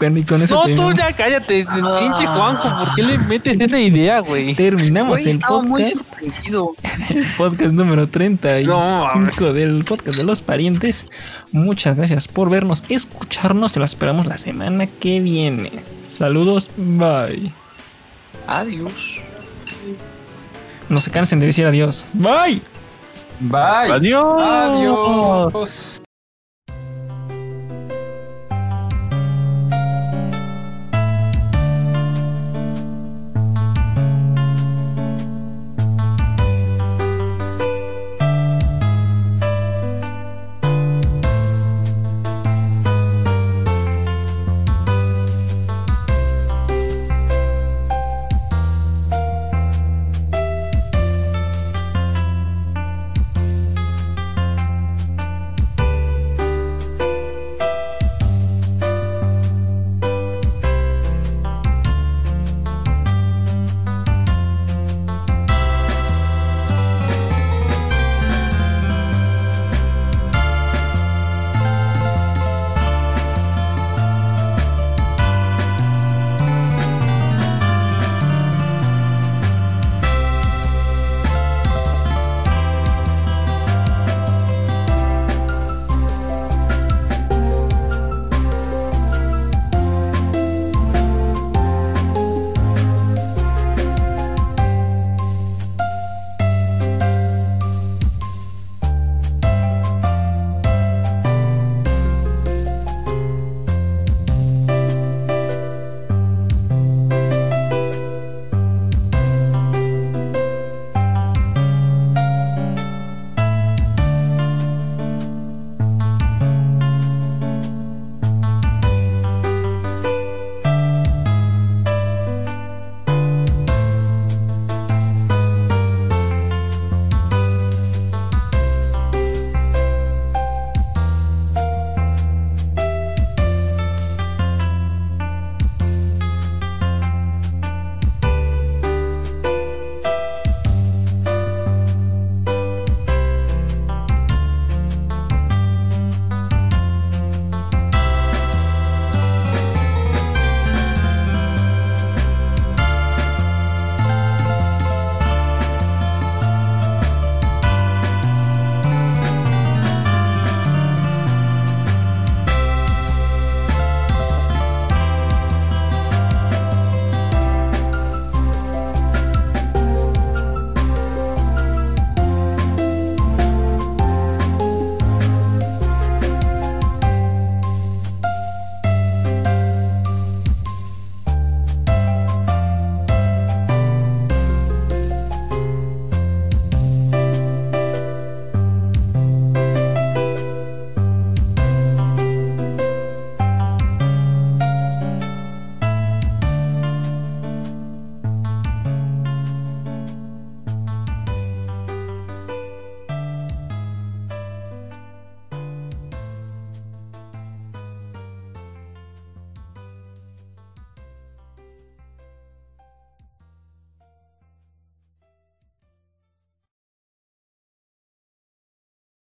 Y 0.00 0.22
con 0.24 0.40
eso 0.40 0.66
No, 0.66 0.74
tú 0.74 0.92
ya 0.96 1.14
cállate, 1.14 1.66
pinche 1.66 2.26
Juanjo, 2.26 2.84
¿por 2.84 2.94
qué 2.94 3.02
le 3.02 3.18
metes 3.18 3.60
esa 3.60 3.78
idea, 3.78 4.20
güey? 4.20 4.54
terminamos 4.54 5.20
Güey, 5.20 5.34
el 5.34 5.38
muy 5.68 5.82
podcast. 5.82 5.96
sorprendido. 6.08 6.74
podcast 7.36 7.74
número 7.74 8.08
35 8.08 8.72
No, 9.40 9.52
del 9.52 9.84
podcast 9.84 10.16
de 10.16 10.24
los 10.24 10.40
parientes. 10.40 11.06
Muchas 11.50 11.94
gracias 11.96 12.26
por 12.28 12.48
vernos, 12.48 12.84
escucharnos. 12.88 13.72
Te 13.72 13.78
lo 13.78 13.84
esperamos 13.84 14.24
la 14.26 14.38
semana 14.38 14.86
que 14.86 15.20
viene. 15.20 15.82
Saludos, 16.02 16.70
bye. 16.78 17.52
Adiós. 18.46 19.20
No 20.92 20.98
se 20.98 21.10
cansen 21.10 21.40
de 21.40 21.46
decir 21.46 21.64
adiós. 21.64 22.04
Bye. 22.12 22.60
Bye. 23.40 23.92
Adiós. 23.92 24.42
Adiós. 24.42 26.01